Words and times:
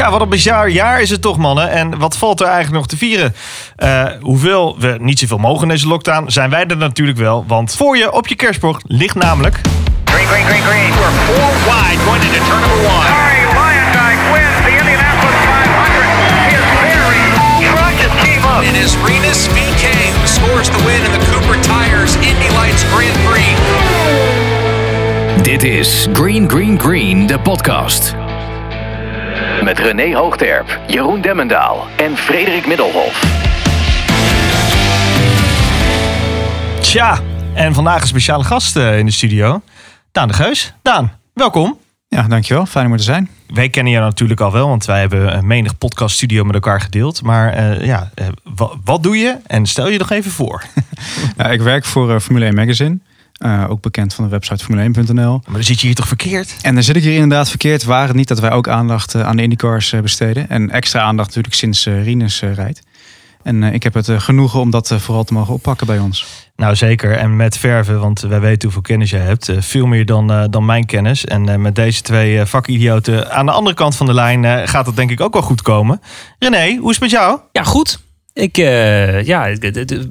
Tja, 0.00 0.10
wat 0.10 0.20
een 0.20 0.28
bizar 0.28 0.68
jaar 0.68 1.00
is 1.00 1.10
het 1.10 1.22
toch, 1.22 1.36
mannen. 1.36 1.70
En 1.70 1.98
wat 1.98 2.16
valt 2.16 2.40
er 2.40 2.46
eigenlijk 2.46 2.76
nog 2.76 2.86
te 2.86 2.96
vieren? 2.96 3.34
Uh, 3.78 4.04
hoewel 4.20 4.78
we 4.78 4.96
niet 5.00 5.18
zoveel 5.18 5.38
mogen 5.38 5.62
in 5.62 5.68
deze 5.68 5.86
lockdown, 5.86 6.30
zijn 6.30 6.50
wij 6.50 6.66
er 6.66 6.76
natuurlijk 6.76 7.18
wel. 7.18 7.44
Want 7.46 7.74
voor 7.76 7.96
je 7.96 8.12
op 8.12 8.26
je 8.26 8.34
kerstbord 8.34 8.82
ligt 8.86 9.14
namelijk... 9.14 9.60
Green, 10.04 10.26
green, 10.26 10.44
green, 10.44 10.62
green. 10.62 10.90
We're 11.00 11.16
four 11.26 11.50
wide 11.70 12.00
going 12.06 12.22
into 12.22 12.40
turn 12.48 12.60
number 12.60 12.80
one. 12.94 13.06
Harry 13.16 13.44
Lyondike 13.58 14.22
wins 14.32 14.58
the 14.66 14.72
Indianapolis 14.80 15.40
500. 15.52 16.08
His 16.54 16.64
very 16.84 17.22
truck 17.70 17.94
just 18.02 18.16
came 18.24 18.42
up. 18.52 18.60
It 18.70 18.76
is 18.84 18.90
Renus 19.06 19.40
VK 19.54 19.84
who 20.16 20.26
scores 20.36 20.68
the 20.74 20.80
win 20.86 21.00
in 21.06 21.12
the 21.16 21.22
Cooper 21.30 21.56
Tires 21.68 22.14
Indy 22.14 22.50
Lights 22.58 22.82
Grand 22.92 23.18
Prix. 23.26 23.50
Dit 25.42 25.62
is 25.62 26.06
Green 26.12 26.50
Green 26.50 26.80
Green, 26.80 27.26
de 27.26 27.38
podcast. 27.38 28.19
Met 29.64 29.78
René 29.78 30.14
Hoogterp, 30.14 30.80
Jeroen 30.86 31.20
Demmendaal 31.20 31.86
en 31.96 32.16
Frederik 32.16 32.66
Middelhof. 32.66 33.20
Tja, 36.80 37.18
en 37.54 37.74
vandaag 37.74 38.00
een 38.00 38.06
speciale 38.06 38.44
gast 38.44 38.76
eh, 38.76 38.98
in 38.98 39.06
de 39.06 39.12
studio. 39.12 39.62
Daan 40.12 40.28
de 40.28 40.34
Geus. 40.34 40.74
Daan, 40.82 41.12
welkom. 41.34 41.78
Ja, 42.08 42.22
dankjewel. 42.22 42.66
Fijn 42.66 42.86
om 42.86 42.92
er 42.92 42.98
te 42.98 43.04
zijn. 43.04 43.30
Wij 43.46 43.68
kennen 43.68 43.92
je 43.92 43.98
natuurlijk 43.98 44.40
al 44.40 44.52
wel, 44.52 44.68
want 44.68 44.84
wij 44.84 45.00
hebben 45.00 45.36
een 45.36 45.46
menig 45.46 45.78
podcaststudio 45.78 46.44
met 46.44 46.54
elkaar 46.54 46.80
gedeeld. 46.80 47.22
Maar 47.22 47.58
uh, 47.58 47.86
ja, 47.86 48.10
uh, 48.20 48.66
wat 48.84 49.02
doe 49.02 49.16
je? 49.16 49.36
En 49.46 49.66
stel 49.66 49.88
je 49.88 49.98
nog 49.98 50.10
even 50.10 50.30
voor. 50.30 50.62
ja, 51.36 51.44
ik 51.44 51.60
werk 51.60 51.84
voor 51.84 52.10
uh, 52.10 52.18
Formule 52.18 52.44
1 52.44 52.54
Magazine. 52.54 52.98
Ook 53.68 53.80
bekend 53.80 54.14
van 54.14 54.24
de 54.24 54.30
website 54.30 54.64
formule1.nl. 54.64 55.40
Maar 55.44 55.54
dan 55.54 55.62
zit 55.62 55.80
je 55.80 55.86
hier 55.86 55.96
toch 55.96 56.08
verkeerd? 56.08 56.56
En 56.62 56.74
dan 56.74 56.82
zit 56.82 56.96
ik 56.96 57.02
hier 57.02 57.14
inderdaad 57.14 57.48
verkeerd. 57.48 57.84
Waar 57.84 58.06
het 58.06 58.16
niet 58.16 58.28
dat 58.28 58.40
wij 58.40 58.50
ook 58.50 58.68
aandacht 58.68 59.14
aan 59.14 59.36
de 59.36 59.42
IndyCars 59.42 59.94
besteden. 60.02 60.48
En 60.48 60.70
extra 60.70 61.00
aandacht 61.00 61.28
natuurlijk 61.28 61.54
sinds 61.54 61.84
Rinus 61.84 62.40
rijdt. 62.40 62.82
En 63.42 63.62
ik 63.62 63.82
heb 63.82 63.94
het 63.94 64.10
genoegen 64.10 64.60
om 64.60 64.70
dat 64.70 64.94
vooral 64.98 65.24
te 65.24 65.32
mogen 65.32 65.54
oppakken 65.54 65.86
bij 65.86 65.98
ons. 65.98 66.26
Nou 66.56 66.76
zeker, 66.76 67.16
en 67.16 67.36
met 67.36 67.58
verven, 67.58 68.00
want 68.00 68.20
wij 68.20 68.40
weten 68.40 68.62
hoeveel 68.62 68.82
kennis 68.82 69.10
jij 69.10 69.20
hebt. 69.20 69.52
veel 69.58 69.86
meer 69.86 70.06
dan, 70.06 70.50
dan 70.50 70.64
mijn 70.64 70.86
kennis. 70.86 71.24
En 71.24 71.62
met 71.62 71.74
deze 71.74 72.02
twee 72.02 72.44
vakidioten 72.44 73.32
aan 73.32 73.46
de 73.46 73.52
andere 73.52 73.76
kant 73.76 73.96
van 73.96 74.06
de 74.06 74.14
lijn 74.14 74.68
gaat 74.68 74.86
het 74.86 74.96
denk 74.96 75.10
ik 75.10 75.20
ook 75.20 75.32
wel 75.32 75.42
goed 75.42 75.62
komen. 75.62 76.00
René, 76.38 76.76
hoe 76.76 76.90
is 76.90 77.00
het 77.00 77.00
met 77.00 77.10
jou? 77.10 77.38
Ja, 77.52 77.62
goed. 77.62 78.09
Ik, 78.32 78.58
uh, 78.58 79.24
ja, 79.24 79.54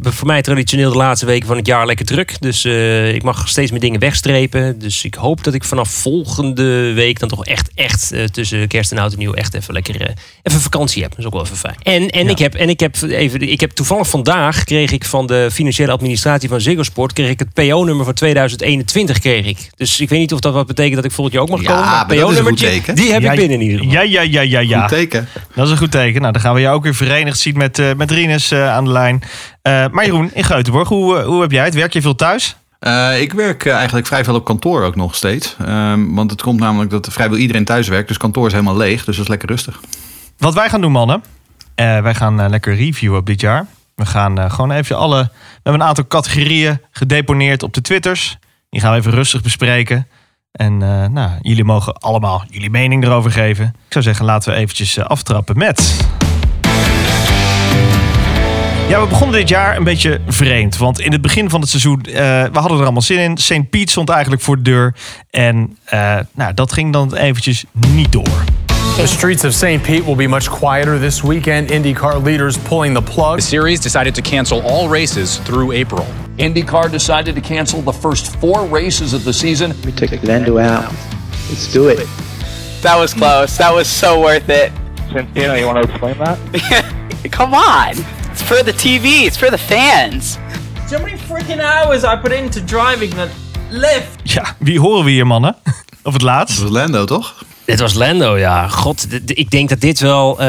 voor 0.01 0.27
mij 0.27 0.41
traditioneel 0.41 0.91
de 0.91 0.97
laatste 0.97 1.25
weken 1.25 1.47
van 1.47 1.57
het 1.57 1.65
jaar 1.65 1.85
lekker 1.85 2.05
druk. 2.05 2.41
Dus 2.41 2.65
uh, 2.65 3.13
ik 3.13 3.23
mag 3.23 3.49
steeds 3.49 3.71
meer 3.71 3.79
dingen 3.79 3.99
wegstrepen. 3.99 4.79
Dus 4.79 5.03
ik 5.03 5.15
hoop 5.15 5.43
dat 5.43 5.53
ik 5.53 5.63
vanaf 5.63 5.89
volgende 5.89 6.93
week 6.93 7.19
dan 7.19 7.29
toch 7.29 7.45
echt, 7.45 7.69
echt 7.75 8.13
uh, 8.13 8.23
tussen 8.23 8.67
kerst 8.67 8.91
en 8.91 8.97
oud 8.97 9.11
en 9.11 9.19
nieuw 9.19 9.33
echt 9.33 9.53
even 9.53 9.73
lekker 9.73 10.15
even 10.43 10.61
vakantie 10.61 11.01
heb. 11.01 11.11
Dat 11.11 11.19
is 11.19 11.25
ook 11.25 11.33
wel 11.33 11.43
even 11.43 11.57
fijn. 11.57 11.75
En, 11.83 12.09
en, 12.09 12.25
ja. 12.25 12.31
ik, 12.31 12.39
heb, 12.39 12.55
en 12.55 12.69
ik, 12.69 12.79
heb 12.79 12.95
even, 13.01 13.41
ik 13.41 13.59
heb 13.59 13.71
toevallig 13.71 14.09
vandaag 14.09 14.63
kreeg 14.63 14.91
ik 14.91 15.05
van 15.05 15.27
de 15.27 15.49
financiële 15.51 15.91
administratie 15.91 16.49
van 16.49 16.61
Ziggo 16.61 16.83
Sport 16.83 17.13
kreeg 17.13 17.29
ik 17.29 17.39
het 17.39 17.53
PO-nummer 17.53 18.05
van 18.05 18.13
2021 18.13 19.19
kreeg 19.19 19.45
ik. 19.45 19.69
Dus 19.75 19.99
ik 19.99 20.09
weet 20.09 20.19
niet 20.19 20.33
of 20.33 20.39
dat 20.39 20.53
wat 20.53 20.67
betekent 20.67 20.95
dat 20.95 21.05
ik 21.05 21.11
volgend 21.11 21.35
jaar 21.35 21.43
ook 21.43 21.49
mag 21.49 21.61
ja, 21.61 21.67
komen. 21.67 21.83
Maar 21.83 22.05
PO-nummertje, 22.05 22.81
die 22.93 23.11
heb 23.11 23.21
ja, 23.21 23.31
ik 23.31 23.39
binnen 23.39 23.59
in 23.59 23.63
ieder 23.63 23.77
geval. 23.79 23.93
Ja, 23.93 24.01
ja, 24.01 24.21
ja, 24.21 24.41
ja, 24.41 24.59
ja. 24.59 24.79
Goed 24.79 24.89
teken. 24.89 25.27
Dat 25.55 25.65
is 25.65 25.71
een 25.71 25.77
goed 25.77 25.91
teken. 25.91 26.21
Nou, 26.21 26.33
dan 26.33 26.41
gaan 26.41 26.53
we 26.53 26.61
jou 26.61 26.75
ook 26.75 26.83
weer 26.83 26.95
verenigd 26.95 27.39
zien 27.39 27.57
met, 27.57 27.79
uh, 27.79 27.93
met 27.93 28.08
Rinus 28.11 28.51
uh, 28.51 28.69
aan 28.69 28.83
de 28.83 28.91
lijn. 28.91 29.15
Uh, 29.63 29.85
maar 29.91 30.05
Jeroen, 30.05 30.33
in 30.33 30.43
Geutenborg, 30.43 30.87
hoe, 30.87 31.21
hoe 31.21 31.41
heb 31.41 31.51
jij 31.51 31.65
het? 31.65 31.73
Werk 31.73 31.93
je 31.93 32.01
veel 32.01 32.15
thuis? 32.15 32.55
Uh, 32.79 33.21
ik 33.21 33.33
werk 33.33 33.65
eigenlijk 33.65 34.07
vrij 34.07 34.23
veel 34.23 34.35
op 34.35 34.45
kantoor 34.45 34.83
ook 34.83 34.95
nog 34.95 35.15
steeds. 35.15 35.55
Um, 35.67 36.15
want 36.15 36.31
het 36.31 36.41
komt 36.41 36.59
namelijk 36.59 36.89
dat 36.89 37.07
vrijwel 37.11 37.37
iedereen 37.37 37.65
thuis 37.65 37.87
werkt. 37.87 38.07
Dus 38.07 38.17
kantoor 38.17 38.45
is 38.45 38.51
helemaal 38.51 38.77
leeg. 38.77 39.05
Dus 39.05 39.15
dat 39.15 39.23
is 39.23 39.29
lekker 39.29 39.49
rustig. 39.49 39.79
Wat 40.37 40.53
wij 40.53 40.69
gaan 40.69 40.81
doen, 40.81 40.91
mannen. 40.91 41.23
Wij 41.75 42.15
gaan 42.15 42.49
lekker 42.49 42.75
reviewen 42.75 43.19
op 43.19 43.25
dit 43.25 43.41
jaar. 43.41 43.65
We 43.95 44.05
gaan 44.05 44.51
gewoon 44.51 44.71
even 44.71 44.97
alle... 44.97 45.21
We 45.23 45.59
hebben 45.63 45.81
een 45.81 45.87
aantal 45.87 46.07
categorieën 46.07 46.81
gedeponeerd 46.91 47.63
op 47.63 47.73
de 47.73 47.81
Twitters. 47.81 48.37
Die 48.69 48.81
gaan 48.81 48.91
we 48.91 48.97
even 48.97 49.11
rustig 49.11 49.41
bespreken. 49.41 50.07
En 50.51 50.77
nou, 51.13 51.29
jullie 51.41 51.63
mogen 51.63 51.93
allemaal 51.93 52.43
jullie 52.49 52.69
mening 52.69 53.03
erover 53.03 53.31
geven. 53.31 53.65
Ik 53.65 53.93
zou 53.93 54.03
zeggen, 54.03 54.25
laten 54.25 54.51
we 54.51 54.57
eventjes 54.57 54.99
aftrappen 54.99 55.57
met... 55.57 56.07
Ja, 58.89 59.01
we 59.01 59.07
begonnen 59.07 59.35
dit 59.35 59.49
jaar 59.49 59.77
een 59.77 59.83
beetje 59.83 60.19
vreemd. 60.27 60.77
Want 60.77 60.99
in 60.99 61.11
het 61.11 61.21
begin 61.21 61.49
van 61.49 61.61
het 61.61 61.69
seizoen, 61.69 62.05
uh, 62.07 62.13
we 62.15 62.59
hadden 62.59 62.77
er 62.77 62.83
allemaal 62.83 63.01
zin 63.01 63.19
in. 63.19 63.37
St. 63.37 63.69
Piet 63.69 63.89
stond 63.89 64.09
eigenlijk 64.09 64.41
voor 64.41 64.55
de 64.55 64.61
deur. 64.61 64.95
En 65.29 65.77
uh, 65.93 66.17
nou, 66.33 66.53
dat 66.53 66.73
ging 66.73 66.93
dan 66.93 67.15
eventjes 67.15 67.65
niet 67.87 68.11
door. 68.11 68.43
The 68.95 69.07
streets 69.07 69.43
of 69.43 69.51
St. 69.51 69.81
Pete 69.81 70.03
will 70.05 70.15
be 70.15 70.27
much 70.27 70.59
quieter 70.59 70.99
this 70.99 71.21
weekend. 71.21 71.71
IndyCar 71.71 72.23
leaders 72.23 72.57
pulling 72.57 72.95
the 72.95 73.01
plug. 73.01 73.35
The 73.35 73.41
series 73.41 73.79
decided 73.79 74.13
to 74.13 74.21
cancel 74.21 74.61
all 74.61 74.89
races 74.89 75.39
through 75.43 75.81
April. 75.81 76.05
IndyCar 76.35 76.91
decided 76.91 77.35
to 77.35 77.41
cancel 77.41 77.83
the 77.83 77.93
first 77.93 78.37
four 78.37 78.67
races 78.71 79.13
of 79.13 79.23
the 79.23 79.33
season. 79.33 79.73
We 79.85 79.93
took 79.93 80.23
Lando 80.23 80.57
out. 80.57 80.93
Let's 81.49 81.71
do 81.71 81.89
it. 81.89 82.07
That 82.81 82.97
was 82.99 83.13
close. 83.13 83.57
That 83.57 83.73
was 83.73 83.87
so 83.87 84.19
worth 84.19 84.49
it. 84.49 84.71
Santino, 85.11 85.59
you 85.59 85.65
want 85.65 85.83
to 85.83 85.89
explain 85.89 86.17
that? 86.17 86.37
Come 87.31 87.53
on. 87.53 88.18
It's 88.39 88.47
for 88.47 88.63
the 88.63 88.73
TV. 88.73 89.25
It's 89.25 89.37
for 89.37 89.49
the 89.49 89.57
fans. 89.57 90.37
So 90.89 90.99
many 90.99 91.17
freaking 91.17 91.59
hours 91.59 92.03
I 92.03 92.15
put 92.21 92.31
into 92.31 92.63
driving 92.63 93.13
that 93.15 93.29
lift. 93.69 94.07
Ja, 94.23 94.55
wie 94.59 94.79
horen 94.79 95.03
we 95.03 95.11
hier, 95.11 95.27
mannen? 95.27 95.55
Of 96.03 96.13
het 96.13 96.21
laatst? 96.21 96.55
Dat 96.55 96.69
was 96.69 96.81
Lando, 96.81 97.05
toch? 97.05 97.43
Dit 97.65 97.79
was 97.79 97.93
Lando, 97.93 98.37
ja. 98.37 98.67
God, 98.67 99.07
ik 99.25 99.49
denk 99.49 99.69
dat 99.69 99.81
dit 99.81 99.99
wel 99.99 100.41
uh, 100.41 100.47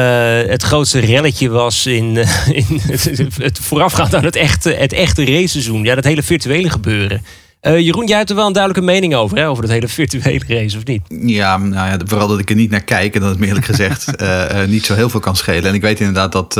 het 0.49 0.63
grootste 0.63 0.99
relletje 0.99 1.49
was 1.49 1.85
in, 1.85 2.15
uh, 2.15 2.47
in 2.67 2.81
het, 2.87 3.37
het 3.37 3.59
voorafgaand 3.61 4.15
aan 4.15 4.23
het 4.23 4.35
echte, 4.35 4.73
het 4.73 4.93
echte 4.93 5.25
raceseizoen. 5.25 5.83
Ja, 5.83 5.95
dat 5.95 6.03
hele 6.03 6.23
virtuele 6.23 6.69
gebeuren. 6.69 7.25
Uh, 7.61 7.79
Jeroen, 7.79 8.07
jij 8.07 8.17
hebt 8.17 8.29
er 8.29 8.35
wel 8.35 8.47
een 8.47 8.53
duidelijke 8.53 8.91
mening 8.91 9.15
over, 9.15 9.37
hè? 9.37 9.49
over 9.49 9.63
het 9.63 9.71
hele 9.71 9.87
virtuele 9.87 10.43
race, 10.47 10.77
of 10.77 10.85
niet? 10.85 11.01
Ja, 11.07 11.57
nou 11.57 11.89
ja, 11.89 11.97
vooral 12.05 12.27
dat 12.27 12.39
ik 12.39 12.49
er 12.49 12.55
niet 12.55 12.69
naar 12.69 12.83
kijk 12.83 13.15
en 13.15 13.21
dat 13.21 13.29
het 13.29 13.39
me 13.39 13.47
eerlijk 13.47 13.65
gezegd 13.65 14.21
uh, 14.21 14.45
uh, 14.61 14.67
niet 14.67 14.85
zo 14.85 14.93
heel 14.93 15.09
veel 15.09 15.19
kan 15.19 15.35
schelen. 15.35 15.63
En 15.63 15.73
ik 15.73 15.81
weet 15.81 15.99
inderdaad 15.99 16.31
dat 16.31 16.55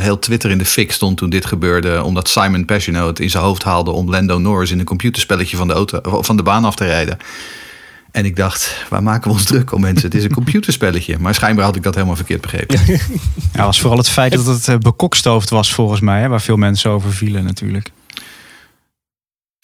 heel 0.00 0.18
Twitter 0.18 0.50
in 0.50 0.58
de 0.58 0.64
fik 0.64 0.92
stond 0.92 1.16
toen 1.16 1.30
dit 1.30 1.46
gebeurde, 1.46 2.02
omdat 2.02 2.28
Simon 2.28 2.64
Pagino 2.64 3.06
het 3.06 3.20
in 3.20 3.30
zijn 3.30 3.42
hoofd 3.44 3.62
haalde 3.62 3.90
om 3.90 4.10
Lando 4.10 4.38
Norris 4.38 4.70
in 4.70 4.78
een 4.78 4.84
computerspelletje 4.84 5.56
van 5.56 5.68
de, 5.68 5.74
auto, 5.74 6.22
van 6.22 6.36
de 6.36 6.42
baan 6.42 6.64
af 6.64 6.74
te 6.74 6.84
rijden. 6.84 7.18
En 8.10 8.24
ik 8.24 8.36
dacht, 8.36 8.84
waar 8.88 9.02
maken 9.02 9.30
we 9.30 9.36
ons 9.36 9.44
druk 9.44 9.72
om 9.72 9.80
mensen? 9.80 10.04
Het 10.04 10.14
is 10.14 10.24
een 10.24 10.32
computerspelletje. 10.32 11.18
Maar 11.18 11.34
schijnbaar 11.34 11.64
had 11.64 11.76
ik 11.76 11.82
dat 11.82 11.94
helemaal 11.94 12.16
verkeerd 12.16 12.40
begrepen. 12.40 12.80
Ja, 13.52 13.64
was 13.64 13.80
vooral 13.80 13.98
het 13.98 14.08
feit 14.08 14.32
dat 14.32 14.66
het 14.66 14.82
bekokstoofd 14.82 15.50
was 15.50 15.72
volgens 15.72 16.00
mij, 16.00 16.20
hè, 16.20 16.28
waar 16.28 16.40
veel 16.40 16.56
mensen 16.56 16.90
over 16.90 17.12
vielen 17.12 17.44
natuurlijk. 17.44 17.90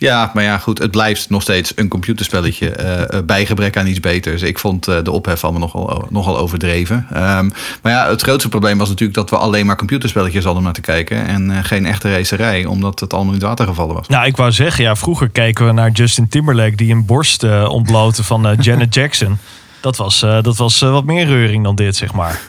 Ja, 0.00 0.30
maar 0.34 0.44
ja, 0.44 0.58
goed. 0.58 0.78
Het 0.78 0.90
blijft 0.90 1.30
nog 1.30 1.42
steeds 1.42 1.72
een 1.76 1.88
computerspelletje 1.88 2.76
uh, 3.12 3.18
bij 3.24 3.46
gebrek 3.46 3.76
aan 3.76 3.86
iets 3.86 4.00
beters. 4.00 4.42
Ik 4.42 4.58
vond 4.58 4.88
uh, 4.88 4.96
de 5.02 5.10
ophef 5.10 5.44
allemaal 5.44 5.60
nogal, 5.60 6.06
nogal 6.10 6.38
overdreven. 6.38 6.96
Um, 6.96 7.52
maar 7.82 7.92
ja, 7.92 8.08
het 8.08 8.22
grootste 8.22 8.48
probleem 8.48 8.78
was 8.78 8.88
natuurlijk 8.88 9.18
dat 9.18 9.30
we 9.30 9.36
alleen 9.36 9.66
maar 9.66 9.76
computerspelletjes 9.76 10.44
hadden 10.44 10.62
naar 10.62 10.72
te 10.72 10.80
kijken. 10.80 11.26
En 11.26 11.64
geen 11.64 11.86
echte 11.86 12.12
racerij, 12.12 12.64
omdat 12.64 13.00
het 13.00 13.12
allemaal 13.12 13.32
in 13.32 13.38
het 13.38 13.48
water 13.48 13.66
gevallen 13.66 13.94
was. 13.94 14.08
Nou, 14.08 14.26
ik 14.26 14.36
wou 14.36 14.52
zeggen, 14.52 14.84
ja, 14.84 14.96
vroeger 14.96 15.28
keken 15.28 15.66
we 15.66 15.72
naar 15.72 15.90
Justin 15.90 16.28
Timberlake 16.28 16.76
die 16.76 16.92
een 16.92 17.06
borst 17.06 17.42
ontbloten 17.68 18.24
van 18.24 18.56
Janet 18.60 18.94
Jackson. 18.94 19.38
Dat 19.80 19.96
was, 19.96 20.20
dat 20.20 20.56
was 20.56 20.80
wat 20.80 21.04
meer 21.04 21.26
reuring 21.26 21.64
dan 21.64 21.74
dit, 21.74 21.96
zeg 21.96 22.12
maar. 22.12 22.40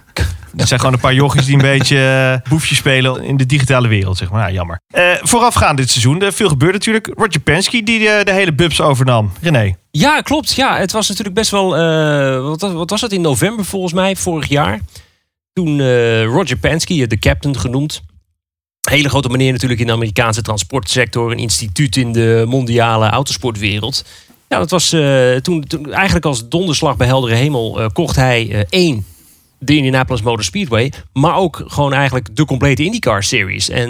Het 0.57 0.67
zijn 0.67 0.79
gewoon 0.79 0.95
een 0.95 1.01
paar 1.01 1.13
jochies 1.13 1.45
die 1.45 1.56
een 1.56 1.62
beetje 1.62 2.41
uh, 2.44 2.50
boefje 2.50 2.75
spelen 2.75 3.23
in 3.23 3.38
de 3.38 3.45
digitale 3.45 3.88
wereld, 3.88 4.17
zeg 4.17 4.29
maar. 4.29 4.41
Nou, 4.41 4.53
jammer. 4.53 4.81
Voorafgaand 5.22 5.78
dit 5.78 5.89
seizoen, 5.89 6.31
veel 6.31 6.50
gebeurde 6.50 6.78
natuurlijk. 6.78 7.09
Roger 7.13 7.39
Penske 7.39 7.84
die 7.84 8.00
de, 8.00 8.31
hele 8.31 8.53
bubs 8.53 8.81
overnam. 8.81 9.31
René. 9.41 9.75
Ja, 9.91 10.22
klopt. 10.22 10.53
Ja, 10.53 10.78
het 10.78 10.91
was 10.91 11.07
natuurlijk 11.07 11.35
best 11.35 11.51
wel... 11.51 11.69
Wat, 12.42 12.62
wat, 12.62 12.89
was 12.89 13.01
het? 13.01 13.12
In 13.12 13.21
november 13.21 13.65
volgens 13.65 13.94
mij, 13.94 14.15
vorig 14.15 14.48
jaar. 14.48 14.80
Toen 15.53 15.81
Roger 16.24 16.57
Penske, 16.57 17.07
de 17.07 17.19
captain 17.19 17.59
genoemd. 17.59 18.01
Hele 18.89 19.09
grote 19.09 19.30
meneer 19.30 19.51
natuurlijk 19.51 19.80
in 19.80 19.88
de 19.88 19.94
Amerikaanse 19.94 20.42
transportsector. 20.42 21.31
Een 21.31 21.38
instituut 21.38 21.95
in 21.95 22.12
de 22.12 22.45
mondiale 22.48 23.09
autosportwereld. 23.09 24.06
Ja, 24.50 24.57
dat 24.57 24.69
was 24.69 24.90
toen, 25.42 25.63
toen, 25.63 25.94
eigenlijk 25.94 26.25
als 26.25 26.50
donderslag 26.50 26.98
bij 26.98 27.07
heldere 27.07 27.36
hemel 27.36 27.90
kocht 27.94 28.16
hij 28.16 28.66
één 28.69 29.06
de 29.60 29.75
Indianapolis 29.75 30.22
Motor 30.22 30.44
Speedway, 30.44 30.94
maar 31.13 31.36
ook 31.36 31.63
gewoon 31.68 31.94
eigenlijk 31.94 32.36
de 32.36 32.46
complete 32.46 32.84
IndyCar 32.84 33.24
series. 33.24 33.69
En 33.69 33.90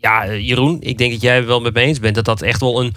ja, 0.00 0.34
Jeroen, 0.34 0.76
ik 0.80 0.98
denk 0.98 1.12
dat 1.12 1.20
jij 1.20 1.46
wel 1.46 1.60
met 1.60 1.74
me 1.74 1.80
eens 1.80 2.00
bent 2.00 2.14
dat 2.14 2.24
dat 2.24 2.42
echt 2.42 2.60
wel 2.60 2.80
een 2.80 2.94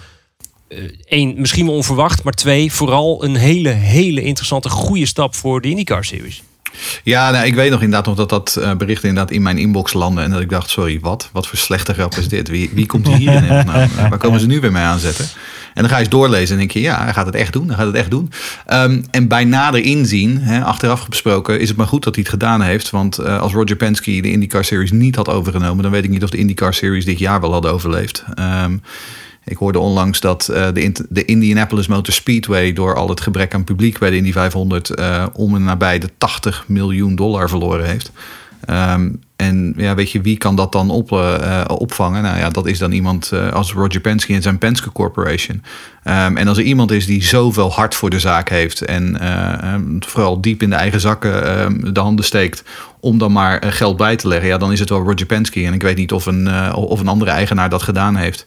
één, 1.04 1.34
misschien 1.36 1.66
wel 1.66 1.74
onverwacht, 1.74 2.22
maar 2.22 2.32
twee, 2.32 2.72
vooral 2.72 3.24
een 3.24 3.36
hele, 3.36 3.68
hele 3.68 4.22
interessante, 4.22 4.68
goede 4.68 5.06
stap 5.06 5.34
voor 5.34 5.60
de 5.60 5.68
IndyCar 5.68 6.04
series. 6.04 6.42
Ja, 7.04 7.30
nou, 7.30 7.46
ik 7.46 7.54
weet 7.54 7.70
nog 7.70 7.82
inderdaad 7.82 8.06
nog 8.06 8.26
dat 8.26 8.28
dat 8.28 8.78
bericht 8.78 9.04
inderdaad 9.04 9.30
in 9.30 9.42
mijn 9.42 9.58
inbox 9.58 9.92
landde. 9.92 10.22
En 10.22 10.30
dat 10.30 10.40
ik 10.40 10.50
dacht, 10.50 10.70
sorry, 10.70 11.00
wat? 11.00 11.28
Wat 11.32 11.46
voor 11.46 11.58
slechte 11.58 11.94
grap 11.94 12.14
is 12.14 12.28
dit? 12.28 12.48
Wie, 12.48 12.70
wie 12.74 12.86
komt 12.86 13.08
hier 13.08 13.32
in? 13.32 13.46
Nou, 13.66 13.88
waar 14.08 14.18
komen 14.18 14.40
ze 14.40 14.46
nu 14.46 14.60
weer 14.60 14.72
mee 14.72 14.82
aanzetten? 14.82 15.28
En 15.74 15.82
dan 15.82 15.88
ga 15.88 15.94
je 15.94 16.02
eens 16.02 16.12
doorlezen 16.12 16.52
en 16.52 16.58
denk 16.58 16.70
je, 16.70 16.80
ja, 16.80 17.02
hij 17.02 17.12
gaat 17.12 17.26
het 17.26 17.34
echt 17.34 17.52
doen. 17.52 17.66
Hij 17.66 17.76
gaat 17.76 17.86
het 17.86 17.94
echt 17.94 18.10
doen. 18.10 18.30
Ehm, 18.66 19.02
en 19.10 19.28
bij 19.28 19.44
nader 19.44 19.80
inzien, 19.80 20.38
hè, 20.38 20.64
achteraf 20.64 21.08
besproken, 21.08 21.60
is 21.60 21.68
het 21.68 21.76
maar 21.76 21.86
goed 21.86 22.04
dat 22.04 22.14
hij 22.14 22.22
het 22.22 22.32
gedaan 22.32 22.60
heeft. 22.60 22.90
Want 22.90 23.18
eh, 23.18 23.40
als 23.40 23.52
Roger 23.52 23.76
Penske 23.76 24.20
de 24.20 24.30
IndyCar 24.30 24.64
Series 24.64 24.92
niet 24.92 25.16
had 25.16 25.28
overgenomen, 25.28 25.82
dan 25.82 25.92
weet 25.92 26.04
ik 26.04 26.10
niet 26.10 26.22
of 26.22 26.30
de 26.30 26.36
IndyCar 26.36 26.74
Series 26.74 27.04
dit 27.04 27.18
jaar 27.18 27.40
wel 27.40 27.52
had 27.52 27.66
overleefd. 27.66 28.24
Ehm, 28.34 28.76
ik 29.44 29.56
hoorde 29.56 29.78
onlangs 29.78 30.20
dat 30.20 30.48
eh, 30.48 30.68
de, 30.72 30.92
de 31.08 31.24
Indianapolis 31.24 31.86
Motor 31.86 32.14
Speedway 32.14 32.72
door 32.72 32.96
al 32.96 33.08
het 33.08 33.20
gebrek 33.20 33.54
aan 33.54 33.64
publiek 33.64 33.98
bij 33.98 34.10
de 34.10 34.16
Indy 34.16 34.32
500 34.32 34.90
eh, 34.90 35.26
om 35.32 35.54
en 35.54 35.64
nabij 35.64 35.98
de 35.98 36.08
80 36.18 36.64
miljoen 36.68 37.14
dollar 37.14 37.48
verloren 37.48 37.86
heeft. 37.86 38.10
Ehm, 38.64 39.10
en 39.42 39.74
ja, 39.76 39.94
weet 39.94 40.10
je, 40.10 40.20
wie 40.20 40.36
kan 40.36 40.56
dat 40.56 40.72
dan 40.72 40.90
op, 40.90 41.12
eh, 41.12 41.34
eh, 41.34 41.64
opvangen? 41.68 42.22
Nou 42.22 42.38
ja, 42.38 42.50
dat 42.50 42.66
is 42.66 42.78
dan 42.78 42.92
iemand 42.92 43.32
eh, 43.32 43.52
als 43.52 43.72
Roger 43.72 44.00
Penske 44.00 44.34
en 44.34 44.42
zijn 44.42 44.58
Penske 44.58 44.92
Corporation. 44.92 45.62
Ehm, 46.02 46.36
en 46.36 46.48
als 46.48 46.58
er 46.58 46.64
iemand 46.64 46.90
is 46.90 47.06
die 47.06 47.24
zoveel 47.24 47.72
hart 47.72 47.94
voor 47.94 48.10
de 48.10 48.18
zaak 48.18 48.48
heeft 48.48 48.80
en 48.80 49.20
eh, 49.20 49.52
ehm, 49.52 49.82
vooral 49.98 50.40
diep 50.40 50.62
in 50.62 50.70
de 50.70 50.76
eigen 50.76 51.00
zakken 51.00 51.46
ehm, 51.46 51.92
de 51.92 52.00
handen 52.00 52.24
steekt 52.24 52.64
om 53.00 53.18
dan 53.18 53.32
maar 53.32 53.62
geld 53.66 53.96
bij 53.96 54.16
te 54.16 54.28
leggen, 54.28 54.48
ja, 54.48 54.58
dan 54.58 54.72
is 54.72 54.80
het 54.80 54.88
wel 54.88 55.02
Roger 55.02 55.26
Penske. 55.26 55.64
En 55.64 55.74
ik 55.74 55.82
weet 55.82 55.96
niet 55.96 56.12
of 56.12 56.26
een, 56.26 56.74
of 56.74 57.00
een 57.00 57.08
andere 57.08 57.30
eigenaar 57.30 57.70
dat 57.70 57.82
gedaan 57.82 58.16
heeft. 58.16 58.46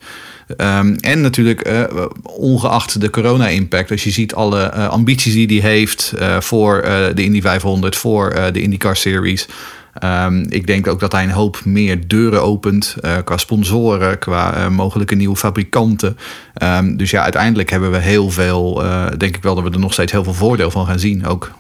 En 1.00 1.22
natuurlijk, 1.22 1.88
ongeacht 2.24 3.02
de 3.02 3.10
corona-impact, 3.10 3.92
als 3.92 4.04
je 4.04 4.12
ziet 4.12 4.36
alle 4.36 4.72
ambities 4.74 5.34
die 5.34 5.62
hij 5.62 5.72
heeft 5.72 6.14
voor 6.40 6.82
de 7.16 7.24
Indy 7.24 7.42
500, 7.42 7.96
voor 7.96 8.36
de 8.52 8.62
IndyCar 8.62 8.96
Series. 8.96 9.48
Ehm, 9.96 10.46
ik 10.50 10.68
denk 10.68 10.88
ook 10.88 11.00
dat 11.00 11.12
hij 11.12 11.24
een 11.24 11.32
hoop 11.32 11.62
meer 11.66 12.08
deuren 12.08 12.44
opent 12.44 12.96
eh, 13.02 13.18
qua 13.24 13.38
sponsoren, 13.38 14.20
qua 14.20 14.54
eh, 14.54 14.68
mogelijke 14.68 15.16
nieuwe 15.16 15.36
fabrikanten. 15.36 16.18
Ehm, 16.54 16.96
dus 16.96 17.10
ja, 17.12 17.22
uiteindelijk 17.22 17.70
hebben 17.70 17.92
we 17.92 17.98
heel 17.98 18.30
veel, 18.30 18.84
eh, 18.84 19.06
denk 19.18 19.36
ik 19.36 19.44
wel 19.44 19.56
dat 19.56 19.64
we 19.64 19.70
er 19.70 19.80
nog 19.80 19.94
steeds 19.94 20.12
heel 20.12 20.24
veel 20.24 20.34
voordeel 20.34 20.72
van 20.72 20.86
gaan 20.86 21.00
zien, 21.00 21.26
ook 21.26 21.52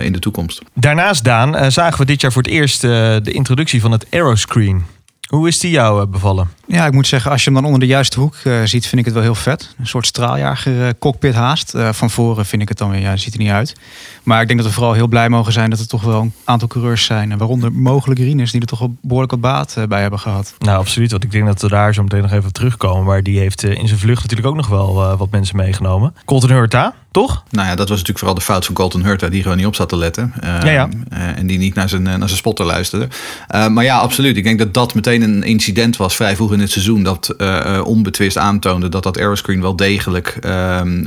in 0.00 0.12
de 0.12 0.18
toekomst. 0.18 0.62
Daarnaast, 0.74 1.24
Daan, 1.24 1.72
zagen 1.72 1.98
we 1.98 2.04
dit 2.04 2.20
jaar 2.20 2.32
voor 2.32 2.42
het 2.42 2.50
eerst 2.50 2.80
de 2.80 3.30
introductie 3.32 3.80
van 3.80 3.92
het 3.92 4.06
Aeroscreen. 4.10 4.84
Hoe 5.28 5.48
is 5.48 5.58
die 5.58 5.70
jou 5.70 6.02
eh, 6.02 6.08
bevallen? 6.08 6.50
Ja, 6.66 6.86
ik 6.86 6.92
moet 6.92 7.06
zeggen, 7.06 7.30
als 7.30 7.44
je 7.44 7.50
hem 7.50 7.54
dan 7.54 7.64
onder 7.64 7.80
de 7.80 7.92
juiste 7.94 8.20
hoek 8.20 8.34
eh, 8.34 8.62
ziet, 8.64 8.86
vind 8.86 9.00
ik 9.00 9.04
het 9.04 9.14
wel 9.14 9.22
heel 9.22 9.34
vet. 9.34 9.74
Een 9.78 9.86
soort 9.86 10.06
straaljager 10.06 10.86
eh, 10.86 10.92
cockpit 10.98 11.34
haast. 11.34 11.74
Van 11.90 12.10
voren 12.10 12.46
vind 12.46 12.62
ik 12.62 12.68
het 12.68 12.78
dan 12.78 12.90
weer, 12.90 13.00
ja, 13.00 13.16
ziet 13.16 13.32
er 13.32 13.38
niet 13.38 13.50
uit. 13.50 13.74
Maar 14.22 14.40
ik 14.40 14.46
denk 14.46 14.58
dat 14.58 14.68
we 14.68 14.74
vooral 14.74 14.92
heel 14.92 15.06
blij 15.06 15.28
mogen 15.28 15.52
zijn 15.52 15.70
dat 15.70 15.78
er 15.78 15.88
toch 15.88 16.02
wel 16.02 16.20
een 16.20 16.32
aantal 16.44 16.68
coureurs 16.68 17.04
zijn. 17.04 17.32
en 17.32 17.38
Waaronder 17.38 17.72
mogelijk 17.72 18.20
Rinus, 18.20 18.50
die 18.50 18.60
er 18.60 18.66
toch 18.66 18.78
wel 18.78 18.96
behoorlijk 19.02 19.32
wat 19.32 19.40
baat 19.40 19.76
bij 19.88 20.00
hebben 20.00 20.18
gehad. 20.18 20.54
Nou, 20.58 20.78
absoluut. 20.78 21.10
Want 21.10 21.24
ik 21.24 21.30
denk 21.30 21.46
dat 21.46 21.62
we 21.62 21.68
daar 21.68 21.94
zo 21.94 22.02
meteen 22.02 22.22
nog 22.22 22.32
even 22.32 22.48
op 22.48 22.52
terugkomen. 22.52 23.04
Maar 23.04 23.22
die 23.22 23.38
heeft 23.38 23.62
in 23.62 23.88
zijn 23.88 24.00
vlucht 24.00 24.22
natuurlijk 24.22 24.48
ook 24.48 24.56
nog 24.56 24.68
wel 24.68 25.16
wat 25.16 25.30
mensen 25.30 25.56
meegenomen. 25.56 26.14
Colton 26.24 26.50
Hurta, 26.50 26.94
toch? 27.10 27.42
Nou 27.50 27.66
ja, 27.68 27.74
dat 27.74 27.88
was 27.88 27.98
natuurlijk 27.98 28.18
vooral 28.18 28.34
de 28.34 28.40
fout 28.44 28.64
van 28.66 28.74
Colton 28.74 29.04
Hurta, 29.04 29.28
die 29.28 29.42
gewoon 29.42 29.56
niet 29.56 29.66
op 29.66 29.74
zat 29.74 29.88
te 29.88 29.96
letten. 29.96 30.32
Eh, 30.40 30.48
Ja, 30.62 30.70
ja. 30.70 30.88
eh, 31.08 31.38
en 31.38 31.46
die 31.46 31.58
niet 31.58 31.74
naar 31.74 31.88
zijn, 31.88 32.06
eh, 32.06 32.14
naar 32.14 32.28
zijn 32.28 32.38
spotter 32.40 32.66
luisterde. 32.66 33.08
Eh, 33.48 33.66
maar 33.68 33.84
ja, 33.84 33.98
absoluut. 33.98 34.36
Ik 34.36 34.44
denk 34.44 34.58
dat 34.58 34.74
dat 34.74 34.94
meteen 34.94 35.22
een 35.22 35.42
incident 35.42 35.96
was 35.96 36.16
vrij 36.16 36.36
vroeg 36.36 36.52
in 36.52 36.60
het 36.60 36.70
seizoen. 36.70 37.02
Dat 37.02 37.28
eh, 37.38 37.76
eh, 37.76 37.86
onbetwist 37.86 38.38
aantoonde 38.38 38.88
dat 38.88 39.02
dat 39.02 39.18
aeroscreen 39.18 39.60
wel 39.60 39.76
degelijk 39.76 40.36
ehm, 40.40 41.04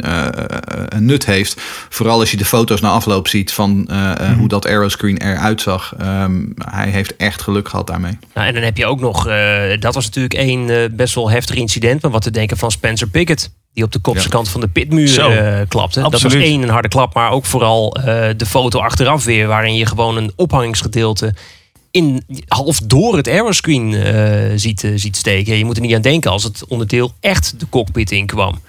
een 0.90 1.06
nut 1.06 1.26
heeft. 1.26 1.62
Vooral 1.90 2.20
als 2.20 2.32
je 2.32 2.38
de 2.38 2.46
foto's 2.46 2.82
na 2.82 2.90
afloop 2.90 3.28
ziet 3.28 3.52
van 3.52 3.88
eh, 3.88 4.12
eh, 4.12 4.38
hoe 4.38 4.48
dat 4.48 4.68
aeroscreen 4.68 5.18
eruit 5.18 5.62
zag. 5.62 5.94
Ehm, 6.00 6.42
hij 6.56 6.90
heeft 6.90 7.16
echt 7.16 7.42
geluk 7.42 7.70
gehad 7.70 7.88
daarmee. 7.88 8.18
Nou, 8.34 8.48
en 8.48 8.54
dan 8.54 8.64
heb 8.64 8.78
je 8.78 8.86
ook 8.86 9.00
nog, 9.00 9.28
eh, 9.28 9.62
dat 9.80 9.94
was 9.94 10.06
natuurlijk 10.06 10.34
één 10.34 10.70
eh, 10.70 10.90
best 10.92 11.16
wel 11.16 11.30
heftig 11.30 11.56
incident. 11.56 12.02
Maar 12.02 12.12
wat 12.12 12.22
te 12.22 12.32
denken 12.32 12.58
van 12.58 12.72
Spencer 12.72 13.08
Pickett. 13.08 13.52
Die 13.74 13.84
op 13.84 13.92
de 13.92 14.00
kopse 14.00 14.30
kant 14.30 14.50
van 14.50 14.62
de 14.62 14.68
pitmuur 14.68 15.08
Zo. 15.08 15.30
eh, 15.30 15.60
klapte. 15.68 16.02
Dat 16.02 16.12
was 16.12 16.24
Absoluut. 16.24 16.46
één, 16.46 16.62
een 16.62 16.70
harde 16.70 16.88
klap. 16.88 17.14
Maar 17.14 17.32
ook 17.32 17.46
vooral 17.46 17.96
eh, 17.96 18.30
de 18.38 18.46
foto 18.46 18.80
achteraf 18.80 19.24
weer. 19.24 19.48
Waarin 19.48 19.76
je 19.76 19.86
gewoon 19.86 20.18
een 20.18 20.32
ophangingsgedeelte 20.36 21.34
in, 21.92 22.24
half 22.48 22.80
door 22.80 23.18
het 23.18 23.28
aeroscreen 23.28 23.94
eh, 23.94 24.52
ziet, 24.56 24.92
ziet 24.96 25.18
steken. 25.18 25.58
Je 25.58 25.66
moet 25.66 25.76
er 25.76 25.82
niet 25.82 25.96
aan 25.96 26.02
denken 26.02 26.32
als 26.32 26.44
het 26.44 26.66
onderdeel 26.68 27.14
echt 27.20 27.60
de 27.60 27.66
cockpit 27.70 28.12
in 28.12 28.26
kwam. 28.26 28.60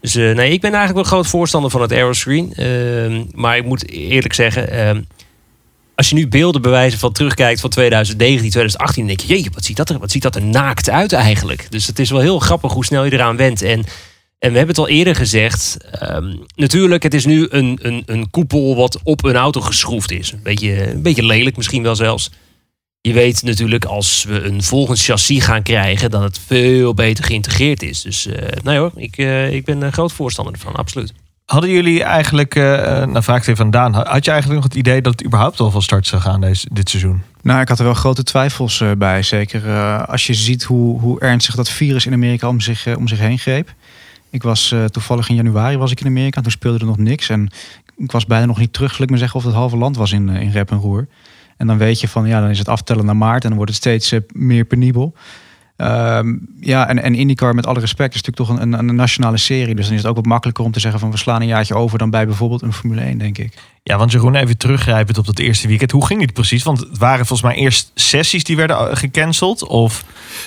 Dus 0.00 0.14
nee, 0.14 0.50
ik 0.52 0.60
ben 0.60 0.72
eigenlijk 0.74 0.94
wel 0.94 1.04
groot 1.04 1.26
voorstander 1.26 1.70
van 1.70 1.80
het 1.80 1.92
aeroscreen. 1.92 2.52
Ehm, 2.54 3.24
maar 3.34 3.56
ik 3.56 3.64
moet 3.64 3.88
eerlijk 3.88 4.34
zeggen... 4.34 4.70
ehm, 4.70 5.00
als 5.94 6.08
je 6.08 6.14
nu 6.14 6.28
beelden 6.28 6.62
bewijzen 6.62 6.98
van 6.98 7.12
terugkijkt 7.12 7.60
van 7.60 7.70
2019, 7.70 8.50
2018, 8.50 9.06
dan 9.06 9.16
denk 9.16 9.28
je, 9.28 9.34
jeetje, 9.34 9.50
wat 9.54 9.64
ziet 9.64 9.76
dat 9.76 9.88
er, 9.88 9.98
wat 9.98 10.10
ziet 10.10 10.22
dat 10.22 10.34
er 10.34 10.42
naakt 10.42 10.90
uit 10.90 11.12
eigenlijk? 11.12 11.66
Dus 11.70 11.86
het 11.86 11.98
is 11.98 12.10
wel 12.10 12.20
heel 12.20 12.38
grappig 12.38 12.72
hoe 12.72 12.84
snel 12.84 13.04
je 13.04 13.12
eraan 13.12 13.36
went. 13.36 13.62
En, 13.62 13.84
en 14.46 14.52
we 14.52 14.58
hebben 14.58 14.76
het 14.76 14.84
al 14.84 14.88
eerder 14.88 15.14
gezegd, 15.14 15.76
ehm, 15.90 16.36
natuurlijk, 16.54 17.02
het 17.02 17.14
is 17.14 17.24
nu 17.24 17.46
een, 17.50 17.78
een, 17.82 18.02
een 18.06 18.30
koepel 18.30 18.76
wat 18.76 19.00
op 19.02 19.24
een 19.24 19.36
auto 19.36 19.60
geschroefd 19.60 20.10
is. 20.10 20.32
Een 20.32 20.42
beetje, 20.42 20.90
een 20.90 21.02
beetje 21.02 21.24
lelijk 21.24 21.56
misschien 21.56 21.82
wel 21.82 21.96
zelfs. 21.96 22.30
Je 23.00 23.12
weet 23.12 23.42
natuurlijk 23.42 23.84
als 23.84 24.24
we 24.24 24.42
een 24.42 24.62
volgend 24.62 25.02
chassis 25.02 25.44
gaan 25.44 25.62
krijgen, 25.62 26.10
dat 26.10 26.22
het 26.22 26.40
veel 26.46 26.94
beter 26.94 27.24
geïntegreerd 27.24 27.82
is. 27.82 28.02
Dus 28.02 28.26
eh 28.26 28.62
nou 28.62 28.78
hoor, 28.78 28.92
ik, 28.94 29.16
eh, 29.16 29.52
ik 29.52 29.64
ben 29.64 29.82
een 29.82 29.92
groot 29.92 30.12
voorstander 30.12 30.54
ervan, 30.54 30.74
absoluut. 30.74 31.12
Hadden 31.46 31.70
jullie 31.70 32.02
eigenlijk, 32.02 32.54
eh, 32.54 32.62
nou 33.06 33.22
vraag 33.22 33.40
ik 33.40 33.46
even 33.46 33.64
aan 33.64 33.70
Daan. 33.70 33.94
Had 33.94 34.24
je 34.24 34.30
eigenlijk 34.30 34.60
nog 34.60 34.72
het 34.72 34.74
idee 34.74 35.02
dat 35.02 35.12
het 35.12 35.24
überhaupt 35.24 35.60
al 35.60 35.70
van 35.70 35.82
start 35.82 36.06
zou 36.06 36.22
gaan 36.22 36.40
deze, 36.40 36.68
dit 36.72 36.90
seizoen? 36.90 37.22
Nou, 37.42 37.60
ik 37.60 37.68
had 37.68 37.78
er 37.78 37.84
wel 37.84 37.94
grote 37.94 38.22
twijfels 38.22 38.80
eh, 38.80 38.90
bij. 38.98 39.22
Zeker 39.22 39.66
eh, 39.66 40.02
als 40.08 40.26
je 40.26 40.34
ziet 40.34 40.62
hoe, 40.62 41.00
hoe 41.00 41.20
ernstig 41.20 41.54
dat 41.54 41.68
virus 41.68 42.06
in 42.06 42.12
Amerika 42.12 42.48
om 42.48 42.60
zich, 42.60 42.96
om 42.96 43.08
zich 43.08 43.18
heen 43.18 43.38
greep. 43.38 43.74
Ik 44.30 44.42
was 44.42 44.72
eh, 44.72 44.84
toevallig 44.84 45.28
in 45.28 45.34
januari 45.34 45.76
was 45.76 45.90
ik 45.90 46.00
in 46.00 46.06
Amerika. 46.06 46.40
Toen 46.40 46.50
speelde 46.50 46.78
er 46.78 46.86
nog 46.86 46.98
niks. 46.98 47.28
En 47.28 47.48
ik 47.96 48.12
was 48.12 48.26
bijna 48.26 48.46
nog 48.46 48.58
niet 48.58 48.72
terug, 48.72 48.94
zal 48.94 49.04
ik 49.04 49.10
maar 49.10 49.18
zeggen, 49.18 49.38
of 49.38 49.44
het 49.44 49.54
halve 49.54 49.76
land 49.76 49.96
was 49.96 50.12
in, 50.12 50.28
eh, 50.28 50.40
in 50.40 50.50
rep 50.50 50.70
en 50.70 50.78
roer. 50.78 51.06
En 51.56 51.66
dan 51.66 51.78
weet 51.78 52.00
je 52.00 52.08
van, 52.08 52.26
ja, 52.26 52.40
dan 52.40 52.50
is 52.50 52.58
het 52.58 52.68
aftellen 52.68 53.04
naar 53.04 53.16
maart. 53.16 53.42
En 53.42 53.48
dan 53.48 53.56
wordt 53.56 53.72
het 53.72 53.80
steeds 53.80 54.12
eh, 54.12 54.20
meer 54.32 54.64
penibel. 54.64 55.14
Ehm, 55.76 56.36
ja, 56.60 56.88
en, 56.88 57.02
en 57.02 57.14
IndyCar, 57.14 57.54
met 57.54 57.66
alle 57.66 57.80
respect, 57.80 58.14
is 58.14 58.22
natuurlijk 58.22 58.48
toch 58.48 58.66
een, 58.66 58.72
een, 58.72 58.88
een 58.88 58.94
nationale 58.94 59.36
serie. 59.36 59.74
Dus 59.74 59.84
dan 59.84 59.94
is 59.94 60.00
het 60.00 60.10
ook 60.10 60.16
wat 60.16 60.26
makkelijker 60.26 60.64
om 60.64 60.72
te 60.72 60.80
zeggen 60.80 61.00
van... 61.00 61.10
we 61.10 61.16
slaan 61.16 61.40
een 61.40 61.46
jaartje 61.46 61.74
over 61.74 61.98
dan 61.98 62.10
bij 62.10 62.26
bijvoorbeeld 62.26 62.62
een 62.62 62.72
Formule 62.72 63.00
1, 63.00 63.18
denk 63.18 63.38
ik. 63.38 63.52
Ja, 63.88 63.96
want 63.96 64.12
Jeroen, 64.12 64.34
even 64.34 64.56
teruggrijpend 64.56 65.18
op 65.18 65.26
dat 65.26 65.38
eerste 65.38 65.68
weekend. 65.68 65.90
Hoe 65.90 66.06
ging 66.06 66.20
dit 66.20 66.32
precies? 66.32 66.62
Want 66.62 66.80
het 66.80 66.98
waren 66.98 67.26
volgens 67.26 67.48
mij 67.48 67.58
eerst 67.58 67.90
sessies 67.94 68.44
die 68.44 68.56
werden 68.56 68.76
eh, 68.76 68.96
gecanceld. 68.96 69.66
Of, 69.66 70.04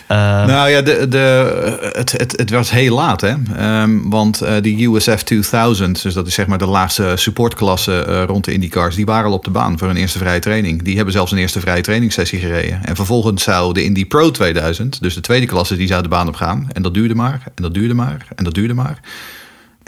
eh, 0.08 0.18
Nou 0.46 0.70
ja, 0.70 0.82
de, 0.82 1.08
de, 1.08 1.90
het, 1.94 2.12
het, 2.12 2.32
het 2.38 2.50
was 2.50 2.72
heel 2.72 2.96
laat, 2.96 3.22
hè? 3.22 3.34
Ehm, 3.56 4.10
want 4.10 4.42
eh 4.42 4.54
die 4.62 4.90
USF 4.90 5.24
2000, 5.24 6.02
dus 6.02 6.14
dat 6.14 6.28
is 6.28 6.34
zeg 6.34 6.48
maar 6.48 6.58
de 6.58 6.66
laagste 6.66 7.14
supportklasse 7.16 8.24
rond 8.24 8.46
de 8.46 8.54
IndyCars, 8.54 8.96
die 8.96 9.06
waren 9.06 9.30
al 9.30 9.36
op 9.36 9.44
de 9.44 9.52
baan 9.52 9.78
voor 9.78 9.88
hun 9.88 9.98
eerste 9.98 10.18
vrije 10.18 10.40
training. 10.40 10.84
Die 10.84 10.96
hebben 10.96 11.14
zelfs 11.14 11.32
een 11.32 11.38
eerste 11.38 11.60
vrije 11.60 11.82
trainingssessie 11.82 12.40
gereden. 12.40 12.86
En 12.86 12.96
vervolgens 12.96 13.44
zou 13.44 13.74
de 13.74 13.84
Indy 13.84 14.06
Pro 14.06 14.32
2000, 14.32 15.02
dus 15.02 15.14
de 15.14 15.22
tweede 15.22 15.46
klasse, 15.46 15.76
die 15.76 15.88
zou 15.88 16.02
de 16.02 16.10
baan 16.10 16.28
op 16.28 16.36
gaan. 16.36 16.68
En 16.72 16.82
dat 16.82 16.94
duurde 16.94 17.16
maar, 17.16 17.44
en 17.56 17.64
dat 17.64 17.74
duurde 17.74 17.94
maar, 17.94 18.28
en 18.36 18.44
dat 18.44 18.54
duurde 18.54 18.74
maar. 18.74 19.00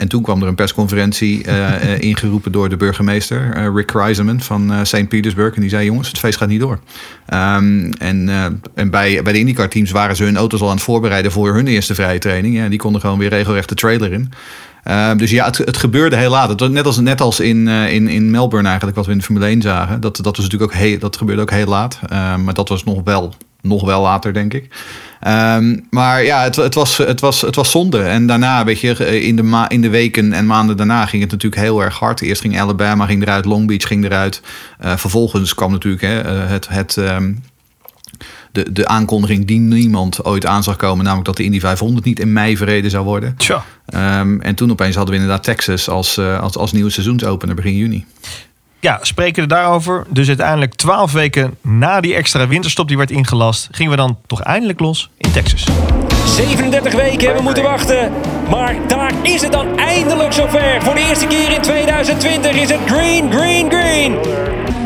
En 0.02 0.08
toen 0.08 0.22
kwam 0.22 0.42
er 0.42 0.48
een 0.48 0.54
persconferentie 0.54 1.44
eh, 1.44 1.74
eh, 1.92 2.00
ingeroepen 2.00 2.52
door 2.52 2.68
de 2.68 2.76
burgemeester, 2.76 3.52
eh, 3.54 3.68
Rick 3.74 3.90
Reiseman 3.90 4.40
van 4.40 4.72
eh, 4.72 4.78
St. 4.82 5.08
Petersburg. 5.08 5.54
En 5.54 5.60
die 5.60 5.70
zei, 5.70 5.84
jongens, 5.84 6.08
het 6.08 6.18
feest 6.18 6.38
gaat 6.38 6.48
niet 6.48 6.60
door. 6.60 6.78
Ehm, 7.26 7.92
en 7.98 8.28
en 8.74 8.90
bij, 8.90 9.22
bij 9.22 9.32
de 9.32 9.38
IndyCar 9.38 9.68
teams 9.68 9.90
waren 9.90 10.16
ze 10.16 10.24
hun 10.24 10.36
auto's 10.36 10.60
al 10.60 10.68
aan 10.68 10.74
het 10.74 10.82
voorbereiden 10.84 11.32
voor 11.32 11.54
hun 11.54 11.66
eerste 11.66 11.94
vrije 11.94 12.18
training. 12.18 12.56
Ja, 12.56 12.68
die 12.68 12.78
konden 12.78 13.00
gewoon 13.00 13.18
weer 13.18 13.28
regelrecht 13.28 13.68
de 13.68 13.74
trailer 13.74 14.12
in. 14.12 14.32
Ehm, 14.84 15.16
dus 15.16 15.30
ja, 15.30 15.44
het, 15.44 15.58
het 15.58 15.76
gebeurde 15.76 16.16
heel 16.16 16.30
laat. 16.30 16.60
Het 16.60 16.70
net 16.70 16.86
als, 16.86 16.98
net 16.98 17.20
als 17.20 17.40
in, 17.40 17.68
in, 17.68 18.08
in 18.08 18.30
Melbourne 18.30 18.68
eigenlijk, 18.68 18.96
wat 18.96 19.06
we 19.06 19.12
in 19.12 19.18
de 19.18 19.24
Formule 19.24 19.46
1 19.46 19.62
zagen. 19.62 20.00
Dat, 20.00 20.16
dat, 20.16 20.36
was 20.36 20.44
natuurlijk 20.44 20.72
ook 20.72 20.78
heel, 20.78 20.98
dat 20.98 21.16
gebeurde 21.16 21.42
ook 21.42 21.50
heel 21.50 21.66
laat. 21.66 22.00
Ehm, 22.08 22.44
maar 22.44 22.54
dat 22.54 22.68
was 22.68 22.84
nog 22.84 23.00
wel, 23.04 23.34
nog 23.62 23.84
wel 23.84 24.02
later, 24.02 24.32
denk 24.32 24.54
ik. 24.54 24.68
Ehm, 25.20 25.78
maar 25.90 26.24
ja, 26.24 26.42
het, 26.42 26.56
het, 26.56 26.74
was, 26.74 26.96
het, 26.96 27.20
was, 27.20 27.40
het 27.40 27.54
was 27.54 27.70
zonde. 27.70 28.02
En 28.02 28.26
daarna, 28.26 28.64
weet 28.64 28.80
je, 28.80 29.20
in 29.20 29.36
de, 29.36 29.42
ma 29.42 29.68
in 29.68 29.80
de 29.80 29.90
weken 29.90 30.32
en 30.32 30.46
maanden 30.46 30.76
daarna 30.76 31.06
ging 31.06 31.22
het 31.22 31.30
natuurlijk 31.30 31.62
heel 31.62 31.82
erg 31.82 31.98
hard. 31.98 32.20
Eerst 32.20 32.40
ging 32.40 32.60
Alabama 32.60 33.06
ging 33.06 33.22
eruit, 33.22 33.44
Long 33.44 33.66
Beach 33.66 33.86
ging 33.86 34.04
eruit. 34.04 34.40
Eh, 34.78 34.96
vervolgens 34.96 35.54
kwam 35.54 35.70
natuurlijk 35.70 36.02
hè, 36.02 36.20
eh, 36.20 36.48
het, 36.50 36.68
het, 36.68 36.96
ehm, 36.96 37.32
de, 38.52 38.72
de 38.72 38.86
aankondiging 38.86 39.46
die 39.46 39.58
niemand 39.58 40.24
ooit 40.24 40.46
aan 40.46 40.62
zag 40.62 40.76
komen. 40.76 41.04
Namelijk 41.04 41.26
dat 41.26 41.36
de 41.36 41.44
Indy 41.44 41.60
500 41.60 42.04
niet 42.04 42.20
in 42.20 42.32
mei 42.32 42.56
verreden 42.56 42.90
zou 42.90 43.04
worden. 43.04 43.34
Tja. 43.36 43.64
Ehm, 43.86 44.40
en 44.40 44.54
toen 44.54 44.70
opeens 44.70 44.96
hadden 44.96 45.14
we 45.14 45.20
inderdaad 45.20 45.44
Texas 45.44 45.88
als, 45.88 46.16
eh, 46.16 46.40
als, 46.40 46.56
als 46.56 46.72
nieuwe 46.72 46.90
seizoensopener 46.90 47.54
begin 47.54 47.76
juni. 47.76 48.04
Ja, 48.82 48.98
spreken 49.02 49.42
we 49.42 49.48
daarover. 49.48 50.04
Dus 50.08 50.28
uiteindelijk 50.28 50.74
twaalf 50.74 51.12
weken 51.12 51.56
na 51.60 52.00
die 52.00 52.14
extra 52.14 52.46
winterstop 52.46 52.88
die 52.88 52.96
werd 52.96 53.10
ingelast... 53.10 53.68
gingen 53.70 53.90
we 53.90 53.96
dan 53.96 54.18
toch 54.26 54.40
eindelijk 54.40 54.80
los 54.80 55.10
in 55.16 55.32
Texas. 55.32 55.66
37 56.26 56.92
weken 56.92 57.18
hebben 57.18 57.36
we 57.36 57.42
moeten 57.42 57.62
wachten. 57.62 58.12
Maar 58.50 58.76
daar 58.88 59.12
is 59.22 59.42
het 59.42 59.52
dan 59.52 59.78
eindelijk 59.78 60.32
zover. 60.32 60.82
Voor 60.82 60.94
de 60.94 61.06
eerste 61.08 61.26
keer 61.26 61.52
in 61.52 61.60
2020 61.60 62.52
is 62.52 62.70
het 62.70 62.80
green, 62.86 63.32
green, 63.32 63.70
green. 63.70 64.16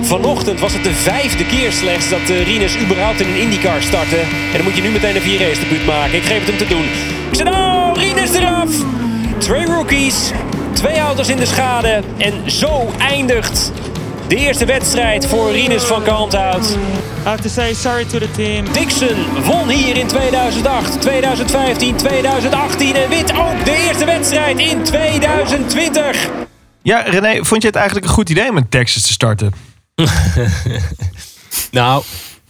Vanochtend 0.03 0.61
was 0.61 0.73
het 0.73 0.85
de 0.85 0.95
vijfde 0.95 1.47
keer 1.47 1.73
slechts 1.73 2.09
dat 2.09 2.31
uh, 2.31 2.45
Rinus 2.45 2.79
überhaupt 2.79 3.21
in 3.21 3.29
een 3.29 3.41
IndyCar 3.41 3.83
startte. 3.83 4.19
En 4.19 4.53
dan 4.53 4.63
moet 4.63 4.77
je 4.77 4.83
nu 4.83 4.91
meteen 4.91 5.17
een 5.17 5.23
4 5.23 5.39
race 5.39 5.61
debuut 5.61 5.87
maken. 5.87 6.15
Ik 6.15 6.25
geef 6.25 6.39
het 6.39 6.49
hem 6.49 6.57
te 6.57 6.67
doen. 6.67 6.85
Ik 7.31 7.35
zeg, 7.35 7.47
oh, 7.47 7.93
eraf! 8.35 8.71
Twee 9.39 9.65
rookies, 9.65 10.33
twee 10.77 10.99
auto's 10.99 11.29
in 11.29 11.37
de 11.37 11.47
schade. 11.47 12.03
En 12.19 12.51
zo 12.51 12.91
eindigt 12.99 13.73
de 14.29 14.37
eerste 14.37 14.65
wedstrijd 14.65 15.27
voor 15.27 15.51
Rinus 15.51 15.83
van 15.83 16.03
Kalmthout. 16.03 16.77
I 17.25 17.29
have 17.29 17.43
to 17.43 17.49
say 17.49 17.75
sorry 17.75 18.05
to 18.05 18.19
the 18.19 18.31
team. 18.31 18.73
Dixon 18.73 19.43
won 19.45 19.69
hier 19.69 19.97
in 19.97 20.07
2008, 20.07 21.01
2015, 21.01 21.97
2018 21.97 22.95
en 22.95 23.09
wint 23.09 23.33
ook 23.33 23.65
de 23.65 23.87
eerste 23.87 24.05
wedstrijd 24.05 24.59
in 24.59 24.83
2020. 24.83 26.29
Ja, 26.83 27.01
René, 27.01 27.45
vond 27.45 27.63
je 27.63 27.69
het 27.69 27.77
eigenlijk 27.77 28.07
een 28.07 28.13
goed 28.13 28.31
idee 28.31 28.51
om 28.51 28.57
in 28.57 28.69
Texas 28.69 29.03
te 29.03 29.13
starten? 29.13 29.53
Nou, 31.71 32.03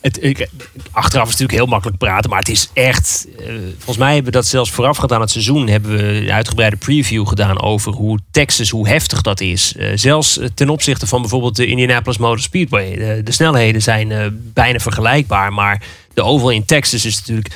ik, 0.08 0.48
achteraf 0.90 1.24
is 1.24 1.30
natuurlijk 1.30 1.58
heel 1.58 1.66
makkelijk 1.66 1.98
praten, 1.98 2.30
maar 2.30 2.38
het 2.38 2.48
is 2.48 2.70
echt. 2.72 3.26
eh, 3.38 3.46
volgens 3.74 3.96
mij 3.96 4.14
hebben 4.14 4.32
we 4.32 4.38
dat 4.38 4.46
zelfs 4.46 4.70
voorafgaand 4.70 5.12
aan 5.12 5.20
het 5.20 5.30
seizoen. 5.30 5.68
hebben 5.68 5.96
we 5.96 6.02
een 6.02 6.30
uitgebreide 6.30 6.76
preview 6.76 7.26
gedaan 7.26 7.62
over 7.62 7.92
hoe 7.92 8.18
Texas, 8.30 8.70
hoe 8.70 8.88
heftig 8.88 9.20
dat 9.20 9.40
is. 9.40 9.74
Eh, 9.76 9.88
zelfs 9.94 10.38
eh, 10.38 10.48
ten 10.54 10.68
opzichte 10.68 11.06
van 11.06 11.20
bijvoorbeeld 11.20 11.56
de 11.56 11.66
Indianapolis 11.66 12.18
Motor 12.18 12.40
Speedway. 12.40 13.22
De 13.22 13.32
snelheden 13.32 13.82
zijn 13.82 14.40
bijna 14.54 14.78
vergelijkbaar, 14.78 15.52
maar 15.52 15.82
de 16.14 16.22
oval 16.22 16.50
in 16.50 16.64
Texas 16.64 17.04
is 17.04 17.18
natuurlijk 17.18 17.48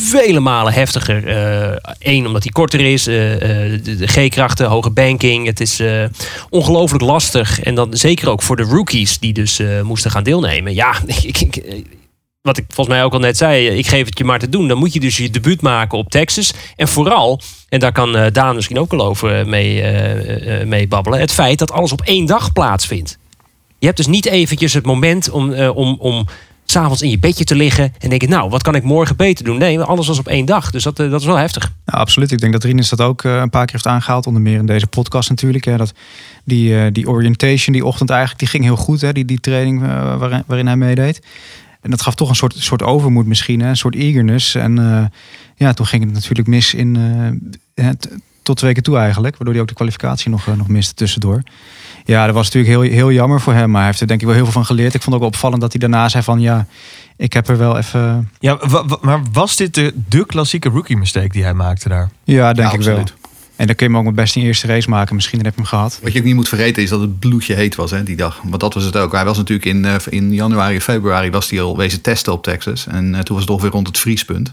vele 0.00 0.40
malen 0.40 0.72
heftiger. 0.72 1.22
Eén, 1.98 2.26
omdat 2.26 2.42
hij 2.42 2.52
korter 2.52 2.80
is. 2.80 3.06
eh, 3.06 3.34
eh, 3.74 3.80
de, 3.84 4.06
G-krachten, 4.06 4.66
hoge 4.66 4.90
banking. 4.90 5.46
Het 5.46 5.60
is 5.60 5.80
eh, 5.80 6.04
ongelooflijk 6.50 7.02
lastig. 7.04 7.60
En 7.60 7.74
dan 7.74 7.96
zeker 7.96 8.28
ook 8.28 8.42
voor 8.42 8.56
de 8.56 8.62
rookies 8.62 9.18
die 9.18 9.32
dus 9.32 9.58
eh, 9.58 9.80
moesten 9.80 10.10
gaan 10.10 10.22
deelnemen. 10.22 10.74
Ja, 10.74 10.94
ik, 11.22 11.40
ik, 11.40 11.56
eh, 11.56 11.82
wat 12.40 12.56
ik 12.56 12.64
volgens 12.68 12.96
mij 12.96 13.04
ook 13.04 13.12
al 13.12 13.18
net 13.18 13.36
zei. 13.36 13.68
eh, 13.68 13.76
Ik 13.78 13.86
geef 13.86 14.06
het 14.06 14.18
je 14.18 14.24
maar 14.24 14.38
te 14.38 14.48
doen. 14.48 14.68
Dan 14.68 14.78
moet 14.78 14.92
je 14.92 15.00
dus 15.00 15.16
je 15.16 15.30
debuut 15.30 15.60
maken 15.62 15.98
op 15.98 16.10
Texas. 16.10 16.52
En 16.76 16.88
vooral, 16.88 17.40
en 17.68 17.80
daar 17.80 17.92
kan 17.92 18.16
eh, 18.16 18.32
Daan 18.32 18.54
misschien 18.54 18.78
ook 18.78 18.90
wel 18.90 19.06
over 19.06 19.38
eh, 19.40 19.46
mee, 19.46 19.82
eh, 19.82 20.60
eh, 20.60 20.66
mee 20.66 20.88
babbelen. 20.88 21.20
Het 21.20 21.32
feit 21.32 21.58
dat 21.58 21.70
alles 21.72 21.92
op 21.92 22.00
één 22.00 22.26
dag 22.26 22.52
plaatsvindt. 22.52 23.18
Je 23.78 23.86
hebt 23.86 23.96
dus 23.98 24.06
niet 24.06 24.26
eventjes 24.26 24.72
het 24.72 24.86
moment 24.86 25.30
om, 25.30 25.52
eh, 25.52 25.76
om, 25.76 25.96
om 25.98 26.26
s'avonds 26.64 27.02
in 27.02 27.10
je 27.10 27.18
bedje 27.18 27.44
te 27.44 27.54
liggen 27.54 27.92
en 27.98 28.08
denken, 28.08 28.28
nou, 28.28 28.50
wat 28.50 28.62
kan 28.62 28.74
ik 28.74 28.82
morgen 28.82 29.16
beter 29.16 29.44
doen? 29.44 29.58
Nee, 29.58 29.80
alles 29.80 30.06
was 30.06 30.18
op 30.18 30.28
één 30.28 30.44
dag. 30.44 30.70
Dus 30.70 30.82
dat, 30.82 30.98
eh, 30.98 31.10
dat 31.10 31.20
is 31.20 31.26
wel 31.26 31.36
heftig. 31.36 31.72
Ja, 31.86 31.98
absoluut. 31.98 32.32
Ik 32.32 32.40
denk 32.40 32.52
dat 32.52 32.64
Rinus 32.64 32.88
dat 32.88 33.00
ook 33.00 33.24
eh, 33.24 33.34
een 33.34 33.50
paar 33.50 33.64
keer 33.64 33.74
heeft 33.74 33.86
aangehaald. 33.86 34.26
Onder 34.26 34.42
meer 34.42 34.58
in 34.58 34.66
deze 34.66 34.86
podcast 34.86 35.28
natuurlijk. 35.28 35.64
Hè, 35.64 35.76
dat 35.76 35.92
die, 36.44 36.78
eh, 36.78 36.92
die 36.92 37.08
orientation 37.08 37.74
die 37.74 37.84
ochtend 37.84 38.10
eigenlijk, 38.10 38.40
die 38.40 38.48
ging 38.48 38.64
heel 38.64 38.76
goed. 38.76 39.00
Hè, 39.00 39.12
die, 39.12 39.24
die 39.24 39.40
training 39.40 39.80
waarin, 40.46 40.66
hij 40.66 40.76
meedeed. 40.76 41.22
En 41.80 41.90
dat 41.90 42.02
gaf 42.02 42.14
toch 42.14 42.28
een 42.28 42.34
soort, 42.34 42.54
soort 42.58 42.82
overmoed 42.82 43.26
misschien. 43.26 43.60
Hè, 43.60 43.68
een 43.68 43.76
soort 43.76 43.94
eagerness. 43.94 44.54
En 44.54 45.10
ja, 45.56 45.72
toen 45.72 45.86
ging 45.86 46.04
het 46.04 46.12
natuurlijk 46.12 46.48
mis 46.48 46.74
in, 46.74 47.52
tot 48.42 48.56
twee 48.56 48.72
keer 48.72 48.82
toe 48.82 48.96
eigenlijk. 48.96 49.36
Waardoor 49.36 49.52
hij 49.52 49.62
ook 49.62 49.68
de 49.68 49.74
kwalificatie 49.74 50.30
nog, 50.30 50.56
nog 50.56 50.68
miste 50.68 50.94
tussendoor. 50.94 51.42
Ja, 52.04 52.26
dat 52.26 52.34
was 52.34 52.50
natuurlijk 52.50 52.74
heel, 52.74 52.96
heel 52.96 53.12
jammer 53.12 53.40
voor 53.40 53.52
hem. 53.52 53.70
Maar 53.70 53.78
hij 53.78 53.88
heeft 53.88 54.00
er 54.00 54.06
denk 54.06 54.20
ik 54.20 54.26
wel 54.26 54.34
heel 54.34 54.44
veel 54.44 54.52
van 54.52 54.64
geleerd. 54.66 54.94
Ik 54.94 55.02
vond 55.02 55.04
het 55.04 55.14
ook 55.14 55.20
wel 55.20 55.28
opvallend 55.28 55.60
dat 55.60 55.72
hij 55.72 55.80
daarna 55.80 56.08
zei 56.08 56.22
van... 56.22 56.40
ja, 56.40 56.66
ik 57.16 57.32
heb 57.32 57.48
er 57.48 57.58
wel 57.58 57.76
even... 57.76 58.30
Ja, 58.38 58.58
maar 59.00 59.20
was 59.32 59.56
dit 59.56 59.74
de, 59.74 59.92
de 60.08 60.26
klassieke 60.26 60.68
rookie 60.68 60.96
mistake 60.96 61.28
die 61.28 61.42
hij 61.42 61.54
maakte 61.54 61.88
daar? 61.88 62.10
Ja, 62.24 62.52
denk 62.52 62.68
Ja, 62.68 62.74
ik 62.74 62.82
wel. 62.82 63.04
En 63.56 63.66
dan 63.66 63.74
kun 63.74 63.86
je 63.86 63.92
hem 63.92 64.00
ook 64.00 64.06
met 64.06 64.14
best 64.14 64.36
in 64.36 64.42
eerste 64.42 64.66
race 64.66 64.88
maken. 64.88 65.14
Misschien 65.14 65.38
heb 65.38 65.54
je 65.54 65.60
hem 65.60 65.68
gehad. 65.68 65.98
Wat 66.02 66.12
je 66.12 66.18
ook 66.18 66.24
niet 66.24 66.34
moet 66.34 66.48
vergeten 66.48 66.82
is 66.82 66.88
dat 66.88 67.00
het 67.00 67.18
bloedje 67.18 67.54
heet 67.54 67.74
was 67.74 67.90
hè, 67.90 68.02
die 68.02 68.16
dag. 68.16 68.40
Want 68.44 68.60
dat 68.60 68.74
was 68.74 68.84
het 68.84 68.96
ook. 68.96 69.12
Hij 69.12 69.24
was 69.24 69.36
natuurlijk 69.36 69.68
in, 69.68 69.84
eh, 69.84 69.94
in 70.08 70.32
januari, 70.32 70.80
februari 70.80 71.30
was 71.30 71.50
hij 71.50 71.60
al 71.60 71.76
wezen 71.76 72.00
testen 72.00 72.32
op 72.32 72.42
Texas. 72.42 72.86
En 72.86 73.14
eh, 73.14 73.20
toen 73.20 73.34
was 73.34 73.44
het 73.44 73.52
ongeveer 73.52 73.70
rond 73.70 73.86
het 73.86 73.98
vriespunt. 73.98 74.52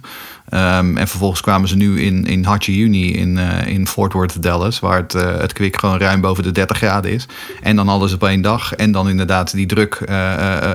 Ehm, 0.50 0.98
en 0.98 1.08
vervolgens 1.08 1.42
kwamen 1.42 1.68
ze 1.68 1.76
nu 1.76 2.02
in, 2.02 2.26
in 2.26 2.44
hartje 2.44 2.76
juni 2.76 3.14
in, 3.14 3.38
eh, 3.38 3.68
in 3.68 3.88
Fort 3.88 4.14
Worth, 4.14 4.44
Dallas. 4.44 4.80
Waar 4.80 4.98
het, 4.98 5.14
het 5.14 5.54
kwik 5.54 5.80
gewoon 5.80 6.00
ruim 6.00 6.22
boven 6.22 6.44
de 6.44 6.52
30 6.52 6.78
graden 6.78 7.12
is. 7.12 7.26
En 7.62 7.76
dan 7.76 7.90
alles 7.90 8.14
op 8.14 8.24
één 8.24 8.42
dag. 8.42 8.76
En 8.76 8.92
dan 8.92 9.10
inderdaad 9.10 9.52
die 9.52 9.66
druk 9.66 10.02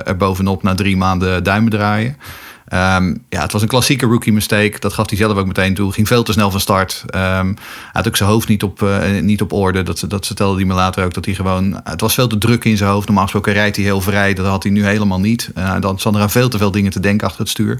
er 0.05 0.17
bovenop 0.17 0.63
na 0.63 0.75
drie 0.75 0.97
maanden 0.97 1.43
duimen 1.43 1.71
draaien. 1.71 2.17
Ehm, 2.67 3.15
ja, 3.29 3.41
het 3.41 3.51
was 3.51 3.61
een 3.61 3.67
klassieke 3.67 4.05
rookie 4.05 4.33
mistake. 4.33 4.79
Dat 4.79 4.93
gaf 4.93 5.09
hij 5.09 5.17
zelf 5.17 5.37
ook 5.37 5.45
meteen 5.45 5.73
toe. 5.73 5.93
Ging 5.93 6.07
veel 6.07 6.23
te 6.23 6.31
snel 6.31 6.51
van 6.51 6.59
start. 6.59 7.03
Hij 7.07 7.53
had 7.91 8.07
ook 8.07 8.15
zijn 8.15 8.29
hoofd 8.29 8.47
niet 8.47 8.63
op, 8.63 8.81
eh, 8.81 9.21
niet 9.21 9.41
op 9.41 9.53
orde. 9.53 9.83
Dat, 9.83 10.03
dat 10.07 10.25
vertelde 10.25 10.57
hij 10.57 10.65
me 10.65 10.73
later 10.73 11.05
ook. 11.05 11.13
Dat 11.13 11.25
hij 11.25 11.33
gewoon. 11.33 11.81
Het 11.83 12.01
was 12.01 12.13
veel 12.13 12.27
te 12.27 12.37
druk 12.37 12.65
in 12.65 12.77
zijn 12.77 12.89
hoofd. 12.89 13.05
Normaal 13.05 13.23
gesproken 13.23 13.53
rijdt 13.53 13.75
hij 13.75 13.85
heel 13.85 14.01
vrij. 14.01 14.33
Dat 14.33 14.45
had 14.45 14.63
hij 14.63 14.71
nu 14.71 14.85
helemaal 14.85 15.19
niet. 15.19 15.51
Eh, 15.55 15.75
dan 15.79 15.99
zat 15.99 16.15
er 16.15 16.21
aan 16.21 16.29
veel 16.29 16.49
te 16.49 16.57
veel 16.57 16.71
dingen 16.71 16.91
te 16.91 16.99
denken 16.99 17.27
achter 17.27 17.41
het 17.41 17.49
stuur. 17.49 17.79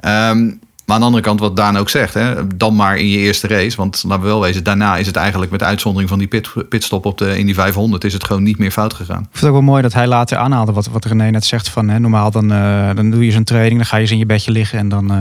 Ehm, 0.00 0.50
maar 0.92 1.00
aan 1.00 1.10
de 1.10 1.16
andere 1.16 1.36
kant, 1.36 1.40
wat 1.40 1.56
Daan 1.56 1.78
ook 1.78 1.88
zegt, 1.88 2.14
hè, 2.14 2.56
dan 2.56 2.76
maar 2.76 2.96
in 2.96 3.08
je 3.08 3.18
eerste 3.18 3.46
race. 3.46 3.76
Want 3.76 4.04
laten 4.06 4.22
we 4.22 4.28
wel 4.28 4.40
wezen, 4.40 4.64
daarna 4.64 4.96
is 4.96 5.06
het 5.06 5.16
eigenlijk 5.16 5.50
met 5.50 5.62
uitzondering 5.62 6.08
van 6.08 6.18
die 6.18 6.28
pit, 6.28 6.68
pitstop 6.68 7.06
op 7.06 7.18
de 7.18 7.38
Indy 7.38 7.54
500, 7.54 8.04
is 8.04 8.12
het 8.12 8.24
gewoon 8.24 8.42
niet 8.42 8.58
meer 8.58 8.70
fout 8.70 8.94
gegaan. 8.94 9.20
Ik 9.20 9.28
vind 9.30 9.40
het 9.40 9.44
ook 9.44 9.52
wel 9.52 9.62
mooi 9.62 9.82
dat 9.82 9.92
hij 9.92 10.06
later 10.06 10.36
aanhaalde 10.36 10.72
wat, 10.72 10.86
wat 10.86 11.04
René 11.04 11.30
net 11.30 11.44
zegt. 11.44 11.68
Van, 11.68 11.88
hè, 11.88 11.98
normaal 11.98 12.30
dan, 12.30 12.52
eh, 12.52 12.90
dan 12.94 13.10
doe 13.10 13.24
je 13.24 13.32
zo'n 13.32 13.44
training, 13.44 13.76
dan 13.76 13.86
ga 13.86 13.96
je 13.96 14.02
eens 14.02 14.10
in 14.10 14.18
je 14.18 14.26
bedje 14.26 14.50
liggen 14.50 14.78
en 14.78 14.88
dan, 14.88 15.10
eh, 15.10 15.16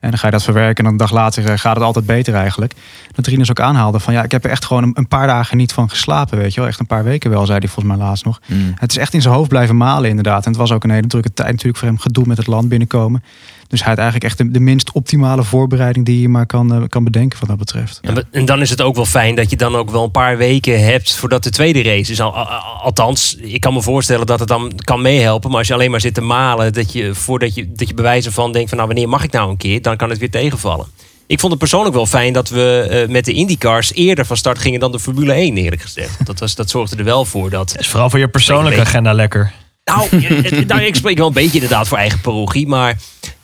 en 0.00 0.10
dan 0.10 0.18
ga 0.18 0.26
je 0.26 0.32
dat 0.32 0.42
verwerken. 0.42 0.76
En 0.76 0.84
dan 0.84 0.92
een 0.92 0.98
dag 0.98 1.12
later 1.12 1.44
eh, 1.44 1.58
gaat 1.58 1.74
het 1.74 1.84
altijd 1.84 2.06
beter 2.06 2.34
eigenlijk. 2.34 2.72
Dat 3.14 3.26
Rinus 3.26 3.50
ook 3.50 3.60
aanhaalde 3.60 4.00
van 4.00 4.14
ja, 4.14 4.22
ik 4.22 4.30
heb 4.30 4.44
er 4.44 4.50
echt 4.50 4.64
gewoon 4.64 4.82
een, 4.82 4.92
een 4.94 5.08
paar 5.08 5.26
dagen 5.26 5.56
niet 5.56 5.72
van 5.72 5.90
geslapen. 5.90 6.38
Weet 6.38 6.54
je 6.54 6.60
wel, 6.60 6.68
echt 6.68 6.80
een 6.80 6.86
paar 6.86 7.04
weken 7.04 7.30
wel, 7.30 7.46
zei 7.46 7.58
hij 7.58 7.68
volgens 7.68 7.96
mij 7.96 8.06
laatst 8.06 8.24
nog. 8.24 8.40
Het 8.74 8.90
is 8.90 8.96
echt 8.96 9.14
in 9.14 9.22
zijn 9.22 9.34
hoofd 9.34 9.48
blijven 9.48 9.76
malen 9.76 10.08
inderdaad. 10.08 10.44
En 10.44 10.50
het 10.50 10.60
was 10.60 10.72
ook 10.72 10.84
een 10.84 10.90
hele 10.90 11.06
drukke 11.06 11.32
tijd 11.32 11.50
natuurlijk 11.50 11.78
voor 11.78 11.88
hem 11.88 11.98
gedoe 11.98 12.24
met 12.26 12.36
het 12.36 12.46
land 12.46 12.68
binnenkomen. 12.68 13.22
Dus 13.68 13.80
hij 13.80 13.88
had 13.88 13.98
eigenlijk 13.98 14.28
echt 14.30 14.38
de, 14.38 14.50
de 14.50 14.60
minst 14.60 14.92
optimale 14.92 15.44
voorbereiding 15.44 16.06
die 16.06 16.20
je 16.20 16.28
maar 16.28 16.46
kan, 16.46 16.74
eh, 16.74 16.82
kan 16.88 17.04
bedenken 17.04 17.38
wat 17.38 17.48
dat 17.48 17.58
betreft. 17.58 17.98
En, 18.02 18.26
en 18.30 18.44
dan 18.44 18.60
is 18.60 18.70
het 18.70 18.80
ook 18.82 18.94
wel 18.94 19.04
fijn 19.06 19.34
dat 19.34 19.50
je 19.50 19.56
dan 19.56 19.76
ook 19.76 19.90
wel 19.90 20.04
een 20.04 20.10
paar 20.10 20.36
weken 20.36 20.84
hebt 20.84 21.14
voordat 21.14 21.42
de 21.42 21.50
tweede 21.50 21.82
race 21.82 22.12
is. 22.12 22.20
Al, 22.20 22.34
al- 22.36 22.44
al- 22.46 22.82
althans, 22.82 23.36
ik 23.40 23.60
kan 23.60 23.72
me 23.72 23.82
voorstellen 23.82 24.26
dat 24.26 24.38
het 24.38 24.48
dan 24.48 24.72
kan 24.76 25.02
meehelpen. 25.02 25.48
Maar 25.50 25.58
als 25.58 25.68
je 25.68 25.74
alleen 25.74 25.90
maar 25.90 26.00
zit 26.00 26.14
te 26.14 26.20
malen, 26.20 26.72
dat 26.72 26.92
je 26.92 27.14
voordat 27.14 27.54
je, 27.54 27.72
dat 27.72 27.88
je 27.88 27.94
bewijzen 27.94 28.32
van 28.32 28.52
denkt 28.52 28.68
van 28.68 28.78
nou 28.78 28.90
wanneer 28.90 29.08
mag 29.08 29.22
ik 29.24 29.32
nou 29.32 29.50
een 29.50 29.56
keer, 29.56 29.82
dan 29.82 29.96
kan 29.96 30.10
het 30.10 30.18
weer 30.18 30.30
tegenvallen. 30.30 30.86
Ik 31.26 31.38
vond 31.40 31.50
het 31.52 31.60
persoonlijk 31.60 31.94
wel 31.94 32.06
fijn 32.06 32.32
dat 32.32 32.48
we 32.48 32.86
eh, 32.90 33.08
met 33.12 33.24
de 33.24 33.32
IndyCars 33.32 33.92
eerder 33.92 34.26
van 34.26 34.36
start 34.36 34.58
gingen 34.58 34.80
dan 34.80 34.92
de 34.92 35.00
Formule 35.00 35.32
1, 35.32 35.56
eerlijk 35.56 35.82
gezegd. 35.82 36.14
Want 36.16 36.26
Dat, 36.28 36.38
was, 36.38 36.54
dat 36.54 36.70
zorgde 36.70 36.96
er 36.96 37.04
wel 37.04 37.24
voor 37.24 37.50
dat. 37.50 37.74
is 37.78 37.88
vooral 37.88 38.10
voor 38.10 38.18
je 38.18 38.28
persoonlijke 38.28 38.80
agenda 38.80 39.12
lekker. 39.12 39.52
Nou, 39.84 40.08
eh, 40.24 40.66
nou, 40.66 40.80
ik 40.82 40.94
spreek 40.94 41.18
wel 41.18 41.26
een 41.26 41.32
beetje 41.32 41.52
inderdaad 41.60 41.88
voor 41.88 41.98
eigen 41.98 42.20
parochie. 42.20 42.66
Maar 42.66 42.98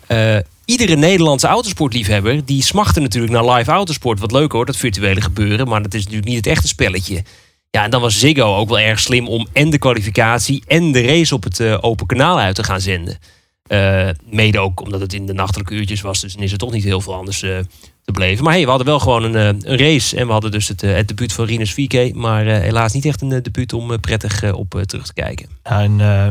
eh, 0.07 0.37
iedere 0.65 0.97
Nederlandse 0.97 1.47
autosportliefhebber... 1.47 2.45
die 2.45 2.63
smachtte 2.63 3.01
natuurlijk 3.01 3.33
naar 3.33 3.55
live 3.55 3.71
autosport. 3.71 4.21
Wat 4.21 4.33
leuk 4.33 4.53
hoor, 4.53 4.67
dat 4.67 4.77
virtuele 4.77 5.21
gebeuren. 5.21 5.69
Maar 5.69 5.83
dat 5.83 5.95
is 5.95 6.01
natuurlijk 6.01 6.29
niet 6.29 6.37
het 6.37 6.47
echte 6.47 6.69
spelletje. 6.69 7.23
Ja, 7.71 7.85
en 7.85 7.91
dan 7.91 8.01
was 8.01 8.19
Ziggo 8.19 8.57
ook 8.57 8.69
wel 8.69 8.79
erg 8.79 9.01
slim... 9.01 9.29
om 9.29 9.47
en 9.53 9.71
de 9.71 9.79
kwalificatie 9.79 10.63
en 10.67 10.93
de 10.93 11.03
race 11.03 11.35
op 11.35 11.43
het 11.43 11.61
eh, 11.61 11.79
open 11.81 12.07
kanaal 12.07 12.39
uit 12.39 12.55
te 12.55 12.65
gaan 12.65 12.81
zenden. 12.81 13.19
Eh, 13.64 14.09
mede 14.30 14.59
ook 14.59 14.80
omdat 14.80 15.00
het 15.00 15.12
in 15.12 15.26
de 15.26 15.33
nachtelijke 15.33 15.75
uurtjes 15.75 16.00
was. 16.00 16.21
Dus 16.21 16.35
dan 16.35 16.42
is 16.42 16.52
er 16.52 16.59
toch 16.59 16.73
niet 16.73 16.85
heel 16.85 17.00
veel 17.00 17.14
anders 17.14 17.42
eh, 17.42 17.59
te 18.04 18.12
beleven. 18.12 18.44
Maar 18.44 18.52
hey, 18.52 18.62
we 18.62 18.68
hadden 18.68 18.87
wel 18.87 18.99
gewoon 18.99 19.23
een, 19.23 19.35
eh, 19.35 19.71
een 19.71 19.78
race. 19.78 20.16
En 20.16 20.26
we 20.26 20.33
hadden 20.33 20.50
dus 20.50 20.68
het, 20.68 20.83
eh, 20.83 20.94
het 20.94 21.09
debuut 21.09 21.33
van 21.33 21.44
Rinus 21.44 21.73
VK. 21.73 22.14
Maar 22.14 22.47
eh, 22.47 22.59
helaas 22.59 22.92
niet 22.92 23.04
echt 23.04 23.21
een 23.23 23.42
debuut 23.42 23.73
om 23.73 24.00
prettig 24.00 24.52
op 24.52 24.75
eh, 24.75 24.83
terug 24.83 25.06
te 25.06 25.14
kijken. 25.14 25.49
Eh, 25.62 25.78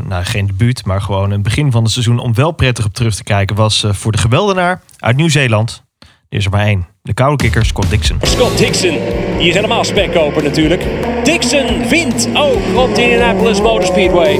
nou, 0.08 0.24
geen 0.24 0.48
debuut, 0.48 0.86
maar 0.86 1.02
gewoon 1.02 1.32
een 1.32 1.44
begin 1.44 1.72
van 1.72 1.84
het 1.84 1.92
seizoen 1.92 2.20
om 2.20 2.34
wel 2.34 2.52
prettig 2.52 2.86
op 2.86 2.94
terug 2.94 3.16
te 3.16 3.24
kijken 3.24 3.56
was 3.56 3.84
eh, 3.84 3.94
voor 3.94 4.12
de 4.12 4.18
geweldenaar 4.18 4.82
uit 4.98 5.16
Nieuw-Zeeland. 5.16 5.84
Er 6.30 6.38
is 6.38 6.46
er 6.46 6.52
maar 6.52 6.66
één. 6.66 6.88
De 7.02 7.14
koude 7.14 7.44
kikker 7.44 7.66
Scott 7.66 7.90
Dixon. 7.90 8.18
Scott 8.22 8.58
Dixon, 8.58 8.98
die 9.38 9.48
is 9.48 9.54
helemaal 9.54 9.84
spekkoper 9.84 10.44
natuurlijk. 10.44 10.84
Dixon 11.24 11.88
wint 11.90 12.28
ook 12.34 12.78
op 12.78 12.96
de 12.96 13.02
Indianapolis 13.02 13.62
Motor 13.62 13.86
Speedway. 13.86 14.40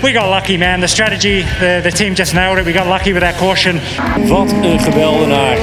We 0.00 0.12
got 0.12 0.28
lucky, 0.28 0.56
man. 0.56 0.80
The 0.80 0.86
strategy, 0.86 1.44
the, 1.58 1.80
the 1.82 1.92
team 1.92 2.14
just 2.14 2.32
nailed 2.32 2.58
it. 2.58 2.64
We 2.64 2.72
got 2.72 2.86
lucky 2.86 3.12
with 3.12 3.22
that 3.22 3.36
caution. 3.36 3.80
Wat 4.26 4.52
een 4.62 4.80
geweldenaar. 4.80 5.56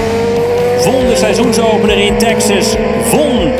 Won 0.83 1.07
de 1.07 1.15
seizoensopener 1.15 1.97
in 1.97 2.17
Texas. 2.17 2.75
Won 3.11 3.51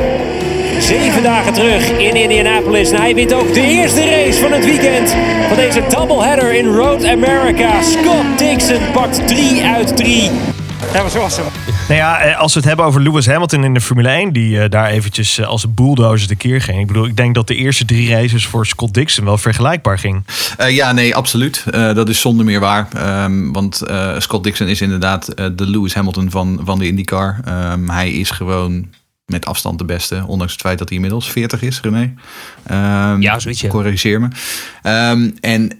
zeven 0.79 1.23
dagen 1.23 1.53
terug 1.53 1.89
in 1.89 2.15
Indianapolis. 2.15 2.91
En 2.91 2.99
hij 2.99 3.15
wint 3.15 3.33
ook 3.33 3.53
de 3.53 3.61
eerste 3.61 4.09
race 4.09 4.39
van 4.39 4.51
het 4.51 4.65
weekend 4.65 5.15
van 5.47 5.57
deze 5.57 5.81
doubleheader 5.89 6.53
in 6.53 6.65
Road 6.65 7.05
America. 7.05 7.81
Scott 7.81 8.37
Dixon 8.37 8.91
pakt 8.93 9.27
3 9.27 9.63
uit 9.63 9.97
3. 9.97 10.31
That 10.93 11.01
was 11.03 11.15
awesome. 11.15 11.47
Nou 11.87 11.99
ja, 11.99 12.19
eh, 12.19 12.39
als 12.39 12.53
we 12.53 12.59
het 12.59 12.67
hebben 12.67 12.85
over 12.85 13.01
Lewis 13.01 13.25
Hamilton 13.27 13.63
in 13.63 13.73
de 13.73 13.81
Formule 13.81 14.09
1, 14.09 14.33
die 14.33 14.61
eh, 14.61 14.69
daar 14.69 14.89
eventjes 14.89 15.37
eh, 15.37 15.47
als 15.47 15.63
een 15.63 15.73
bulldozer 15.73 16.27
tekeer 16.27 16.61
ging. 16.61 16.79
Ik 16.79 16.87
bedoel, 16.87 17.05
ik 17.05 17.15
denk 17.17 17.35
dat 17.35 17.47
de 17.47 17.55
eerste 17.55 17.85
drie 17.85 18.09
races 18.09 18.45
voor 18.47 18.65
Scott 18.65 18.93
Dixon 18.93 19.25
wel 19.25 19.37
vergelijkbaar 19.37 19.99
ging. 19.99 20.23
Eh, 20.57 20.75
ja, 20.75 20.91
nee, 20.91 21.15
absoluut. 21.15 21.63
Eh, 21.71 21.93
dat 21.93 22.09
is 22.09 22.19
zonder 22.21 22.45
meer 22.45 22.59
waar. 22.59 22.87
Ehm, 22.93 23.51
want 23.51 23.81
eh, 23.81 24.19
Scott 24.19 24.43
Dixon 24.43 24.67
is 24.67 24.81
inderdaad 24.81 25.27
eh, 25.27 25.45
de 25.55 25.69
Lewis 25.69 25.93
Hamilton 25.93 26.29
van, 26.31 26.61
van 26.65 26.79
de 26.79 26.87
IndyCar. 26.87 27.39
Ehm, 27.45 27.89
hij 27.89 28.11
is 28.11 28.29
gewoon 28.29 28.87
met 29.25 29.45
afstand 29.45 29.77
de 29.77 29.85
beste. 29.85 30.23
Ondanks 30.27 30.53
het 30.53 30.61
feit 30.61 30.77
dat 30.77 30.87
hij 30.87 30.97
inmiddels 30.97 31.31
40 31.31 31.61
is, 31.61 31.79
René. 31.81 32.13
Ehm, 32.63 33.21
Ja, 33.21 33.39
zoiets, 33.39 33.61
ja. 33.61 33.69
Corrigeer 33.69 34.19
me. 34.21 34.27
Ehm, 34.81 35.29
en 35.39 35.71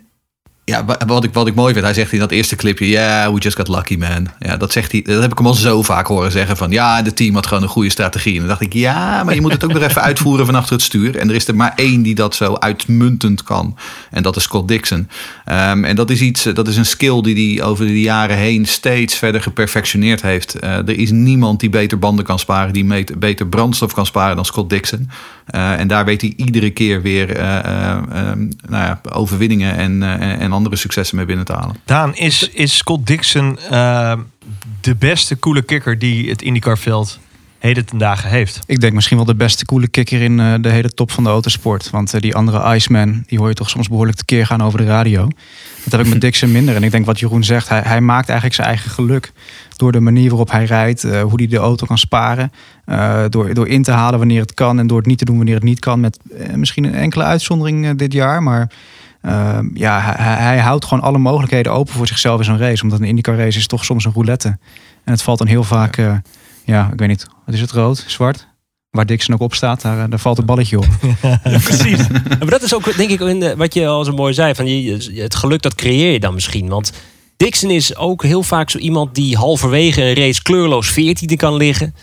Ja, 0.70 0.86
wa- 0.86 1.00
wat 1.08 1.24
ik, 1.24 1.34
wat 1.34 1.48
ik 1.48 1.56
mooi 1.56 1.74
vind, 1.74 1.86
hij 1.86 1.94
zegt 1.94 2.12
in 2.12 2.20
dat 2.20 2.32
eerste 2.32 2.56
clipje, 2.56 2.88
ja, 2.88 3.34
we 3.34 3.40
just 3.40 3.56
got 3.56 3.68
lucky, 3.68 3.96
man. 3.98 4.28
Ja, 4.40 4.58
dat 4.58 4.72
zegt 4.72 4.92
hij, 4.92 5.02
dat 5.02 5.22
heb 5.22 5.32
ik 5.32 5.38
hem 5.38 5.48
al 5.48 5.54
zo 5.54 5.82
vaak 5.82 6.08
horen 6.08 6.32
zeggen 6.32 6.58
van, 6.58 6.72
ja, 6.72 7.02
de 7.02 7.14
team 7.14 7.34
had 7.36 7.48
gewoon 7.48 7.64
een 7.64 7.70
goede 7.70 7.90
strategie. 7.90 8.34
En 8.34 8.40
dan 8.40 8.48
dacht 8.48 8.62
ik, 8.62 8.74
ja, 8.74 9.24
maar 9.24 9.36
je 9.36 9.42
moet 9.42 9.52
het 9.52 9.64
ook 9.64 9.74
nog 9.74 9.82
even 9.82 10.02
uitvoeren 10.02 10.46
van 10.46 10.56
achter 10.56 10.74
het 10.74 10.82
stuur. 10.82 11.18
En 11.18 11.30
er 11.30 11.36
is 11.36 11.48
er 11.48 11.56
maar 11.56 11.74
één 11.76 12.02
die 12.02 12.16
dat 12.16 12.36
zo 12.36 12.54
uitmuntend 12.54 13.44
kan. 13.44 13.78
En 14.12 14.24
dat 14.24 14.36
is 14.36 14.44
Scott 14.44 14.68
Dixon. 14.68 15.08
Ehm, 15.46 15.84
en 15.84 15.96
dat 15.96 16.10
is 16.10 16.22
iets, 16.22 16.46
eh, 16.46 16.54
dat 16.56 16.68
is 16.68 16.78
een 16.78 16.86
skill 16.86 17.22
die 17.22 17.56
hij 17.56 17.66
over 17.66 17.86
de 17.86 18.02
jaren 18.02 18.38
heen 18.38 18.66
steeds 18.66 19.16
verder 19.16 19.42
geperfectioneerd 19.42 20.22
heeft. 20.22 20.56
Eh, 20.60 20.72
er 20.78 21.00
is 21.00 21.12
niemand 21.12 21.60
die 21.60 21.70
beter 21.70 22.00
banden 22.00 22.26
kan 22.26 22.40
sparen, 22.40 22.74
die 22.74 23.06
beter 23.18 23.48
brandstof 23.48 23.94
kan 23.94 24.06
sparen 24.06 24.36
dan 24.36 24.46
Scott 24.46 24.70
Dixon. 24.70 25.10
Eh, 25.48 25.80
en 25.80 25.88
daar 25.88 26.06
weet 26.06 26.22
hij 26.22 26.34
iedere 26.36 26.70
keer 26.70 27.02
weer 27.02 27.36
eh, 27.36 27.58
eh, 27.58 27.92
ehm, 28.12 28.40
nou 28.70 28.84
ja, 28.84 29.02
overwinningen 29.12 29.76
en, 29.78 30.04
en 30.40 30.52
andere 30.58 30.76
successen 30.76 31.18
mee 31.18 31.26
binnen 31.26 31.46
te 31.46 31.54
halen. 31.54 31.76
Daan, 31.86 32.16
is, 32.16 32.50
is 32.50 32.78
Scott 32.78 33.08
Dixon 33.08 33.60
eh, 33.60 34.14
de 34.82 34.96
beste 34.96 35.40
coole 35.40 35.62
kikker 35.62 36.00
die 36.00 36.30
het 36.30 36.42
IndyCar-veld 36.42 37.20
heden 37.60 37.86
ten 37.86 37.98
dagen 37.98 38.30
heeft? 38.30 38.60
Ik 38.66 38.80
denk 38.80 38.94
misschien 38.94 39.18
wel 39.18 39.26
de 39.26 39.36
beste 39.36 39.66
coole 39.66 39.88
kikker 39.88 40.22
in 40.22 40.40
eh, 40.40 40.54
de 40.62 40.70
hele 40.70 40.90
top 40.90 41.12
van 41.12 41.24
de 41.24 41.30
autosport. 41.30 41.90
Want 41.90 42.14
eh, 42.14 42.22
die 42.22 42.36
andere 42.36 42.76
Iceman, 42.76 43.24
die 43.28 43.38
hoor 43.38 43.48
je 43.48 43.54
toch 43.54 43.70
soms 43.70 43.88
behoorlijk 43.88 44.18
tekeer 44.18 44.46
gaan 44.46 44.62
over 44.62 44.80
de 44.80 44.86
radio. 44.86 45.28
Dat 45.84 45.92
heb 45.92 46.02
ik 46.02 46.14
met 46.14 46.22
Dixon 46.28 46.52
minder. 46.52 46.76
En 46.76 46.84
ik 46.84 46.92
denk 46.92 47.06
wat 47.06 47.20
Jeroen 47.20 47.44
zegt, 47.44 47.70
hij, 47.70 47.82
hij 47.82 48.02
maakt 48.02 48.28
eigenlijk 48.28 48.56
zijn 48.56 48.68
eigen 48.68 48.92
geluk. 48.92 49.32
Door 49.76 49.92
de 49.92 50.00
manier 50.00 50.30
waarop 50.30 50.52
hij 50.52 50.66
rijdt, 50.66 51.04
eh, 51.04 51.22
hoe 51.22 51.34
hij 51.36 51.48
de 51.48 51.58
auto 51.58 51.86
kan 51.86 51.98
sparen. 51.98 52.52
eh, 52.86 53.24
door, 53.30 53.54
door 53.54 53.68
in 53.68 53.84
te 53.84 53.92
halen 53.92 54.20
wanneer 54.20 54.42
het 54.42 54.54
kan 54.54 54.80
en 54.80 54.88
door 54.88 54.98
het 54.98 55.08
niet 55.08 55.18
te 55.18 55.26
doen 55.26 55.36
wanneer 55.36 55.56
het 55.56 55.64
niet 55.64 55.80
kan. 55.80 56.00
Met 56.00 56.20
misschien 56.56 56.84
een 56.84 56.96
enkele 56.96 57.24
uitzondering 57.24 57.98
dit 57.98 58.14
jaar. 58.14 58.44
Maar 58.44 58.70
eh, 59.22 59.60
ja, 59.74 60.14
hij, 60.18 60.60
houdt 60.60 60.86
gewoon 60.86 61.04
alle 61.04 61.18
mogelijkheden 61.18 61.72
open 61.72 61.94
voor 61.94 62.08
zichzelf 62.08 62.40
in 62.40 62.46
zo'n 62.46 62.58
race. 62.58 62.84
Omdat 62.84 63.00
een 63.00 63.06
IndyCar 63.06 63.38
race 63.38 63.58
is 63.58 63.68
toch 63.68 63.86
soms 63.86 64.06
een 64.06 64.12
roulette. 64.14 64.48
En 65.04 65.12
het 65.14 65.22
valt 65.22 65.38
dan 65.38 65.48
heel 65.48 65.64
vaak, 65.64 65.98
eh, 65.98 66.14
ja, 66.66 66.90
ik 66.94 67.00
weet 67.00 67.08
niet, 67.08 67.26
wat 67.46 67.56
is 67.56 67.62
het, 67.62 67.72
rood, 67.72 68.04
zwart? 68.08 68.48
Waar 68.90 69.06
Dixon 69.06 69.34
ook 69.34 69.42
op 69.42 69.54
staat, 69.54 69.82
daar, 69.82 70.04
eh, 70.04 70.10
daar 70.10 70.20
valt 70.20 70.38
een 70.38 70.46
balletje 70.46 70.78
op. 70.78 70.88
Precies. 71.64 72.08
maar 72.40 72.50
dat 72.50 72.62
is 72.62 72.76
ook, 72.76 72.98
denk 72.98 73.10
ik, 73.10 73.20
in 73.20 73.40
de- 73.40 73.56
wat 73.56 73.74
je 73.74 73.88
al 73.88 74.04
zo 74.04 74.12
mooi 74.14 74.34
zei. 74.34 74.56
Van 74.56 74.66
je, 74.82 75.12
het 75.22 75.36
geluk, 75.36 75.62
dat 75.62 75.76
creëer 75.76 76.12
je 76.12 76.20
dan 76.20 76.34
misschien. 76.34 76.68
Want 76.68 76.92
Dixon 77.38 77.70
is 77.70 77.96
ook 77.96 78.24
heel 78.24 78.44
vaak 78.44 78.70
zo 78.70 78.78
iemand 78.78 79.16
die 79.16 79.38
halverwege 79.38 80.02
een 80.02 80.14
race 80.16 80.42
kleurloos 80.42 80.92
14e 80.92 81.36
kan 81.36 81.56
liggen. 81.56 81.96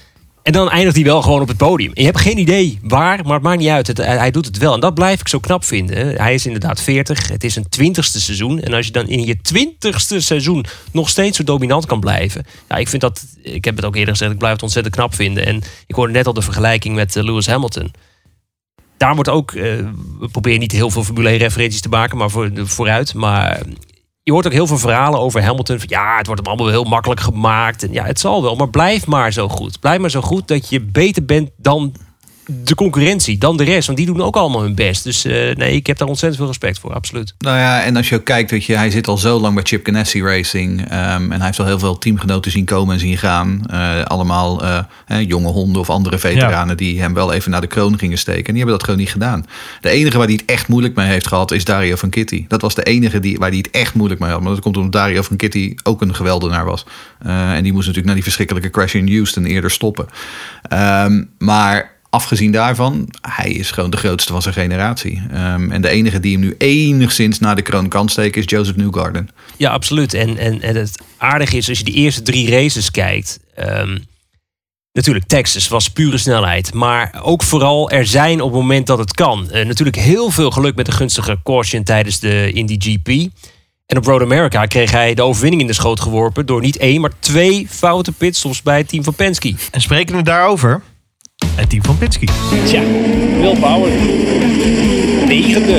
En 0.45 0.53
dan 0.53 0.71
eindigt 0.71 0.97
hij 0.97 1.05
wel 1.05 1.23
gewoon 1.23 1.41
op 1.41 1.49
het 1.49 1.57
podium. 1.57 1.91
Je 1.95 2.05
hebt 2.05 2.21
geen 2.21 2.39
idee 2.39 2.79
waar, 2.83 3.25
maar 3.25 3.35
het 3.35 3.43
maakt 3.43 3.59
niet 3.59 3.69
uit. 3.69 3.97
Hij, 3.97 4.31
doet 4.31 4.47
het 4.47 4.59
wel. 4.59 4.75
En 4.75 4.81
dat 4.81 4.95
blijf 4.95 5.21
ik 5.21 5.29
zo 5.29 5.39
knap 5.39 5.65
vinden. 5.65 5.97
Hij 5.97 6.35
is 6.35 6.47
inderdaad 6.47 6.81
40. 6.81 7.29
Het 7.29 7.45
is 7.45 7.57
een 7.57 7.69
twintigste 7.69 8.21
seizoen. 8.21 8.61
En 8.61 8.73
als 8.73 8.87
je 8.87 8.93
dan 8.93 9.09
in 9.09 9.25
je 9.25 9.41
twintigste 9.41 10.21
seizoen 10.21 10.65
nog 10.93 11.09
steeds 11.09 11.37
zo 11.37 11.45
dominant 11.45 11.87
kan 11.87 12.01
blijven. 12.01 12.45
Ja, 12.69 12.77
ik 12.77 12.89
vind 12.89 13.03
dat, 13.03 13.25
ik 13.43 13.65
heb 13.65 13.77
het 13.77 13.85
ook 13.85 13.97
eerder 13.97 14.13
gezegd, 14.13 14.33
ik 14.33 14.39
blijf 14.39 14.53
het 14.53 14.63
ontzettend 14.63 14.95
knap 14.95 15.15
vinden. 15.15 15.47
En 15.47 15.63
ik 15.87 15.95
hoorde 15.95 16.13
net 16.13 16.27
al 16.27 16.33
de 16.33 16.43
vergelijking 16.43 16.95
met 16.95 17.17
eh, 17.17 17.25
Lewis 17.25 17.47
Hamilton 17.47 17.91
daar 18.97 19.15
wordt 19.15 19.31
ook, 19.31 19.53
eh, 19.53 19.63
we 20.19 20.29
proberen 20.33 20.61
niet 20.61 20.73
heel 20.73 20.91
veel 20.91 21.05
Formule 21.05 21.29
1 21.29 21.39
referenties 21.39 21.81
te 21.81 21.89
maken, 21.89 22.17
maar 22.19 22.31
voor, 22.31 22.51
vooruit. 22.55 23.15
Maar 23.15 23.61
je 24.25 24.33
hoort 24.33 24.47
ook 24.47 24.53
heel 24.53 24.67
veel 24.67 24.79
verhalen 24.79 25.21
over 25.21 25.43
Hamilton. 25.43 25.79
Van, 25.79 25.89
ja, 25.89 26.17
het 26.17 26.27
wordt 26.27 26.41
hem 26.43 26.53
allemaal 26.53 26.73
heel 26.73 26.85
makkelijk 26.85 27.21
gemaakt. 27.21 27.83
En 27.83 27.93
ja, 27.93 28.05
het 28.05 28.21
zal 28.21 28.43
wel, 28.43 28.57
maar 28.57 28.71
blijf 28.71 29.07
maar 29.07 29.33
zo 29.33 29.49
goed. 29.49 29.81
Blijf 29.81 30.01
maar 30.01 30.11
zo 30.11 30.21
goed 30.21 30.49
dat 30.49 30.69
je 30.69 30.81
beter 30.81 31.25
bent 31.25 31.51
dan 31.57 31.95
de 32.47 32.75
concurrentie, 32.75 33.39
dan 33.39 33.57
de 33.57 33.65
rest. 33.65 33.87
Want 33.87 33.99
die 33.99 34.07
doen 34.07 34.23
ook 34.23 34.37
allemaal 34.37 34.63
hun 34.63 34.75
best. 34.75 35.05
Dus 35.05 35.25
eh, 35.25 35.55
nee, 35.55 35.75
ik 35.75 35.87
heb 35.87 35.99
daar 35.99 36.09
ontzettend 36.09 36.41
veel 36.41 36.51
respect 36.51 36.79
voor, 36.79 36.95
absoluut. 36.95 37.35
Nou 37.39 37.59
ja, 37.59 37.83
en 37.83 37.97
als 37.97 38.09
je 38.09 38.15
ook 38.15 38.25
kijkt, 38.25 38.51
weet 38.51 38.65
je, 38.65 38.77
hij 38.77 38.91
zit 38.91 39.07
al 39.07 39.19
zo 39.19 39.41
lang 39.41 39.55
bij 39.55 39.65
Chip 39.65 39.87
Ganassi 39.87 40.23
Racing. 40.23 40.89
ehm, 40.89 41.33
en 41.33 41.37
hij 41.37 41.47
heeft 41.47 41.59
al 41.59 41.67
heel 41.67 41.79
veel 41.79 41.99
teamgenoten 41.99 42.51
zien 42.51 42.65
komen 42.65 42.95
en 42.95 43.01
zien 43.01 43.19
gaan. 43.19 43.65
Eh, 43.67 44.03
allemaal 44.03 44.63
eh, 44.63 44.79
hè, 45.05 45.19
jonge 45.19 45.49
honden 45.49 45.81
of 45.81 45.91
andere 45.91 46.19
veteranen 46.19 46.77
die 46.77 47.01
hem 47.01 47.15
wel 47.15 47.33
even 47.33 47.51
naar 47.51 47.61
de 47.61 47.67
kroon 47.67 47.99
gingen 47.99 48.19
steken. 48.19 48.45
En 48.45 48.55
die 48.55 48.57
hebben 48.57 48.75
dat 48.75 48.85
gewoon 48.85 49.01
niet 49.01 49.11
gedaan. 49.11 49.47
De 49.81 49.91
enige 49.91 50.17
waar 50.17 50.27
hij 50.27 50.37
het 50.37 50.45
echt 50.45 50.69
moeilijk 50.69 50.95
mee 50.95 51.07
heeft 51.07 51.27
gehad 51.27 51.51
is 51.51 51.65
Dario 51.65 51.97
van 51.97 52.11
Kitty. 52.11 52.45
Dat 52.49 52.61
was 52.61 52.75
de 52.75 52.83
enige 52.83 53.21
die, 53.21 53.39
waar 53.39 53.49
hij 53.49 53.59
het 53.59 53.71
echt 53.71 53.95
moeilijk 53.95 54.21
mee 54.21 54.31
had. 54.31 54.41
Maar 54.41 54.53
dat 54.53 54.61
komt 54.61 54.77
omdat 54.77 54.93
Dario 54.93 55.23
van 55.23 55.37
Kitty 55.37 55.75
ook 55.83 56.01
een 56.01 56.15
geweldenaar 56.15 56.65
was. 56.65 56.87
Eh, 57.19 57.53
en 57.53 57.63
die 57.63 57.73
moest 57.73 57.87
natuurlijk 57.87 58.07
na 58.07 58.15
die 58.15 58.23
verschrikkelijke 58.23 58.71
crash 58.71 58.95
in 58.95 59.09
Houston 59.09 59.45
eerder 59.45 59.71
stoppen. 59.71 60.07
Ehm, 60.69 61.25
maar 61.39 61.94
afgezien 62.15 62.53
daarvan, 62.53 63.09
hij 63.21 63.51
is 63.51 63.71
gewoon 63.71 63.91
de 63.91 63.97
grootste 63.97 64.33
van 64.33 64.43
zijn 64.43 64.55
generatie. 64.55 65.23
Ehm, 65.33 65.71
en 65.71 65.83
de 65.83 65.89
enige 65.89 66.21
die 66.21 66.33
hem 66.33 66.41
nu 66.41 66.55
enigszins 66.59 67.39
naar 67.39 67.57
de 67.57 67.63
kroon 67.63 67.89
kan 67.89 68.09
steken 68.09 68.43
is 68.43 68.51
Joseph 68.51 68.77
Newgarden. 68.77 69.29
Ja, 69.57 69.71
absoluut. 69.71 70.15
En, 70.15 70.37
en, 70.37 70.63
en 70.63 70.77
het 70.77 71.03
aardige 71.17 71.57
is, 71.57 71.69
als 71.69 71.79
je 71.79 71.85
die 71.85 71.95
eerste 71.95 72.23
drie 72.23 72.51
races 72.51 72.91
kijkt. 72.91 73.41
ehm, 73.55 73.99
natuurlijk, 74.93 75.27
Texas 75.27 75.69
was 75.69 75.89
pure 75.89 76.19
snelheid. 76.19 76.75
Maar 76.75 77.21
ook 77.23 77.43
vooral 77.43 77.91
er 77.91 78.07
zijn 78.07 78.41
op 78.41 78.53
het 78.53 78.61
moment 78.61 78.87
dat 78.87 78.99
het 78.99 79.15
kan. 79.15 79.51
Eh, 79.51 79.67
natuurlijk 79.67 79.97
heel 79.97 80.31
veel 80.31 80.51
geluk 80.51 80.75
met 80.75 80.87
de 80.87 80.93
gunstige 80.93 81.39
caution 81.43 81.83
tijdens 81.83 82.21
de 82.21 82.51
Indy 82.53 82.77
GP. 82.79 83.09
En 83.87 83.97
op 83.97 84.05
Road 84.05 84.23
America 84.23 84.67
kreeg 84.67 84.91
hij 84.91 85.15
de 85.15 85.23
overwinning 85.23 85.61
in 85.63 85.69
de 85.69 85.73
schoot 85.73 86.01
geworpen... 86.01 86.47
door 86.47 86.61
niet 86.61 86.77
één, 86.77 87.01
maar 87.01 87.13
twee 87.19 87.67
foute 87.71 88.13
pitstops 88.13 88.63
bij 88.63 88.79
het 88.79 88.89
team 88.89 89.05
van 89.05 89.15
Penske. 89.15 89.55
En 89.71 89.81
spreken 89.81 90.17
we 90.17 90.23
daarover? 90.23 90.83
Het 91.55 91.71
team 91.71 91.85
van 91.85 91.99
Pitski. 91.99 92.27
Tja, 92.67 92.81
Will 93.41 93.57
Power. 93.61 93.91
Negende. 95.27 95.77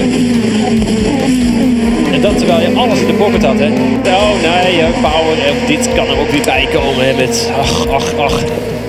En 2.11 2.21
dat 2.21 2.37
terwijl 2.37 2.69
je 2.69 2.75
alles 2.77 2.99
in 2.99 3.07
de 3.07 3.13
pocket 3.13 3.43
had, 3.43 3.59
hè? 3.59 3.67
Oh 4.13 4.41
nee, 4.41 4.83
Power, 5.01 5.37
eh, 5.45 5.67
dit 5.67 5.93
kan 5.93 6.07
er 6.07 6.19
ook 6.19 6.29
weer 6.29 6.43
bij 6.43 6.67
komen, 6.73 7.05
hè? 7.05 7.13
Met, 7.13 7.51
ach, 7.59 7.87
ach, 7.87 8.13
ach. 8.17 8.43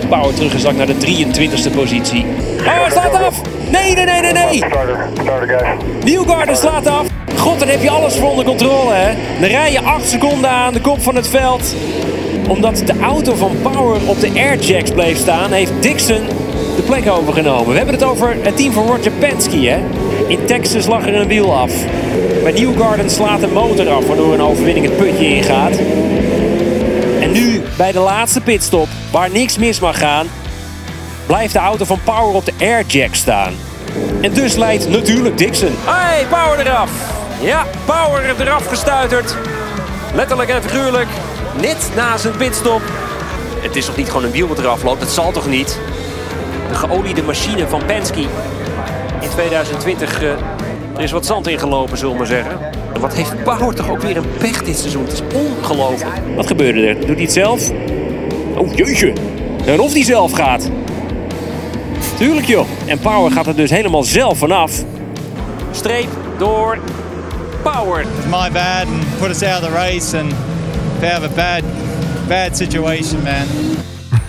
Power 0.08 0.34
teruggezakt 0.34 0.76
naar 0.76 0.86
de 0.86 0.96
23e 0.96 1.70
positie. 1.70 2.24
Oh, 2.58 2.90
slaat 2.90 3.14
af! 3.14 3.40
Nee, 3.70 3.94
nee, 3.94 4.04
nee, 4.04 4.20
nee, 4.20 4.32
nee! 4.32 4.62
Newgarden 6.04 6.56
slaat 6.56 6.86
af. 6.86 7.06
God, 7.36 7.58
dan 7.58 7.68
heb 7.68 7.82
je 7.82 7.90
alles 7.90 8.16
voor 8.16 8.30
onder 8.30 8.44
controle, 8.44 8.92
hè? 8.92 9.14
Dan 9.40 9.48
rij 9.48 9.72
je 9.72 9.80
8 9.80 10.08
seconden 10.08 10.50
aan 10.50 10.72
de 10.72 10.80
kop 10.80 11.02
van 11.02 11.14
het 11.16 11.28
veld. 11.28 11.74
Omdat 12.48 12.82
de 12.86 12.94
auto 13.02 13.34
van 13.34 13.56
Power 13.62 14.00
op 14.06 14.20
de 14.20 14.30
airjacks 14.34 14.90
bleef 14.90 15.18
staan, 15.18 15.52
heeft 15.52 15.72
Dixon 15.80 16.26
de 16.76 16.82
plek 16.82 17.08
overgenomen. 17.10 17.70
We 17.70 17.76
hebben 17.76 17.94
het 17.94 18.04
over 18.04 18.36
het 18.40 18.56
team 18.56 18.72
van 18.72 18.86
Roger 18.86 19.12
Penske, 19.12 19.56
hè? 19.56 19.80
In 20.28 20.44
Texas 20.46 20.86
lag 20.86 21.06
er 21.06 21.14
een 21.14 21.28
wiel 21.28 21.54
af. 21.54 21.72
Bij 22.42 22.52
Newgarden 22.52 23.10
slaat 23.10 23.40
de 23.40 23.46
motor 23.46 23.88
af, 23.88 24.06
waardoor 24.06 24.34
een 24.34 24.42
overwinning 24.42 24.86
het 24.86 24.96
putje 24.96 25.26
ingaat. 25.26 25.76
En 27.20 27.32
nu, 27.32 27.62
bij 27.76 27.92
de 27.92 27.98
laatste 27.98 28.40
pitstop, 28.40 28.88
waar 29.10 29.30
niks 29.30 29.58
mis 29.58 29.80
mag 29.80 29.98
gaan, 29.98 30.26
blijft 31.26 31.52
de 31.52 31.58
auto 31.58 31.84
van 31.84 32.00
Power 32.04 32.34
op 32.34 32.44
de 32.44 32.52
airjack 32.60 33.14
staan. 33.14 33.54
En 34.20 34.32
dus 34.32 34.54
leidt 34.54 34.88
natuurlijk 34.88 35.38
Dixon. 35.38 35.74
Hey, 35.84 36.26
Power 36.28 36.66
eraf! 36.66 36.90
Ja, 37.40 37.66
Power 37.84 38.34
eraf 38.40 38.66
gestuiterd. 38.66 39.36
Letterlijk 40.14 40.50
en 40.50 40.62
figuurlijk. 40.62 41.08
Net 41.60 41.90
na 41.94 42.16
zijn 42.16 42.36
pitstop. 42.36 42.82
Het 43.60 43.76
is 43.76 43.84
toch 43.86 43.96
niet 43.96 44.06
gewoon 44.06 44.24
een 44.24 44.30
wiel 44.30 44.48
wat 44.48 44.58
eraf 44.58 44.82
loopt? 44.82 45.00
Dat 45.00 45.10
zal 45.10 45.32
toch 45.32 45.46
niet? 45.46 45.78
De 46.68 46.74
geoliede 46.74 47.22
machine 47.22 47.68
van 47.68 47.84
Penske. 47.86 48.20
In 49.20 49.28
2020 49.28 50.22
eh, 50.22 50.28
er 50.96 51.02
is 51.02 51.10
wat 51.10 51.26
zand 51.26 51.48
ingelopen, 51.48 51.98
zullen 51.98 52.12
we 52.12 52.18
maar 52.18 52.26
zeggen. 52.26 52.58
En 52.94 53.00
wat 53.00 53.14
heeft 53.14 53.44
Power 53.44 53.74
toch 53.74 53.90
ook 53.90 54.02
weer 54.02 54.16
een 54.16 54.28
pech 54.38 54.62
dit 54.62 54.78
seizoen. 54.78 55.04
Het 55.04 55.12
is 55.12 55.22
ongelooflijk. 55.34 56.14
Wat 56.36 56.46
gebeurde 56.46 56.86
er? 56.86 56.94
Doet 56.94 57.08
hij 57.08 57.22
het 57.22 57.32
zelf? 57.32 57.70
Oh, 58.56 58.74
jeetje. 58.74 59.12
En 59.66 59.80
of 59.80 59.92
hij 59.92 60.04
zelf 60.04 60.32
gaat. 60.32 60.70
Tuurlijk 62.18 62.46
joh. 62.46 62.66
En 62.86 62.98
Power 62.98 63.30
gaat 63.30 63.46
er 63.46 63.56
dus 63.56 63.70
helemaal 63.70 64.02
zelf 64.02 64.38
vanaf. 64.38 64.84
Streep 65.70 66.08
door 66.38 66.78
Power. 67.62 68.00
It's 68.00 68.24
my 68.24 68.50
bad 68.52 68.86
and 68.86 69.18
put 69.18 69.30
us 69.30 69.42
out 69.42 69.62
of 69.62 69.68
the 69.68 69.74
race 69.74 70.18
and 70.18 70.32
we 71.00 71.06
have 71.06 71.24
a 71.24 71.34
bad, 71.34 71.62
bad 72.28 72.56
situation, 72.56 73.22
man. 73.22 73.46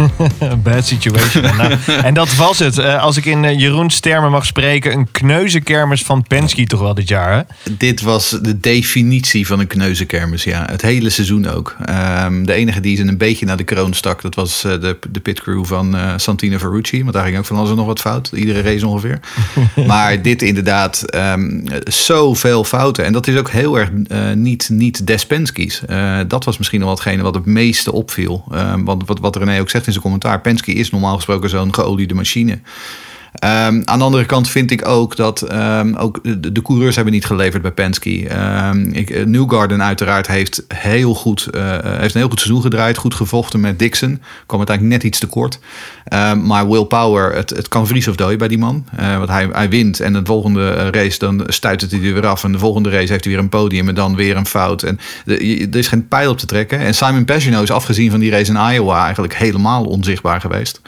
Bad 0.64 0.86
situation. 0.86 1.46
Nou, 1.58 1.74
en 2.04 2.14
dat 2.14 2.36
was 2.36 2.60
het. 2.60 2.78
Eh, 2.78 3.02
als 3.02 3.18
ik 3.18 3.26
in 3.26 3.46
eh, 3.46 3.60
Jeroens 3.60 4.00
termen 4.00 4.32
mag 4.32 4.46
spreken, 4.46 4.94
een 4.94 5.12
kneuzenkermis 5.12 6.04
van 6.04 6.24
Penske 6.28 6.66
toch 6.66 6.80
wel 6.80 6.94
dit 6.94 7.08
jaar. 7.08 7.34
Hè? 7.34 7.72
Dit 7.72 8.02
was 8.02 8.30
de 8.42 8.60
definitie 8.60 9.48
van 9.48 9.60
een 9.60 9.68
kneuzenkermis, 9.68 10.44
ja. 10.44 10.66
Het 10.70 10.82
hele 10.82 11.10
seizoen 11.10 11.48
ook. 11.48 11.76
Ehm, 11.86 12.44
de 12.44 12.54
enige 12.54 12.80
die 12.80 12.98
ze 12.98 13.04
een 13.04 13.18
beetje 13.18 13.46
naar 13.46 13.58
de 13.58 13.64
kroon 13.64 13.94
stak, 13.94 14.22
dat 14.22 14.36
was 14.36 14.64
eh, 14.64 14.72
de, 14.72 14.98
de 15.10 15.20
pitcrew 15.20 15.66
van 15.66 15.96
Santino 16.16 16.58
Ferrucci. 16.58 17.02
Want 17.02 17.14
daar 17.14 17.26
ging 17.26 17.38
ook 17.38 17.46
van 17.46 17.58
alles 17.58 17.70
en 17.70 17.76
nog 17.76 17.86
wat 17.86 18.00
fout. 18.00 18.32
Iedere 18.34 18.62
race 18.62 18.88
ongeveer. 18.88 19.20
maar 19.88 20.22
dit 20.22 20.42
inderdaad, 20.42 21.02
ehm 21.02 21.46
zoveel 21.84 22.64
fouten. 22.64 23.06
En 23.06 23.14
dat 23.14 23.28
is 23.28 23.38
ook 23.38 23.50
heel 23.50 23.80
erg 23.80 23.90
niet, 24.36 24.70
niet 24.72 25.08
des 25.08 25.26
Penske's. 25.26 25.82
Dat 26.28 26.44
was 26.44 26.58
misschien 26.58 26.80
wel 26.80 26.90
hetgene 26.90 27.24
wat 27.24 27.36
het 27.36 27.46
meeste 27.46 27.92
opviel. 27.92 28.44
Ehm, 28.52 28.84
want 28.84 29.08
wat, 29.08 29.20
wat 29.20 29.36
René 29.36 29.60
ook 29.60 29.70
zegt 29.70 29.87
in 29.88 29.94
zijn 29.94 30.04
commentaar, 30.04 30.42
Penske 30.42 30.74
is 30.74 30.90
normaal 30.90 31.16
gesproken 31.16 31.50
zo'n 31.50 31.74
geoliede 31.74 32.14
machine. 32.14 32.60
Ehm, 33.34 33.82
aan 33.86 33.98
de 33.98 34.06
andere 34.06 34.26
kant 34.26 34.50
vind 34.50 34.72
ik 34.72 34.88
ook 34.88 35.16
dat 35.16 35.42
ehm, 35.42 35.96
ook 35.96 36.20
de, 36.54 36.62
coureurs 36.62 36.96
hebben 36.96 37.14
niet 37.14 37.26
geleverd 37.26 37.62
bij 37.62 37.72
Penske. 37.72 38.28
Ehm, 38.28 38.90
ik, 38.92 39.10
eh, 39.10 39.26
Newgarden 39.26 39.84
uiteraard 39.84 40.28
heeft, 40.28 40.64
heel 40.68 41.14
goed, 41.14 41.46
eh, 41.46 41.62
heeft 41.82 42.14
een 42.14 42.20
heel 42.20 42.30
goed 42.30 42.40
seizoen 42.40 42.62
gedraaid. 42.62 42.98
Goed 42.98 43.14
gevochten 43.14 43.60
met 43.60 43.80
Dixon. 43.80 44.22
Kwam 44.46 44.58
uiteindelijk 44.58 44.98
net 44.98 45.06
iets 45.06 45.20
te 45.20 45.28
kort. 45.28 45.60
Maar 46.44 46.70
Will 46.70 46.86
Power, 46.86 47.36
het, 47.36 47.50
het 47.50 47.68
kan 47.68 47.88
vries 47.88 48.08
of 48.08 48.16
dooi 48.16 48.38
bij 48.38 48.48
die 48.48 48.58
man. 48.58 48.86
Eh, 48.96 49.18
want 49.18 49.30
hij, 49.30 49.50
hij 49.52 49.70
wint 49.70 50.00
en 50.00 50.14
de 50.14 50.22
volgende 50.24 50.70
eh, 50.70 50.88
race 50.90 51.20
dan 51.20 51.44
stuit 51.48 51.82
het 51.82 51.92
hij 51.92 52.00
er 52.04 52.14
weer 52.14 52.28
af. 52.28 52.44
En 52.44 52.52
de 52.52 52.60
volgende 52.60 52.90
race 52.90 53.12
heeft 53.12 53.24
hij 53.24 53.34
weer 53.34 53.44
een 53.44 53.50
podium 53.50 53.88
en 53.88 53.96
dan 53.96 54.16
weer 54.16 54.38
een 54.38 54.46
fout. 54.46 54.84
En 54.84 55.00
er 55.26 55.76
is 55.76 55.88
geen 55.88 56.08
pijl 56.08 56.32
op 56.32 56.38
te 56.38 56.46
trekken. 56.46 56.80
En 56.80 56.94
Simon 56.94 57.26
Pagenaud 57.26 57.64
is 57.64 57.72
afgezien 57.72 58.12
van 58.12 58.20
die 58.20 58.32
race 58.32 58.52
in 58.52 58.74
Iowa 58.74 59.04
eigenlijk 59.04 59.36
helemaal 59.36 59.84
onzichtbaar 59.84 60.42
geweest. 60.42 60.82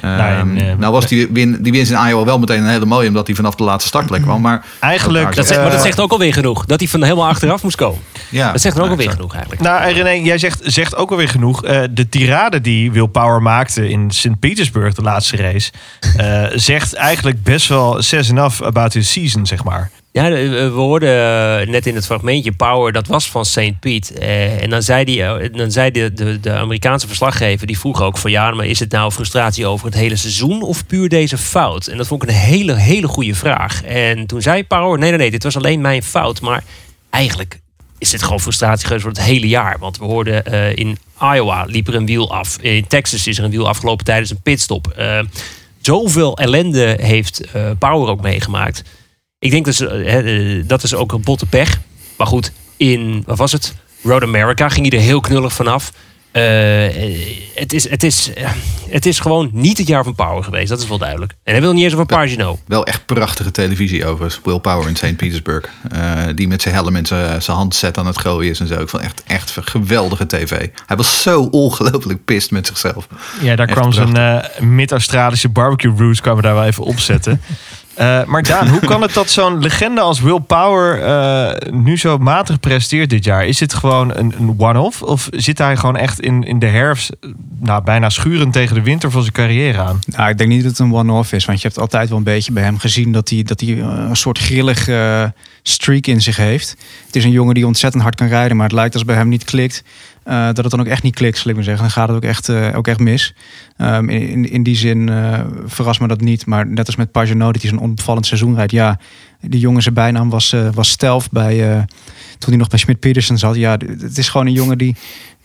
Ehm, 0.00 0.16
Nou, 0.16 0.32
en, 0.58 0.68
eh, 0.68 0.76
nou 0.76 0.92
was 0.92 1.06
die, 1.06 1.28
win, 1.32 1.62
die 1.62 1.72
winst 1.72 1.90
in 1.90 2.06
Iowa 2.08 2.24
wel 2.24 2.38
meteen 2.38 2.62
een 2.62 2.68
hele 2.68 2.84
mooie, 2.84 3.08
omdat 3.08 3.26
hij 3.26 3.36
vanaf 3.36 3.54
de 3.54 3.64
laatste 3.64 3.88
startplek 3.88 4.22
kwam. 4.22 4.40
Maar 4.40 4.64
Eigenlijk, 4.80 5.34
Dat 5.34 5.46
zegt, 5.46 5.60
maar 5.60 5.70
dat 5.70 5.82
zegt 5.82 6.00
ook 6.00 6.12
alweer 6.12 6.32
genoeg. 6.32 6.64
Dat 6.64 6.80
hij 6.80 6.88
van 6.88 7.02
helemaal 7.02 7.28
achteraf 7.28 7.62
moest 7.62 7.76
komen. 7.76 8.00
Ja, 8.30 8.52
dat 8.52 8.60
zegt 8.60 8.76
er 8.76 8.82
ook 8.82 8.88
alweer 8.90 9.06
exact. 9.06 9.20
genoeg 9.20 9.34
eigenlijk. 9.34 9.62
Nou, 9.62 9.82
en 9.82 9.92
René, 9.92 10.24
jij 10.24 10.38
zegt, 10.38 10.60
zegt 10.62 10.96
ook 10.96 11.10
alweer 11.10 11.28
genoeg. 11.28 11.64
Eh, 11.64 11.80
de 11.90 12.08
tirade 12.08 12.60
die 12.60 12.92
Will 12.92 13.06
Power 13.06 13.42
maakte 13.42 13.88
in 13.88 14.10
St. 14.10 14.38
Petersburg, 14.38 14.94
de 14.94 15.02
laatste 15.02 15.36
race, 15.36 15.70
eh, 16.16 16.44
zegt 16.54 16.94
eigenlijk 16.94 17.42
best 17.42 17.68
wel 17.68 18.02
says 18.02 18.28
enough 18.28 18.62
about 18.62 18.92
his 18.92 19.12
season, 19.12 19.46
zeg 19.46 19.64
maar. 19.64 19.90
Ja, 20.16 20.30
we 20.30 20.70
hoorden 20.74 21.60
eh, 21.60 21.66
net 21.66 21.86
in 21.86 21.94
het 21.94 22.06
fragmentje 22.06 22.52
Power, 22.52 22.92
dat 22.92 23.06
was 23.06 23.30
van 23.30 23.44
St. 23.44 23.80
Piet. 23.80 24.12
Eh, 24.12 24.62
en 24.62 24.70
dan 24.70 24.82
zei, 24.82 25.04
die, 25.04 25.22
eh, 25.22 25.52
dan 25.52 25.70
zei 25.70 25.90
de, 25.90 26.40
de, 26.40 26.52
Amerikaanse 26.52 27.06
verslaggever, 27.06 27.66
die 27.66 27.78
vroeg 27.78 28.02
ook 28.02 28.18
van 28.18 28.30
ja, 28.30 28.50
maar 28.50 28.66
is 28.66 28.80
het 28.80 28.90
nou 28.90 29.12
frustratie 29.12 29.66
over 29.66 29.86
het 29.86 29.94
hele 29.94 30.16
seizoen 30.16 30.62
of 30.62 30.86
puur 30.86 31.08
deze 31.08 31.38
fout? 31.38 31.86
En 31.86 31.96
dat 31.96 32.06
vond 32.06 32.22
ik 32.22 32.28
een 32.28 32.34
hele, 32.34 32.74
hele 32.74 33.08
goede 33.08 33.34
vraag. 33.34 33.82
En 33.82 34.26
toen 34.26 34.42
zei 34.42 34.64
Power, 34.64 34.98
nee, 34.98 35.08
nee, 35.08 35.18
nee, 35.18 35.30
dit 35.30 35.42
was 35.42 35.56
alleen 35.56 35.80
mijn 35.80 36.02
fout. 36.02 36.40
Maar 36.40 36.64
eigenlijk 37.10 37.60
is 37.98 38.10
dit 38.10 38.22
gewoon 38.22 38.40
frustratie 38.40 38.86
geweest 38.86 39.04
voor 39.04 39.12
het 39.12 39.22
hele 39.22 39.48
jaar. 39.48 39.78
Want 39.78 39.98
we 39.98 40.04
hoorden 40.04 40.44
in 40.76 40.98
Iowa 41.20 41.64
liep 41.64 41.88
er 41.88 41.94
een 41.94 42.06
wiel 42.06 42.34
af. 42.34 42.58
In 42.60 42.86
Texas 42.86 43.26
is 43.26 43.38
er 43.38 43.44
een 43.44 43.50
wiel 43.50 43.68
afgelopen 43.68 44.04
tijdens 44.04 44.30
een 44.30 44.42
pitstop. 44.42 45.04
Zoveel 45.80 46.38
ellende 46.38 46.98
heeft 47.00 47.40
Power 47.78 48.08
ook 48.08 48.20
meegemaakt. 48.20 48.82
Ik 49.44 49.50
denk 49.50 49.64
dat, 49.64 49.74
ze, 49.74 49.88
eh, 49.88 50.12
hè, 50.12 50.20
eh, 50.20 50.62
dat 50.66 50.82
is 50.82 50.94
ook 50.94 51.12
een 51.12 51.22
botte 51.22 51.46
pech. 51.46 51.80
Maar 52.16 52.26
goed, 52.26 52.52
in, 52.76 53.22
wat 53.26 53.38
was 53.38 53.52
het? 53.52 53.74
Road 54.02 54.22
America 54.22 54.68
ging 54.68 54.90
hij 54.90 54.98
er 54.98 55.04
heel 55.04 55.20
knullig 55.20 55.52
vanaf. 55.52 55.92
Eh, 56.34 56.86
eh, 56.86 57.26
het, 57.54 57.72
is, 57.72 57.90
het, 57.90 58.02
is, 58.02 58.30
het 58.88 59.06
is 59.06 59.20
gewoon 59.20 59.50
niet 59.52 59.78
het 59.78 59.86
jaar 59.86 60.04
van 60.04 60.14
Power 60.14 60.44
geweest. 60.44 60.68
Dat 60.68 60.80
is 60.80 60.88
wel 60.88 60.98
duidelijk. 60.98 61.34
En 61.42 61.52
hij 61.52 61.60
wil 61.60 61.72
niet 61.72 61.84
eens 61.84 61.92
over 61.92 62.06
Pagino. 62.06 62.58
Wel 62.66 62.86
echt 62.86 63.06
prachtige 63.06 63.50
televisie 63.50 64.06
overigens. 64.06 64.40
Will 64.44 64.58
Power 64.58 64.88
in 64.88 64.96
St. 64.96 65.16
Petersburg. 65.16 65.68
Eh, 65.90 66.22
die 66.34 66.48
met 66.48 66.62
zijn 66.62 66.74
helm 66.74 66.96
en 66.96 67.06
zijn 67.06 67.42
zijn 67.42 67.56
handset 67.56 67.98
aan 67.98 68.06
het 68.06 68.18
gooien 68.18 68.50
is 68.50 68.60
en 68.60 68.66
zo. 68.66 68.80
Ik 68.80 68.88
vond 68.88 69.02
echt, 69.02 69.22
echt 69.26 69.56
geweldige 69.64 70.26
tv. 70.26 70.68
Hij 70.86 70.96
was 70.96 71.22
zo 71.22 71.42
ongelooflijk 71.42 72.24
pist 72.24 72.50
met 72.50 72.66
zichzelf. 72.66 73.08
Ja, 73.40 73.56
daar 73.56 73.68
Echt 73.68 73.78
kwam 73.78 73.92
zijn 73.92 74.16
eh, 74.16 74.60
mid-Australische 74.60 75.48
barbecue 75.48 75.94
roots 75.96 76.20
kwamen 76.20 76.42
daar 76.42 76.54
wel 76.54 76.64
even 76.64 76.84
opzetten. 76.84 77.40
Eh 77.94 78.24
maar 78.24 78.42
Daan, 78.42 78.68
hoe 78.68 78.80
kan 78.80 79.02
het 79.02 79.14
dat 79.14 79.30
zo'n 79.30 79.58
legende 79.58 80.00
als 80.00 80.20
Will 80.20 80.40
Power 80.40 81.02
eh, 81.02 81.72
nu 81.72 81.98
zo 81.98 82.18
matig 82.18 82.60
presteert 82.60 83.10
dit 83.10 83.24
jaar? 83.24 83.46
Is 83.46 83.58
dit 83.58 83.74
gewoon 83.74 84.16
een, 84.16 84.34
een 84.38 84.54
one-off? 84.58 85.02
Of 85.02 85.28
zit 85.30 85.58
hij 85.58 85.76
gewoon 85.76 85.96
echt 85.96 86.20
in, 86.20 86.42
in 86.42 86.58
de 86.58 86.66
herfst 86.66 87.10
eh, 87.20 87.30
nou, 87.58 87.82
bijna 87.82 88.08
schurend 88.08 88.52
tegen 88.52 88.74
de 88.74 88.82
winter 88.82 89.10
van 89.10 89.20
zijn 89.20 89.32
carrière 89.32 89.78
aan? 89.78 89.98
Nou, 90.06 90.30
ik 90.30 90.38
denk 90.38 90.50
niet 90.50 90.62
dat 90.62 90.70
het 90.70 90.80
een 90.80 90.94
one-off 90.94 91.32
is. 91.32 91.44
Want 91.44 91.60
je 91.60 91.66
hebt 91.68 91.80
altijd 91.80 92.08
wel 92.08 92.18
een 92.18 92.24
beetje 92.24 92.52
bij 92.52 92.62
hem 92.62 92.78
gezien 92.78 93.12
dat 93.12 93.28
hij, 93.28 93.42
dat 93.42 93.60
hij 93.60 93.78
een 93.78 94.16
soort 94.16 94.38
grillig 94.38 94.88
streak 95.66 96.06
in 96.06 96.22
zich 96.22 96.36
heeft. 96.36 96.76
Het 97.06 97.16
is 97.16 97.24
een 97.24 97.30
jongen 97.30 97.54
die 97.54 97.66
ontzettend 97.66 98.02
hard 98.02 98.14
kan 98.14 98.26
rijden. 98.26 98.56
Maar 98.56 98.66
het 98.66 98.74
lijkt 98.74 98.94
als 98.94 99.04
bij 99.04 99.16
hem 99.16 99.28
niet 99.28 99.44
klikt. 99.44 99.84
eh, 100.24 100.46
dat 100.46 100.56
het 100.56 100.70
dan 100.70 100.80
ook 100.80 100.86
echt 100.86 101.02
niet 101.02 101.14
klikt, 101.14 101.38
zal 101.38 101.50
ik 101.50 101.54
maar 101.56 101.64
zeggen. 101.64 101.82
Dan 101.82 101.92
gaat 101.92 102.08
het 102.08 102.16
ook 102.16 102.24
echt, 102.24 102.48
eh, 102.48 102.76
ook 102.76 102.86
echt 102.86 102.98
mis. 102.98 103.34
Ehm, 103.76 104.08
in, 104.08 104.50
in, 104.50 104.62
die 104.62 104.76
zin 104.76 105.08
eh 105.08 105.40
verrast 105.66 106.00
me 106.00 106.08
dat 106.08 106.20
niet. 106.20 106.46
Maar 106.46 106.66
net 106.66 106.86
als 106.86 106.96
met 106.96 107.12
Pagano, 107.12 107.52
dat 107.52 107.62
hij 107.62 107.70
zo'n 107.70 107.80
onbevallend 107.80 108.26
seizoen 108.26 108.54
rijdt. 108.54 108.72
Ja, 108.72 108.98
die 109.40 109.60
jongen 109.60 109.82
zijn 109.82 109.94
bijnaam 109.94 110.30
was, 110.30 110.54
was 110.74 110.88
Stelf 110.88 111.30
bij, 111.30 111.86
toen 112.38 112.48
hij 112.48 112.56
nog 112.56 112.68
bij 112.68 112.78
Schmidt 112.78 113.00
Petersen 113.00 113.38
zat. 113.38 113.54
Ja, 113.54 113.70
het 114.00 114.18
is 114.18 114.28
gewoon 114.28 114.46
een 114.46 114.52
jongen 114.52 114.78
die 114.78 114.96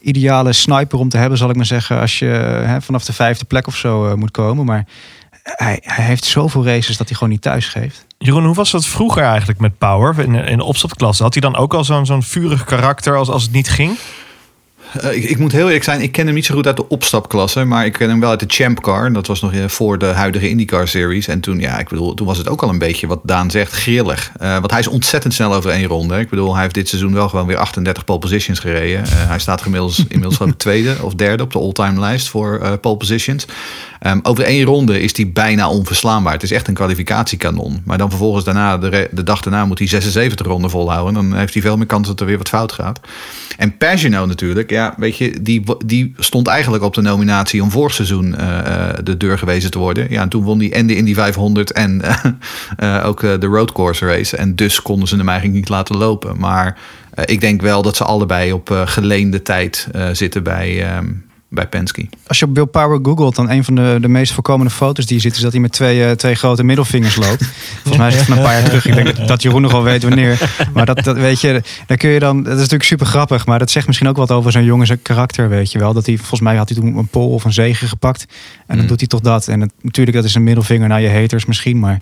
ideale 0.02 0.54
sniper 0.54 1.00
om 1.00 1.10
te 1.10 1.18
hebben, 1.18 1.38
zal 1.38 1.50
ik 1.50 1.56
maar 1.56 1.66
zeggen. 1.66 2.00
Als 2.00 2.20
je 2.20 2.26
hè, 2.66 2.82
vanaf 2.82 3.06
de 3.06 3.14
vijfde 3.14 3.46
plek 3.46 3.68
of 3.68 3.76
zo 3.76 4.18
moet 4.18 4.32
komen. 4.32 4.66
Maar 4.66 4.86
hij, 5.56 5.80
hij 5.82 6.06
heeft 6.06 6.26
zoveel 6.26 6.66
races 6.66 6.98
dat 6.98 7.08
hij 7.08 7.18
gewoon 7.18 7.34
niet 7.34 7.42
thuis 7.42 7.68
geeft. 7.68 8.06
Jeroen, 8.18 8.46
hoe 8.46 8.56
was 8.56 8.72
dat 8.72 8.86
vroeger 8.86 9.24
eigenlijk 9.24 9.60
met 9.60 9.78
Power 9.78 10.20
in, 10.20 10.36
in 10.36 10.58
de 10.58 10.64
opstapklasse? 10.64 11.24
Had 11.24 11.34
hij 11.34 11.42
dan 11.42 11.56
ook 11.56 11.74
al 11.74 11.84
zo'n 11.84 12.06
zo'n 12.06 12.24
vurig 12.24 12.64
karakter 12.64 13.16
als, 13.18 13.30
als 13.30 13.44
het 13.44 13.52
niet 13.52 13.70
ging? 13.70 13.98
Eh, 15.02 15.16
ik, 15.16 15.24
ik 15.24 15.38
moet 15.38 15.52
heel 15.52 15.66
eerlijk 15.66 15.84
zijn, 15.84 16.02
ik 16.02 16.12
ken 16.12 16.26
hem 16.26 16.36
niet 16.36 16.46
zo 16.46 16.56
goed 16.56 16.68
uit 16.68 16.78
de 16.78 16.88
opstapklasse. 16.88 17.64
Maar 17.64 17.86
ik 17.86 17.94
ken 17.94 18.10
hem 18.10 18.20
wel 18.20 18.30
uit 18.30 18.40
de 18.40 18.46
Champ 18.48 18.82
Car. 18.82 19.06
En 19.06 19.14
Dat 19.14 19.28
was 19.28 19.42
nog 19.42 19.54
eh, 19.54 19.68
voor 19.68 19.98
de 19.98 20.06
huidige 20.06 20.50
IndyCar 20.50 20.88
Series. 20.88 21.28
En 21.28 21.40
toen, 21.40 21.60
ja, 21.60 21.80
ik 21.80 21.90
bedoel, 21.90 22.14
toen 22.14 22.28
was 22.28 22.38
het 22.38 22.50
ook 22.50 22.62
al 22.62 22.70
een 22.70 22.78
beetje 22.80 23.08
wat 23.08 23.20
Daan 23.24 23.52
zegt, 23.52 23.72
grillig. 23.72 24.32
Eh, 24.40 24.52
want 24.52 24.72
hij 24.72 24.80
is 24.80 24.88
ontzettend 24.88 25.34
snel 25.34 25.54
over 25.54 25.72
één 25.72 25.88
ronde. 25.88 26.14
hè. 26.14 26.20
Ik 26.20 26.30
bedoel, 26.30 26.54
hij 26.54 26.62
heeft 26.62 26.74
dit 26.74 26.88
seizoen 26.88 27.14
wel 27.14 27.30
gewoon 27.30 27.46
weer 27.48 27.58
38 27.58 28.06
pole 28.06 28.20
positions 28.20 28.60
gereden. 28.60 29.04
Eh, 29.04 29.10
hij 29.12 29.40
staat 29.40 29.66
inmiddels, 29.66 30.00
inmiddels 30.08 30.36
gewoon 30.36 30.58
tweede 30.58 30.96
of 31.02 31.14
derde 31.14 31.44
op 31.44 31.52
de 31.52 31.60
all-time 31.60 32.00
lijst 32.00 32.28
voor 32.28 32.60
eh, 32.60 32.74
pole 32.82 32.98
positions. 32.98 33.46
Ehm, 34.00 34.20
over 34.24 34.44
één 34.44 34.66
ronde 34.66 35.02
is 35.02 35.16
hij 35.16 35.32
bijna 35.32 35.70
onverslaanbaar. 35.70 36.34
Het 36.34 36.44
is 36.44 36.52
echt 36.52 36.68
een 36.68 36.74
kwalificatiekanon. 36.74 37.82
Maar 37.86 37.98
dan 37.98 38.10
vervolgens 38.10 38.46
daarna, 38.46 38.78
de, 38.78 39.10
de 39.12 39.24
dag 39.24 39.42
daarna, 39.42 39.66
moet 39.66 39.80
hij 39.80 39.88
76 39.88 40.46
ronden 40.46 40.70
volhouden. 40.70 41.14
Dan 41.14 41.34
heeft 41.34 41.54
hij 41.54 41.62
veel 41.62 41.78
meer 41.78 41.86
kans 41.86 42.08
dat 42.08 42.20
er 42.20 42.26
weer 42.26 42.38
wat 42.38 42.50
fout 42.50 42.72
gaat. 42.72 43.00
En 43.58 43.78
Pagino 43.78 44.26
natuurlijk, 44.26 44.70
ja, 44.70 44.94
weet 44.98 45.18
je, 45.18 45.42
die, 45.42 45.64
die 45.86 46.14
stond 46.18 46.48
eigenlijk 46.48 46.84
op 46.84 46.94
de 46.94 47.02
nominatie 47.02 47.64
om 47.64 47.72
vorig 47.72 47.94
seizoen 47.94 48.36
eh, 48.36 48.60
eh, 48.60 48.96
de 49.04 49.18
deur 49.18 49.38
gewezen 49.38 49.72
te 49.72 49.80
worden. 49.80 50.08
Ja, 50.10 50.22
en 50.22 50.30
toen 50.30 50.44
won 50.44 50.60
hij 50.60 50.72
en 50.72 50.88
de 50.88 50.96
Indy 50.96 51.14
500 51.14 51.72
en 51.72 52.02
eh, 52.78 53.04
ook 53.06 53.22
de 53.22 53.48
road 53.48 53.72
course 53.72 54.06
race. 54.06 54.38
En 54.38 54.56
dus 54.56 54.82
konden 54.82 55.08
ze 55.08 55.16
hem 55.16 55.30
eigenlijk 55.30 55.60
niet 55.60 55.70
laten 55.70 55.98
lopen. 55.98 56.40
Maar 56.40 56.78
ik 57.26 57.42
denk 57.42 57.62
wel 57.62 57.82
dat 57.82 57.96
ze 57.96 58.04
allebei 58.04 58.54
op 58.54 58.84
geleende 58.86 59.42
tijd 59.42 59.88
zitten 60.12 60.44
bij, 60.44 60.86
ehm, 60.86 61.08
bij 61.50 61.68
Penske. 61.68 62.08
Als 62.28 62.40
je 62.40 62.46
op 62.46 62.54
Bill 62.54 62.66
Power 62.66 63.00
googelt, 63.04 63.36
dan 63.36 63.50
een 63.50 63.64
van 63.64 63.76
de, 63.76 63.98
de 64.02 64.08
meest 64.08 64.34
voorkomende 64.34 64.72
foto's 64.72 65.06
die 65.06 65.16
je 65.16 65.22
ziet, 65.22 65.36
is 65.36 65.42
dat 65.42 65.52
hij 65.52 65.62
met 65.62 65.72
twee, 65.72 66.06
eh, 66.06 66.12
twee 66.12 66.36
grote 66.36 66.64
middelvingers 66.64 67.16
loopt. 67.16 67.46
Volgens 67.82 67.98
mij 67.98 68.08
is 68.08 68.16
het 68.16 68.24
van 68.26 68.38
een 68.38 68.44
paar 68.44 68.54
jaar 68.54 68.64
terug. 68.64 68.86
Ik 68.86 68.94
denk 68.96 69.16
dat- 69.18 69.28
dat 69.28 69.42
Jeroen 69.42 69.62
nog 69.62 69.72
wel 69.72 69.84
weet 69.84 70.04
wanneer. 70.04 70.40
Maar 70.74 70.86
dat, 70.86 71.04
dat 71.04 71.16
weet 71.18 71.42
je, 71.42 71.62
daar 71.88 71.98
kun 71.98 72.10
je 72.10 72.20
dan. 72.20 72.38
Dat 72.44 72.52
is 72.54 72.58
natuurlijk 72.60 72.84
super 72.84 73.06
grappig, 73.06 73.46
maar 73.46 73.60
dat 73.60 73.72
zegt 73.72 73.88
misschien 73.88 74.08
ook 74.08 74.18
wat 74.18 74.32
over 74.32 74.52
zo'n 74.52 74.64
jongen 74.64 74.88
zijn 74.88 75.02
karakter, 75.02 75.50
weet 75.50 75.72
je 75.72 75.80
wel. 75.80 75.94
Dat 75.94 76.06
hij, 76.06 76.18
volgens 76.18 76.42
mij 76.42 76.56
had 76.56 76.70
hij 76.70 76.78
toen 76.78 76.98
een 76.98 77.08
pol 77.08 77.30
of 77.30 77.44
een 77.46 77.54
zegen 77.54 77.88
gepakt. 77.88 78.26
En 78.68 78.76
dan 78.76 78.78
Mm. 78.84 78.88
doet 78.88 79.00
hij 79.00 79.08
toch 79.08 79.20
dat. 79.22 79.48
En 79.48 79.62
het, 79.62 79.72
natuurlijk, 79.82 80.16
dat 80.18 80.26
is 80.26 80.36
een 80.36 80.44
middelvinger 80.44 80.88
naar 80.88 81.02
je 81.02 81.10
haters 81.10 81.46
misschien, 81.46 81.80
maar 81.80 82.00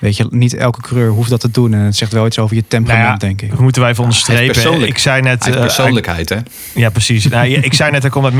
weet 0.00 0.16
je, 0.16 0.26
niet 0.30 0.54
elke 0.54 0.80
coureur 0.80 1.10
hoeft 1.10 1.30
dat 1.30 1.40
te 1.40 1.50
doen. 1.50 1.74
En 1.74 1.80
het 1.80 1.96
zegt 1.96 2.12
wel 2.12 2.26
iets 2.26 2.38
over 2.38 2.56
je 2.56 2.64
temperament, 2.68 3.06
Nou 3.08 3.20
ja, 3.20 3.26
denk 3.26 3.42
ik. 3.42 3.52
We 3.58 3.62
moeten 3.62 3.82
wij 3.82 3.90
even 3.90 4.02
onderstrepen. 4.02 4.46
persoonlijk- 4.52 4.90
ik 4.90 4.98
zei 4.98 5.22
net. 5.22 5.46
eh, 5.48 5.60
persoonlijkheid, 5.60 6.28
hè? 6.28 6.36
Ja, 6.74 6.90
precies. 6.90 7.26
Nou, 7.28 7.46
ja, 7.46 7.58
ik 7.62 7.74
zei 7.74 7.90
net, 7.90 8.02
hij 8.02 8.10
komt 8.10 8.24
uit 8.24 8.34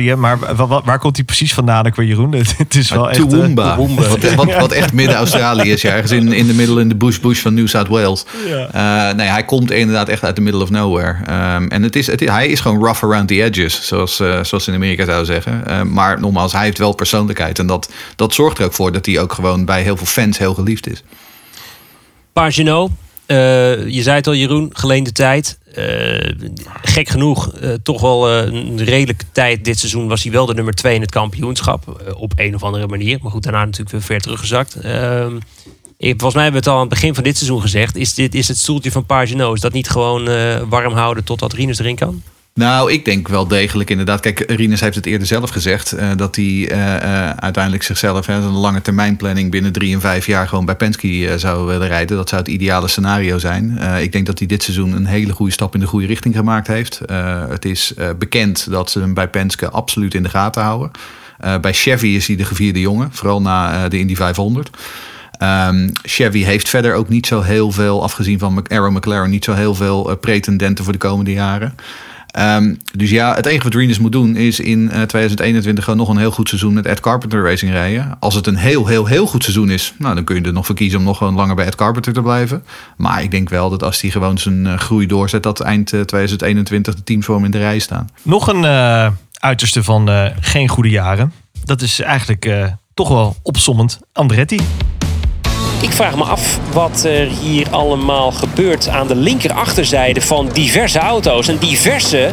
Maar 0.00 0.38
wa- 0.56 0.66
wa- 0.66 0.82
waar 0.84 0.98
komt 0.98 1.16
hij 1.16 1.24
precies 1.24 1.54
vandaan? 1.54 1.86
Ik 1.86 1.94
weet 1.94 2.08
Jeroen. 2.08 2.32
Het, 2.32 2.54
het 2.58 2.74
is 2.74 2.90
wel 2.90 3.10
echt... 3.10 3.18
eh, 3.20 3.26
Toowoomba. 3.26 3.76
Wat, 3.76 4.34
wat, 4.34 4.54
wat 4.54 4.72
echt 4.72 4.92
midden-Australië 4.92 5.70
is. 5.70 5.82
Ja, 5.82 5.90
ergens 5.90 6.10
in, 6.12 6.32
in 6.32 6.46
de 6.46 6.54
middel 6.54 6.78
in 6.78 6.88
de 6.88 6.94
bush 6.94 7.18
bush 7.18 7.40
van 7.40 7.54
New 7.54 7.68
South 7.68 7.88
Wales. 7.88 8.24
Eh, 8.72 9.10
nee, 9.12 9.26
hij 9.28 9.44
komt 9.44 9.70
inderdaad 9.70 10.08
echt 10.08 10.24
uit 10.24 10.36
de 10.36 10.42
middle 10.42 10.62
of 10.62 10.70
nowhere. 10.70 11.16
Ehm, 11.26 11.66
en 11.68 11.82
het 11.82 11.96
is, 11.96 12.06
het 12.06 12.20
hij 12.20 12.46
is 12.46 12.60
gewoon 12.60 12.84
rough 12.84 13.04
around 13.04 13.28
the 13.28 13.42
edges. 13.42 13.86
Zoals, 13.86 14.20
eh, 14.20 14.44
zoals 14.44 14.68
in 14.68 14.74
Amerika 14.74 15.04
zouden 15.04 15.26
zeggen. 15.26 15.66
Eh, 15.66 15.82
maar 15.82 16.20
nogmaals, 16.20 16.52
hij 16.52 16.64
heeft 16.64 16.78
wel 16.78 16.92
persoonlijkheid. 16.94 17.58
En 17.58 17.66
dat, 17.66 17.90
dat 18.16 18.34
zorgt 18.34 18.58
er 18.58 18.64
ook 18.64 18.72
voor 18.72 18.92
dat 18.92 19.06
hij 19.06 19.20
ook 19.20 19.32
gewoon 19.32 19.64
bij 19.64 19.82
heel 19.82 19.96
veel 19.96 20.06
fans 20.06 20.38
heel 20.38 20.54
geliefd 20.54 20.86
is. 20.90 21.02
Pagino, 22.32 22.90
eh, 23.26 23.36
je 23.88 24.02
zei 24.02 24.16
het 24.16 24.26
al 24.26 24.34
Jeroen, 24.34 24.70
geleende 24.72 25.12
tijd. 25.12 25.58
Eh, 25.74 26.32
gek 26.82 27.08
genoeg, 27.08 27.52
eh, 27.52 27.70
toch 27.82 28.00
wel 28.00 28.28
eh, 28.28 28.52
een 28.52 28.84
redelijke 28.84 29.24
tijd 29.32 29.64
dit 29.64 29.78
seizoen 29.78 30.08
was 30.08 30.22
hij 30.22 30.32
wel 30.32 30.46
de 30.46 30.54
nummer 30.54 30.74
2 30.74 30.94
in 30.94 31.00
het 31.00 31.10
kampioenschap. 31.10 32.00
op 32.16 32.32
een 32.36 32.54
of 32.54 32.62
andere 32.62 32.86
manier. 32.86 33.18
Maar 33.22 33.30
goed, 33.30 33.42
daarna 33.42 33.64
natuurlijk 33.64 33.90
weer 33.90 34.02
ver 34.02 34.20
teruggezakt. 34.20 34.74
Ehm, 34.74 35.38
volgens 35.98 36.34
mij 36.34 36.42
hebben 36.42 36.62
we 36.62 36.66
het 36.66 36.66
al 36.66 36.74
aan 36.74 36.80
het 36.80 36.88
begin 36.88 37.14
van 37.14 37.24
dit 37.24 37.36
seizoen 37.36 37.60
gezegd. 37.60 37.96
Is, 37.96 38.14
dit, 38.14 38.34
is 38.34 38.48
het 38.48 38.58
stoeltje 38.58 38.90
van 38.90 39.06
Pagino, 39.06 39.52
is 39.52 39.60
dat 39.60 39.72
niet 39.72 39.88
gewoon 39.88 40.24
warm 40.68 40.92
houden 40.92 41.24
totdat 41.24 41.52
Rinus 41.52 41.78
erin 41.78 41.96
kan? 41.96 42.22
Nou, 42.54 42.92
ik 42.92 43.04
denk 43.04 43.28
wel 43.28 43.48
degelijk 43.48 43.90
inderdaad. 43.90 44.20
Kijk, 44.20 44.44
Rinus 44.50 44.80
heeft 44.80 44.94
het 44.94 45.06
eerder 45.06 45.26
zelf 45.26 45.50
gezegd. 45.50 45.92
eh, 45.92 46.10
dat 46.16 46.36
hij 46.36 46.68
eh, 46.68 46.96
eh, 46.96 47.36
uiteindelijk 47.36 47.82
zichzelf, 47.84 48.28
een 48.28 48.42
lange 48.42 48.82
termijn 48.82 49.16
planning 49.16 49.50
binnen 49.50 49.72
drie 49.72 49.94
en 49.94 50.00
vijf 50.00 50.26
jaar 50.26 50.48
gewoon 50.48 50.64
bij 50.64 50.76
Penske 50.76 51.34
zou 51.38 51.66
willen 51.66 51.88
rijden. 51.88 52.16
Dat 52.16 52.28
zou 52.28 52.42
het 52.42 52.50
ideale 52.50 52.88
scenario 52.88 53.38
zijn. 53.38 53.78
Ik 54.00 54.12
denk 54.12 54.26
dat 54.26 54.38
hij 54.38 54.46
dit 54.48 54.62
seizoen 54.62 54.92
een 54.92 55.06
hele 55.06 55.32
goede 55.32 55.52
stap 55.52 55.74
in 55.74 55.80
de 55.80 55.86
goede 55.86 56.06
richting 56.06 56.34
gemaakt 56.34 56.66
heeft. 56.66 57.00
Het 57.48 57.64
is 57.64 57.94
bekend 58.18 58.70
dat 58.70 58.90
ze 58.90 59.00
hem 59.00 59.14
bij 59.14 59.28
Penske 59.28 59.70
absoluut 59.70 60.14
in 60.14 60.22
de 60.22 60.28
gaten 60.28 60.62
houden. 60.62 60.90
Bij 61.60 61.72
Chevy 61.72 62.06
is 62.06 62.26
hij 62.26 62.36
de 62.36 62.44
gevierde 62.44 62.80
jongen, 62.80 63.08
vooral 63.12 63.42
na 63.42 63.88
de 63.88 63.98
Indy 63.98 64.14
500. 64.14 64.70
Ehm, 65.38 65.88
Chevy 66.02 66.42
heeft 66.42 66.68
verder 66.68 66.94
ook 66.94 67.08
niet 67.08 67.26
zo 67.26 67.40
heel 67.40 67.70
veel, 67.70 68.02
afgezien 68.02 68.38
van 68.38 68.66
Arrow 68.68 68.96
McLaren, 68.96 69.30
niet 69.30 69.44
zo 69.44 69.52
heel 69.52 69.74
veel 69.74 70.16
pretendenten 70.16 70.84
voor 70.84 70.92
de 70.92 70.98
komende 70.98 71.32
jaren. 71.32 71.74
Ehm, 72.32 72.74
dus 72.96 73.10
ja, 73.10 73.34
het 73.34 73.46
enige 73.46 73.64
wat 73.64 73.74
Rinus 73.74 73.98
moet 73.98 74.12
doen 74.12 74.36
is 74.36 74.60
in 74.60 74.90
eh, 74.90 75.02
2021 75.02 75.84
gewoon 75.84 75.98
nog 75.98 76.08
een 76.08 76.16
heel 76.16 76.30
goed 76.30 76.48
seizoen 76.48 76.74
met 76.74 76.86
Ed 76.86 77.00
Carpenter 77.00 77.44
Racing 77.44 77.72
rijden. 77.72 78.16
Als 78.20 78.34
het 78.34 78.46
een 78.46 78.56
heel, 78.56 78.86
heel, 78.86 79.06
heel 79.06 79.26
goed 79.26 79.42
seizoen 79.42 79.70
is, 79.70 79.94
nou, 79.98 80.14
dan 80.14 80.24
kun 80.24 80.36
je 80.36 80.42
er 80.42 80.52
nog 80.52 80.66
voor 80.66 80.74
kiezen 80.74 80.98
om 80.98 81.04
nog 81.04 81.16
gewoon 81.18 81.34
langer 81.34 81.54
bij 81.54 81.66
Ed 81.66 81.74
Carpenter 81.74 82.12
te 82.12 82.22
blijven. 82.22 82.64
Maar 82.96 83.22
ik 83.22 83.30
denk 83.30 83.48
wel 83.48 83.70
dat 83.70 83.82
als 83.82 84.00
hij 84.00 84.10
gewoon 84.10 84.38
zijn 84.38 84.66
eh, 84.66 84.78
groei 84.78 85.06
doorzet, 85.06 85.42
dat 85.42 85.60
eind 85.60 85.92
eh, 85.92 86.00
2021 86.00 86.94
de 86.94 87.02
teams 87.02 87.24
voor 87.24 87.34
hem 87.34 87.44
in 87.44 87.50
de 87.50 87.58
rij 87.58 87.78
staan. 87.78 88.08
Nog 88.22 88.48
een 88.48 88.64
eh, 88.64 89.08
uiterste 89.32 89.82
van 89.82 90.08
eh, 90.08 90.26
geen 90.40 90.68
goede 90.68 90.88
jaren. 90.88 91.32
Dat 91.64 91.82
is 91.82 92.00
eigenlijk 92.00 92.44
eh, 92.44 92.66
toch 92.94 93.08
wel 93.08 93.36
opsommend 93.42 94.00
Andretti. 94.12 94.60
Ik 95.82 95.92
vraag 95.92 96.16
me 96.16 96.24
af 96.24 96.58
wat 96.72 97.04
er 97.04 97.26
hier 97.26 97.66
allemaal 97.70 98.32
gebeurt 98.32 98.88
aan 98.88 99.06
de 99.06 99.14
linker 99.14 99.52
achterzijde 99.52 100.20
van 100.20 100.48
diverse 100.52 100.98
auto's. 100.98 101.48
En 101.48 101.58
diverse 101.58 102.30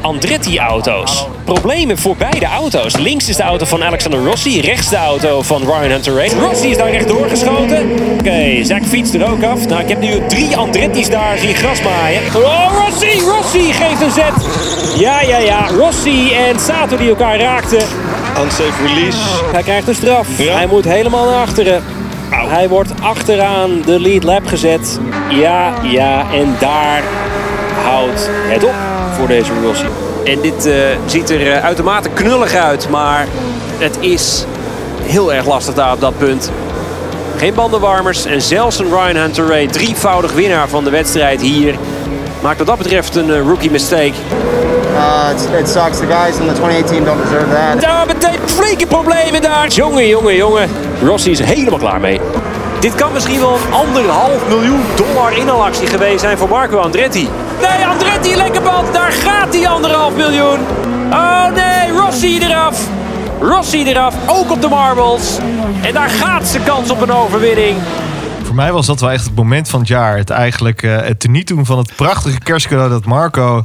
Andretti-auto's. 0.00 1.26
Problemen 1.44 1.98
voor 1.98 2.16
beide 2.16 2.46
auto's. 2.46 2.96
Links 2.96 3.28
is 3.28 3.36
de 3.36 3.42
auto 3.42 3.64
van 3.64 3.84
Alexander 3.84 4.24
Rossi, 4.24 4.60
rechts 4.60 4.88
de 4.88 4.96
auto 4.96 5.42
van 5.42 5.62
Ryan 5.62 5.90
Hunter 5.90 6.14
Ray. 6.14 6.28
Rossi 6.28 6.70
is 6.70 6.76
daar 6.76 6.90
rechtdoor 6.90 7.28
geschoten. 7.28 7.90
Oké, 8.18 8.64
Zack 8.64 8.84
fietst 8.84 9.14
er 9.14 9.30
ook 9.30 9.42
af. 9.42 9.68
Nou, 9.68 9.80
ik 9.80 9.88
heb 9.88 10.00
nu 10.00 10.26
drie 10.28 10.56
Andretti's 10.56 11.10
daar 11.10 11.38
zien 11.38 11.54
grasmaaien. 11.54 12.22
Oh, 12.36 12.86
Rossi! 12.86 13.20
Rossi 13.20 13.72
geeft 13.72 14.00
een 14.00 14.10
zet. 14.10 14.34
Ja, 14.98 15.20
ja, 15.22 15.38
ja. 15.38 15.66
Rossi 15.68 16.32
en 16.34 16.60
Sato 16.60 16.96
die 16.96 17.08
elkaar 17.08 17.38
raakten. 17.38 17.82
Unsafe 18.42 18.86
release. 18.86 19.18
Hij 19.52 19.62
krijgt 19.62 19.88
een 19.88 19.94
straf. 19.94 20.26
Hij 20.36 20.66
moet 20.66 20.84
helemaal 20.84 21.30
naar 21.30 21.42
achteren. 21.42 21.82
Hij 22.30 22.68
wordt 22.68 22.92
achteraan 23.02 23.82
de 23.84 24.00
lead 24.00 24.22
lap 24.22 24.46
gezet. 24.46 24.98
Ja, 25.28 25.72
ja, 25.82 26.24
en 26.32 26.54
daar 26.58 27.02
houdt 27.84 28.30
het 28.30 28.64
op 28.64 28.74
voor 29.12 29.26
deze 29.26 29.52
Rossi. 29.62 29.86
En 30.24 30.40
dit 30.40 30.66
eh, 30.66 30.74
ziet 31.06 31.30
er 31.30 31.52
eh, 31.52 31.64
uitermate 31.64 32.08
knullig 32.08 32.54
uit, 32.54 32.88
maar 32.88 33.26
het 33.78 33.98
is 34.00 34.44
heel 35.02 35.32
erg 35.32 35.46
lastig 35.46 35.74
daar 35.74 35.92
op 35.92 36.00
dat 36.00 36.18
punt. 36.18 36.50
Geen 37.36 37.54
bandenwarmers 37.54 38.24
en 38.24 38.42
zelfs 38.42 38.78
een 38.78 38.88
Ryan 38.88 39.16
Hunter 39.16 39.46
Ray, 39.46 39.66
drievoudig 39.66 40.32
winnaar 40.32 40.68
van 40.68 40.84
de 40.84 40.90
wedstrijd 40.90 41.40
hier, 41.40 41.74
maakt 42.42 42.58
wat 42.58 42.66
dat 42.66 42.78
betreft 42.78 43.16
een 43.16 43.30
eh, 43.30 43.40
rookie 43.40 43.70
mistake. 43.70 44.12
Uh, 44.94 45.30
it's, 45.32 45.44
it 45.44 45.68
sucks. 45.68 45.98
The 45.98 46.06
guys 46.06 46.38
in 46.38 46.46
the 46.46 46.54
28 46.54 46.86
team 46.86 47.04
don't 47.04 47.22
deserve 47.22 47.50
that. 47.50 47.80
Daar 47.80 48.06
betekent 48.06 48.50
flinke 48.50 48.86
problemen 48.86 49.42
daar. 49.42 49.68
Jongen, 49.68 50.06
jongen, 50.06 50.36
jongen. 50.36 50.68
Rossi 51.02 51.30
is 51.30 51.38
helemaal 51.38 51.78
klaar 51.78 52.00
mee. 52.00 52.20
Dit 52.80 52.94
kan 52.94 53.12
misschien 53.12 53.40
wel 53.40 53.54
een 53.54 53.72
anderhalf 53.72 54.48
miljoen 54.48 54.80
dollar 54.96 55.36
inhaalactie 55.36 55.86
geweest 55.86 56.20
zijn 56.20 56.38
voor 56.38 56.48
Marco 56.48 56.78
Andretti. 56.78 57.28
Nee, 57.60 57.86
Andretti, 57.86 58.36
lekker 58.36 58.62
band. 58.62 58.92
Daar 58.92 59.12
gaat 59.12 59.52
die 59.52 59.68
anderhalf 59.68 60.16
miljoen. 60.16 60.58
Oh 61.10 61.46
nee, 61.54 61.90
Rossi 61.90 62.38
eraf. 62.38 62.88
Rossi 63.40 63.84
eraf, 63.84 64.14
ook 64.26 64.50
op 64.50 64.60
de 64.60 64.68
marbles. 64.68 65.38
En 65.82 65.92
daar 65.94 66.10
gaat 66.10 66.46
zijn 66.46 66.62
kans 66.62 66.90
op 66.90 67.00
een 67.00 67.12
overwinning. 67.12 67.76
Voor 68.42 68.54
mij 68.54 68.72
was 68.72 68.86
dat 68.86 69.00
wel 69.00 69.10
echt 69.10 69.24
het 69.24 69.34
moment 69.34 69.68
van 69.68 69.80
het 69.80 69.88
jaar. 69.88 70.16
Het 70.16 70.30
eigenlijk 70.30 70.82
eh, 70.82 70.96
het 70.96 71.20
teniet 71.20 71.48
doen 71.48 71.66
van 71.66 71.78
het 71.78 71.96
prachtige 71.96 72.38
kerstcadeau 72.38 72.90
dat 72.90 73.04
Marco 73.04 73.64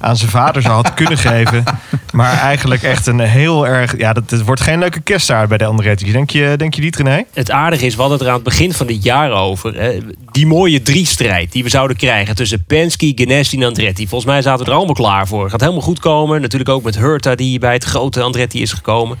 aan 0.00 0.16
zijn 0.16 0.30
vader 0.30 0.62
zou 0.62 0.74
had 0.74 0.94
kunnen 0.94 1.18
geven. 1.28 1.64
Maar 2.12 2.38
eigenlijk 2.38 2.82
echt 2.82 3.06
een 3.06 3.20
heel 3.20 3.66
erg... 3.66 3.98
Ja, 3.98 4.12
dat, 4.12 4.30
het 4.30 4.44
wordt 4.44 4.60
geen 4.60 4.78
leuke 4.78 5.00
kersttaart 5.00 5.48
bij 5.48 5.58
de 5.58 5.64
Andretti. 5.64 6.12
Denk 6.12 6.30
je, 6.30 6.54
denk 6.56 6.74
je 6.74 6.80
niet, 6.80 6.96
René? 6.96 7.24
Het 7.32 7.50
aardige 7.50 7.86
is, 7.86 7.94
we 7.94 8.00
hadden 8.00 8.18
het 8.18 8.26
er 8.26 8.32
aan 8.32 8.40
het 8.40 8.48
begin 8.48 8.72
van 8.72 8.86
dit 8.86 9.02
jaar 9.02 9.30
over. 9.32 9.74
Hè, 9.74 9.98
die 10.30 10.46
mooie 10.46 10.82
drie-strijd 10.82 11.52
die 11.52 11.62
we 11.62 11.68
zouden 11.68 11.96
krijgen 11.96 12.34
tussen 12.34 12.64
Penske, 12.64 13.12
Ganassi 13.14 13.56
en 13.56 13.66
Andretti. 13.66 14.08
Volgens 14.08 14.30
mij 14.30 14.42
zaten 14.42 14.64
we 14.64 14.70
er 14.70 14.76
allemaal 14.76 14.94
klaar 14.94 15.26
voor. 15.26 15.50
Gaat 15.50 15.60
helemaal 15.60 15.80
goed 15.82 16.00
komen. 16.00 16.40
Natuurlijk 16.40 16.70
ook 16.70 16.82
met 16.82 16.98
Hurta 16.98 17.34
die 17.34 17.58
bij 17.58 17.72
het 17.72 17.84
grote 17.84 18.22
Andretti 18.22 18.62
is 18.62 18.72
gekomen. 18.72 19.18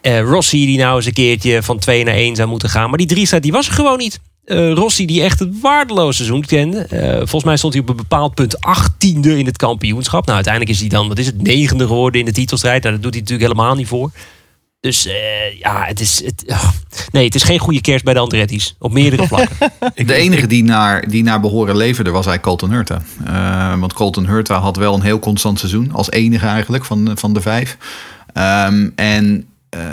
Eh, 0.00 0.20
Rossi 0.20 0.66
die 0.66 0.78
nou 0.78 0.96
eens 0.96 1.06
een 1.06 1.12
keertje 1.12 1.62
van 1.62 1.78
2 1.78 2.04
naar 2.04 2.14
1 2.14 2.36
zou 2.36 2.48
moeten 2.48 2.70
gaan. 2.70 2.88
Maar 2.88 2.98
die 2.98 3.06
drie-strijd 3.06 3.42
die 3.42 3.52
was 3.52 3.66
er 3.66 3.72
gewoon 3.72 3.98
niet. 3.98 4.20
Eh, 4.46 4.72
Rossi 4.72 5.06
die 5.06 5.22
echt 5.22 5.38
het 5.38 5.60
waardeloze 5.60 6.16
seizoen 6.16 6.44
kende. 6.44 6.78
Eh, 6.78 7.16
volgens 7.16 7.44
mij 7.44 7.56
stond 7.56 7.72
hij 7.72 7.82
op 7.82 7.88
een 7.88 7.96
bepaald 7.96 8.34
punt 8.34 8.60
achttiende 8.60 9.38
in 9.38 9.46
het 9.46 9.56
kampioenschap. 9.56 10.24
Nou, 10.24 10.34
uiteindelijk 10.34 10.74
is 10.74 10.80
hij 10.80 10.88
dan, 10.88 11.08
wat 11.08 11.18
is 11.18 11.26
het, 11.26 11.42
negende 11.42 11.86
geworden 11.86 12.20
in 12.20 12.26
de 12.26 12.32
titelstrijd. 12.32 12.82
Nou, 12.82 12.94
dat 12.94 13.02
doet 13.02 13.12
hij 13.12 13.22
natuurlijk 13.22 13.50
helemaal 13.50 13.74
niet 13.74 13.86
voor. 13.86 14.10
Dus 14.80 15.06
eh, 15.06 15.58
ja, 15.58 15.84
het 15.84 16.00
is, 16.00 16.24
het, 16.24 16.56
nee, 17.12 17.24
het 17.24 17.34
is 17.34 17.42
geen 17.42 17.58
goede 17.58 17.80
kerst 17.80 18.04
bij 18.04 18.14
de 18.14 18.20
Andretti's. 18.20 18.74
Op 18.78 18.92
meerdere 18.92 19.26
vlakken. 19.32 19.72
De 19.94 20.14
enige 20.14 20.46
die 20.46 20.64
naar, 20.64 21.08
die 21.08 21.22
naar 21.22 21.40
behoren 21.40 21.76
leverde 21.76 22.10
was 22.10 22.26
eigenlijk 22.26 22.58
Colton 22.58 22.76
Hurta. 22.76 23.02
Eh, 23.24 23.80
want 23.80 23.92
Colton 23.92 24.26
Hurta 24.26 24.58
had 24.58 24.76
wel 24.76 24.94
een 24.94 25.02
heel 25.02 25.18
constant 25.18 25.58
seizoen. 25.58 25.92
Als 25.92 26.10
enige 26.10 26.46
eigenlijk 26.46 26.84
van, 26.84 27.10
van 27.14 27.32
de 27.32 27.40
vijf. 27.40 27.76
Ehm, 28.32 28.88
en 28.94 29.46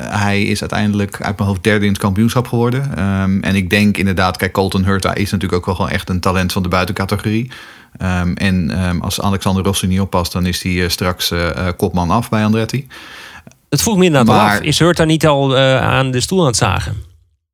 hij 0.10 0.43
is 0.43 0.60
uiteindelijk 0.62 1.22
uit 1.22 1.38
mijn 1.38 1.50
hoofd 1.50 1.63
derde 1.63 1.86
in 1.86 1.91
het 1.91 2.02
kampioenschap 2.02 2.48
geworden. 2.48 2.98
Ehm, 2.98 3.39
en 3.41 3.56
ik 3.56 3.69
denk 3.69 3.98
inderdaad, 3.98 4.38
kijk, 4.38 4.52
Colton 4.52 4.86
Hurta 4.86 5.13
is 5.13 5.32
natuurlijk 5.32 5.54
ook 5.60 5.65
wel 5.65 5.76
gewoon 5.76 5.89
echt 5.91 6.10
een 6.10 6.19
talent 6.19 6.52
van 6.52 6.63
de 6.63 6.69
buitencategorie. 6.69 7.52
Ehm, 7.98 8.34
en 8.34 8.72
ehm, 8.72 9.00
als 9.00 9.22
Alexander 9.22 9.63
Rossi 9.63 9.88
niet 9.88 10.00
oppast, 10.00 10.32
dan 10.32 10.46
is 10.46 10.63
hij 10.63 10.84
eh, 10.84 10.89
straks 10.89 11.32
eh, 11.32 11.50
eh, 11.50 11.74
kopman 11.78 12.10
af 12.12 12.30
bij 12.30 12.46
Andretti. 12.46 12.88
Het 13.69 13.82
vroeg 13.82 13.98
me 13.98 14.06
inderdaad 14.06 14.36
Maar- 14.36 14.58
af. 14.58 14.63
Is 14.63 14.80
Hurta 14.80 15.04
niet 15.04 15.28
al 15.28 15.58
eh, 15.58 15.82
aan 15.82 16.12
de 16.12 16.19
stoel 16.22 16.39
aan 16.39 16.46
het 16.46 16.56
zagen? 16.56 16.96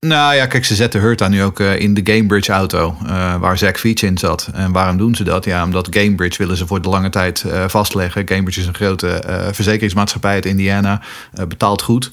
Nou 0.07 0.35
ja, 0.35 0.45
kijk, 0.45 0.65
ze 0.65 0.75
zetten 0.75 1.01
Hurta 1.01 1.27
nu 1.27 1.43
ook 1.43 1.59
eh, 1.59 1.79
in 1.79 1.93
de 1.93 2.13
Gamebridge 2.13 2.51
auto 2.51 2.95
eh, 3.05 3.35
waar 3.39 3.57
Zack 3.57 3.77
Veach 3.77 4.01
in 4.01 4.17
zat. 4.17 4.49
En 4.53 4.71
waarom 4.71 4.97
doen 4.97 5.15
ze 5.15 5.23
dat? 5.23 5.45
Ja, 5.45 5.63
omdat 5.63 5.87
Gamebridge 5.89 6.37
willen 6.37 6.57
ze 6.57 6.67
voor 6.67 6.81
de 6.81 6.89
lange 6.89 7.09
tijd 7.09 7.43
eh, 7.43 7.63
vastleggen. 7.67 8.27
Gamebridge 8.27 8.59
is 8.59 8.67
een 8.67 8.75
grote 8.75 9.21
verzekeringsmaatschappij 9.51 10.33
uit 10.33 10.45
Indiana, 10.45 11.01
betaalt 11.47 11.81
goed. 11.81 12.11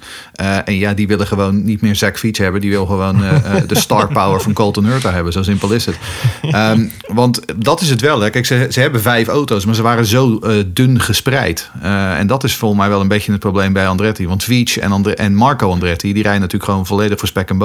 En 0.64 0.74
ja, 0.74 0.94
die 0.94 1.06
willen 1.06 1.26
gewoon 1.26 1.64
niet 1.64 1.80
meer 1.80 1.96
Zack 1.96 2.18
Veach 2.18 2.36
hebben. 2.36 2.60
Die 2.60 2.70
wil 2.70 2.86
gewoon 2.86 3.18
de 3.66 3.78
star 3.78 4.08
power 4.12 4.40
van 4.40 4.52
Colton 4.52 4.84
Hurta 4.84 5.12
hebben. 5.12 5.32
Zo 5.32 5.42
simpel 5.42 5.72
is 5.72 5.86
het. 5.86 5.96
Ehm, 6.42 6.86
want 7.08 7.40
dat 7.56 7.80
is 7.80 7.90
het 7.90 8.00
wel. 8.00 8.20
Hè. 8.20 8.30
Kijk, 8.30 8.46
ze, 8.46 8.66
ze 8.70 8.80
hebben 8.80 9.00
vijf 9.00 9.28
auto's, 9.28 9.64
maar 9.64 9.74
ze 9.74 9.82
waren 9.82 10.06
zo 10.06 10.40
dun 10.66 11.00
gespreid. 11.00 11.70
En 11.82 12.26
dat 12.26 12.44
is 12.44 12.56
volgens 12.56 12.80
mij 12.80 12.88
wel 12.88 13.00
een 13.00 13.08
beetje 13.08 13.32
het 13.32 13.40
probleem 13.40 13.72
bij 13.72 13.88
Andretti. 13.88 14.28
Want 14.28 14.44
Veach 14.44 14.78
en, 14.78 15.16
en 15.16 15.34
Marco 15.34 15.70
Andretti, 15.70 16.12
die 16.12 16.22
rijden 16.22 16.40
natuurlijk 16.40 16.70
gewoon 16.70 16.86
volledig 16.86 17.18
voor 17.18 17.28
spek 17.28 17.50
en 17.50 17.58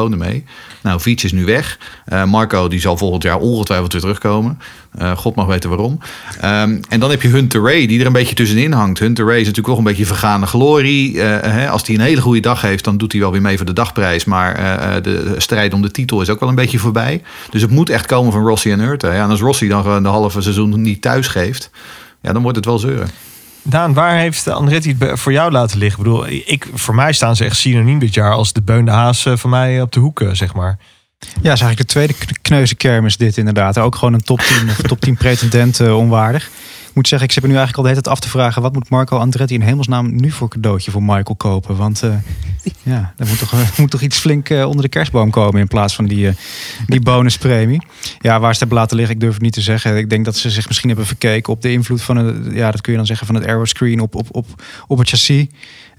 Nou, 0.81 0.99
Veach 0.99 1.23
is 1.23 1.31
nu 1.31 1.45
weg. 1.45 1.77
Eh, 2.05 2.23
Marco 2.23 2.67
die 2.67 2.79
zal 2.79 2.97
volgend 2.97 3.23
jaar 3.23 3.37
ongetwijfeld 3.37 3.91
weer 3.91 4.01
terugkomen. 4.01 4.59
Eh, 4.97 5.17
God 5.17 5.35
mag 5.35 5.45
weten 5.45 5.69
waarom. 5.69 5.99
Ehm, 6.39 6.77
en 6.89 6.99
dan 6.99 7.09
heb 7.09 7.21
je 7.21 7.27
Hunter 7.27 7.61
Ray, 7.61 7.85
die 7.87 7.99
er 7.99 8.05
een 8.05 8.13
beetje 8.13 8.35
tussenin 8.35 8.71
hangt. 8.71 8.99
Hunter 8.99 9.25
Ray 9.25 9.33
is 9.39 9.47
natuurlijk 9.47 9.67
wel 9.67 9.77
een 9.77 9.83
beetje 9.83 10.05
vergane 10.05 10.45
glorie. 10.45 11.21
Eh, 11.21 11.71
als 11.71 11.87
hij 11.87 11.95
een 11.95 12.01
hele 12.01 12.21
goede 12.21 12.39
dag 12.39 12.61
heeft, 12.61 12.83
dan 12.83 12.97
doet 12.97 13.11
hij 13.11 13.21
wel 13.21 13.31
weer 13.31 13.41
mee 13.41 13.57
voor 13.57 13.65
de 13.65 13.73
dagprijs. 13.73 14.25
Maar 14.25 14.55
de 15.01 15.35
strijd 15.37 15.73
om 15.73 15.81
de 15.81 15.91
titel 15.91 16.21
is 16.21 16.29
ook 16.29 16.39
wel 16.39 16.49
een 16.49 16.55
beetje 16.55 16.79
voorbij. 16.79 17.21
Dus 17.49 17.61
het 17.61 17.71
moet 17.71 17.89
echt 17.89 18.05
komen 18.05 18.31
van 18.31 18.45
Rossi 18.45 18.71
en 18.71 18.79
Hurta. 18.79 19.13
Ja, 19.13 19.23
en 19.23 19.29
als 19.29 19.39
Rossi 19.39 19.67
dan 19.67 20.03
de 20.03 20.09
halve 20.09 20.41
seizoen 20.41 20.81
niet 20.81 21.01
thuis 21.01 21.27
geeft, 21.27 21.69
ja, 22.21 22.33
dan 22.33 22.41
wordt 22.41 22.57
het 22.57 22.65
wel 22.65 22.79
zeuren. 22.79 23.09
Daan, 23.63 23.93
waar 23.93 24.17
heeft 24.17 24.47
Andretti 24.47 24.95
het 24.99 25.19
voor 25.19 25.31
jou 25.31 25.51
laten 25.51 25.77
liggen? 25.77 25.99
Ik 25.99 26.05
bedoel, 26.05 26.27
ik, 26.27 26.67
voor 26.73 26.95
mij 26.95 27.13
staan 27.13 27.35
ze 27.35 27.45
echt 27.45 27.55
synoniem 27.55 27.99
dit 27.99 28.13
jaar 28.13 28.31
als 28.33 28.53
de 28.53 28.61
Beun 28.61 28.85
de 28.85 28.91
Haas 28.91 29.25
eh, 29.25 29.37
van 29.37 29.49
mij 29.49 29.81
op 29.81 29.91
de 29.91 29.99
hoek, 29.99 30.21
eh, 30.21 30.29
zeg 30.31 30.53
maar. 30.53 30.77
Ja, 31.19 31.27
is 31.53 31.61
eigenlijk 31.61 31.77
de 31.77 31.85
tweede 31.85 32.13
kn- 32.13 32.37
kneuze 32.41 32.75
kermis 32.75 33.17
dit 33.17 33.37
inderdaad. 33.37 33.77
Ook 33.77 33.95
gewoon 33.95 34.13
een 34.13 34.23
top 34.23 34.39
10 34.39 34.69
of 34.69 34.75
top 34.81 34.99
10 34.99 35.15
pretendent 35.15 35.79
eh, 35.79 35.97
onwaardig. 35.97 36.49
Ik 36.91 36.97
moet 36.97 37.07
zeggen, 37.07 37.27
ik 37.27 37.33
zit 37.33 37.43
me 37.43 37.49
nu 37.49 37.55
eigenlijk 37.55 37.87
al 37.87 37.93
de 37.93 37.99
hele 37.99 38.01
tijd 38.01 38.15
af 38.15 38.23
te 38.23 38.37
vragen... 38.37 38.61
wat 38.61 38.73
moet 38.73 38.89
Marco 38.89 39.17
Andretti 39.17 39.53
in 39.53 39.61
hemelsnaam 39.61 40.15
nu 40.15 40.31
voor 40.31 40.49
cadeautje 40.49 40.91
voor 40.91 41.03
Michael 41.03 41.35
kopen? 41.37 41.75
Want 41.75 42.03
eh, 42.03 42.13
ja, 42.93 43.13
er 43.17 43.27
moet 43.27 43.39
toch, 43.39 43.51
er 43.51 43.73
moet 43.77 43.91
toch 43.91 44.01
iets 44.01 44.19
flink 44.19 44.49
eh, 44.49 44.65
onder 44.65 44.81
de 44.81 44.89
kerstboom 44.89 45.29
komen... 45.29 45.61
in 45.61 45.67
plaats 45.67 45.95
van 45.95 46.05
die, 46.05 46.27
eh, 46.27 46.33
die 46.87 47.01
bonuspremie. 47.09 47.81
Ja, 48.19 48.31
waar 48.31 48.41
ze 48.41 48.49
het 48.49 48.59
hebben 48.59 48.77
laten 48.77 48.97
liggen, 48.97 49.15
ik 49.15 49.21
durf 49.21 49.33
het 49.33 49.41
niet 49.41 49.53
te 49.53 49.61
zeggen. 49.61 49.97
Ik 49.97 50.09
denk 50.09 50.25
dat 50.25 50.35
ze 50.35 50.49
zich 50.49 50.67
misschien 50.67 50.89
hebben 50.89 51.07
verkeken 51.07 51.53
op 51.53 51.61
de 51.61 51.71
invloed 51.71 52.01
van... 52.01 52.17
Het, 52.17 52.53
ja, 52.53 52.71
dat 52.71 52.81
kun 52.81 52.91
je 52.91 52.97
dan 52.97 53.07
zeggen 53.07 53.25
van 53.27 53.35
het 53.35 53.45
aeroscreen 53.45 53.99
op, 53.99 54.15
op, 54.15 54.27
op, 54.31 54.63
op 54.87 54.97
het 54.97 55.09
chassis... 55.09 55.47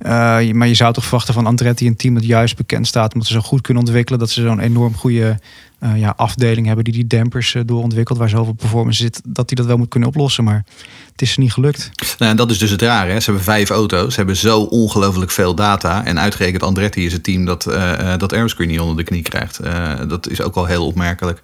Uh, 0.06 0.08
maar 0.52 0.68
je 0.68 0.74
zou 0.74 0.92
toch 0.92 1.04
verwachten 1.04 1.34
van 1.34 1.46
Andretti 1.46 1.86
een 1.86 1.96
team 1.96 2.14
dat 2.14 2.26
juist 2.26 2.56
bekend 2.56 2.86
staat 2.86 3.12
omdat 3.12 3.28
ze 3.28 3.34
zo 3.34 3.40
goed 3.40 3.60
kunnen 3.60 3.82
ontwikkelen, 3.82 4.18
dat 4.18 4.30
ze 4.30 4.42
zo'n 4.42 4.60
enorm 4.60 4.94
goede 4.94 5.38
eh, 5.82 5.98
ja, 5.98 6.12
afdeling 6.16 6.66
hebben 6.66 6.84
die 6.84 6.92
die 6.92 7.06
dampers 7.06 7.54
eh, 7.54 7.62
doorontwikkeld, 7.66 8.18
waar 8.18 8.28
zoveel 8.28 8.52
performance 8.52 9.02
zit, 9.02 9.20
dat 9.24 9.48
die 9.48 9.56
dat 9.56 9.66
wel 9.66 9.76
moet 9.76 9.88
kunnen 9.88 10.08
oplossen. 10.08 10.44
Maar 10.44 10.64
het 11.12 11.22
is 11.22 11.36
niet 11.36 11.52
gelukt. 11.52 11.90
Nou, 12.18 12.30
en 12.30 12.36
dat 12.36 12.50
is 12.50 12.58
dus 12.58 12.70
het 12.70 12.82
rare. 12.82 13.10
Hè? 13.10 13.18
Ze 13.18 13.24
hebben 13.24 13.44
vijf 13.44 13.70
auto's. 13.70 14.16
Hebben 14.16 14.36
zo 14.36 14.60
ongelooflijk 14.60 15.30
veel 15.30 15.54
data. 15.54 16.04
En 16.04 16.20
uitgerekend 16.20 16.62
Andretti 16.62 17.06
is 17.06 17.12
het 17.12 17.24
team 17.24 17.44
dat, 17.44 17.66
eh, 17.66 18.16
dat 18.16 18.32
Aeroscreen 18.32 18.68
niet 18.68 18.80
onder 18.80 18.96
de 18.96 19.02
knie 19.02 19.22
krijgt. 19.22 19.60
Dat 20.08 20.28
is 20.28 20.40
ook 20.40 20.54
wel 20.54 20.66
heel 20.66 20.86
opmerkelijk. 20.86 21.40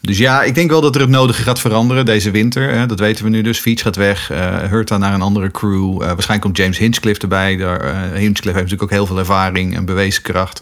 Dus 0.00 0.18
ja, 0.18 0.42
ik 0.42 0.54
denk 0.54 0.70
wel 0.70 0.80
dat 0.80 0.94
er 0.94 1.00
het 1.00 1.10
nodige 1.10 1.42
gaat 1.42 1.60
veranderen 1.60 2.04
deze 2.04 2.30
winter. 2.30 2.70
Hè? 2.70 2.86
Dat 2.86 2.98
weten 2.98 3.24
we 3.24 3.30
nu 3.30 3.42
dus. 3.42 3.58
Fiets 3.58 3.82
gaat 3.82 3.96
weg. 3.96 4.30
eh 4.30 4.58
Hurta 4.70 4.98
naar 4.98 5.14
een 5.14 5.22
andere 5.22 5.50
crew. 5.50 5.98
Waarschijnlijk 5.98 6.40
komt 6.40 6.56
James 6.56 6.78
Hinchcliffe 6.78 7.22
erbij. 7.22 7.56
Daar, 7.56 7.80
Hinchcliffe 8.14 8.58
heeft 8.58 8.70
natuurlijk 8.70 8.82
ook 8.82 8.90
heel 8.90 9.06
veel 9.06 9.18
ervaring 9.18 9.76
en 9.76 9.84
bewezen 9.84 10.22
kracht. 10.22 10.60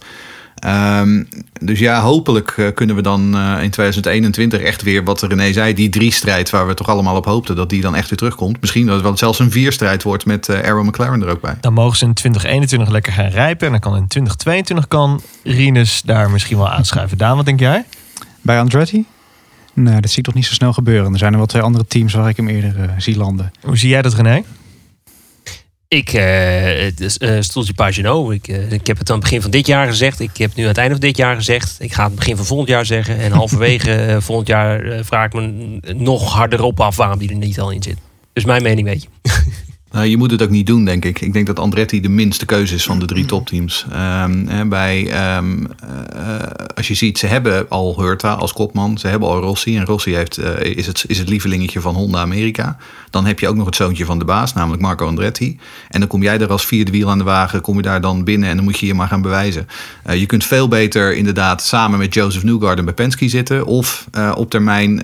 Ehm, 0.55 1.25
dus 1.61 1.79
ja, 1.79 2.01
hopelijk 2.01 2.51
eh, 2.51 2.67
kunnen 2.75 2.97
we 2.97 3.03
dan 3.03 3.37
eh, 3.37 3.63
in 3.63 3.71
2021 3.71 4.61
echt 4.61 4.83
weer, 4.83 5.05
wat 5.05 5.23
René 5.23 5.53
zei, 5.53 5.75
die 5.75 5.89
drie 5.89 6.13
strijd 6.13 6.51
waar 6.51 6.67
we 6.67 6.75
toch 6.75 6.89
allemaal 6.89 7.17
op 7.17 7.25
hoopten, 7.25 7.57
dat 7.57 7.71
die 7.71 7.81
dan 7.81 7.95
echt 7.95 8.09
weer 8.09 8.19
terugkomt. 8.19 8.61
Misschien 8.61 8.87
dat 8.87 8.95
het 8.95 9.05
wel 9.05 9.17
zelfs 9.17 9.39
een 9.39 9.51
vierstrijd 9.51 10.03
wordt 10.03 10.27
met 10.27 10.49
eh 10.49 10.63
Arrow 10.63 10.87
McLaren 10.87 11.23
er 11.23 11.29
ook 11.29 11.41
bij. 11.41 11.57
Dan 11.61 11.73
mogen 11.73 11.97
ze 11.97 12.05
in 12.05 12.15
2021 12.15 12.89
lekker 12.93 13.13
gaan 13.13 13.31
rijpen. 13.31 13.67
En 13.67 13.73
dan 13.73 13.81
kan 13.81 13.97
in 13.97 14.07
2022 14.07 14.89
kan 14.89 15.23
Rinus 15.43 16.03
daar 16.03 16.31
misschien 16.31 16.57
wel 16.57 16.71
aanschuiven. 16.71 17.19
Daan, 17.19 17.37
wat 17.37 17.45
denk 17.45 17.61
jij? 17.61 17.85
Bij 18.41 18.61
Andretti? 18.61 19.05
Nee, 19.75 20.01
dat 20.01 20.11
zie 20.11 20.19
ik 20.19 20.25
toch 20.25 20.35
niet 20.35 20.47
zo 20.47 20.53
snel 20.53 20.73
gebeuren. 20.73 21.13
Er 21.13 21.19
zijn 21.19 21.33
er 21.33 21.39
wel 21.39 21.47
twee 21.47 21.63
andere 21.63 21.87
teams 21.87 22.13
waar 22.13 22.29
ik 22.29 22.37
hem 22.37 22.49
eerder 22.49 22.95
zie 22.99 23.17
landen. 23.17 23.53
Hoe 23.61 23.77
zie 23.77 23.89
jij 23.89 24.03
dat, 24.03 24.15
René? 24.15 24.43
Ik, 25.89 26.13
eh, 26.13 27.41
stoeltje 27.41 27.75
Pagino. 27.75 28.31
Ik, 28.31 28.49
eh, 28.49 28.73
ik 28.73 28.87
heb 28.87 28.99
het 28.99 29.11
aan 29.11 29.17
het 29.17 29.25
begin 29.25 29.43
van 29.43 29.51
dit 29.51 29.67
jaar 29.67 29.87
gezegd. 29.87 30.21
Ik 30.21 30.37
heb 30.37 30.55
nu 30.55 30.63
aan 30.63 30.69
het 30.69 30.79
einde 30.79 30.93
van 30.93 31.01
dit 31.01 31.17
jaar 31.17 31.35
gezegd. 31.35 31.77
Ik 31.79 31.93
ga 31.93 32.05
het 32.05 32.15
begin 32.15 32.37
van 32.37 32.47
volgend 32.47 32.69
jaar 32.69 32.87
zeggen. 32.87 33.19
En 33.19 33.33
halverwege 33.33 34.17
volgend 34.21 34.49
jaar 34.49 35.05
vraag 35.05 35.27
ik 35.27 35.33
me 35.33 35.79
nog 35.97 36.33
harder 36.33 36.63
op 36.63 36.81
af 36.81 36.97
waarom 36.97 37.19
die 37.19 37.31
er 37.31 37.37
niet 37.37 37.61
al 37.61 37.71
in 37.71 37.83
zit. 37.83 37.99
Dus 38.33 38.45
mijn 38.45 38.63
mening 38.63 38.87
weet 38.87 39.03
je. 39.03 39.09
Nou, 39.95 40.07
je 40.07 40.17
moet 40.17 40.31
het 40.31 40.43
ook 40.43 40.51
niet 40.51 40.67
doen, 40.67 40.85
denk 40.85 41.05
ik. 41.05 41.21
Ik 41.21 41.33
denk 41.33 41.47
dat 41.47 41.59
Andretti 41.59 42.01
de 42.01 42.09
minste 42.09 42.47
keuze 42.47 42.75
is 42.75 42.85
van 42.85 42.99
de 42.99 43.07
drie 43.07 43.25
topteams. 43.25 43.87
Ehm, 43.93 44.47
hè, 44.47 44.67
bij, 44.67 45.11
ehm, 45.11 45.65
eh, 45.65 46.37
als 46.75 46.89
je 46.89 46.95
ziet, 46.95 47.19
ze 47.19 47.27
hebben 47.27 47.69
al 47.69 48.01
Hurta 48.01 48.33
als 48.33 48.53
kopman. 48.53 48.99
Ze 48.99 49.07
hebben 49.07 49.29
al 49.29 49.41
Rossi. 49.41 49.77
En 49.77 49.85
Rossi 49.85 50.15
heeft, 50.15 50.39
eh, 50.39 50.77
is, 50.77 50.87
het, 50.87 51.05
is 51.07 51.19
het 51.19 51.29
lievelingetje 51.29 51.81
van 51.81 51.95
Honda 51.95 52.21
Amerika. 52.21 52.77
Dan 53.11 53.27
heb 53.27 53.41
je 53.41 53.49
ook 53.49 53.57
nog 53.57 53.67
het 53.67 53.77
zoontje 53.77 54.05
van 54.05 54.19
de 54.19 54.25
baas, 54.25 54.53
namelijk 54.53 54.83
Marco 54.83 55.07
Andretti. 55.07 55.59
En 55.89 56.01
dan 56.01 56.09
kom 56.09 56.23
jij 56.23 56.39
er 56.39 56.51
als 56.51 56.67
vierde 56.67 56.91
wiel 56.91 57.11
aan 57.11 57.19
de 57.19 57.25
wagen. 57.25 57.61
Kom 57.61 57.77
je 57.77 57.83
daar 57.83 58.01
dan 58.01 58.25
binnen 58.25 58.49
en 58.49 58.57
dan 58.57 58.65
moet 58.65 58.79
je 58.79 58.87
je 58.87 58.95
maar 58.95 59.09
gaan 59.09 59.23
bewijzen. 59.23 59.67
Eh, 60.03 60.21
je 60.21 60.27
kunt 60.27 60.45
veel 60.45 60.69
beter 60.69 61.15
inderdaad 61.17 61.63
samen 61.63 61.99
met 61.99 62.15
Joseph 62.15 62.45
Newgarden 62.45 62.85
bij 62.85 62.95
Penske 62.95 63.29
zitten. 63.29 63.67
Of 63.67 64.07
op 64.35 64.51
termijn 64.51 65.01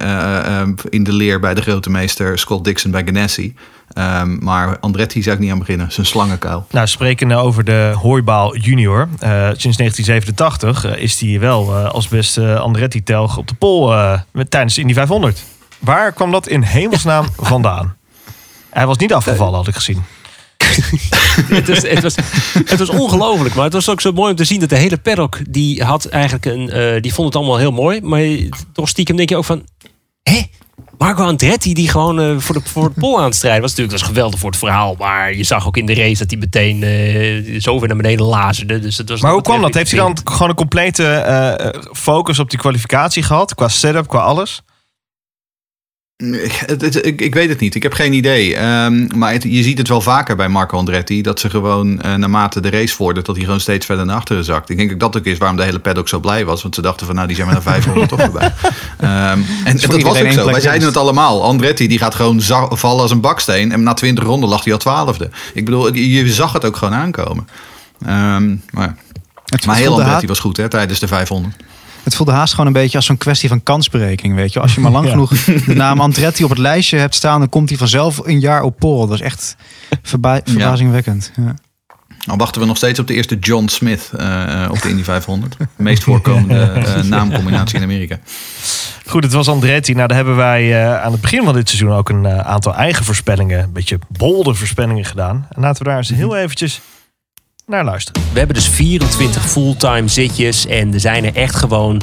in 0.88 1.04
de 1.04 1.12
leer 1.12 1.40
bij 1.40 1.54
de 1.54 1.62
grote 1.62 1.90
meester 1.90 2.38
Scott 2.38 2.64
Dixon 2.64 2.90
bij 2.90 3.04
Ganassi. 3.04 3.54
Ehm, 3.92 4.44
maar 4.44 4.78
Andretti 4.78 5.22
zou 5.22 5.36
ik 5.36 5.42
niet 5.42 5.50
aan 5.50 5.58
beginnen. 5.58 5.92
Zijn 5.92 6.06
slangenkuil. 6.06 6.66
Nou, 6.70 6.86
spreken 6.86 7.32
over 7.32 7.64
de 7.64 7.92
Hooibaal 7.96 8.56
junior. 8.56 9.08
Eh, 9.18 9.48
sinds 9.56 9.76
1987 9.76 10.84
eh, 10.84 11.02
is 11.02 11.20
hij 11.20 11.40
wel 11.40 11.76
eh, 11.76 11.90
als 11.90 12.08
beste 12.08 12.58
Andretti-telg 12.58 13.36
op 13.36 13.48
de 13.48 13.54
pol 13.54 13.94
met, 14.30 14.50
tijdens 14.50 14.74
de 14.74 14.80
Indy 14.80 14.94
500. 14.94 15.42
Waar 15.78 16.12
kwam 16.12 16.30
dat 16.30 16.48
in 16.48 16.62
hemelsnaam 16.62 17.26
vandaan? 17.52 17.96
Hij 18.70 18.86
was 18.86 18.96
niet 18.96 19.12
afgevallen, 19.12 19.54
had 19.54 19.68
ik 19.68 19.74
gezien. 19.74 20.02
het, 21.56 21.68
was, 21.68 21.82
het, 21.82 22.02
was, 22.02 22.14
het 22.64 22.78
was 22.78 22.88
ongelooflijk. 22.88 23.54
Maar 23.54 23.64
het 23.64 23.72
was 23.72 23.88
ook 23.88 24.00
zo 24.00 24.12
mooi 24.12 24.30
om 24.30 24.36
te 24.36 24.44
zien 24.44 24.60
dat 24.60 24.68
de 24.68 24.76
hele 24.76 24.98
paddock... 24.98 25.38
die 25.48 25.84
had 25.84 26.04
eigenlijk 26.04 26.44
een... 26.44 26.70
eh, 26.70 27.02
die 27.02 27.14
vond 27.14 27.26
het 27.26 27.36
allemaal 27.36 27.58
heel 27.58 27.72
mooi. 27.72 28.00
Maar 28.02 28.22
toch 28.72 28.88
stiekem 28.88 29.16
denk 29.16 29.28
je 29.28 29.36
ook 29.36 29.44
van... 29.44 29.64
Marco 31.00 31.24
Andretti 31.24 31.74
die 31.74 31.88
gewoon 31.88 32.20
eh, 32.20 32.38
voor, 32.38 32.54
de, 32.54 32.60
voor 32.64 32.84
het 32.84 32.94
pol 32.94 33.18
aan 33.18 33.24
het 33.24 33.34
strijden 33.34 33.60
was. 33.60 33.70
Natuurlijk, 33.70 33.98
dat 33.98 34.06
was 34.06 34.16
geweldig 34.16 34.40
voor 34.40 34.50
het 34.50 34.58
verhaal. 34.58 34.94
Maar 34.98 35.34
je 35.34 35.44
zag 35.44 35.66
ook 35.66 35.76
in 35.76 35.86
de 35.86 35.94
race 35.94 36.18
dat 36.18 36.30
hij 36.30 36.38
meteen 36.38 36.82
eh, 36.82 37.60
zo 37.60 37.78
weer 37.78 37.88
naar 37.88 37.96
beneden 37.96 38.26
lazerde. 38.26 38.78
Dus 38.78 38.98
het 38.98 39.08
was 39.08 39.20
Maar 39.20 39.32
hoe 39.32 39.42
kwam 39.42 39.60
dat? 39.60 39.74
Heeft 39.74 39.90
hij 39.90 40.00
dan 40.00 40.16
gewoon 40.24 40.48
een 40.48 40.54
complete 40.54 41.06
eh, 41.06 41.80
focus 41.92 42.38
op 42.38 42.50
die 42.50 42.58
kwalificatie 42.58 43.22
gehad? 43.22 43.54
Qua 43.54 43.68
setup, 43.68 44.08
qua 44.08 44.18
alles? 44.18 44.62
Het- 46.66 46.80
het- 46.80 47.06
ik, 47.06 47.20
ik 47.20 47.34
weet 47.34 47.48
het 47.48 47.60
niet. 47.60 47.74
Ik 47.74 47.82
heb 47.82 47.92
geen 47.92 48.12
idee. 48.12 48.56
Ehm, 48.56 49.18
maar 49.18 49.32
het- 49.32 49.42
je 49.42 49.62
ziet 49.62 49.78
het 49.78 49.88
wel 49.88 50.00
vaker 50.00 50.36
bij 50.36 50.48
Marco 50.48 50.76
Andretti. 50.76 51.22
Dat 51.22 51.40
ze 51.40 51.50
gewoon 51.50 52.00
eh, 52.00 52.14
naarmate 52.14 52.60
de 52.60 52.70
race 52.70 52.94
vordert... 52.94 53.26
dat 53.26 53.36
hij 53.36 53.44
gewoon 53.44 53.60
steeds 53.60 53.86
verder 53.86 54.06
naar 54.06 54.16
achteren 54.16 54.44
zakt. 54.44 54.70
Ik 54.70 54.76
denk 54.76 54.90
dat 54.90 55.00
dat 55.00 55.16
ook 55.16 55.24
is 55.26 55.38
waarom 55.38 55.56
de 55.56 55.62
hele 55.64 55.78
paddock 55.78 56.08
zo 56.08 56.18
blij 56.20 56.44
was. 56.44 56.62
Want 56.62 56.74
ze 56.74 56.82
dachten 56.82 57.06
van 57.06 57.14
nou, 57.14 57.26
die 57.26 57.36
zijn 57.36 57.48
we 57.48 57.52
naar 57.54 57.62
500 57.72 58.08
toch 58.08 58.20
voorbij. 58.20 58.52
Ehm, 58.98 59.38
en 59.64 59.76
dat 59.88 60.02
was 60.02 60.16
ook 60.26 60.32
zo. 60.32 60.44
Wij 60.44 60.60
zeiden 60.60 60.88
het 60.88 60.96
allemaal. 60.96 61.42
Andretti 61.44 61.88
die 61.88 61.98
gaat 61.98 62.14
gewoon 62.14 62.40
vallen 62.70 63.02
als 63.02 63.10
een 63.10 63.20
baksteen. 63.20 63.72
En 63.72 63.82
na 63.82 63.94
20 63.94 64.24
ronden 64.24 64.48
lag 64.48 64.64
hij 64.64 64.72
al 64.72 64.78
twaalfde. 64.78 65.30
Ik 65.54 65.64
bedoel, 65.64 65.94
je 65.94 66.10
je 66.10 66.32
zag 66.32 66.52
het 66.52 66.64
ook 66.64 66.76
gewoon 66.76 66.94
aankomen. 66.94 67.48
Ehm, 68.06 68.56
maar 68.70 68.96
heel 69.76 69.84
Andretti 70.02 70.26
was 70.26 70.38
goed 70.38 70.56
hè, 70.56 70.68
tijdens 70.68 70.98
de 70.98 71.08
500. 71.08 71.54
Het 72.02 72.14
voelde 72.14 72.32
haast 72.32 72.50
gewoon 72.52 72.66
een 72.66 72.72
beetje 72.72 72.96
als 72.96 73.06
zo'n 73.06 73.18
kwestie 73.18 73.48
van 73.48 73.62
kansberekening, 73.62 74.34
weet 74.34 74.52
je. 74.52 74.60
Als 74.60 74.74
je 74.74 74.80
maar 74.80 74.90
lang 74.92 75.04
Ja. 75.06 75.10
genoeg 75.10 75.30
de 75.44 75.74
naam 75.74 76.00
Andretti 76.00 76.44
op 76.44 76.50
het 76.50 76.58
lijstje 76.58 76.98
hebt 76.98 77.14
staan... 77.14 77.38
dan 77.38 77.48
komt 77.48 77.68
hij 77.68 77.78
vanzelf 77.78 78.18
een 78.26 78.40
jaar 78.40 78.62
op 78.62 78.78
pol. 78.78 79.06
Dat 79.06 79.14
is 79.18 79.24
echt 79.24 79.56
verba- 80.02 80.40
verbazingwekkend. 80.44 81.32
Ja. 81.36 81.54
Dan 82.26 82.38
wachten 82.38 82.60
we 82.60 82.66
nog 82.66 82.76
steeds 82.76 82.98
op 82.98 83.06
de 83.06 83.14
eerste 83.14 83.38
John 83.38 83.66
Smith 83.68 84.10
eh, 84.16 84.68
op 84.70 84.82
de 84.82 84.88
Indy 84.88 85.02
500. 85.02 85.56
De 85.58 85.66
meest 85.76 86.02
voorkomende 86.02 86.60
eh, 86.72 87.02
naamcombinatie 87.02 87.76
in 87.76 87.82
Amerika. 87.82 88.18
Goed, 89.06 89.22
het 89.24 89.32
was 89.32 89.48
Andretti. 89.48 89.92
Nou, 89.94 90.06
daar 90.08 90.16
hebben 90.16 90.36
wij 90.36 90.82
eh, 90.84 91.02
aan 91.02 91.12
het 91.12 91.20
begin 91.20 91.44
van 91.44 91.54
dit 91.54 91.68
seizoen 91.68 91.92
ook 91.92 92.08
een 92.08 92.28
aantal 92.28 92.74
eigen 92.74 93.04
voorspellingen, 93.04 93.62
een 93.62 93.72
beetje 93.72 93.98
bolde 94.08 94.54
voorspellingen 94.54 95.04
gedaan. 95.04 95.46
En 95.50 95.60
laten 95.62 95.82
we 95.82 95.88
daar 95.88 95.98
eens 95.98 96.08
heel 96.08 96.36
eventjes 96.36 96.80
luisteren. 97.70 98.22
We 98.32 98.38
hebben 98.38 98.56
dus 98.56 98.68
24 98.68 99.42
fulltime 99.42 100.08
zitjes. 100.08 100.66
En 100.66 100.94
er 100.94 101.00
zijn 101.00 101.24
er 101.24 101.36
echt 101.36 101.54
gewoon, 101.54 102.00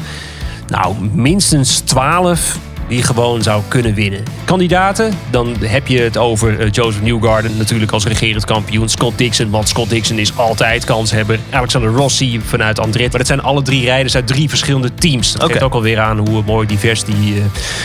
nou, 0.67 0.95
minstens 1.13 1.80
12 1.80 2.58
die 2.88 3.04
gewoon 3.04 3.41
zou 3.41 3.62
kunnen 3.67 3.93
winnen. 3.93 4.23
Kandidaten, 4.45 5.13
dan 5.30 5.56
heb 5.60 5.88
je 5.88 6.00
het 6.00 6.17
over 6.17 6.60
eh, 6.60 6.71
Joseph 6.71 7.04
Newgarden 7.04 7.58
natuurlijk 7.58 7.91
als 7.91 8.06
regerend 8.06 8.45
kampioen. 8.45 8.89
Scott 8.89 9.17
Dixon, 9.17 9.50
want 9.50 9.67
Scott 9.67 9.89
Dixon 9.89 10.17
is 10.17 10.38
altijd 10.38 10.86
kanshebber. 10.86 11.39
Alexander 11.50 11.91
Rossi 11.91 12.41
vanuit 12.45 12.80
Andretti. 12.80 13.10
Maar 13.10 13.17
dat 13.17 13.28
zijn 13.28 13.41
alle 13.41 13.62
drie 13.62 13.84
rijders 13.86 14.15
uit 14.15 14.28
drie 14.28 14.50
verschillende 14.50 14.93
teams. 14.93 15.32
Dat 15.34 15.52
geeft 15.52 15.63
ook 15.63 15.73
alweer 15.73 16.00
aan 16.00 16.30
hoe 16.30 16.43
mooi 16.45 16.67
divers 16.67 17.04
die, 17.04 17.36
eh, 17.36 17.43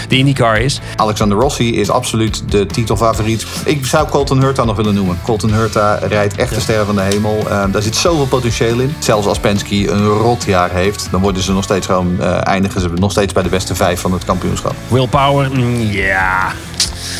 de 0.09 0.17
IndyCar 0.17 0.61
is. 0.61 0.81
Alexander 0.97 1.39
Rossi 1.39 1.77
is 1.77 1.91
absoluut 1.91 2.43
de 2.51 2.67
titelfavoriet. 2.67 3.47
Ik 3.65 3.87
zou 3.87 4.09
Colton 4.09 4.41
Hurta 4.41 4.65
nog 4.65 4.77
willen 4.77 4.95
noemen. 4.95 5.19
Colton 5.23 5.53
Hurta 5.53 5.95
rijdt 5.95 6.37
echt 6.37 6.55
de 6.55 6.61
sterren 6.61 6.87
van 6.87 6.95
de 6.95 7.03
hemel. 7.03 7.39
Eh, 7.49 7.65
daar 7.73 7.83
zit 7.83 7.97
zoveel 7.97 8.27
potentieel 8.27 8.79
in. 8.79 8.95
Zelfs 8.99 9.27
als 9.27 9.39
Penske 9.39 9.91
een 9.91 10.07
rotjaar 10.07 10.71
heeft, 10.71 11.09
dan 11.11 11.21
worden 11.21 11.43
ze 11.43 11.53
nog 11.53 11.65
steeds 11.65 11.87
gewoon, 11.87 12.21
eindigen 12.21 12.81
ze 12.81 12.89
nog 12.89 13.11
steeds 13.11 13.33
bij 13.33 13.43
de 13.43 13.49
beste 13.49 13.75
vijf 13.75 14.01
van 14.01 14.13
het 14.13 14.25
kampioenschap. 14.25 14.75
Willpower, 14.93 15.51
mm, 15.53 15.81
ja. 15.81 16.53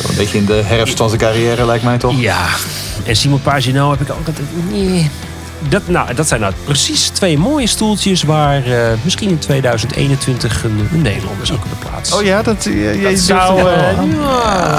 Een 0.09 0.15
beetje 0.15 0.37
in 0.37 0.45
de 0.45 0.61
herfst 0.65 0.97
van 0.97 1.07
zijn 1.09 1.21
carrière 1.21 1.65
lijkt 1.65 1.83
mij 1.83 1.97
toch? 1.97 2.19
Ja. 2.19 2.45
En 3.05 3.15
Simon 3.15 3.41
Pagino 3.41 3.89
heb 3.91 4.01
ik 4.01 4.11
ook 4.11 4.27
altijd... 4.27 4.37
Nee. 4.69 5.09
Dat, 5.69 5.87
nou, 5.87 6.13
dat 6.13 6.27
zijn 6.27 6.39
nou 6.41 6.53
precies 6.63 7.07
twee 7.07 7.37
mooie 7.37 7.67
stoeltjes 7.67 8.23
waar 8.23 8.65
eh, 8.65 8.87
misschien 9.03 9.29
in 9.29 9.39
2021 9.39 10.63
een, 10.63 10.87
een 10.91 11.01
Nederlander 11.01 11.45
zou 11.45 11.59
kunnen 11.59 11.77
plaatsen. 11.79 12.17
Oh 12.17 12.23
ja, 12.23 12.41
dat, 12.41 12.63
je, 12.63 12.99
Dat 13.03 13.19
zou... 13.19 13.59
eh, 13.59 13.65
ja. 13.65 14.01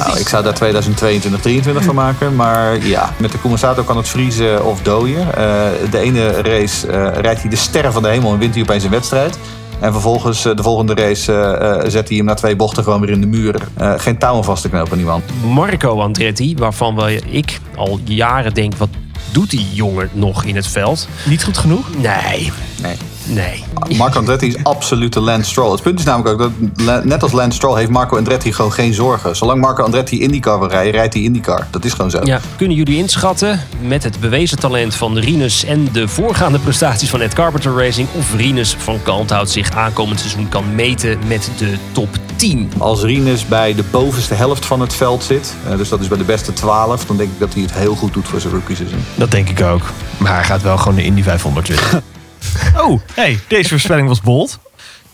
Nou, 0.06 0.18
ik 0.18 0.28
zou 0.28 0.42
daar 0.42 0.54
2022, 0.54 1.40
2023 1.40 1.84
van 1.84 1.94
maken. 1.94 2.34
Maar 2.36 2.86
ja, 2.86 3.12
met 3.16 3.32
de 3.32 3.40
Compensator 3.40 3.84
kan 3.84 3.96
het 3.96 4.08
vriezen 4.08 4.64
of 4.64 4.82
dooien. 4.82 5.36
Eh, 5.36 5.62
de 5.90 5.98
ene 5.98 6.30
race 6.30 6.86
eh, 6.86 7.20
rijdt 7.20 7.40
hij 7.40 7.50
de 7.50 7.56
sterren 7.56 7.92
van 7.92 8.02
de 8.02 8.08
hemel 8.08 8.32
en 8.32 8.38
wint 8.38 8.54
hij 8.54 8.62
opeens 8.62 8.84
een 8.84 8.90
wedstrijd. 8.90 9.38
En 9.80 9.92
vervolgens, 9.92 10.44
eh, 10.44 10.56
de 10.56 10.62
volgende 10.62 10.94
race, 10.94 11.32
eh, 11.32 11.70
eh, 11.70 11.90
zet 11.90 12.08
hij 12.08 12.16
hem 12.16 12.26
na 12.26 12.34
twee 12.34 12.56
bochten 12.56 12.82
gewoon 12.84 13.00
weer 13.00 13.10
in 13.10 13.20
de 13.20 13.26
muur. 13.26 13.54
Eh, 13.74 13.92
geen 13.96 14.18
touwen 14.18 14.44
vast 14.44 14.62
te 14.62 14.68
knopen, 14.68 14.96
die 14.96 15.06
man. 15.06 15.22
Marco 15.52 16.00
Andretti, 16.00 16.54
waarvan 16.56 16.94
wel 16.94 17.08
ik 17.08 17.60
al 17.76 18.00
jaren 18.04 18.54
denk... 18.54 18.76
wat 18.76 18.88
doet 19.32 19.50
die 19.50 19.66
jongen 19.72 20.10
nog 20.12 20.44
in 20.44 20.56
het 20.56 20.66
veld? 20.66 21.08
Niet 21.28 21.44
goed 21.44 21.58
genoeg? 21.58 21.88
Nee. 21.96 22.52
Nee. 22.82 22.96
Nee. 23.24 23.64
Marco 23.96 24.18
Andretti 24.18 24.46
is 24.46 24.56
absolute 24.62 25.20
Lance 25.20 25.50
Stroll. 25.50 25.70
Het 25.72 25.82
punt 25.82 25.98
is 25.98 26.04
namelijk 26.04 26.40
ook 26.40 26.50
dat, 26.84 27.04
net 27.04 27.22
als 27.22 27.32
Lance 27.32 27.56
Stroll, 27.56 27.78
heeft 27.78 27.90
Marco 27.90 28.16
Andretti 28.16 28.52
gewoon 28.52 28.72
geen 28.72 28.94
zorgen. 28.94 29.36
Zolang 29.36 29.60
Marco 29.60 29.82
Andretti 29.82 30.22
IndyCar 30.22 30.58
wil 30.58 30.68
rijden, 30.68 30.92
rijdt 30.92 31.14
hij 31.14 31.22
IndyCar. 31.22 31.66
Dat 31.70 31.84
is 31.84 31.92
gewoon 31.92 32.10
zo. 32.10 32.20
Ja, 32.24 32.40
kunnen 32.56 32.76
jullie 32.76 32.96
inschatten 32.96 33.60
met 33.80 34.02
het 34.02 34.20
bewezen 34.20 34.58
talent 34.58 34.94
van 34.94 35.18
Rinus 35.18 35.64
en 35.64 35.88
de 35.92 36.08
voorgaande 36.08 36.58
prestaties 36.58 37.10
van 37.10 37.20
Ed 37.20 37.34
Carpenter 37.34 37.76
Racing 37.76 38.08
of 38.12 38.34
Rinus 38.36 38.76
van 38.78 39.02
Kalmthout 39.02 39.50
zich 39.50 39.70
aankomend 39.70 40.20
seizoen 40.20 40.48
kan 40.48 40.74
meten 40.74 41.18
met 41.26 41.50
de 41.58 41.74
top 41.92 42.08
10? 42.36 42.72
Als 42.78 43.02
Rinus 43.02 43.46
bij 43.46 43.74
de 43.74 43.84
bovenste 43.90 44.34
helft 44.34 44.66
van 44.66 44.80
het 44.80 44.94
veld 44.94 45.22
zit, 45.22 45.54
eh, 45.68 45.76
dus 45.76 45.88
dat 45.88 46.00
is 46.00 46.08
bij 46.08 46.18
de 46.18 46.24
beste 46.24 46.52
12, 46.52 47.04
dan 47.06 47.16
denk 47.16 47.30
ik 47.30 47.38
dat 47.38 47.52
hij 47.54 47.62
het 47.62 47.72
heel 47.72 47.94
goed 47.94 48.12
doet 48.12 48.28
voor 48.28 48.40
zijn 48.40 48.52
rookie 48.52 48.76
seizoen. 48.76 49.04
Dat 49.14 49.30
denk 49.30 49.48
ik 49.48 49.62
ook. 49.62 49.82
Maar 50.16 50.34
hij 50.34 50.44
gaat 50.44 50.62
wel 50.62 50.78
gewoon 50.78 50.94
de 50.94 51.04
Indy 51.04 51.22
500 51.22 51.68
winnen. 51.68 52.02
oh, 52.82 53.00
hey, 53.12 53.38
deze 53.48 53.68
voorspelling 53.68 54.08
was 54.08 54.20
bold. 54.20 54.58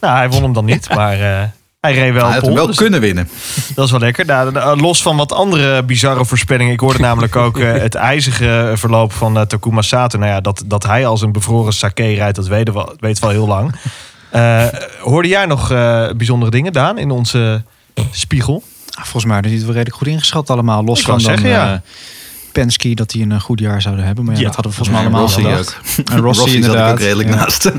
Nou, 0.01 0.16
hij 0.16 0.30
won 0.30 0.43
hem 0.43 0.53
dan 0.53 0.64
niet, 0.64 0.95
maar 0.95 1.12
eh, 1.12 1.43
hij 1.80 1.95
reed 1.95 2.12
wel 2.12 2.24
Hij 2.24 2.32
had 2.32 2.41
pol, 2.41 2.49
hem 2.49 2.57
wel 2.57 2.66
dus 2.66 2.76
kunnen 2.76 3.01
winnen. 3.01 3.28
Dat 3.74 3.84
is 3.84 3.91
wel 3.91 4.01
lekker. 4.01 4.26
Nou, 4.26 4.57
eh, 4.57 4.72
los 4.76 5.03
van 5.03 5.16
wat 5.16 5.32
andere 5.32 5.82
bizarre 5.82 6.24
voorspellingen. 6.24 6.72
Ik 6.72 6.80
hoorde 6.80 6.99
namelijk 7.09 7.36
ook 7.36 7.59
eh, 7.59 7.72
het 7.72 7.95
ijzige 7.95 8.72
verloop 8.74 9.12
van 9.12 9.47
Takuma 9.47 9.82
Sato. 9.82 10.18
Nou 10.18 10.30
ja, 10.30 10.41
dat, 10.41 10.62
dat 10.66 10.86
hij 10.86 11.07
als 11.07 11.22
een 11.22 11.32
bevroren 11.32 11.72
sake 11.72 12.14
rijdt, 12.14 12.36
dat 12.36 12.47
weten 12.47 12.74
we, 12.74 12.95
weten 12.99 13.22
we 13.22 13.28
al 13.28 13.34
heel 13.34 13.47
lang. 13.47 13.74
Eh, 14.30 14.66
hoorde 15.01 15.28
jij 15.28 15.47
nog 15.47 15.70
eh, 15.70 16.09
bijzondere 16.16 16.51
dingen, 16.51 16.72
Daan, 16.72 16.99
in 16.99 17.11
onze 17.11 17.64
spiegel? 18.11 18.62
Ah, 18.91 19.05
Volgens 19.05 19.24
mij 19.24 19.41
die 19.41 19.53
het 19.53 19.62
wel 19.62 19.72
redelijk 19.72 19.97
goed 19.97 20.07
ingeschat 20.07 20.51
allemaal. 20.51 20.84
Los 20.84 20.99
Ik 20.99 21.05
van 21.05 21.14
dan 21.14 21.22
zeggen, 21.22 21.49
ja. 21.49 21.82
Penske, 22.53 22.95
dat 22.95 23.11
die 23.11 23.23
een 23.23 23.33
eh, 23.33 23.41
goed 23.41 23.61
jaar 23.61 23.83
zouden 23.83 24.05
hebben. 24.05 24.25
Maar 24.25 24.35
ja, 24.35 24.41
Ja. 24.41 24.47
dat 24.47 24.55
hadden 24.55 24.73
we 24.73 24.79
volgens 24.79 24.97
mij 24.99 25.07
Ja, 25.07 25.17
allemaal 25.17 25.35
Rossi 25.35 25.43
gedacht. 25.51 25.99
ook. 26.01 26.09
En 26.11 26.19
Rossi, 26.23 26.41
Rossi 26.43 26.57
inderdaad. 26.57 26.91
ook 26.93 26.99
redelijk 26.99 27.29
ja. 27.29 27.35
naast. 27.35 27.65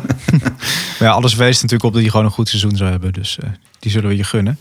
Maar 1.00 1.10
ja, 1.10 1.16
alles 1.16 1.36
wees 1.36 1.56
natuurlijk 1.56 1.84
op 1.84 1.92
dat 1.94 2.02
hij 2.02 2.10
gewoon 2.12 2.26
een 2.26 2.32
goed 2.32 2.50
seizoen 2.50 2.76
zou 2.76 2.90
hebben. 2.90 3.14
Dus 3.14 3.38
eh, 3.40 3.50
die 3.80 3.92
zullen 3.92 4.10
we 4.10 4.16
je 4.18 4.24
gunnen. 4.24 4.58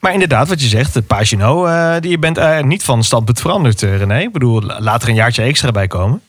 Maar 0.00 0.12
inderdaad, 0.12 0.48
wat 0.48 0.60
je 0.60 0.68
zegt, 0.68 0.94
de 0.94 1.02
Pagino, 1.02 1.66
eh, 1.66 1.94
die 2.00 2.10
je 2.10 2.18
bent 2.18 2.38
eh, 2.38 2.60
niet 2.62 2.82
van 2.84 3.04
standpunt 3.04 3.40
veranderd, 3.40 3.80
René. 3.82 4.18
Ik 4.20 4.32
bedoel, 4.32 4.62
laat 4.62 5.02
er 5.02 5.08
een 5.08 5.14
jaartje 5.14 5.42
extra 5.42 5.70
bij 5.70 5.86
komen. 5.86 6.20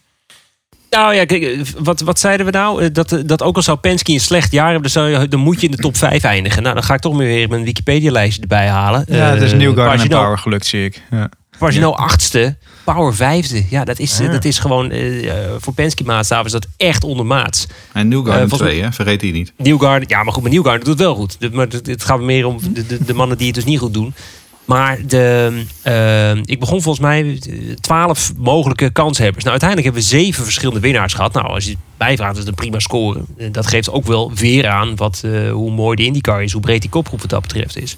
Nou 0.89 1.13
ja, 1.15 1.25
kijk, 1.25 1.67
wat, 1.77 2.01
wat 2.01 2.19
zeiden 2.19 2.45
we 2.45 2.51
nou? 2.51 2.91
Dat, 2.91 3.21
dat 3.25 3.41
ook 3.43 3.55
al 3.55 3.61
zou 3.61 3.77
Penske 3.77 4.11
een 4.13 4.19
slecht 4.19 4.51
jaar 4.51 4.71
hebben, 4.71 4.81
dan, 4.81 4.91
zou 4.91 5.09
je, 5.21 5.27
dan 5.27 5.39
moet 5.39 5.59
je 5.61 5.65
in 5.65 5.71
de 5.71 5.77
top 5.77 5.97
5 5.97 6.23
eindigen. 6.23 6.61
Nou, 6.63 6.75
dan 6.75 6.83
ga 6.83 6.93
ik 6.93 6.99
toch 6.99 7.17
weer 7.17 7.49
mijn 7.49 7.63
Wikipedia-lijstje 7.63 8.41
erbij 8.41 8.67
halen. 8.67 9.05
Ja, 9.07 9.15
het 9.29 9.41
is 9.41 9.53
Newgarden 9.53 9.99
en 10.01 10.07
Power 10.07 10.37
gelukt, 10.37 10.65
zie 10.65 10.85
ik. 10.85 11.01
Ja. 11.11 11.29
Pagino 11.59 11.91
achtste, 11.91 12.55
Power 12.83 13.15
vijfde. 13.15 13.63
Ja, 13.69 13.83
dat 13.83 13.99
is, 13.99 14.19
Ah. 14.21 14.31
dat 14.31 14.45
is 14.45 14.59
gewoon... 14.59 14.91
eh, 14.91 15.31
voor 15.59 15.73
Penske-maatstaven 15.73 16.45
is 16.45 16.51
dat 16.51 16.67
echt 16.77 17.03
ondermaats. 17.03 17.67
En 17.93 18.07
Newgarden 18.07 18.43
Eh, 18.43 18.49
volgens 18.49 18.69
2, 18.69 18.81
hè? 18.81 18.91
vergeet 18.91 19.19
die 19.19 19.33
niet. 19.33 19.53
Newgarden, 19.57 20.09
ja, 20.09 20.23
maar 20.23 20.33
goed, 20.33 20.43
maar 20.43 20.51
Newgarden 20.51 20.79
doet 20.85 20.93
het 20.93 21.03
wel 21.03 21.15
goed. 21.15 21.37
Maar 21.51 21.67
het 21.83 22.03
gaat 22.03 22.19
meer 22.21 22.45
om 22.45 22.57
de, 22.73 22.85
de, 22.85 23.03
de 23.05 23.13
mannen 23.13 23.37
die 23.37 23.45
het 23.47 23.55
dus 23.55 23.65
niet 23.65 23.79
goed 23.79 23.93
doen. 23.93 24.13
Maar 24.65 24.99
de, 25.07 25.51
eh, 25.81 26.35
ik 26.35 26.59
begon 26.59 26.81
volgens 26.81 27.05
mij 27.05 27.39
twaalf 27.79 28.33
mogelijke 28.37 28.89
kanshebbers. 28.91 29.43
Nou, 29.43 29.59
uiteindelijk 29.59 29.93
hebben 29.93 30.09
we 30.09 30.17
zeven 30.25 30.43
verschillende 30.43 30.79
winnaars 30.79 31.13
gehad. 31.13 31.33
Nou, 31.33 31.47
als 31.47 31.63
je 31.63 31.69
het 31.69 31.79
bijvraagt, 31.97 32.33
is 32.33 32.39
het 32.39 32.47
een 32.47 32.53
prima 32.53 32.79
score. 32.79 33.21
Dat 33.51 33.67
geeft 33.67 33.89
ook 33.89 34.05
wel 34.05 34.31
weer 34.33 34.67
aan 34.67 34.95
wat, 34.95 35.23
hoe 35.51 35.71
mooi 35.71 35.95
de 35.95 36.05
IndyCar 36.05 36.43
is. 36.43 36.51
Hoe 36.51 36.61
breed 36.61 36.81
die 36.81 36.89
kopgroep 36.89 37.21
wat 37.21 37.29
dat 37.29 37.41
betreft 37.41 37.77
is. 37.77 37.97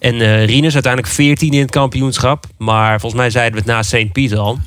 En 0.00 0.20
eh 0.20 0.44
Rinus 0.44 0.74
uiteindelijk 0.74 1.12
14 1.12 1.52
in 1.52 1.60
het 1.60 1.70
kampioenschap. 1.70 2.44
Maar 2.58 3.00
volgens 3.00 3.20
mij 3.20 3.30
zeiden 3.30 3.52
we 3.52 3.58
het 3.58 3.66
na 3.66 3.82
St. 3.82 4.12
Piet 4.12 4.36
al. 4.36 4.58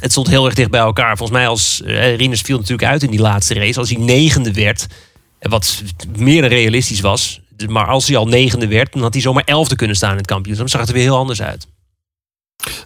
Het 0.00 0.10
stond 0.10 0.28
heel 0.28 0.44
erg 0.44 0.54
dicht 0.54 0.70
bij 0.70 0.80
elkaar. 0.80 1.16
Volgens 1.16 1.38
mij 1.38 1.48
als 1.48 1.82
eh, 1.82 2.16
Rinus 2.16 2.40
viel 2.40 2.56
natuurlijk 2.56 2.88
uit 2.88 3.02
in 3.02 3.10
die 3.10 3.20
laatste 3.20 3.54
race. 3.54 3.78
Als 3.78 3.90
hij 3.90 3.98
negende 3.98 4.52
werd, 4.52 4.86
en 5.38 5.50
wat 5.50 5.82
meer 6.18 6.40
dan 6.40 6.50
realistisch 6.50 7.00
was. 7.00 7.40
Maar 7.68 7.86
als 7.86 8.06
hij 8.06 8.16
al 8.16 8.26
negende 8.26 8.66
werd, 8.66 8.92
dan 8.92 9.02
had 9.02 9.12
hij 9.12 9.22
zomaar 9.22 9.44
elfde 9.44 9.76
kunnen 9.76 9.96
staan 9.96 10.10
in 10.10 10.16
het 10.16 10.26
kampioenschap. 10.26 10.68
Dan 10.68 10.78
zag 10.78 10.80
het 10.80 10.88
er 10.88 11.02
weer 11.02 11.12
heel 11.12 11.20
anders 11.20 11.42
uit. 11.42 11.66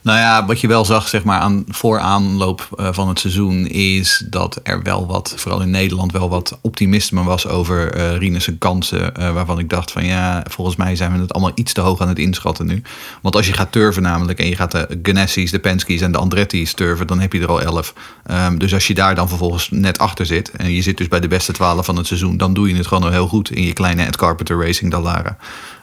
Nou 0.03 0.19
ja, 0.19 0.47
wat 0.47 0.61
je 0.61 0.69
wel 0.69 0.85
zag 0.85 1.09
zeg 1.09 1.25
maar, 1.25 1.41
aan, 1.41 1.65
voor 1.69 1.99
aanloop 1.99 2.69
eh, 2.77 2.89
van 2.91 3.09
het 3.09 3.21
seizoen 3.21 3.67
is 3.67 4.25
dat 4.31 4.61
er 4.63 4.83
wel 4.83 5.07
wat, 5.07 5.35
vooral 5.37 5.61
in 5.61 5.71
Nederland, 5.71 6.13
wel 6.13 6.29
wat 6.29 6.59
optimisme 6.63 7.25
was 7.25 7.47
over 7.47 7.97
Rinus' 8.19 8.51
kansen. 8.59 9.15
eh, 9.17 9.33
waarvan 9.33 9.59
ik 9.59 9.69
dacht 9.69 9.93
van 9.93 10.05
ja, 10.05 10.45
volgens 10.51 10.77
mij 10.77 10.97
zijn 10.97 11.13
we 11.13 11.19
het 11.19 11.33
allemaal 11.33 11.53
iets 11.55 11.73
te 11.73 11.81
hoog 11.81 12.01
aan 12.01 12.09
het 12.09 12.19
inschatten 12.19 12.67
nu. 12.67 12.83
Want 13.23 13.37
als 13.37 13.47
je 13.47 13.53
gaat 13.53 13.73
turven 13.73 14.03
namelijk 14.03 14.39
en 14.39 14.49
je 14.49 14.57
gaat 14.57 14.71
de 14.71 14.99
Ganassis, 15.03 15.51
de 15.51 15.59
Penske's 15.59 16.01
en 16.01 16.13
de 16.13 16.19
Andretti's 16.19 16.75
turven, 16.75 17.07
dan 17.07 17.21
heb 17.21 17.33
je 17.33 17.41
er 17.41 17.49
al 17.49 17.63
elf. 17.63 17.95
Ehm, 18.25 18.59
dus 18.59 18.75
als 18.75 18.87
je 18.87 18.95
daar 18.95 19.15
dan 19.15 19.29
vervolgens 19.29 19.69
net 19.71 19.99
achter 19.99 20.27
zit 20.27 20.51
en 20.51 20.73
je 20.73 20.83
zit 20.83 20.97
dus 20.97 21.09
bij 21.09 21.21
de 21.21 21.29
beste 21.29 21.53
twaalf 21.53 21.85
van 21.85 21.97
het 21.97 22.07
seizoen, 22.07 22.37
dan 22.37 22.55
doe 22.55 22.69
je 22.69 22.77
het 22.77 22.87
gewoon 22.87 23.03
al 23.03 23.11
heel 23.11 23.29
goed 23.29 23.51
in 23.51 23.63
je 23.63 23.73
kleine 23.73 24.05
Ed 24.05 24.17
Carpenter 24.17 24.65
Racing 24.65 24.91
Dallara. 24.91 25.37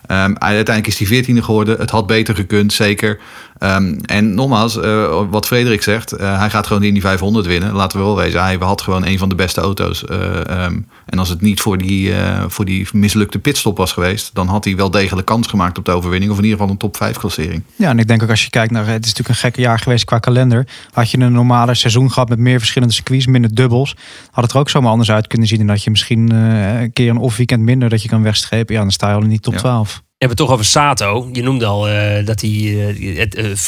Ehm, 0.07 0.33
uiteindelijk 0.37 0.87
is 0.87 0.97
hij 0.97 1.07
veertiende 1.07 1.43
geworden. 1.43 1.79
Het 1.79 1.89
had 1.89 2.07
beter 2.07 2.35
gekund, 2.35 2.73
zeker. 2.73 3.19
Ehm, 3.63 3.93
en 4.05 4.33
nogmaals, 4.33 4.79
eh, 4.79 5.21
wat 5.29 5.45
Frederik 5.45 5.81
zegt, 5.81 6.11
eh, 6.11 6.39
hij 6.39 6.49
gaat 6.49 6.67
gewoon 6.67 6.81
de 6.81 6.87
Indy 6.87 7.01
500 7.01 7.45
winnen. 7.45 7.73
Laten 7.73 7.97
we 7.97 8.03
wel 8.03 8.15
wezen, 8.15 8.43
hij 8.43 8.57
had 8.59 8.81
gewoon 8.81 9.05
een 9.05 9.17
van 9.17 9.29
de 9.29 9.35
beste 9.35 9.61
auto's. 9.61 10.05
Eh, 10.05 10.49
ehm, 10.49 10.79
en 11.05 11.19
als 11.19 11.29
het 11.29 11.41
niet 11.41 11.61
voor 11.61 11.77
die, 11.77 12.11
voor 12.47 12.65
die 12.65 12.87
mislukte 12.93 13.39
pitstop 13.39 13.77
was 13.77 13.91
geweest, 13.91 14.29
dan 14.33 14.47
had 14.47 14.65
hij 14.65 14.75
wel 14.75 14.91
degelijk 14.91 15.27
kans 15.27 15.47
gemaakt 15.47 15.77
op 15.77 15.85
de 15.85 15.91
overwinning. 15.91 16.31
Of 16.31 16.37
in 16.37 16.43
ieder 16.43 16.57
geval 16.57 16.73
een 16.73 16.79
top 16.79 16.97
5 16.97 17.17
klassering. 17.17 17.63
Ja, 17.75 17.89
en 17.89 17.99
ik 17.99 18.07
denk 18.07 18.23
ook 18.23 18.29
als 18.29 18.43
je 18.43 18.49
kijkt 18.49 18.71
naar... 18.71 18.85
Het 18.85 19.05
is 19.05 19.09
natuurlijk 19.09 19.29
een 19.29 19.35
gekke 19.35 19.61
jaar 19.61 19.79
geweest 19.79 20.05
qua 20.05 20.19
kalender. 20.19 20.67
Had 20.91 21.11
je 21.11 21.19
een 21.19 21.33
normale 21.33 21.73
seizoen 21.73 22.11
gehad 22.11 22.29
met 22.29 22.39
meer 22.39 22.59
verschillende 22.59 22.93
circuits, 22.93 23.27
minder 23.27 23.55
dubbels... 23.55 23.95
had 24.31 24.43
het 24.43 24.53
er 24.53 24.59
ook 24.59 24.69
zomaar 24.69 24.91
anders 24.91 25.11
uit 25.11 25.27
kunnen 25.27 25.47
zien. 25.47 25.59
En 25.59 25.67
dat 25.67 25.83
je 25.83 25.89
misschien 25.89 26.31
een 26.31 26.93
keer 26.93 27.09
een 27.09 27.17
off-weekend 27.17 27.61
minder 27.61 27.89
dat 27.89 28.01
je 28.01 28.09
kan 28.09 28.23
wegstrepen. 28.23 28.75
Ja, 28.75 28.81
dan 28.81 28.91
sta 28.91 29.09
je 29.09 29.15
al 29.15 29.21
in 29.21 29.29
die 29.29 29.39
top 29.39 29.57
12. 29.57 29.92
We 30.23 30.29
hebben 30.29 30.45
het 30.47 30.47
toch 30.47 30.59
over 30.59 30.71
Sato. 30.71 31.29
Je 31.33 31.43
noemde 31.43 31.65
al 31.65 31.87
eh, 31.89 32.25
dat 32.25 32.41
hij... 32.41 32.51
eh, 32.97 33.17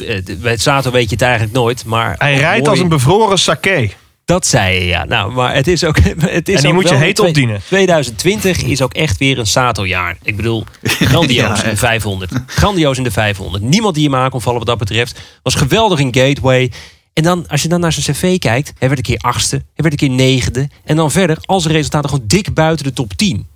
het, 0.07 0.41
bij 0.41 0.57
Sato 0.57 0.91
weet 0.91 1.03
je 1.09 1.15
het 1.15 1.21
eigenlijk 1.21 1.53
nooit. 1.53 1.85
Maar 1.85 2.15
Hij 2.17 2.35
rijdt 2.35 2.57
mooi- 2.59 2.69
als 2.69 2.79
een 2.79 2.87
bevroren 2.89 3.39
sake. 3.39 3.89
Dat 4.25 4.45
zei 4.45 4.79
je, 4.79 4.85
ja. 4.85 5.05
Nou, 5.05 5.31
maar 5.31 5.55
het 5.55 5.67
is 5.67 5.83
ook... 5.83 5.97
Het 6.19 6.49
is 6.49 6.55
En 6.55 6.61
die 6.61 6.73
moet 6.73 6.89
je 6.89 6.95
heet 6.95 7.19
opdienen. 7.19 7.61
2020 7.67 8.63
is 8.63 8.81
ook 8.81 8.93
echt 8.93 9.17
weer 9.17 9.39
een 9.39 9.47
Sato-jaar. 9.47 10.17
Ik 10.23 10.35
bedoel, 10.35 10.63
grandioos 10.83 11.47
Ja, 11.47 11.55
in 11.57 11.63
de 11.63 11.69
echt. 11.69 11.79
500. 11.79 12.31
Grandioos 12.45 12.97
in 12.97 13.03
de 13.03 13.11
500. 13.11 13.63
Niemand 13.63 13.95
die 13.95 14.03
hem 14.03 14.15
aan 14.15 14.29
kon 14.29 14.41
vallen 14.41 14.59
wat 14.59 14.67
dat 14.67 14.77
betreft. 14.77 15.19
Was 15.43 15.55
geweldig 15.55 15.99
in 15.99 16.15
Gateway. 16.15 16.71
En 17.13 17.23
dan, 17.23 17.47
als 17.47 17.61
je 17.61 17.67
dan 17.67 17.79
naar 17.79 17.91
zijn 17.91 18.15
cv 18.15 18.37
kijkt... 18.39 18.73
Hij 18.79 18.87
werd 18.87 18.99
een 18.99 19.15
keer 19.15 19.29
achtste. 19.29 19.55
Hij 19.55 19.65
werd 19.89 19.91
een 19.91 20.07
keer 20.07 20.15
negende. 20.17 20.69
En 20.85 20.95
dan 20.95 21.11
verder, 21.11 21.37
al 21.41 21.59
zijn 21.59 21.73
resultaten 21.73 22.09
gewoon 22.09 22.27
dik 22.27 22.53
buiten 22.53 22.85
de 22.85 22.93
top 22.93 23.13
10. 23.13 23.47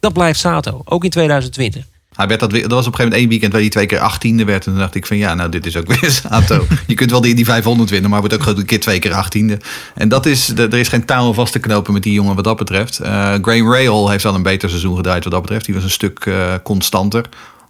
Dat 0.00 0.12
blijft 0.12 0.38
Sato. 0.40 0.82
Ook 0.84 1.04
in 1.04 1.10
2020. 1.10 1.84
Hij 2.16 2.26
werd 2.26 2.40
dat, 2.40 2.50
dat 2.50 2.60
was 2.60 2.62
op 2.62 2.76
een 2.76 2.82
gegeven 2.82 3.02
moment 3.02 3.20
één 3.20 3.28
weekend 3.28 3.52
waar 3.52 3.60
hij 3.60 3.70
twee 3.70 3.86
keer 3.86 3.98
achttiende 3.98 4.44
werd. 4.44 4.66
En 4.66 4.72
toen 4.72 4.80
dacht 4.80 4.94
ik 4.94 5.06
van 5.06 5.16
ja, 5.16 5.34
nou 5.34 5.48
dit 5.48 5.66
is 5.66 5.76
ook 5.76 5.86
weer 5.94 6.10
Sato. 6.10 6.66
Je 6.86 6.94
kunt 6.94 7.10
wel 7.10 7.20
die, 7.20 7.34
die 7.34 7.44
500 7.44 7.90
winnen, 7.90 8.10
maar 8.10 8.20
wordt 8.20 8.34
ook 8.34 8.46
een 8.46 8.64
keer 8.64 8.80
twee 8.80 8.98
keer 8.98 9.12
achttiende. 9.12 9.58
En 9.94 10.08
dat 10.08 10.26
is, 10.26 10.48
er 10.48 10.74
is 10.74 10.88
geen 10.88 11.04
touw 11.04 11.32
vast 11.32 11.52
te 11.52 11.58
knopen 11.58 11.92
met 11.92 12.02
die 12.02 12.12
jongen 12.12 12.34
wat 12.34 12.44
dat 12.44 12.56
betreft. 12.56 12.98
Eh 12.98 13.34
Graham 13.42 13.72
Rahal 13.72 14.10
heeft 14.10 14.24
al 14.24 14.34
een 14.34 14.42
beter 14.42 14.68
seizoen 14.68 14.96
gedraaid 14.96 15.24
wat 15.24 15.32
dat 15.32 15.42
betreft. 15.42 15.64
Die 15.64 15.74
was 15.74 15.84
een 15.84 15.90
stuk 15.90 16.26
eh, 16.26 16.54
constanter. 16.62 17.24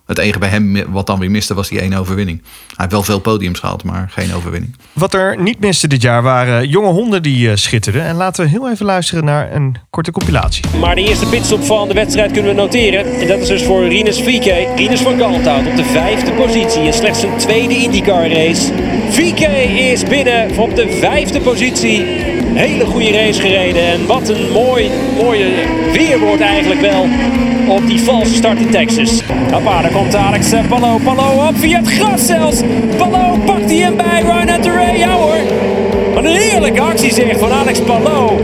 Het 0.07 0.19
enige 0.19 0.39
bij 0.39 0.49
hem 0.49 0.93
wat 0.93 1.07
dan 1.07 1.19
weer 1.19 1.31
miste 1.31 1.55
was 1.55 1.69
die 1.69 1.81
ene 1.81 1.99
overwinning. 1.99 2.43
Hij 2.43 2.75
heeft 2.77 2.93
wel 2.93 3.03
veel 3.03 3.21
podiums 3.21 3.59
gehaald, 3.59 3.85
maar 3.85 4.09
geen 4.11 4.35
overwinning. 4.35 4.77
Wat 4.93 5.15
er 5.15 5.43
niet 5.43 5.61
miste 5.61 5.89
dit 5.89 6.03
jaar 6.03 6.23
waren 6.23 6.69
jonge 6.69 6.89
honden 6.89 7.23
die 7.23 7.51
eh, 7.51 7.57
schitterden. 7.57 8.03
En 8.03 8.17
laten 8.17 8.45
we 8.45 8.51
heel 8.51 8.71
even 8.71 8.87
luisteren 8.87 9.25
naar 9.25 9.53
een 9.53 9.77
korte 9.91 10.11
compilatie. 10.11 10.65
Maar 10.81 10.95
de 10.95 11.09
eerste 11.09 11.27
pitstop 11.27 11.65
van 11.65 11.89
de 11.89 11.95
wedstrijd 11.95 12.33
kunnen 12.33 12.55
we 12.55 12.61
noteren. 12.61 13.21
En 13.21 13.27
dat 13.27 13.39
is 13.39 13.49
dus 13.49 13.63
voor 13.63 13.89
Rinus 13.89 14.21
VK. 14.23 14.77
Rinus 14.77 15.01
van 15.01 15.17
Kalthout 15.17 15.67
op 15.67 15.77
de 15.77 15.85
vijfde 15.85 16.33
positie 16.33 16.83
in 16.83 16.93
slechts 16.93 17.21
zijn 17.21 17.37
tweede 17.37 17.75
IndyCar 17.75 18.31
race. 18.31 18.73
VK 19.11 19.41
is 19.93 20.03
binnen 20.03 20.59
op 20.59 20.77
de 20.77 20.99
vijfde 21.01 21.41
positie. 21.41 22.05
Hele 22.55 22.87
goede 22.87 23.11
race 23.11 23.41
gereden. 23.41 23.83
En 23.83 24.07
wat 24.07 24.29
een 24.29 24.51
mooi, 24.53 24.91
mooie 25.17 25.51
weerwoord 25.93 26.41
eigenlijk 26.41 26.81
wel 26.81 27.07
op 27.69 27.87
die 27.87 28.03
valse 28.03 28.35
start 28.35 28.59
in 28.59 28.71
Texas. 28.71 29.23
Hoppa, 29.53 29.83
daar 29.83 29.91
komt 29.91 30.15
Alex 30.15 30.51
Palou. 30.69 31.03
Palou 31.03 31.49
op 31.49 31.59
via 31.59 31.79
het 31.79 31.89
gras 31.89 32.27
zelfs. 32.27 32.61
Palou 32.97 33.39
pakt 33.39 33.65
hij 33.65 33.77
hem 33.77 33.97
bij 33.97 34.21
Ryan 34.21 34.49
Hunter 34.49 34.97
Ja 34.97 35.13
hoor. 35.13 35.39
Wat 36.15 36.25
een 36.25 36.35
heerlijke 36.35 36.81
actie 36.81 37.13
zeg 37.13 37.39
van 37.39 37.53
Alex 37.53 37.81
Palou. 37.81 38.41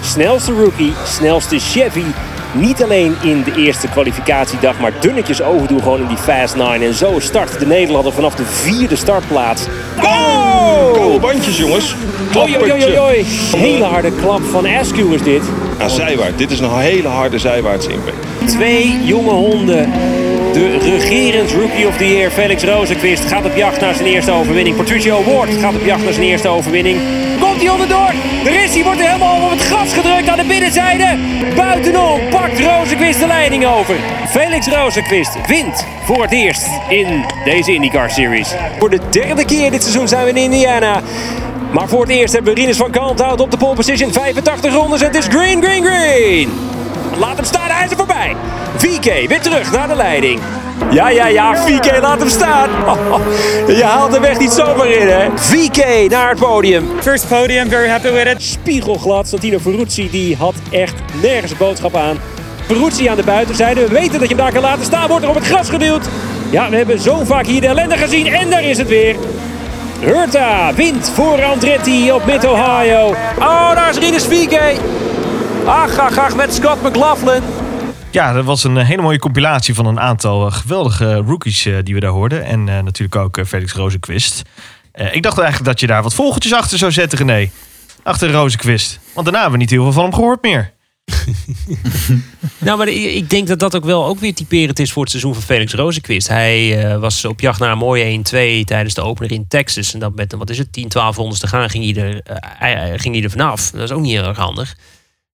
Snelste 0.00 0.52
rookie, 0.52 0.92
snelste 1.04 1.58
Chevy. 1.58 2.04
Niet 2.52 2.82
alleen 2.82 3.14
in 3.22 3.42
de 3.42 3.54
eerste 3.56 3.88
kwalificatiedag, 3.88 4.80
maar 4.80 4.92
dunnetjes 5.00 5.42
overdoen 5.42 5.82
gewoon 5.82 6.00
in 6.00 6.06
die 6.06 6.16
Fast 6.16 6.56
9. 6.56 6.82
En 6.82 6.94
zo 6.94 7.18
start 7.18 7.58
de 7.58 7.66
Nederlander 7.66 8.12
vanaf 8.12 8.34
de 8.34 8.44
vierde 8.44 8.96
startplaats. 8.96 9.66
Oh! 10.02 10.92
Koude 10.92 11.18
bandjes, 11.18 11.58
jongens. 11.58 11.96
Oei, 12.36 12.58
oei, 12.58 12.72
oei, 12.72 12.84
oei, 12.84 12.98
oei. 12.98 13.24
Hele 13.56 13.84
harde 13.84 14.12
klap 14.12 14.42
van 14.42 14.66
Askew 14.66 15.12
is 15.12 15.22
dit. 15.22 15.42
Ja, 15.78 15.88
zijwaarts. 15.88 16.36
Dit 16.36 16.50
is 16.50 16.60
een 16.60 16.78
hele 16.78 17.08
harde 17.08 17.38
zijwaartse 17.38 17.90
impact. 17.90 18.16
Twee 18.46 18.98
jonge 19.04 19.30
honden. 19.30 19.92
De 20.52 20.78
regerend 20.78 21.52
Rookie 21.52 21.86
of 21.86 21.96
the 21.96 22.08
Year 22.08 22.30
Felix 22.30 22.62
Rozenquist 22.62 23.24
gaat 23.24 23.44
op 23.44 23.56
jacht 23.56 23.80
naar 23.80 23.94
zijn 23.94 24.06
eerste 24.06 24.32
overwinning. 24.32 24.76
Patricio 24.76 25.24
Ward 25.24 25.50
gaat 25.60 25.74
op 25.74 25.84
jacht 25.84 26.04
naar 26.04 26.12
zijn 26.12 26.26
eerste 26.26 26.48
overwinning. 26.48 26.98
Komt 27.40 27.60
hij 27.60 27.70
onderdoor? 27.70 28.12
Daar 28.44 28.64
is 28.64 28.74
hij, 28.74 28.84
wordt 28.84 29.00
er 29.00 29.06
helemaal 29.06 29.44
op 29.44 29.50
het 29.50 29.60
gras 29.60 29.92
gedrukt 29.92 30.28
aan 30.28 30.38
de 30.38 30.44
binnenzijde. 30.44 31.18
Buitenom 31.56 32.20
pakt 32.30 32.60
Rozenquist 32.60 33.20
de 33.20 33.26
leiding 33.26 33.66
over. 33.66 33.94
Felix 34.28 34.66
Rozenquist 34.66 35.46
wint 35.46 35.86
voor 36.04 36.22
het 36.22 36.32
eerst 36.32 36.66
in 36.88 37.24
deze 37.44 37.72
IndyCar 37.72 38.10
Series. 38.10 38.54
Voor 38.78 38.90
de 38.90 39.00
derde 39.10 39.44
keer 39.44 39.70
dit 39.70 39.82
seizoen 39.82 40.08
zijn 40.08 40.24
we 40.24 40.30
in 40.30 40.36
Indiana. 40.36 41.02
Maar 41.74 41.88
voor 41.88 42.00
het 42.00 42.10
eerst 42.10 42.32
hebben 42.32 42.54
we 42.54 42.60
Rinus 42.60 42.76
van 42.76 42.90
Kalthout 42.90 43.40
op 43.40 43.50
de 43.50 43.56
pole 43.56 43.74
position. 43.74 44.12
85 44.12 44.72
rondes 44.72 45.00
en 45.00 45.06
het 45.06 45.16
is 45.16 45.26
green, 45.26 45.62
green, 45.62 45.84
green. 45.84 46.52
Laat 47.18 47.36
hem 47.36 47.44
staan, 47.44 47.70
hij 47.70 47.84
is 47.84 47.90
er 47.90 47.96
voorbij. 47.96 48.36
VK 48.76 49.04
weer 49.28 49.40
terug 49.40 49.72
naar 49.72 49.88
de 49.88 49.94
leiding. 49.94 50.40
Ja, 50.90 51.08
ja, 51.08 51.26
ja, 51.26 51.56
VK 51.56 52.00
laat 52.00 52.18
hem 52.18 52.28
staan. 52.28 52.68
Je 53.78 53.84
haalt 53.84 54.12
de 54.12 54.20
weg 54.20 54.38
niet 54.38 54.52
zomaar 54.52 54.90
in, 54.90 55.06
hè. 55.06 55.28
VK 55.34 56.10
naar 56.10 56.28
het 56.28 56.38
podium. 56.38 56.88
First 57.00 57.28
podium, 57.28 57.68
very 57.68 57.88
happy 57.88 58.10
with 58.10 58.26
it. 58.26 58.42
Spiegelglad. 58.42 59.28
Santino 59.28 59.58
Ferrucci 59.58 60.10
die 60.10 60.36
had 60.36 60.54
echt 60.70 60.94
nergens 61.22 61.50
een 61.50 61.58
boodschap 61.58 61.96
aan. 61.96 62.16
Peruzzi 62.66 63.06
aan 63.06 63.16
de 63.16 63.24
buitenzijde. 63.24 63.80
We 63.80 63.88
weten 63.88 64.18
dat 64.18 64.28
je 64.28 64.34
hem 64.34 64.44
daar 64.44 64.52
kan 64.52 64.62
laten 64.62 64.84
staan. 64.84 65.08
Wordt 65.08 65.24
er 65.24 65.30
op 65.30 65.36
het 65.36 65.46
gras 65.46 65.68
geduwd. 65.68 66.08
Ja, 66.50 66.70
we 66.70 66.76
hebben 66.76 67.00
zo 67.00 67.24
vaak 67.24 67.46
hier 67.46 67.60
de 67.60 67.66
ellende 67.66 67.96
gezien. 67.96 68.26
En 68.26 68.50
daar 68.50 68.64
is 68.64 68.78
het 68.78 68.88
weer. 68.88 69.16
Hurta 70.04 70.74
wint 70.74 71.10
voor 71.10 71.44
Andretti 71.44 72.12
op 72.12 72.24
Mid-Ohio. 72.26 73.08
Oh, 73.38 73.74
daar 73.74 73.90
is 73.90 73.98
Rinus 73.98 74.26
VK. 74.26 74.80
Ach, 75.66 75.98
ach, 75.98 76.18
ach, 76.18 76.36
met 76.36 76.54
Scott 76.54 76.82
McLaughlin. 76.82 77.42
Ja, 78.10 78.32
dat 78.32 78.44
was 78.44 78.64
een 78.64 78.76
eh, 78.76 78.86
hele 78.86 79.02
mooie 79.02 79.18
compilatie 79.18 79.74
van 79.74 79.86
een 79.86 80.00
aantal 80.00 80.46
eh, 80.46 80.52
geweldige 80.52 81.14
rookies 81.14 81.66
eh, 81.66 81.74
die 81.82 81.94
we 81.94 82.00
daar 82.00 82.10
hoorden. 82.10 82.44
En 82.44 82.68
eh, 82.68 82.82
natuurlijk 82.82 83.16
ook 83.16 83.36
eh, 83.38 83.44
Felix 83.44 83.72
Rozenquist. 83.72 84.42
Eh, 84.92 85.14
ik 85.14 85.22
dacht 85.22 85.38
eigenlijk 85.38 85.68
dat 85.70 85.80
je 85.80 85.86
daar 85.86 86.02
wat 86.02 86.14
vogeltjes 86.14 86.52
achter 86.54 86.78
zou 86.78 86.92
zetten, 86.92 87.18
René. 87.18 87.50
Achter 88.02 88.32
Rozenquist. 88.32 89.00
Want 89.12 89.24
daarna 89.26 89.40
hebben 89.40 89.58
we 89.58 89.64
niet 89.64 89.72
heel 89.74 89.82
veel 89.82 89.92
van 89.92 90.02
hem 90.02 90.14
gehoord 90.14 90.42
meer. 90.42 90.72
Nou, 92.58 92.78
maar 92.78 92.88
ik 92.88 93.30
denk 93.30 93.46
dat 93.46 93.58
dat 93.58 93.76
ook 93.76 93.84
wel 93.84 94.04
ook 94.04 94.18
weer 94.18 94.34
typerend 94.34 94.78
is 94.78 94.92
voor 94.92 95.02
het 95.02 95.10
seizoen 95.10 95.34
van 95.34 95.42
Felix 95.42 95.72
Rozenquist. 95.72 96.28
Hij 96.28 96.84
eh, 96.84 96.98
was 96.98 97.24
op 97.24 97.40
jacht 97.40 97.60
naar 97.60 97.72
een 97.72 97.78
mooie 97.78 98.18
1-2 98.18 98.20
tijdens 98.64 98.94
de 98.94 99.02
opener 99.02 99.32
in 99.32 99.48
Texas. 99.48 99.94
En 99.94 100.00
dan 100.00 100.12
met, 100.14 100.34
wat 100.34 100.50
is 100.50 100.58
het, 100.58 100.72
10, 100.72 100.88
12 100.88 101.16
rondes 101.16 101.38
te 101.38 101.46
gaan 101.46 101.70
ging 101.70 101.94
hij 101.94 102.04
er, 102.04 102.20
eh, 102.22 102.92
ging 103.00 103.30
vanaf. 103.30 103.70
Dat 103.70 103.82
is 103.82 103.90
ook 103.90 104.00
niet 104.00 104.12
heel 104.12 104.24
erg 104.24 104.38
handig. 104.38 104.76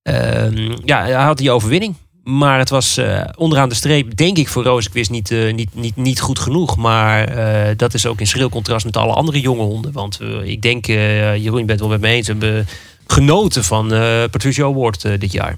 Ehm, 0.03 0.77
ja, 0.85 1.03
hij 1.03 1.12
had 1.12 1.39
die 1.39 1.51
overwinning. 1.51 1.95
Maar 2.25 2.59
het 2.59 2.71
was 2.71 2.97
eh, 2.97 3.25
onderaan 3.37 3.68
de 3.68 3.75
streep, 3.75 4.16
denk 4.16 4.39
ik, 4.39 4.49
voor 4.49 4.64
Rozenquist 4.64 5.11
niet, 5.11 5.31
niet, 5.53 5.75
niet, 5.75 5.97
niet 5.97 6.21
goed 6.21 6.39
genoeg. 6.39 6.77
Maar 6.77 7.77
dat 7.77 7.95
is 7.95 8.07
ook 8.07 8.21
in 8.21 8.27
schril 8.27 8.49
contrast 8.49 8.85
met 8.85 8.97
alle 8.97 9.12
andere 9.12 9.41
jonge 9.41 9.62
honden. 9.62 9.93
Want 9.93 10.21
ik 10.45 10.62
denk, 10.62 10.87
Jeroen, 10.87 11.41
je 11.41 11.51
bent 11.51 11.71
het 11.71 11.81
wel 11.81 11.89
met 11.89 12.01
me 12.01 12.09
eens, 12.09 12.29
we 12.29 12.64
genoten 13.11 13.64
van 13.64 13.92
eh 13.92 14.24
Patricio 14.30 14.72
Award 14.72 15.04
eh, 15.04 15.18
dit 15.18 15.32
jaar. 15.32 15.56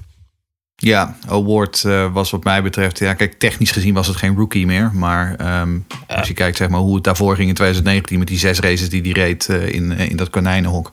Ja, 0.75 1.17
Award 1.27 1.83
eh, 1.83 2.13
was 2.13 2.31
wat 2.31 2.43
mij 2.43 2.63
betreft... 2.63 2.99
Ja, 2.99 3.13
kijk, 3.13 3.33
technisch 3.33 3.71
gezien 3.71 3.93
was 3.93 4.07
het 4.07 4.15
geen 4.15 4.35
rookie 4.35 4.65
meer. 4.65 4.91
Maar 4.93 5.35
ehm, 5.35 5.77
als 6.07 6.27
je 6.27 6.33
kijkt 6.33 6.57
zeg 6.57 6.69
maar, 6.69 6.79
hoe 6.79 6.95
het 6.95 7.03
daarvoor 7.03 7.35
ging 7.35 7.47
in 7.47 7.55
2019... 7.55 8.19
met 8.19 8.27
die 8.27 8.37
zes 8.37 8.59
races 8.59 8.89
die 8.89 9.01
hij 9.01 9.11
reed 9.11 9.47
in, 9.47 9.91
in 9.91 10.17
dat 10.17 10.29
konijnenhok... 10.29 10.89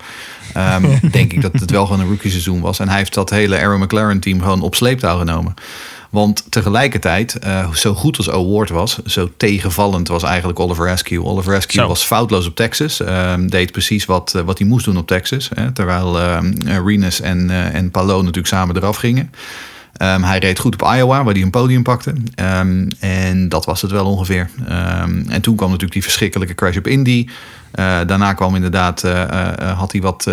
ehm, 0.54 0.98
denk 1.12 1.32
ik 1.32 1.42
dat 1.42 1.52
het 1.52 1.70
wel 1.70 1.86
gewoon 1.86 2.00
een 2.00 2.08
rookie 2.08 2.30
seizoen 2.30 2.60
was. 2.60 2.78
En 2.78 2.88
hij 2.88 2.98
heeft 2.98 3.14
dat 3.14 3.30
hele 3.30 3.58
Aaron 3.58 3.80
McLaren 3.80 4.20
team 4.20 4.40
gewoon 4.40 4.62
op 4.62 4.74
sleeptouw 4.74 5.18
genomen. 5.18 5.54
Want 6.10 6.52
tegelijkertijd, 6.52 7.38
eh, 7.38 7.72
zo 7.72 7.94
goed 7.94 8.16
als 8.16 8.30
Award 8.30 8.70
was... 8.70 8.98
zo 9.04 9.30
tegenvallend 9.36 10.08
was 10.08 10.22
eigenlijk 10.22 10.58
Oliver 10.58 10.88
Askew. 10.90 11.26
Oliver 11.26 11.56
Askew 11.56 11.86
was 11.86 12.02
foutloos 12.04 12.46
op 12.46 12.56
Texas. 12.56 13.00
ehm, 13.00 13.46
deed 13.46 13.72
precies 13.72 14.04
wat, 14.04 14.34
eh, 14.34 14.42
wat 14.42 14.58
hij 14.58 14.66
moest 14.66 14.84
doen 14.84 14.96
op 14.96 15.06
Texas. 15.06 15.50
Hè, 15.54 15.72
terwijl 15.72 16.18
ehm 16.18 16.52
Renus 16.84 17.20
en, 17.20 17.50
eh 17.50 17.74
en 17.74 17.90
Palou 17.90 18.18
natuurlijk 18.18 18.46
samen 18.46 18.76
eraf 18.76 18.96
gingen. 18.96 19.32
Ehm, 19.96 20.22
hij 20.22 20.38
reed 20.38 20.58
goed 20.58 20.82
op 20.82 20.92
Iowa, 20.94 21.24
waar 21.24 21.34
hij 21.34 21.42
een 21.42 21.50
podium 21.50 21.82
pakte. 21.82 22.12
Ehm, 22.34 22.90
en 22.98 23.48
dat 23.48 23.64
was 23.64 23.82
het 23.82 23.90
wel 23.90 24.06
ongeveer. 24.06 24.50
Ehm, 24.68 25.22
en 25.28 25.40
toen 25.40 25.56
kwam 25.56 25.68
natuurlijk 25.68 25.92
die 25.92 26.02
verschrikkelijke 26.02 26.54
crash 26.54 26.76
op 26.76 26.86
Indy. 26.86 27.26
Eh, 27.70 27.98
daarna 28.06 28.32
kwam 28.32 28.54
inderdaad, 28.54 29.04
eh, 29.04 29.22
eh, 29.22 29.78
had 29.78 29.92
hij 29.92 30.00
wat, 30.00 30.30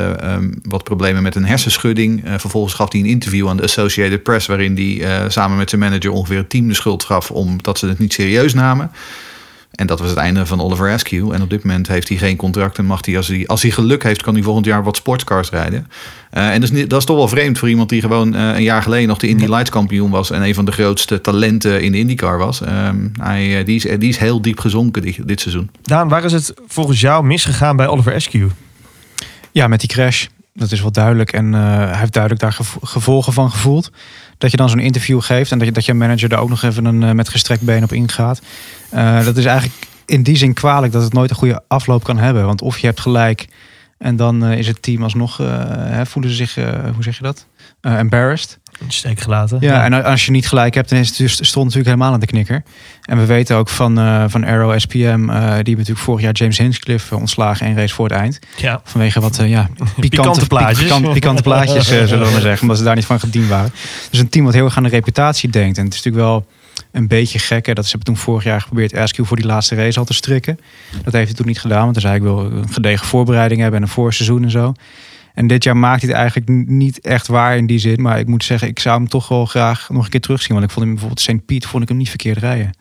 wat 0.62 0.84
problemen 0.84 1.24
met 1.24 1.36
een 1.36 1.46
hersenschudding. 1.46 2.24
Vervolgens 2.38 2.74
gaf 2.74 2.92
hij 2.92 3.02
een 3.02 3.08
interview 3.08 3.50
aan 3.50 3.58
de 3.58 3.64
Associated 3.64 4.24
Press... 4.24 4.48
waarin 4.48 4.76
hij 4.76 5.30
samen 5.30 5.58
met 5.58 5.70
zijn 5.70 5.82
manager 5.82 6.12
ongeveer 6.12 6.38
het 6.38 6.50
team 6.50 6.68
de 6.68 6.74
schuld 6.74 7.04
gaf... 7.04 7.32
omdat 7.32 7.78
ze 7.78 7.88
het 7.88 8.00
niet 8.00 8.14
serieus 8.14 8.54
namen. 8.54 8.92
En 9.78 9.88
dat 9.88 10.00
was 10.00 10.10
het 10.10 10.18
einde 10.18 10.46
van 10.46 10.62
Oliver 10.62 10.92
Askew. 10.92 11.32
En 11.32 11.42
op 11.42 11.50
dit 11.50 11.64
moment 11.64 11.88
heeft 11.88 12.10
hij 12.10 12.18
geen 12.18 12.36
contract. 12.36 12.78
En 12.78 12.86
mag 12.86 13.06
hij, 13.06 13.18
als 13.18 13.28
hij, 13.28 13.48
als 13.48 13.62
hij 13.62 13.72
geluk 13.72 14.04
heeft, 14.04 14.22
kan 14.22 14.34
hij 14.34 14.44
volgend 14.44 14.66
jaar 14.66 14.84
wat 14.84 14.96
sportscars 14.96 15.50
rijden. 15.50 15.88
Eh, 16.30 16.46
en 16.48 16.54
dat 16.54 16.64
is, 16.64 16.72
niet, 16.72 16.90
dat 16.90 17.00
is 17.00 17.06
toch 17.06 17.16
wel 17.18 17.28
vreemd 17.28 17.58
voor 17.58 17.70
iemand 17.70 17.90
die 17.90 18.02
gewoon 18.02 18.36
eh, 18.36 18.42
een 18.56 18.64
jaar 18.64 18.82
geleden 18.82 19.08
nog 19.08 19.18
de 19.18 19.28
Indy 19.28 19.46
Lights 19.46 19.70
kampioen 19.70 20.10
was. 20.10 20.32
En 20.32 20.42
een 20.42 20.54
van 20.54 20.66
de 20.66 20.72
grootste 20.72 21.22
talenten 21.22 21.82
in 21.82 21.92
de 21.92 21.98
IndyCar 21.98 22.38
was. 22.38 22.62
Ehm, 22.62 23.08
hij, 23.22 23.60
eh, 23.60 23.66
die, 23.66 23.76
is, 23.76 24.00
die 24.00 24.10
is 24.10 24.18
heel 24.18 24.42
diep 24.42 24.60
gezonken 24.60 25.02
dit, 25.02 25.28
dit 25.28 25.42
seizoen. 25.42 25.70
Daan, 25.82 26.10
waar 26.10 26.24
is 26.24 26.32
het 26.32 26.54
volgens 26.68 27.02
jou 27.02 27.26
misgegaan 27.26 27.76
bij 27.76 27.88
Oliver 27.88 28.14
Askew? 28.14 28.48
Ja, 29.52 29.68
met 29.68 29.80
die 29.80 29.90
crash. 29.90 30.26
Dat 30.54 30.72
is 30.72 30.82
wel 30.82 30.92
duidelijk. 30.92 31.34
En 31.34 31.54
eh, 31.54 31.62
hij 31.62 31.98
heeft 32.00 32.14
duidelijk 32.14 32.42
daar 32.44 32.54
gevo- 32.54 32.80
gevolgen 32.84 33.34
van 33.34 33.52
gevoeld. 33.52 33.92
Dat 34.38 34.52
je 34.52 34.58
dan 34.58 34.70
zo'n 34.70 34.80
interview 34.80 35.22
geeft 35.22 35.52
en 35.52 35.58
dat 35.58 35.68
je, 35.68 35.74
dat 35.74 35.86
je 35.86 35.94
manager 35.94 36.30
daar 36.30 36.40
ook 36.40 36.50
nog 36.50 36.64
even 36.64 36.86
een, 36.86 37.04
eh, 37.04 37.12
met 37.12 37.30
gestrekt 37.30 37.62
been 37.62 37.84
op 37.84 37.92
ingaat. 37.92 38.42
Eh, 38.90 39.26
dat 39.26 39.38
is 39.38 39.46
eigenlijk 39.46 39.88
in 40.06 40.24
die 40.24 40.38
zin 40.38 40.54
kwalijk 40.54 40.94
dat 40.94 41.04
het 41.04 41.14
nooit 41.14 41.30
een 41.30 41.36
goede 41.36 41.64
afloop 41.68 42.04
kan 42.04 42.18
hebben. 42.18 42.46
Want 42.46 42.62
of 42.62 42.78
je 42.78 42.88
hebt 42.88 43.00
gelijk 43.00 43.48
en 43.98 44.16
dan 44.16 44.46
eh, 44.46 44.58
is 44.58 44.68
het 44.68 44.82
team 44.82 45.04
alsnog, 45.04 45.38
hè, 45.38 46.06
voelen 46.06 46.32
ze 46.32 46.38
zich, 46.38 46.56
hoe 46.94 47.04
zeg 47.04 47.18
je 47.18 47.24
dat? 47.24 47.46
Embarrassed. 47.82 48.60
In 48.80 48.88
de 48.88 48.94
steek 48.94 49.20
gelaten. 49.20 49.58
Ja, 49.62 49.84
en 49.84 50.04
als 50.04 50.26
je 50.26 50.32
niet 50.32 50.48
gelijk 50.48 50.74
hebt, 50.74 50.90
dan 50.90 51.00
is 51.00 51.08
het 51.08 51.18
dus, 51.18 51.34
stond 51.34 51.66
natuurlijk 51.66 51.86
helemaal 51.86 52.14
aan 52.14 52.20
de 52.20 52.26
knikker. 52.26 52.64
En 53.02 53.18
we 53.18 53.26
weten 53.26 53.56
ook 53.56 53.70
van, 53.70 54.00
eh, 54.00 54.24
van 54.28 54.44
Arrow 54.44 54.80
SPM, 54.80 54.98
eh, 55.00 55.16
die 55.18 55.38
hebben 55.38 55.64
natuurlijk 55.64 56.00
vorig 56.00 56.22
jaar 56.22 56.34
James 56.34 56.58
Hinchcliffe 56.58 57.14
eh, 57.14 57.20
ontslagen 57.20 57.66
één 57.66 57.76
race 57.76 57.94
voor 57.94 58.06
het 58.06 58.18
eind. 58.18 58.40
Ja. 58.58 58.82
Vanwege 58.84 59.20
wat 59.20 59.42
ja, 59.46 59.70
pikante, 59.78 60.00
Pikante 60.10 60.48
plaatjes. 60.48 60.84
pikante, 60.84 61.10
pikante 61.10 61.42
plaatjes, 61.42 61.88
zullen 61.88 62.26
we 62.26 62.32
maar 62.32 62.42
zeggen. 62.42 62.62
Omdat 62.62 62.78
ze 62.78 62.84
daar 62.84 62.96
niet 62.96 63.06
van 63.06 63.20
gediend 63.20 63.48
waren. 63.48 63.72
Dus 64.10 64.20
een 64.20 64.30
team 64.30 64.46
wat 64.46 64.54
heel 64.54 64.66
erg 64.66 64.78
aan 64.78 64.84
de 64.84 64.90
reputatie 64.90 65.50
denkt. 65.50 65.78
En 65.78 65.84
het 65.84 65.94
is 65.94 66.04
natuurlijk 66.04 66.26
wel 66.26 66.46
een 66.92 67.08
beetje 67.08 67.40
gek. 67.40 67.66
Hè, 67.66 67.74
dat 67.74 67.84
ze 67.84 67.90
hebben 67.90 68.14
toen 68.14 68.24
vorig 68.24 68.44
jaar 68.44 68.62
geprobeerd 68.62 68.96
Askew 68.96 69.26
voor 69.26 69.38
die 69.38 69.46
laatste 69.46 69.76
race 69.76 70.00
al 70.00 70.06
te 70.06 70.14
strikken. 70.14 70.60
Dat 71.04 71.14
heeft 71.14 71.28
hij 71.28 71.36
toen 71.36 71.46
niet 71.46 71.60
gedaan. 71.60 71.84
Want 71.84 71.96
hij 71.96 72.02
zei 72.02 72.16
ik 72.16 72.22
wil 72.22 72.40
een 72.40 72.70
gedegen 72.70 73.06
voorbereiding 73.06 73.62
hebben 73.62 73.80
en 73.80 73.86
een 73.86 73.94
voorseizoen 73.94 74.44
en 74.44 74.52
zo. 74.52 74.74
En 75.38 75.48
dit 75.48 75.64
jaar 75.64 75.78
maakt 75.78 76.02
hij 76.02 76.10
het 76.10 76.20
eigenlijk 76.20 76.50
niet 76.68 77.00
echt 77.00 77.28
waar 77.28 77.58
in 77.58 77.66
die 77.66 77.80
zin. 77.80 78.02
Maar 78.02 78.20
ik 78.20 78.28
moet 78.28 78.44
zeggen, 78.44 78.68
ik 78.68 78.80
zou 78.80 78.98
hem 78.98 79.08
toch 79.08 79.28
wel 79.28 79.46
graag 79.46 79.90
nog 79.90 80.04
een 80.04 80.10
keer 80.10 80.22
terugzien. 80.22 80.54
Want 80.54 80.64
ik 80.64 80.72
vond 80.72 80.86
hem 80.86 80.94
bijvoorbeeld 80.94 81.22
St. 81.22 81.46
Piet 81.46 81.66
vond 81.66 81.84
ik 81.84 81.90
hem 81.90 81.98
niet 81.98 82.10
verkeerd 82.10 82.38
rijden. 82.38 82.72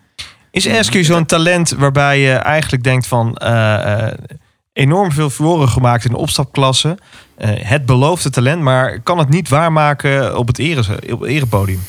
Is 0.50 0.68
Askew 0.68 1.04
zo'n 1.04 1.26
talent 1.26 1.70
waarbij 1.70 2.20
je 2.20 2.32
eigenlijk 2.32 2.82
denkt 2.82 3.06
van... 3.06 3.36
eh, 3.36 4.06
eh, 4.06 4.12
enorm 4.72 5.12
veel 5.12 5.30
verloren 5.30 5.68
gemaakt 5.68 6.04
in 6.04 6.10
de 6.10 6.16
opstapklasse. 6.16 6.98
Eh, 7.36 7.50
het 7.54 7.86
beloofde 7.86 8.30
talent, 8.30 8.62
maar 8.62 9.00
kan 9.00 9.18
het 9.18 9.28
niet 9.28 9.48
waarmaken 9.48 10.38
op 10.38 10.46
het, 10.46 10.58
ere, 10.58 11.12
op 11.12 11.20
het 11.20 11.30
erepodium. 11.30 11.80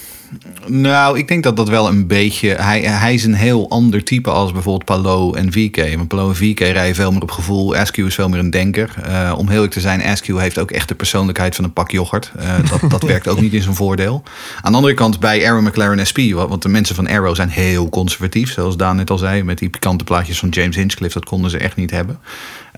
Nou, 0.68 1.18
ik 1.18 1.28
denk 1.28 1.44
dat 1.44 1.56
dat 1.58 1.70
wel 1.70 1.88
een 1.88 2.08
beetje... 2.08 2.50
Hij, 2.50 2.82
hij 2.82 3.14
is 3.14 3.24
een 3.24 3.34
heel 3.34 3.70
ander 3.70 4.04
type 4.04 4.30
als 4.30 4.52
bijvoorbeeld 4.52 4.86
Palou 4.86 5.38
en 5.38 5.52
VK. 5.52 5.96
Want 5.96 6.08
Palou 6.08 6.30
en 6.30 6.36
VK 6.36 6.60
rijden 6.60 6.96
veel 6.96 7.12
meer 7.12 7.22
op 7.22 7.32
gevoel. 7.32 7.76
Askew 7.76 8.06
is 8.06 8.16
veel 8.16 8.30
meer 8.30 8.40
een 8.40 8.50
denker. 8.50 8.90
Eh, 9.04 9.34
om 9.38 9.46
heel 9.46 9.56
eerlijk 9.56 9.74
te 9.74 9.80
zijn, 9.80 10.04
Askew 10.04 10.40
heeft 10.40 10.60
ook 10.60 10.72
echt 10.72 10.88
de 10.88 10.96
persoonlijkheid 10.96 11.56
van 11.56 11.64
een 11.64 11.74
pak 11.74 11.92
yoghurt. 11.92 12.32
Eh, 12.38 12.50
dat, 12.70 12.90
dat 12.92 13.04
werkt 13.14 13.28
ook 13.28 13.42
niet 13.42 13.54
in 13.54 13.62
zijn 13.62 13.76
voordeel. 13.76 14.24
Aan 14.62 14.72
de 14.72 14.78
andere 14.78 14.94
kant 14.94 15.20
bij 15.20 15.48
Arrow 15.50 15.68
McLaren 15.68 16.06
SP... 16.10 16.20
wa- 16.34 16.48
want 16.48 16.62
de 16.62 16.70
mensen 16.70 16.96
van 16.96 17.08
Arrow 17.08 17.36
zijn 17.36 17.50
heel 17.50 17.90
conservatief. 17.90 18.52
Zoals 18.52 18.78
Daan 18.78 18.96
net 18.96 19.10
al 19.10 19.18
zei, 19.18 19.44
met 19.44 19.58
die 19.58 19.70
pikante 19.70 20.04
plaatjes 20.04 20.40
van 20.40 20.50
James 20.50 20.76
Hinchcliffe... 20.76 21.20
dat 21.20 21.30
konden 21.30 21.52
ze 21.52 21.58
echt 21.58 21.76
niet 21.76 21.92
hebben. 21.92 22.20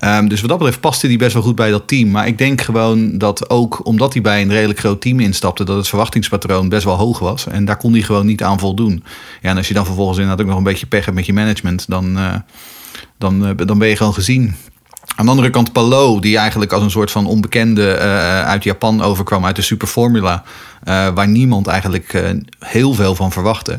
Ehm, 0.00 0.28
dus 0.28 0.40
wat 0.40 0.48
dat 0.48 0.58
betreft 0.58 0.80
paste 0.80 1.06
hij 1.06 1.16
best 1.16 1.32
wel 1.32 1.42
goed 1.42 1.54
bij 1.54 1.70
dat 1.70 1.88
team. 1.88 2.10
Maar 2.10 2.26
ik 2.26 2.38
denk 2.38 2.60
gewoon 2.60 3.18
dat 3.18 3.50
ook 3.50 3.86
omdat 3.86 4.12
hij 4.12 4.22
bij 4.22 4.42
een 4.42 4.50
redelijk 4.50 4.78
groot 4.78 5.00
team 5.00 5.20
instapte, 5.20 5.64
dat 5.64 5.76
het 5.76 5.88
verwachtingspatroon 5.88 6.68
best 6.68 6.84
wel 6.84 6.96
hoog 6.96 7.18
was. 7.18 7.46
En 7.46 7.64
daar 7.64 7.76
kon 7.76 7.92
hij 7.92 8.02
gewoon 8.02 8.26
niet 8.26 8.42
aan 8.42 8.58
voldoen. 8.58 9.04
Ja, 9.42 9.50
en 9.50 9.56
als 9.56 9.68
je 9.68 9.74
dan 9.74 9.84
vervolgens 9.84 10.18
inderdaad 10.18 10.44
ook 10.44 10.50
nog 10.50 10.58
een 10.58 10.64
beetje 10.64 10.86
pech 10.86 11.04
hebt 11.04 11.16
met 11.16 11.26
je 11.26 11.32
management, 11.32 11.84
dan, 11.88 12.18
eh, 12.18 12.34
dan, 13.18 13.46
eh, 13.46 13.66
dan 13.66 13.78
ben 13.78 13.88
je 13.88 13.96
gewoon 13.96 14.14
gezien. 14.14 14.54
Aan 15.16 15.24
de 15.24 15.30
andere 15.30 15.50
kant 15.50 15.72
Palou, 15.72 16.20
die 16.20 16.36
eigenlijk 16.36 16.72
als 16.72 16.82
een 16.82 16.90
soort 16.90 17.10
van 17.10 17.26
onbekende 17.26 17.92
eh, 17.92 18.42
uit 18.42 18.64
Japan 18.64 19.02
overkwam, 19.02 19.46
uit 19.46 19.56
de 19.56 19.62
Super 19.62 19.88
Formula, 19.88 20.42
waar 21.14 21.28
niemand 21.28 21.66
eigenlijk 21.66 22.34
heel 22.58 22.94
veel 22.94 23.14
van 23.14 23.32
verwachtte. 23.32 23.78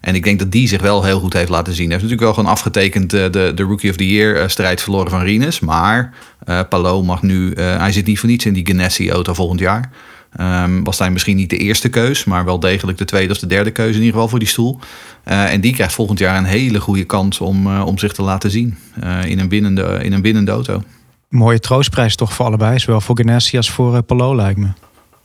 En 0.00 0.14
ik 0.14 0.24
denk 0.24 0.38
dat 0.38 0.52
die 0.52 0.68
zich 0.68 0.80
wel 0.80 1.04
heel 1.04 1.20
goed 1.20 1.32
heeft 1.32 1.48
laten 1.48 1.72
zien. 1.72 1.90
Hij 1.90 1.98
heeft 1.98 2.02
natuurlijk 2.02 2.20
wel 2.20 2.34
gewoon 2.34 2.50
afgetekend 2.50 3.12
eh, 3.12 3.30
de, 3.30 3.52
de 3.54 3.62
Rookie 3.62 3.90
of 3.90 3.96
the 3.96 4.08
Year 4.08 4.36
eh, 4.36 4.48
strijd 4.48 4.82
verloren 4.82 5.10
van 5.10 5.22
Rinus. 5.22 5.60
Maar 5.60 6.14
eh 6.44 6.60
Palou 6.68 7.04
mag 7.04 7.22
nu, 7.22 7.52
hij 7.54 7.92
zit 7.92 8.06
niet 8.06 8.18
voor 8.18 8.28
niets 8.28 8.44
in 8.44 8.52
die 8.52 8.66
Ganassi-auto 8.66 9.34
volgend 9.34 9.60
jaar. 9.60 9.90
Ehm, 10.36 10.82
was 10.82 10.98
hij 10.98 11.10
misschien 11.10 11.36
niet 11.36 11.50
de 11.50 11.56
eerste 11.56 11.88
keus, 11.88 12.24
maar 12.24 12.44
wel 12.44 12.60
degelijk 12.60 12.98
de 12.98 13.04
tweede 13.04 13.32
of 13.32 13.38
de 13.38 13.46
derde 13.46 13.70
keuze 13.70 13.92
in 13.92 13.98
ieder 13.98 14.12
geval 14.12 14.28
voor 14.28 14.38
die 14.38 14.48
stoel. 14.48 14.78
En 15.24 15.60
die 15.60 15.72
krijgt 15.72 15.94
volgend 15.94 16.18
jaar 16.18 16.38
een 16.38 16.44
hele 16.44 16.80
goede 16.80 17.04
kans 17.04 17.40
om, 17.40 17.80
om 17.80 17.98
zich 17.98 18.12
te 18.12 18.22
laten 18.22 18.50
zien 18.50 18.78
in, 19.26 19.38
een 19.38 19.48
winnende, 19.48 19.98
in 20.02 20.12
een 20.12 20.22
winnende 20.22 20.50
auto. 20.50 20.82
Mooie 21.28 21.60
troostprijs 21.60 22.16
toch 22.16 22.32
voor 22.32 22.46
allebei. 22.46 22.78
Zowel 22.78 23.00
voor 23.00 23.16
Ganassi 23.16 23.56
als 23.56 23.70
voor 23.70 24.02
Palou 24.02 24.36
lijkt 24.36 24.58
me. 24.58 24.68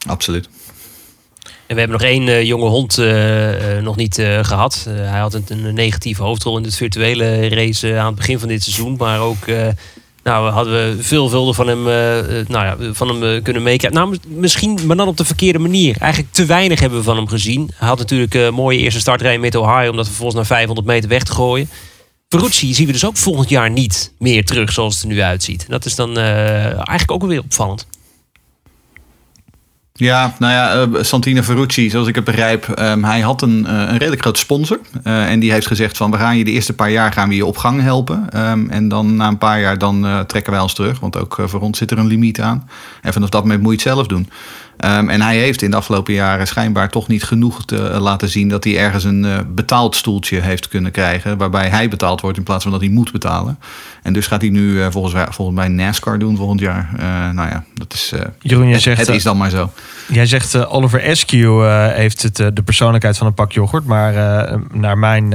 Absoluut. 0.07 0.49
En 1.67 1.73
we 1.73 1.79
hebben 1.81 1.99
nog 1.99 2.09
één 2.09 2.27
eh, 2.27 2.43
jonge 2.43 2.67
hond 2.69 2.97
eh, 2.97 3.77
eh, 3.77 3.83
nog 3.83 3.95
niet 3.95 4.17
eh, 4.17 4.39
gehad. 4.43 4.85
Eh, 4.87 4.93
hij 4.95 5.19
had 5.19 5.33
een, 5.33 5.73
negatieve 5.73 6.23
hoofdrol 6.23 6.57
in 6.57 6.63
het 6.63 6.75
virtuele 6.75 7.47
race 7.49 7.97
aan 7.99 8.05
het 8.05 8.15
begin 8.15 8.39
van 8.39 8.47
dit 8.47 8.63
seizoen. 8.63 8.95
Maar 8.97 9.19
ook 9.19 9.45
nou, 10.23 10.49
hadden 10.51 10.73
we 10.73 11.03
veelvuldig 11.03 11.55
van 11.55 11.67
hem, 11.67 11.83
nou 12.47 12.65
ja, 12.65 12.77
van 12.93 13.07
hem 13.21 13.41
kunnen 13.41 13.63
meekrijgen. 13.63 13.99
Nou, 13.99 14.09
mis- 14.09 14.19
misschien, 14.39 14.79
maar 14.85 14.95
dan 14.97 15.07
op 15.07 15.17
de 15.17 15.25
verkeerde 15.25 15.59
manier. 15.59 15.95
Eigenlijk 15.99 16.33
te 16.33 16.45
weinig 16.45 16.79
hebben 16.79 16.97
we 16.99 17.03
van 17.05 17.15
hem 17.15 17.27
gezien. 17.27 17.69
Hij 17.75 17.87
had 17.87 17.97
natuurlijk 17.97 18.33
een 18.33 18.53
mooie 18.53 18.77
eerste 18.79 18.99
startrij 18.99 19.37
met 19.37 19.55
Ohio... 19.55 19.89
om 19.89 19.95
dat 19.95 20.05
vervolgens 20.05 20.35
naar 20.35 20.45
500 20.45 20.87
meter 20.87 21.09
weg 21.09 21.23
te 21.23 21.31
gooien. 21.31 21.69
Ferrucci 22.29 22.73
zien 22.73 22.85
we 22.85 22.91
dus 22.91 23.05
ook 23.05 23.17
volgend 23.17 23.49
jaar 23.49 23.69
niet 23.71 24.13
meer 24.19 24.45
terug 24.45 24.71
zoals 24.71 24.93
het 24.93 25.03
er 25.03 25.09
nu 25.09 25.21
uitziet. 25.21 25.65
Dat 25.69 25.85
is 25.85 25.95
dan 25.95 26.17
eigenlijk 26.17 27.11
ook 27.11 27.25
weer 27.25 27.39
opvallend. 27.39 27.87
Ja, 29.97 30.35
nou 30.39 30.53
ja, 30.53 30.73
eh, 30.73 31.03
Santino 31.03 31.41
Ferrucci, 31.41 31.89
zoals 31.89 32.07
ik 32.07 32.15
het 32.15 32.23
begrijp, 32.23 32.69
ehm, 32.69 33.03
hij 33.03 33.19
had 33.19 33.41
een, 33.41 33.65
eh, 33.65 33.73
een 33.73 33.97
redelijk 33.97 34.21
groot 34.21 34.37
sponsor. 34.37 34.79
Eh, 35.03 35.31
en 35.31 35.39
die 35.39 35.51
heeft 35.51 35.67
gezegd 35.67 35.97
van, 35.97 36.11
we 36.11 36.17
gaan 36.17 36.37
je 36.37 36.43
de 36.43 36.51
eerste 36.51 36.73
paar 36.73 36.91
jaar 36.91 37.11
gaan 37.11 37.29
we 37.29 37.35
je 37.35 37.45
op 37.45 37.57
gang 37.57 37.81
helpen. 37.81 38.29
Ehm, 38.29 38.69
en 38.69 38.87
dan 38.87 39.15
na 39.15 39.27
een 39.27 39.37
paar 39.37 39.59
jaar 39.59 39.77
dan 39.77 40.25
trekken 40.27 40.51
wij 40.51 40.61
ons 40.61 40.73
terug. 40.73 40.99
Want 40.99 41.17
ook 41.17 41.43
voor 41.45 41.59
ons 41.59 41.77
zit 41.77 41.91
er 41.91 41.97
een 41.97 42.07
limiet 42.07 42.41
aan. 42.41 42.69
En 43.01 43.13
vanaf 43.13 43.29
dat 43.29 43.41
moment 43.41 43.61
moet 43.61 43.81
je 43.81 43.89
het 43.89 43.95
zelf 43.95 44.07
doen. 44.07 44.29
Ehm, 44.77 45.09
en 45.09 45.21
hij 45.21 45.37
heeft 45.37 45.61
in 45.61 45.71
de 45.71 45.77
afgelopen 45.77 46.13
jaren 46.13 46.47
schijnbaar 46.47 46.89
toch 46.89 47.07
niet 47.07 47.23
genoeg 47.23 47.65
te 47.65 47.87
eh, 47.89 48.01
laten 48.01 48.29
zien 48.29 48.49
dat 48.49 48.63
hij 48.63 48.77
ergens 48.77 49.03
een 49.03 49.25
eh, 49.25 49.39
betaald 49.47 49.95
stoeltje 49.95 50.39
heeft 50.39 50.67
kunnen 50.67 50.91
krijgen. 50.91 51.37
Waarbij 51.37 51.67
hij 51.69 51.89
betaald 51.89 52.21
wordt 52.21 52.37
in 52.37 52.43
plaats 52.43 52.63
van 52.63 52.71
dat 52.71 52.81
hij 52.81 52.89
moet 52.89 53.11
betalen. 53.11 53.59
En 54.03 54.13
dus 54.13 54.27
gaat 54.27 54.41
hij 54.41 54.49
nu 54.49 54.81
eh, 54.81 54.87
volgens, 54.91 55.13
mij- 55.13 55.27
volgens 55.29 55.57
mij 55.57 55.67
NASCAR 55.67 56.19
doen 56.19 56.37
volgend 56.37 56.59
jaar. 56.59 56.89
Nou 57.33 57.49
ja, 57.49 57.63
dat 57.73 57.93
is, 57.93 58.13
Jeroen, 58.39 58.67
het, 58.67 58.81
zegt, 58.81 58.99
het 58.99 59.15
is 59.15 59.23
dan 59.23 59.37
maar 59.37 59.49
zo. 59.49 59.71
Jij 60.07 60.25
zegt 60.25 60.65
Oliver 60.67 61.09
Askew 61.09 61.63
eh, 61.65 61.87
heeft 61.93 62.21
het, 62.21 62.35
de 62.35 62.63
persoonlijkheid 62.65 63.17
van 63.17 63.27
een 63.27 63.33
pak 63.33 63.51
yoghurt. 63.51 63.85
Maar 63.85 64.13
naar 64.71 64.97
mijn, 64.97 65.27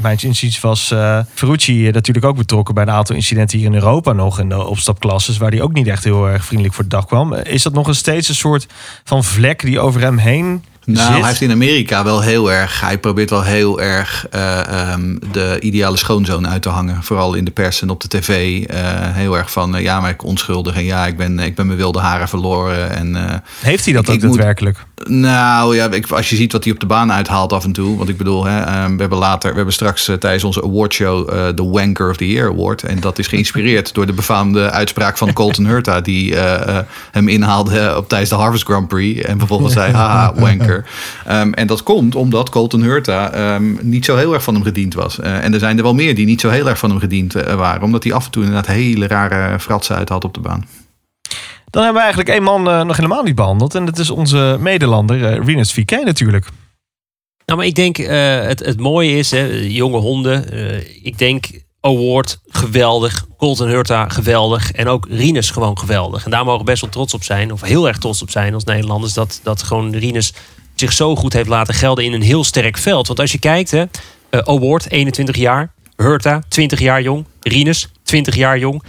mijn 0.00 0.18
inziens 0.20 0.60
was 0.60 0.94
Ferrucci 1.34 1.90
natuurlijk 1.90 2.26
ook 2.26 2.36
betrokken 2.36 2.74
bij 2.74 2.82
een 2.82 2.90
aantal 2.90 3.16
incidenten 3.16 3.58
hier 3.58 3.66
in 3.66 3.74
Europa 3.74 4.12
nog. 4.12 4.40
In 4.40 4.48
de 4.48 4.66
opstapklasses, 4.66 5.36
waar 5.38 5.50
hij 5.50 5.60
ook 5.62 5.72
niet 5.72 5.86
echt 5.86 6.04
heel 6.04 6.28
erg 6.28 6.44
vriendelijk 6.44 6.74
voor 6.74 6.84
de 6.84 6.90
dag 6.90 7.06
kwam. 7.06 7.34
Is 7.34 7.62
dat 7.62 7.72
nog 7.72 7.86
een 7.88 7.94
steeds 7.94 8.28
een 8.28 8.34
soort 8.38 8.66
van 9.04 9.24
vlek 9.24 9.60
die 9.60 9.80
over 9.80 10.00
hem 10.00 10.18
heen 10.18 10.64
Nou, 10.88 11.06
zit? 11.06 11.16
hij 11.16 11.28
heeft 11.28 11.40
in 11.40 11.50
Amerika 11.50 12.04
wel 12.04 12.20
heel 12.20 12.52
erg. 12.52 12.80
Hij 12.80 12.98
probeert 12.98 13.30
wel 13.30 13.42
heel 13.42 13.80
erg 13.80 14.26
eh, 14.30 14.90
ehm, 14.90 15.16
de 15.32 15.56
ideale 15.60 15.96
schoonzoon 15.96 16.48
uit 16.48 16.62
te 16.62 16.68
hangen. 16.68 17.02
Vooral 17.02 17.34
in 17.34 17.44
de 17.44 17.50
pers 17.50 17.82
en 17.82 17.90
op 17.90 18.00
de 18.00 18.08
tv. 18.08 18.64
eh, 18.66 18.80
heel 18.92 19.36
erg 19.36 19.52
van 19.52 19.76
eh, 19.76 19.82
ja, 19.82 20.00
maar 20.00 20.10
ik 20.10 20.24
onschuldig 20.24 20.74
en 20.74 20.84
ja, 20.84 21.06
ik 21.06 21.16
ben, 21.16 21.38
ik 21.38 21.54
ben 21.54 21.66
mijn 21.66 21.78
wilde 21.78 21.98
haren 21.98 22.28
verloren. 22.28 22.90
En, 22.90 23.42
Heeft 23.60 23.84
hij 23.84 23.94
dat 23.94 24.10
ook 24.10 24.20
daadwerkelijk? 24.20 24.78
Nou 25.04 25.76
ja, 25.76 25.90
ik, 25.90 26.10
als 26.10 26.30
je 26.30 26.36
ziet 26.36 26.52
wat 26.52 26.64
hij 26.64 26.72
op 26.72 26.80
de 26.80 26.86
baan 26.86 27.12
uithaalt 27.12 27.52
af 27.52 27.64
en 27.64 27.72
toe. 27.72 27.96
Want 27.96 28.08
ik 28.08 28.16
bedoel, 28.16 28.44
hè, 28.44 28.60
ehm, 28.60 28.94
we 28.94 29.00
hebben 29.00 29.18
later, 29.18 29.50
we 29.50 29.56
hebben 29.56 29.74
straks 29.74 30.10
tijdens 30.18 30.44
onze 30.44 30.62
awardshow 30.62 31.30
de 31.56 31.64
Wanker 31.64 32.10
of 32.10 32.16
the 32.16 32.28
Year 32.28 32.50
Award. 32.50 32.82
En 32.82 33.00
dat 33.00 33.18
is 33.18 33.26
geïnspireerd 33.26 33.92
door 33.94 34.06
de 34.06 34.12
befaamde 34.12 34.70
uitspraak 34.70 35.18
van 35.18 35.32
Colton 35.32 35.66
Hurta. 35.66 36.00
Die 36.00 36.34
hem 37.10 37.28
inhaalde 37.28 37.94
op 37.96 38.08
tijdens 38.08 38.30
de 38.30 38.36
Harvest 38.36 38.64
Grand 38.64 38.88
Prix. 38.88 39.22
En 39.22 39.38
vervolgens 39.38 39.72
zei, 39.72 39.92
haha, 39.92 40.32
wanker. 40.34 40.77
Ehm, 41.26 41.52
en 41.52 41.66
dat 41.66 41.82
komt 41.82 42.14
omdat 42.14 42.50
Colton 42.50 42.82
Hurta 42.82 43.32
ehm, 43.32 43.74
niet 43.80 44.04
zo 44.04 44.16
heel 44.16 44.34
erg 44.34 44.42
van 44.42 44.54
hem 44.54 44.62
gediend 44.62 44.94
was. 44.94 45.18
Eh, 45.20 45.44
en 45.44 45.52
er 45.52 45.58
zijn 45.58 45.76
er 45.76 45.82
wel 45.82 45.94
meer 45.94 46.14
die 46.14 46.26
niet 46.26 46.40
zo 46.40 46.48
heel 46.48 46.68
erg 46.68 46.78
van 46.78 46.90
hem 46.90 46.98
gediend 46.98 47.34
eh, 47.34 47.54
waren. 47.54 47.82
Omdat 47.82 48.04
hij 48.04 48.12
af 48.12 48.24
en 48.24 48.30
toe 48.30 48.44
inderdaad 48.44 48.74
hele 48.74 49.06
rare 49.06 49.60
fratsen 49.60 49.96
uithaalt 49.96 50.24
op 50.24 50.34
de 50.34 50.40
baan. 50.40 50.66
Dan 51.70 51.82
hebben 51.82 52.02
we 52.02 52.08
eigenlijk 52.08 52.28
één 52.28 52.42
man 52.42 52.68
eh, 52.68 52.84
nog 52.84 52.96
helemaal 52.96 53.22
niet 53.22 53.34
behandeld. 53.34 53.74
En 53.74 53.84
dat 53.84 53.98
is 53.98 54.10
onze 54.10 54.56
medelander, 54.60 55.24
eh 55.24 55.44
Rinus 55.44 55.72
VK 55.72 55.90
natuurlijk. 55.90 56.46
Nou, 57.46 57.58
maar 57.58 57.68
ik 57.68 57.74
denk, 57.74 57.98
eh, 57.98 58.40
het, 58.40 58.58
het 58.60 58.80
mooie 58.80 59.16
is, 59.16 59.30
hè, 59.30 59.44
jonge 59.68 59.98
honden. 59.98 60.50
eh, 60.52 61.04
ik 61.04 61.18
denk, 61.18 61.46
Award, 61.80 62.40
geweldig. 62.48 63.26
Colton 63.36 63.68
Hurta, 63.68 64.08
geweldig. 64.08 64.72
En 64.72 64.88
ook 64.88 65.06
Rinus 65.10 65.50
gewoon 65.50 65.78
geweldig. 65.78 66.24
En 66.24 66.30
daar 66.30 66.44
mogen 66.44 66.58
we 66.58 66.64
best 66.64 66.80
wel 66.80 66.90
trots 66.90 67.14
op 67.14 67.24
zijn. 67.24 67.52
Of 67.52 67.60
heel 67.60 67.88
erg 67.88 67.98
trots 67.98 68.22
op 68.22 68.30
zijn 68.30 68.54
als 68.54 68.64
Nederlanders. 68.64 69.12
Dat, 69.12 69.40
dat 69.42 69.62
gewoon 69.62 69.94
Rinus 69.94 70.32
zich 70.80 70.92
zo 70.92 71.16
goed 71.16 71.32
heeft 71.32 71.48
laten 71.48 71.74
gelden 71.74 72.04
in 72.04 72.12
een 72.12 72.22
heel 72.22 72.44
sterk 72.44 72.78
veld. 72.78 73.06
Want 73.06 73.20
als 73.20 73.32
je 73.32 73.38
kijkt, 73.38 73.70
hè, 73.70 73.84
eh, 74.30 74.40
Award, 74.44 74.90
21 74.90 75.36
jaar. 75.36 75.72
Hurta, 75.96 76.42
20 76.48 76.80
jaar 76.80 77.02
jong. 77.02 77.24
Rinus, 77.40 77.88
20 78.02 78.34
jaar 78.34 78.58
jong. 78.58 78.82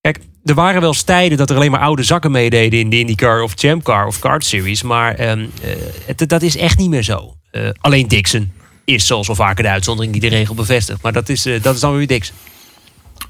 Kijk, 0.00 0.18
er 0.44 0.54
waren 0.54 0.80
wel 0.80 0.92
tijden 0.92 1.38
dat 1.38 1.50
er 1.50 1.56
alleen 1.56 1.70
maar 1.70 1.80
oude 1.80 2.02
zakken 2.02 2.30
meededen 2.30 2.78
in 2.78 2.90
de 2.90 2.98
IndyCar 2.98 3.42
of 3.42 3.52
Champ 3.56 3.82
Car 3.82 4.06
of 4.06 4.18
Kart 4.18 4.44
Series. 4.44 4.82
Maar 4.82 5.14
ehm, 5.14 5.46
eh, 6.06 6.26
dat 6.26 6.42
is 6.42 6.56
echt 6.56 6.78
niet 6.78 6.90
meer 6.90 7.02
zo. 7.02 7.34
Eh, 7.50 7.68
alleen 7.80 8.08
Dixon 8.08 8.52
is 8.84 9.06
zoals 9.06 9.26
wel 9.26 9.36
vaker 9.36 9.64
de 9.64 9.70
uitzondering 9.70 10.12
die 10.12 10.30
de 10.30 10.36
regel 10.36 10.54
bevestigt. 10.54 11.02
Maar 11.02 11.12
dat 11.12 11.28
is, 11.28 11.46
eh, 11.46 11.62
dat 11.62 11.74
is 11.74 11.80
dan 11.80 11.96
weer 11.96 12.06
Dixon. 12.06 12.36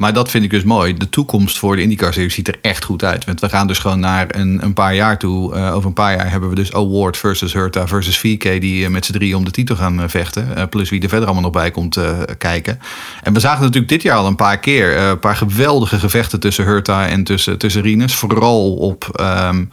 Maar 0.03 0.12
dat 0.12 0.30
vind 0.30 0.44
ik 0.44 0.50
dus 0.50 0.62
mooi. 0.62 0.94
De 0.94 1.09
toekomst 1.09 1.59
voor 1.59 1.76
de 1.76 1.82
IndyCar-series 1.82 2.34
ziet 2.34 2.48
er 2.48 2.59
echt 2.62 2.84
goed 2.84 3.05
uit. 3.05 3.24
Want 3.24 3.40
we 3.40 3.48
gaan 3.48 3.66
dus 3.66 3.78
gewoon 3.78 4.00
naar 4.00 4.26
een, 4.28 4.62
een 4.62 4.72
paar 4.72 4.94
jaar 4.94 5.18
toe. 5.18 5.55
Eh, 5.55 5.74
over 5.74 5.88
een 5.88 5.94
paar 5.94 6.16
jaar 6.16 6.30
hebben 6.30 6.48
we 6.48 6.55
dus 6.55 6.72
Award 6.72 7.16
versus 7.16 7.53
Hurta 7.53 7.86
versus 7.86 8.18
VK... 8.18 8.42
die 8.61 8.84
eh, 8.84 8.90
met 8.90 9.05
z'n 9.05 9.12
drieën 9.12 9.36
om 9.36 9.44
de 9.44 9.50
titel 9.50 9.76
gaan 9.76 10.00
eh, 10.00 10.09
vechten. 10.09 10.68
Plus 10.68 10.90
wie 10.90 11.03
er 11.03 11.09
verder 11.09 11.26
allemaal 11.26 11.44
nog 11.44 11.53
bij 11.53 11.70
komt 11.70 11.98
kijken. 12.38 12.78
En 13.22 13.32
we 13.32 13.40
zagen 13.40 13.61
natuurlijk 13.61 13.88
dit 13.88 14.03
jaar 14.03 14.16
al 14.16 14.26
een 14.26 14.36
paar 14.36 14.59
keer... 14.59 14.96
een 14.96 15.18
paar 15.18 15.36
geweldige 15.36 15.98
gevechten 15.98 16.40
tussen 16.40 16.64
Hurta 16.64 17.09
en 17.09 17.24
tussen, 17.24 17.59
tussen 17.59 17.82
Rinus. 17.82 18.14
Vooral 18.14 18.74
op, 18.74 19.09
ehm, 19.12 19.59
eh, 19.61 19.66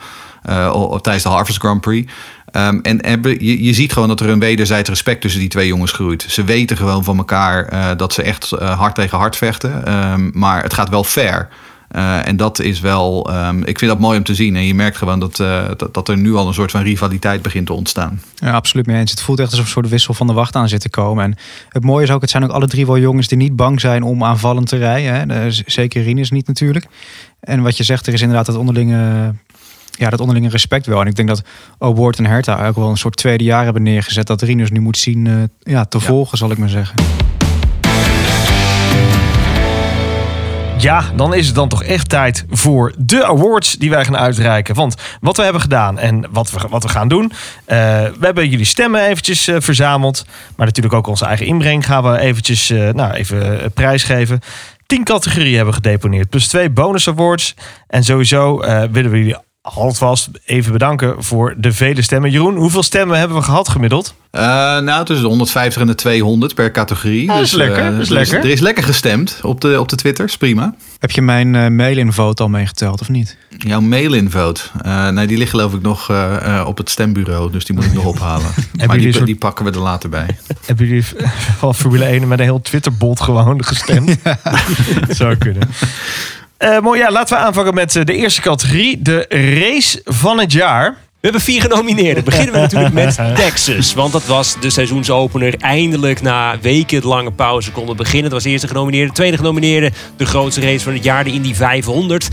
tijdens 1.02 1.24
de 1.24 1.30
Harvest 1.30 1.60
Grand 1.60 1.82
Prix... 1.82 2.12
Ehm, 2.52 2.80
en 2.82 3.22
je, 3.40 3.74
ziet 3.74 3.94
gewoon 3.94 4.08
dat 4.08 4.20
er 4.20 4.30
een 4.30 4.40
wederzijds 4.40 4.90
respect 4.90 5.22
tussen 5.22 5.40
die 5.40 5.50
twee 5.50 5.68
jongens 5.68 5.92
groeit. 5.92 6.26
Ze 6.30 6.44
weten 6.44 6.78
gewoon 6.78 7.04
van 7.04 7.18
elkaar 7.18 7.66
eh, 7.66 7.90
dat 7.98 8.14
ze 8.14 8.22
echt 8.22 8.52
eh, 8.52 8.80
hard 8.80 8.96
tegen 8.96 9.18
hard 9.18 9.36
vechten. 9.36 9.86
Ehm, 9.86 10.30
maar 10.34 10.64
het 10.64 10.74
gaat 10.74 10.90
wel 10.90 11.04
fair. 11.04 11.50
Eh, 11.90 12.28
en 12.28 12.38
dat 12.38 12.60
is 12.60 12.80
wel, 12.80 13.30
ehm, 13.30 13.64
ik 13.64 13.80
vind 13.80 13.92
dat 13.92 14.00
mooi 14.00 14.18
om 14.18 14.24
te 14.24 14.36
zien. 14.36 14.56
En 14.56 14.66
je 14.66 14.74
merkt 14.74 14.98
gewoon 14.98 15.20
dat, 15.20 15.40
eh, 15.40 15.66
dat, 15.78 15.94
dat 15.94 16.08
er 16.08 16.18
nu 16.18 16.36
al 16.36 16.48
een 16.48 16.54
soort 16.54 16.72
van 16.72 16.82
rivaliteit 16.82 17.42
begint 17.42 17.66
te 17.66 17.74
ontstaan. 17.74 18.22
Ja, 18.36 18.52
absoluut 18.52 18.86
mee 18.86 19.00
eens. 19.00 19.12
Het 19.12 19.22
voelt 19.22 19.40
echt 19.40 19.52
alsof 19.52 19.66
een 19.66 19.72
soort 19.72 19.90
wissel 19.90 20.14
van 20.14 20.28
de 20.28 20.34
wacht 20.34 20.56
aan 20.56 20.70
zit 20.70 20.82
te 20.82 20.90
komen. 20.90 21.24
En 21.24 21.36
het 21.70 21.84
mooie 21.84 22.04
is 22.04 22.12
ook, 22.12 22.22
het 22.22 22.30
zijn 22.30 22.44
ook 22.44 22.52
alle 22.52 22.68
drie 22.68 22.86
wel 22.86 22.98
jongens 22.98 23.28
die 23.28 23.38
niet 23.38 23.56
bang 23.56 23.80
zijn 23.80 24.04
om 24.04 24.24
aanvallend 24.24 24.68
te 24.68 24.78
rijden. 24.78 25.30
Hè. 25.30 25.46
Eh, 25.46 25.52
Zeker 25.66 26.04
Rinus 26.04 26.32
niet 26.32 26.48
natuurlijk. 26.48 26.86
En 27.40 27.62
wat 27.62 27.78
je 27.78 27.84
zegt, 27.84 28.08
er 28.08 28.14
is 28.14 28.22
inderdaad 28.22 28.46
dat 28.46 28.56
onderlinge, 28.56 29.34
ja, 30.00 30.10
dat 30.10 30.20
onderlinge 30.20 30.50
respect 30.50 30.86
wel. 30.86 31.02
En 31.02 31.08
ik 31.08 31.16
denk 31.16 31.28
dat 31.28 31.42
O'Ward 31.78 32.18
en 32.18 32.26
Herta 32.26 32.68
ook 32.68 32.76
wel 32.76 32.90
een 32.90 32.98
soort 32.98 33.16
tweede 33.16 33.44
jaar 33.44 33.64
hebben 33.64 33.84
neergezet. 33.84 34.28
Dat 34.28 34.42
Rinus 34.42 34.72
nu 34.72 34.80
moet 34.80 34.98
zien 34.98 35.28
eh, 35.28 35.34
ja, 35.74 35.86
te 35.86 36.00
volgen, 36.00 36.38
zal 36.38 36.52
ik 36.52 36.58
maar 36.58 36.70
zeggen. 36.70 36.96
Ja, 40.78 41.04
dan 41.16 41.34
is 41.34 41.46
het 41.46 41.56
dan 41.56 41.68
toch 41.68 41.84
echt 41.84 42.10
tijd 42.10 42.46
voor 42.50 42.94
de 42.98 43.26
awards 43.26 43.74
die 43.74 43.90
wij 43.90 44.06
gaan 44.06 44.18
uitreiken. 44.18 44.76
Want 44.76 44.96
wat 45.22 45.38
we 45.38 45.44
hebben 45.44 45.62
gedaan 45.62 46.00
en 46.00 46.26
wat 46.32 46.52
we, 46.52 46.68
wat 46.70 46.84
we 46.84 46.90
gaan 46.90 47.08
doen. 47.08 47.32
eh, 47.66 47.78
we 47.78 48.18
hebben 48.26 48.50
jullie 48.50 48.66
stemmen 48.66 49.02
eventjes 49.02 49.48
eh, 49.48 49.56
verzameld. 49.60 50.26
Maar 50.56 50.66
natuurlijk 50.66 50.96
ook 50.96 51.08
onze 51.08 51.26
eigen 51.26 51.46
inbreng 51.46 51.86
gaan 51.86 52.04
we 52.04 52.20
eventjes 52.20 52.70
nou, 52.70 53.12
even 53.14 53.72
prijsgeven. 53.74 54.40
Tien 54.86 55.04
categorieën 55.04 55.56
hebben 55.56 55.74
we 55.74 55.82
gedeponeerd. 55.84 56.30
Plus 56.30 56.48
twee 56.48 56.70
bonus 56.70 57.08
awards. 57.08 57.56
En 57.88 58.04
sowieso 58.04 58.58
willen 58.92 59.12
we 59.12 59.18
jullie 59.18 59.38
alvast 59.74 60.30
even 60.46 60.72
bedanken 60.72 61.24
voor 61.24 61.54
de 61.58 61.72
vele 61.72 62.02
stemmen. 62.02 62.32
Jeroen, 62.32 62.56
hoeveel 62.56 62.84
stemmen 62.84 63.18
hebben 63.20 63.38
we 63.38 63.44
gehad 63.44 63.70
gemiddeld? 63.70 64.14
Eh, 64.32 64.42
nou, 64.80 65.06
tussen 65.06 65.24
de 65.24 65.30
150 65.30 65.82
en 65.82 65.88
de 65.88 65.96
200 65.96 66.56
per 66.56 66.72
categorie. 66.72 67.30
Ah, 67.30 67.36
dat 67.36 67.46
is 67.46 67.52
lekker, 67.52 67.78
eh, 67.86 67.92
dat 67.92 68.00
is 68.00 68.08
er 68.08 68.14
lekker. 68.14 68.38
Er 68.40 68.50
is 68.50 68.60
lekker 68.60 68.84
gestemd 68.84 69.40
op 69.44 69.62
de, 69.62 69.80
op 69.80 69.90
de 69.90 69.96
Twitters, 69.96 70.38
prima. 70.38 70.76
Heb 71.00 71.12
je 71.12 71.22
mijn 71.22 71.56
eh, 71.56 71.68
mail-in-vote 71.68 72.44
al 72.44 72.50
meegeteld 72.50 73.02
of 73.02 73.10
niet? 73.10 73.38
Jouw 73.58 73.82
mail-in-vote. 73.82 74.62
Eh, 74.82 75.10
nee, 75.10 75.28
die 75.28 75.38
ligt 75.38 75.50
geloof 75.50 75.74
ik 75.74 75.82
nog 75.82 76.10
eh, 76.10 76.36
eh, 76.60 76.68
op 76.68 76.78
het 76.78 76.90
stembureau. 76.90 77.52
Dus 77.52 77.66
die 77.66 77.76
moet 77.76 77.86
ik 77.86 77.94
nog 77.94 78.06
ophalen. 78.14 78.46
maar 78.86 78.98
die, 78.98 79.14
soort- 79.14 79.26
die 79.26 79.36
pakken 79.36 79.66
we 79.66 79.72
er 79.72 79.80
later 79.80 80.10
bij. 80.10 80.38
Hebben 80.66 80.88
jullie 80.88 81.06
van 81.60 81.76
Formule 81.76 82.06
1 82.06 82.28
met 82.28 82.40
een 82.40 82.46
heel 82.46 82.62
Twitterbot 82.62 83.22
gewoon 83.22 83.64
gestemd? 83.66 84.18
Dat 85.08 85.16
zou 85.16 85.36
kunnen. 85.36 85.70
Eh, 86.60 86.80
mooi, 86.80 87.00
ja, 87.00 87.12
laten 87.12 87.38
we 87.38 87.44
aanvangen 87.44 87.74
met 87.74 87.96
eh, 87.96 88.04
de 88.04 88.16
eerste 88.16 88.42
categorie. 88.42 89.02
De 89.02 89.26
race 89.60 90.02
van 90.06 90.40
het 90.40 90.52
jaar. 90.52 90.92
We 90.92 90.98
hebben 91.28 91.42
vier 91.42 91.62
genomineerden. 91.62 92.24
Beginnen 92.24 92.54
we 92.54 92.60
natuurlijk 92.60 92.94
met 92.94 93.16
Texas. 93.36 93.94
Want 93.94 94.12
dat 94.12 94.26
was 94.26 94.56
de 94.60 94.70
seizoensopener. 94.70 95.56
Eindelijk 95.60 96.22
na 96.22 96.60
weken 96.62 97.04
lange 97.04 97.32
pauze 97.32 97.72
konden 97.72 97.96
beginnen. 97.96 98.24
Dat 98.24 98.32
was 98.32 98.44
de 98.44 98.50
eerste 98.50 98.68
genomineerde. 98.68 99.14
Tweede 99.14 99.38
genomineerde. 99.38 99.92
De 100.18 100.26
grootste 100.26 100.62
race 100.62 100.84
van 100.84 100.94
het 100.94 101.04
jaar. 101.04 101.24
De 101.24 101.32
Indy 101.32 101.54
500. 101.54 102.30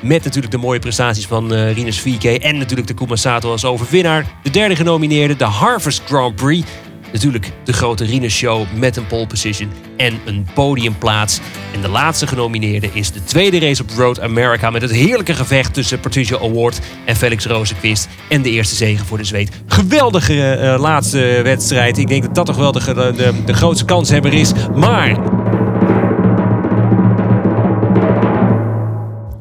Met 0.00 0.24
natuurlijk 0.24 0.52
de 0.52 0.58
mooie 0.58 0.78
prestaties 0.78 1.26
van 1.26 1.54
eh 1.54 1.74
Rinus 1.74 2.00
VK. 2.00 2.24
En 2.24 2.58
natuurlijk 2.58 2.88
de 2.88 2.94
Kumasato 2.94 3.50
als 3.50 3.64
overwinnaar. 3.64 4.26
De 4.42 4.50
derde 4.50 4.76
genomineerde. 4.76 5.36
De 5.36 5.44
Harvest 5.44 6.02
Grand 6.06 6.34
Prix. 6.34 6.66
Natuurlijk 7.12 7.52
de 7.64 7.72
grote 7.72 8.04
Rinus 8.04 8.34
Show 8.34 8.66
met 8.74 8.96
een 8.96 9.06
pole 9.06 9.26
position 9.26 9.70
en 9.96 10.18
een 10.24 10.46
podiumplaats. 10.54 11.40
En 11.74 11.80
de 11.80 11.88
laatste 11.88 12.26
genomineerde 12.26 12.90
is 12.92 13.12
de 13.12 13.24
tweede 13.24 13.58
race 13.58 13.82
op 13.82 13.90
Road 13.96 14.20
America... 14.20 14.70
met 14.70 14.82
het 14.82 14.90
heerlijke 14.90 15.34
gevecht 15.34 15.74
tussen 15.74 16.00
Patricia 16.00 16.36
Award 16.36 16.80
en 17.04 17.16
Felix 17.16 17.44
Rozenquist. 17.44 18.08
En 18.28 18.42
de 18.42 18.50
eerste 18.50 18.74
zegen 18.74 19.06
voor 19.06 19.18
de 19.18 19.24
Zweed. 19.24 19.50
Geweldige 19.66 20.52
eh, 20.52 20.80
laatste 20.80 21.40
wedstrijd. 21.42 21.98
Ik 21.98 22.08
denk 22.08 22.22
dat 22.22 22.34
dat 22.34 22.46
toch 22.46 22.56
wel 22.56 22.72
de, 22.72 23.12
de, 23.16 23.32
de, 23.44 23.54
grootste 23.54 23.84
kanshebber 23.84 24.32
is. 24.32 24.52
Maar 24.74 25.16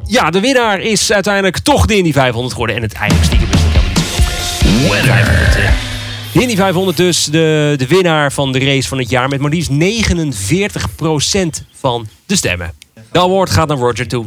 ja, 0.05 0.29
de 0.29 0.39
winnaar 0.39 0.79
is 0.79 1.11
uiteindelijk 1.11 1.57
toch 1.57 1.85
de 1.85 1.97
Indy 1.97 2.11
500 2.11 2.51
geworden. 2.51 2.75
En 2.75 2.81
het 2.81 2.93
eigenlijk 2.93 3.25
stiekem 3.25 3.49
is 3.49 3.61
dat 3.61 3.71
helemaal 3.71 3.95
niet 3.95 5.53
zo 5.53 5.88
De 6.33 6.41
Indy 6.41 6.55
500 6.55 6.97
dus, 6.97 7.25
de, 7.25 7.73
de 7.77 7.87
winnaar 7.87 8.31
van 8.31 8.51
de 8.51 8.59
race 8.59 8.87
van 8.87 8.97
het 8.97 9.09
jaar... 9.09 9.29
met 9.29 9.39
maar 9.39 9.49
liefst 9.51 9.71
49% 9.71 9.75
van 11.73 12.07
de 12.25 12.35
stemmen. 12.35 12.73
De 13.11 13.19
award 13.19 13.49
gaat 13.49 13.67
naar 13.67 13.77
Roger 13.77 14.07
toe. 14.07 14.25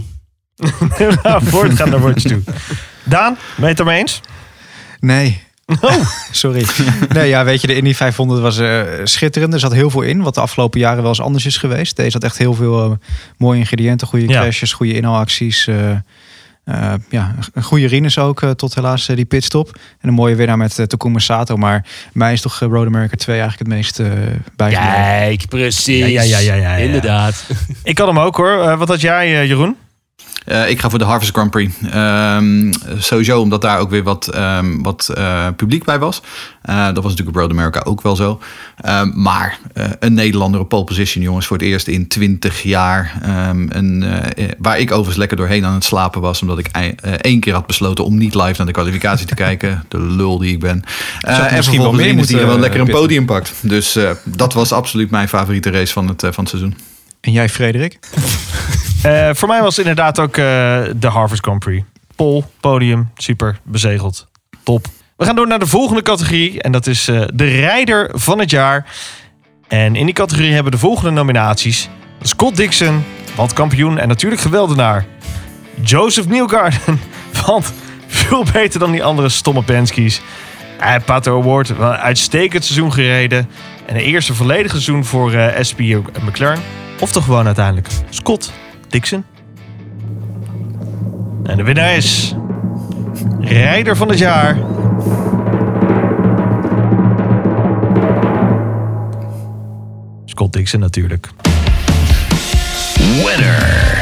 Woord 1.51 1.73
gaat 1.77 1.89
naar 1.91 2.01
woordje 2.01 2.29
toe. 2.29 2.43
Daan, 3.05 3.35
ben 3.57 3.65
je 3.65 3.71
het 3.71 3.79
ermee 3.79 3.99
eens? 3.99 4.21
Nee. 5.01 5.43
Sorry. 6.31 6.65
Nee, 7.09 7.29
ja, 7.29 7.45
weet 7.45 7.61
je, 7.61 7.67
de 7.67 7.75
Indy 7.77 7.95
500 7.95 8.41
was 8.41 8.59
eh, 8.59 8.83
schitterend. 9.05 9.53
Er 9.55 9.61
zat 9.61 9.73
heel 9.73 9.91
veel 9.91 10.01
in, 10.03 10.23
wat 10.23 10.35
de 10.35 10.41
afgelopen 10.41 10.81
jaren 10.81 11.01
wel 11.01 11.09
eens 11.09 11.21
anders 11.21 11.47
is 11.47 11.57
geweest. 11.57 11.97
Deze 11.97 12.13
had 12.13 12.25
echt 12.25 12.39
heel 12.39 12.55
veel 12.55 12.85
eh, 12.85 12.91
mooie 13.37 13.59
ingrediënten, 13.59 14.07
goede 14.07 14.29
Ja. 14.29 14.41
crashes, 14.41 14.73
goede 14.73 14.95
inhaalacties. 14.95 15.67
eh, 15.67 15.91
eh, 16.65 16.93
ja, 17.09 17.35
een 17.53 17.63
goede 17.63 17.87
Rines 17.87 18.19
ook, 18.19 18.43
eh, 18.43 18.51
tot 18.51 18.75
helaas 18.75 19.09
eh, 19.09 19.17
die 19.17 19.25
pitstop. 19.25 19.79
En 20.01 20.09
een 20.09 20.15
mooie 20.15 20.35
winnaar 20.35 20.57
met 20.57 20.79
uh, 20.79 20.87
Takuma 20.87 21.19
Sato. 21.19 21.57
Maar 21.57 21.87
mij 22.13 22.33
is 22.33 22.41
toch 22.41 22.59
Road 22.59 22.87
America 22.87 23.17
2 23.17 23.41
eigenlijk 23.41 23.69
het 23.69 23.79
meest 23.79 24.01
eh 24.01 24.07
bijgebleven. 24.57 24.95
Kijk, 24.95 25.49
precies. 25.49 25.99
Ja, 25.99 26.07
ja, 26.07 26.23
ja, 26.23 26.39
ja, 26.39 26.55
ja, 26.55 26.77
ja. 26.77 26.85
Inderdaad. 26.85 27.47
Ik 27.83 27.99
had 27.99 28.07
hem 28.07 28.19
ook 28.19 28.37
hoor. 28.37 28.77
Wat 28.77 28.89
had 28.89 29.01
jij, 29.01 29.47
Jeroen? 29.47 29.77
Eh, 30.45 30.71
ik 30.71 30.81
ga 30.81 30.91
voor 30.91 30.99
de 30.99 31.05
Harvest 31.05 31.33
Grand 31.33 31.51
Prix. 31.51 31.75
Ehm, 31.91 32.73
sowieso 32.99 33.41
omdat 33.41 33.63
daar 33.63 33.79
ook 33.79 33.91
weer 33.91 34.03
wat, 34.03 34.29
ehm, 34.29 34.83
wat 34.83 35.11
eh, 35.15 35.47
publiek 35.57 35.85
bij 35.85 35.99
was. 35.99 36.23
Eh, 36.63 36.85
dat 36.85 36.95
was 36.95 37.05
natuurlijk 37.05 37.29
op 37.29 37.43
Road 37.43 37.51
America 37.51 37.81
ook 37.85 38.03
wel 38.03 38.17
zo. 38.17 38.41
Ehm, 38.77 39.11
maar 39.15 39.59
een 39.99 40.15
Nederlander 40.15 40.61
op 40.61 40.69
pole 40.69 40.85
position, 40.85 41.25
jongens, 41.25 41.47
voor 41.47 41.57
het 41.57 41.67
eerst 41.67 41.87
in 41.87 42.09
20 42.09 42.63
jaar. 42.63 43.21
Een, 43.69 44.05
waar 44.59 44.79
ik 44.79 44.91
overigens 44.91 45.17
lekker 45.17 45.37
doorheen 45.37 45.65
aan 45.65 45.75
het 45.75 45.85
slapen 45.85 46.21
was. 46.21 46.43
Omdat 46.43 46.59
ik 46.59 46.67
één 47.21 47.41
keer 47.41 47.55
had 47.55 47.67
besloten 47.67 48.05
om 48.05 48.19
niet 48.19 48.35
live 48.35 48.55
naar 48.57 48.67
de 48.67 48.73
kwalificatie 48.73 49.27
te 49.27 49.35
kijken. 49.45 49.85
De 49.89 50.01
lul 50.01 50.39
die 50.39 50.53
ik 50.53 50.61
ben. 50.61 50.71
En 50.71 50.81
misschien 50.81 51.53
wel 51.53 51.63
vervolgens 51.63 51.97
mee 51.97 52.07
Rinus 52.07 52.27
die 52.27 52.39
gewoon 52.39 52.61
lekker 52.61 52.81
een 52.81 52.91
podium 52.91 53.27
pakt. 53.27 53.53
Dus 53.61 53.99
dat 54.25 54.53
was 54.53 54.73
absoluut 54.73 55.11
mijn 55.11 55.29
favoriete 55.29 55.71
race 55.71 55.93
van 55.93 56.09
het, 56.09 56.21
van 56.21 56.45
het 56.45 56.49
seizoen. 56.49 56.75
En 57.23 57.33
jij, 57.33 57.49
Frederik? 57.49 57.99
Eh, 59.03 59.31
voor 59.33 59.49
mij 59.49 59.63
was 59.63 59.79
inderdaad 59.79 60.19
ook 60.19 60.37
eh, 60.37 60.45
de 60.97 61.07
Harvest 61.07 61.43
Grand 61.43 61.59
Prix. 61.59 61.85
Pol, 62.17 62.45
podium, 62.61 63.11
super, 63.17 63.61
bezegeld. 63.63 64.29
Top. 64.63 64.87
We 65.17 65.25
gaan 65.25 65.37
door 65.37 65.47
naar 65.47 65.59
de 65.59 65.67
volgende 65.67 66.03
categorie. 66.03 66.63
En 66.63 66.73
dat 66.73 66.87
is 66.87 67.09
eh, 67.09 67.23
de 67.35 67.45
rijder 67.45 68.11
van 68.13 68.39
het 68.39 68.51
jaar. 68.51 68.87
En 69.69 69.97
in 69.97 70.05
die 70.05 70.15
categorie 70.15 70.53
hebben 70.53 70.73
we 70.73 70.79
de 70.79 70.85
volgende 70.85 71.11
nominaties. 71.11 71.89
Scott 72.21 72.57
Dixon, 72.57 73.05
want 73.35 73.53
kampioen 73.53 73.99
en 73.99 74.09
natuurlijk 74.09 74.41
geweldenaar. 74.41 75.07
Joseph 75.81 76.29
Newgarden, 76.29 77.01
want 77.47 77.73
veel 78.07 78.45
beter 78.53 78.81
dan 78.81 78.93
die 78.93 79.05
andere 79.05 79.29
stomme 79.29 79.63
Penske's. 79.63 80.21
Hij 80.79 81.01
Pato 81.01 81.41
Award, 81.41 81.69
een 81.69 81.79
uitstekend 81.81 82.65
seizoen 82.65 82.93
gereden. 82.93 83.49
En 83.87 83.95
een 83.95 84.03
eerste 84.03 84.35
volledige 84.35 84.81
seizoen 84.81 85.05
voor 85.05 85.33
eh 85.33 85.63
SP 85.69 85.81
McLaren. 86.25 86.63
Of 87.03 87.13
toch 87.13 87.25
gewoon 87.25 87.47
uiteindelijk 87.47 87.89
Scott 88.09 88.53
Dixon. 88.89 89.25
En 91.45 91.57
de 91.57 91.63
winnaar 91.63 91.97
is... 91.97 92.35
Rijder 93.41 93.97
van 93.97 94.09
het 94.09 94.19
jaar. 94.19 94.57
Scott 100.25 100.53
Dixon 100.53 100.81
natuurlijk. 100.81 101.29
Winner. 102.99 104.02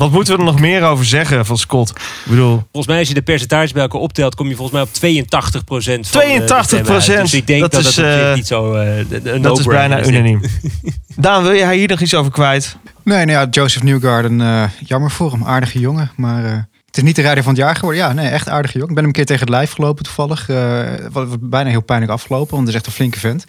Wat 0.00 0.10
moeten 0.10 0.32
we 0.34 0.38
er 0.38 0.44
nog 0.46 0.60
meer 0.60 0.82
over 0.82 1.04
zeggen 1.04 1.46
van 1.46 1.58
Scott? 1.58 1.90
Ik 1.90 1.96
bedoel, 2.28 2.56
Volgens 2.56 2.86
mij, 2.86 2.98
als 2.98 3.08
je 3.08 3.14
de 3.14 3.22
percentages 3.22 3.72
bij 3.72 3.82
elkaar 3.82 4.00
optelt, 4.00 4.34
kom 4.34 4.48
je 4.48 4.54
volgens 4.54 4.72
mij 4.76 4.82
op 4.86 4.92
82 4.92 5.64
procent. 5.64 6.06
82%, 6.06 7.20
Dus 7.20 7.34
ik 7.34 7.46
denk 7.46 7.60
dat 7.60 7.72
dat, 7.72 7.84
is, 7.84 7.94
zich 7.94 8.04
eh, 8.04 8.34
niet 8.34 8.46
zo. 8.46 8.74
eh, 8.74 8.96
een- 8.98 9.34
een 9.34 9.42
dat 9.42 9.58
is 9.58 9.64
bijna 9.64 10.04
unaniem. 10.06 10.40
Daan, 11.16 11.42
wil 11.42 11.54
jij 11.54 11.76
hier 11.76 11.88
nog 11.88 12.00
iets 12.00 12.14
over 12.14 12.32
kwijt? 12.32 12.76
Nee, 13.04 13.24
nou 13.24 13.38
ja, 13.38 13.46
Joseph 13.50 13.82
Newgarden, 13.82 14.40
eh, 14.40 14.64
jammer 14.84 15.10
voor 15.10 15.30
hem. 15.32 15.44
Aardige 15.44 15.78
jongen, 15.78 16.10
maar 16.16 16.44
eh, 16.44 16.52
het 16.86 16.96
is 16.96 17.02
niet 17.02 17.16
de 17.16 17.22
rijder 17.22 17.42
van 17.42 17.52
het 17.52 17.62
jaar 17.62 17.74
geworden. 17.76 18.02
Ja, 18.02 18.12
nee, 18.12 18.28
echt 18.28 18.48
aardige 18.48 18.72
jongen. 18.78 18.88
Ik 18.88 18.94
ben 18.94 19.04
hem 19.04 19.12
een 19.14 19.18
keer 19.18 19.26
tegen 19.26 19.46
het 19.46 19.54
lijf 19.54 19.72
gelopen 19.72 20.04
toevallig. 20.04 20.48
eh 20.48 20.80
wat, 21.12 21.28
wat 21.28 21.50
bijna 21.50 21.70
heel 21.70 21.82
pijnlijk 21.82 22.12
afgelopen, 22.12 22.50
want 22.54 22.60
het 22.60 22.68
is 22.68 22.74
echt 22.74 22.86
een 22.86 22.92
flinke 22.92 23.18
vent. 23.18 23.44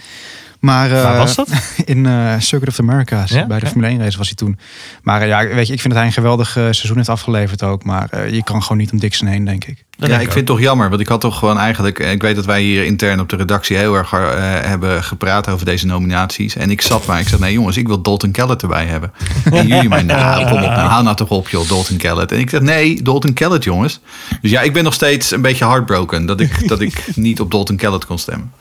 Maar, 0.62 0.92
eh, 0.92 1.04
Waar 1.04 1.18
was 1.18 1.36
dat? 1.36 1.50
In 1.86 2.06
eh, 2.06 2.34
Circuit 2.40 2.70
of 2.70 2.76
the 2.76 2.82
Americas. 2.82 3.30
Ja? 3.32 3.46
Bij 3.48 3.60
de. 3.60 3.66
Formule 3.68 3.88
1 3.92 4.00
race 4.04 4.18
was 4.18 4.28
hij 4.28 4.36
toen. 4.36 4.58
Maar 5.04 5.22
eh, 5.22 5.28
ja, 5.28 5.48
weet 5.48 5.68
je, 5.68 5.74
ik 5.74 5.82
vind 5.82 5.94
dat 5.94 5.98
hij 5.98 6.06
een 6.06 6.12
geweldig 6.14 6.48
eh, 6.58 6.64
seizoen 6.64 6.96
heeft 6.96 7.10
afgeleverd 7.10 7.64
ook. 7.64 7.84
Maar 7.84 8.08
eh, 8.10 8.34
je 8.34 8.44
kan 8.44 8.62
gewoon 8.62 8.78
niet 8.78 8.92
om 8.92 9.00
Dixon 9.00 9.28
heen, 9.28 9.46
denk 9.46 9.66
ik. 9.66 9.84
ja, 9.98 10.08
ik 10.16 10.22
vind 10.22 10.34
het 10.34 10.46
toch 10.46 10.60
jammer. 10.60 10.90
Want 10.90 11.02
ik 11.02 11.08
had 11.08 11.22
toch 11.22 11.38
gewoon 11.40 11.58
eigenlijk... 11.58 12.00
eh, 12.00 12.12
Ik 12.12 12.22
weet 12.22 12.36
dat 12.36 12.46
wij 12.46 12.62
hier 12.62 12.86
intern 12.86 13.20
op 13.20 13.30
de 13.30 13.36
redactie 13.36 13.78
heel 13.78 13.96
erg 13.96 14.14
eh, 14.14 14.20
hebben 14.62 15.04
gepraat 15.04 15.50
over 15.50 15.66
deze 15.66 15.86
nominaties. 15.86 16.56
En 16.56 16.72
ik 16.72 16.82
zat 16.82 17.06
maar. 17.06 17.20
Ik 17.20 17.28
zei, 17.28 17.42
nee 17.42 17.54
jongens, 17.54 17.78
ik 17.78 17.88
wil 17.88 18.02
Dalton 18.02 18.32
Kellett 18.32 18.62
erbij 18.62 18.86
hebben. 18.86 19.12
En 19.52 19.68
jullie 19.68 19.90
mij, 19.90 20.02
nou 20.04 20.44
kom 20.44 20.54
op, 20.64 20.70
nou, 20.70 20.90
hou 20.90 21.04
nou 21.04 21.16
toch 21.16 21.30
op 21.30 21.50
joh, 21.50 21.70
Dalton 21.70 21.98
Kellett. 21.98 22.32
En 22.32 22.40
ik 22.40 22.50
zeg, 22.50 22.62
nee, 22.62 23.02
Dalton 23.02 23.34
Kellett 23.34 23.64
jongens. 23.64 24.00
Dus 24.42 24.52
ja, 24.52 24.62
ik 24.62 24.74
ben 24.74 24.84
nog 24.84 24.94
steeds 24.94 25.32
een 25.32 25.42
beetje 25.42 25.66
heartbroken 25.66 26.26
dat 26.26 26.40
ik, 26.40 26.68
dat 26.68 26.80
ik 26.82 27.04
niet 27.16 27.40
op 27.40 27.52
Dalton 27.52 27.76
Kellett 27.76 28.06
kon 28.06 28.18
stemmen. 28.20 28.52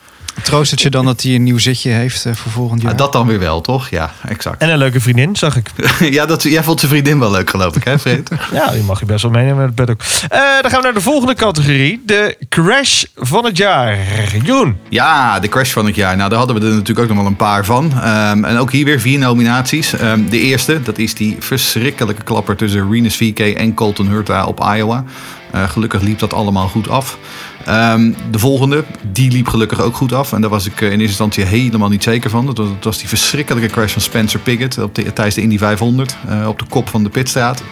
Troost 0.43 0.71
het 0.71 0.81
je 0.81 0.89
dan 0.89 1.05
dat 1.05 1.21
hij 1.21 1.35
een 1.35 1.43
nieuw 1.43 1.57
zitje 1.57 1.89
heeft 1.89 2.25
eh, 2.25 2.33
voor 2.33 2.51
volgend 2.51 2.81
jaar? 2.81 2.91
Ah, 2.91 2.97
dat 2.97 3.13
dan 3.13 3.27
weer 3.27 3.39
wel, 3.39 3.61
toch? 3.61 3.89
Ja, 3.89 4.11
exact. 4.27 4.61
En 4.61 4.69
een 4.69 4.77
leuke 4.77 4.99
vriendin, 4.99 5.35
zag 5.35 5.55
ik. 5.55 5.71
ja, 6.17 6.25
dat, 6.25 6.43
jij 6.43 6.63
vond 6.63 6.79
zijn 6.79 6.91
vriendin 6.91 7.19
wel 7.19 7.31
leuk 7.31 7.49
geloof 7.49 7.75
ik, 7.75 7.83
hè 7.83 7.99
Fred? 7.99 8.29
Ja, 8.51 8.71
die 8.71 8.83
mag 8.83 8.99
je 8.99 9.05
best 9.05 9.21
wel 9.21 9.31
meenemen 9.31 9.63
het 9.65 9.75
bed 9.75 9.89
ook. 9.89 10.01
Eh, 10.29 10.39
dan 10.61 10.71
gaan 10.71 10.79
we 10.79 10.85
naar 10.85 10.93
de 10.93 11.01
volgende 11.01 11.33
categorie. 11.33 12.01
De 12.05 12.37
crash 12.49 13.03
van 13.15 13.45
het 13.45 13.57
jaar. 13.57 13.97
Jeroen. 14.43 14.77
Ja, 14.89 15.39
de 15.39 15.47
crash 15.47 15.71
van 15.71 15.85
het 15.85 15.95
jaar. 15.95 16.15
Nou, 16.15 16.29
daar 16.29 16.37
hadden 16.37 16.59
we 16.59 16.65
er 16.65 16.71
natuurlijk 16.71 16.99
ook 16.99 17.07
nog 17.07 17.17
wel 17.17 17.25
een 17.25 17.35
paar 17.35 17.65
van. 17.65 17.91
Ehm, 18.01 18.43
en 18.43 18.57
ook 18.57 18.71
hier 18.71 18.85
weer 18.85 18.99
vier 18.99 19.19
nominaties. 19.19 19.93
Ehm, 19.93 20.29
de 20.29 20.39
eerste, 20.39 20.81
dat 20.81 20.97
is 20.97 21.13
die 21.13 21.35
verschrikkelijke 21.39 22.23
klapper 22.23 22.55
tussen 22.55 22.91
Renus 22.91 23.15
VK 23.15 23.39
en 23.39 23.73
Colton 23.73 24.07
Hurta 24.07 24.45
op 24.45 24.59
Iowa. 24.75 25.03
Eh, 25.51 25.69
gelukkig 25.69 26.01
liep 26.01 26.19
dat 26.19 26.33
allemaal 26.33 26.67
goed 26.67 26.89
af. 26.89 27.17
Ehm, 27.65 28.11
de 28.31 28.39
volgende, 28.39 28.83
die 29.11 29.31
liep 29.31 29.47
gelukkig 29.47 29.81
ook 29.81 29.95
goed 29.95 30.13
af. 30.13 30.33
En 30.33 30.41
daar 30.41 30.49
was 30.49 30.65
ik 30.65 30.81
eh, 30.81 30.85
in 30.85 30.91
eerste 30.91 31.05
instantie 31.05 31.43
helemaal 31.43 31.89
niet 31.89 32.03
zeker 32.03 32.29
van. 32.29 32.45
Dat 32.45 32.67
was, 32.81 32.99
die 32.99 33.07
verschrikkelijke 33.07 33.69
crash 33.69 33.91
van 33.91 34.01
Spencer 34.01 34.39
Piggott 34.39 34.77
op 34.77 34.95
de, 34.95 35.13
tijdens 35.13 35.35
de 35.35 35.41
Indy 35.41 35.57
500. 35.57 36.15
eh, 36.27 36.47
op 36.47 36.59
de 36.59 36.65
kop 36.69 36.89
van 36.89 37.03
de 37.03 37.09
pitstraat. 37.09 37.63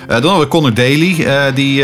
Eh, 0.00 0.08
dan 0.08 0.22
hadden 0.22 0.40
we 0.40 0.48
Connor 0.48 0.74
Daly, 0.74 1.14
die 1.54 1.82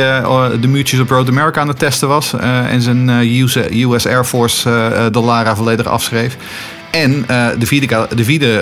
de 0.61 0.68
muurtjes 0.68 1.00
op 1.00 1.09
Road 1.09 1.28
America 1.28 1.61
aan 1.61 1.68
het 1.68 1.78
testen 1.78 2.09
was. 2.09 2.32
en 2.68 2.82
zijn 2.82 3.09
US, 3.09 3.57
US 3.70 4.07
Air 4.07 4.24
Force 4.24 4.68
de 5.12 5.20
Lara 5.20 5.57
volledig 5.57 5.86
afschreef. 5.86 6.36
En 6.90 7.24
de 7.59 7.66
vierde, 7.66 8.07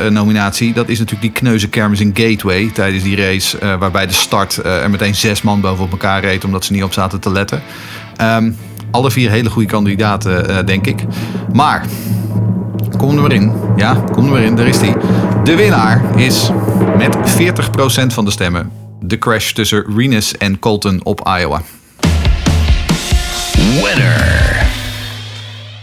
de 0.04 0.10
nominatie, 0.10 0.72
dat 0.72 0.88
is 0.88 0.98
natuurlijk 0.98 1.32
die 1.32 1.42
kneuze 1.42 1.68
kermis 1.68 2.00
in 2.00 2.10
Gateway 2.14 2.70
tijdens 2.74 3.02
die 3.02 3.16
race. 3.16 3.76
waarbij 3.78 4.06
de 4.06 4.12
start 4.12 4.64
er 4.64 4.90
meteen 4.90 5.14
zes 5.14 5.42
man 5.42 5.60
boven 5.60 5.84
op 5.84 5.90
elkaar 5.90 6.20
reed 6.20 6.44
omdat 6.44 6.64
ze 6.64 6.72
niet 6.72 6.82
op 6.82 6.92
zaten 6.92 7.20
te 7.20 7.32
letten. 7.32 7.62
Ehm, 8.16 8.50
alle 8.92 9.10
vier 9.10 9.30
hele 9.30 9.50
goede 9.50 9.68
kandidaten, 9.68 10.48
eh, 10.48 10.66
denk 10.66 10.86
ik. 10.86 11.04
Maar, 11.52 11.86
kom 12.98 13.16
er 13.16 13.22
maar 13.22 13.32
in. 13.32 13.52
Ja, 13.76 14.04
kom 14.12 14.24
er 14.24 14.30
maar 14.30 14.42
in. 14.42 14.56
Daar 14.56 14.66
is 14.66 14.78
die. 14.78 14.94
De 15.44 15.54
winnaar 15.56 16.18
is 16.18 16.50
met 16.96 17.16
40% 17.24 18.12
van 18.12 18.24
de 18.24 18.30
stemmen 18.30 18.82
de 19.02 19.18
crash 19.18 19.52
tussen 19.52 19.84
Renus 19.96 20.36
en 20.36 20.58
Colton 20.58 21.00
op 21.04 21.28
Iowa. 21.38 21.62
Winner. 23.56 24.66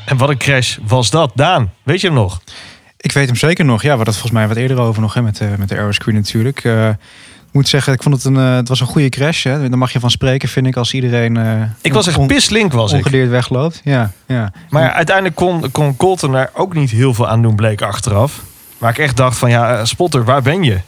En 0.06 0.18
wat 0.18 0.30
een 0.30 0.38
crash 0.38 0.78
was 0.88 1.10
dat. 1.10 1.32
Daan, 1.36 1.72
weet 1.84 2.02
je 2.02 2.08
hem 2.08 2.16
nog? 2.16 2.42
Ik 2.98 3.12
weet 3.12 3.28
hem 3.28 3.36
zeker 3.36 3.66
nog. 3.66 3.82
Ja, 3.82 3.90
we 3.90 3.96
hadden 3.96 4.14
het 4.14 4.22
volgens 4.22 4.40
mij 4.40 4.48
wat 4.48 4.58
eerder 4.58 4.80
over 4.80 5.02
nog 5.02 5.14
hè, 5.14 5.22
met, 5.22 5.38
de 5.38 5.54
met 5.58 5.70
de 5.70 5.76
aeroscreen 5.76 6.16
natuurlijk. 6.16 6.64
Eh, 6.64 6.90
ik 6.90 6.96
moet 7.52 7.68
zeggen, 7.68 7.94
ik 7.94 8.04
vond 8.04 8.16
het 8.16 8.24
een, 8.24 8.38
eh, 8.38 8.56
het 8.56 8.68
was 8.68 8.80
een 8.80 8.88
goede 8.88 9.10
crash. 9.10 9.44
Hè. 9.44 9.70
Daar 9.70 9.78
mag 9.78 9.92
je 9.92 10.00
van 10.00 10.12
spreken, 10.12 10.50
vind 10.50 10.68
ik, 10.68 10.76
als 10.76 10.94
iedereen... 10.94 11.38
eh, 11.38 11.62
Ik 11.82 11.94
was 11.94 12.08
echt 12.08 12.28
pislink, 12.28 12.72
was 12.74 12.92
ik. 12.92 12.98
Ongedeerd 12.98 13.30
wegloopt. 13.30 13.82
Ja, 13.84 14.12
ja. 14.28 14.52
Maar 14.70 14.84
ja, 14.84 14.94
uiteindelijk 14.94 15.36
kon, 15.36 15.72
kon 15.72 15.96
Colton 15.98 16.36
er 16.36 16.50
ook 16.54 16.74
niet 16.74 16.90
heel 16.92 17.14
veel 17.14 17.28
aan 17.28 17.42
doen, 17.42 17.56
bleek 17.56 17.82
achteraf. 17.82 18.42
Maar 18.78 18.90
ik 18.90 18.98
echt 18.98 19.18
dacht 19.18 19.38
van, 19.38 19.50
ja, 19.50 19.78
eh, 19.78 19.86
Spotter, 19.86 20.24
waar 20.24 20.42
ben 20.42 20.64
je? 20.64 20.80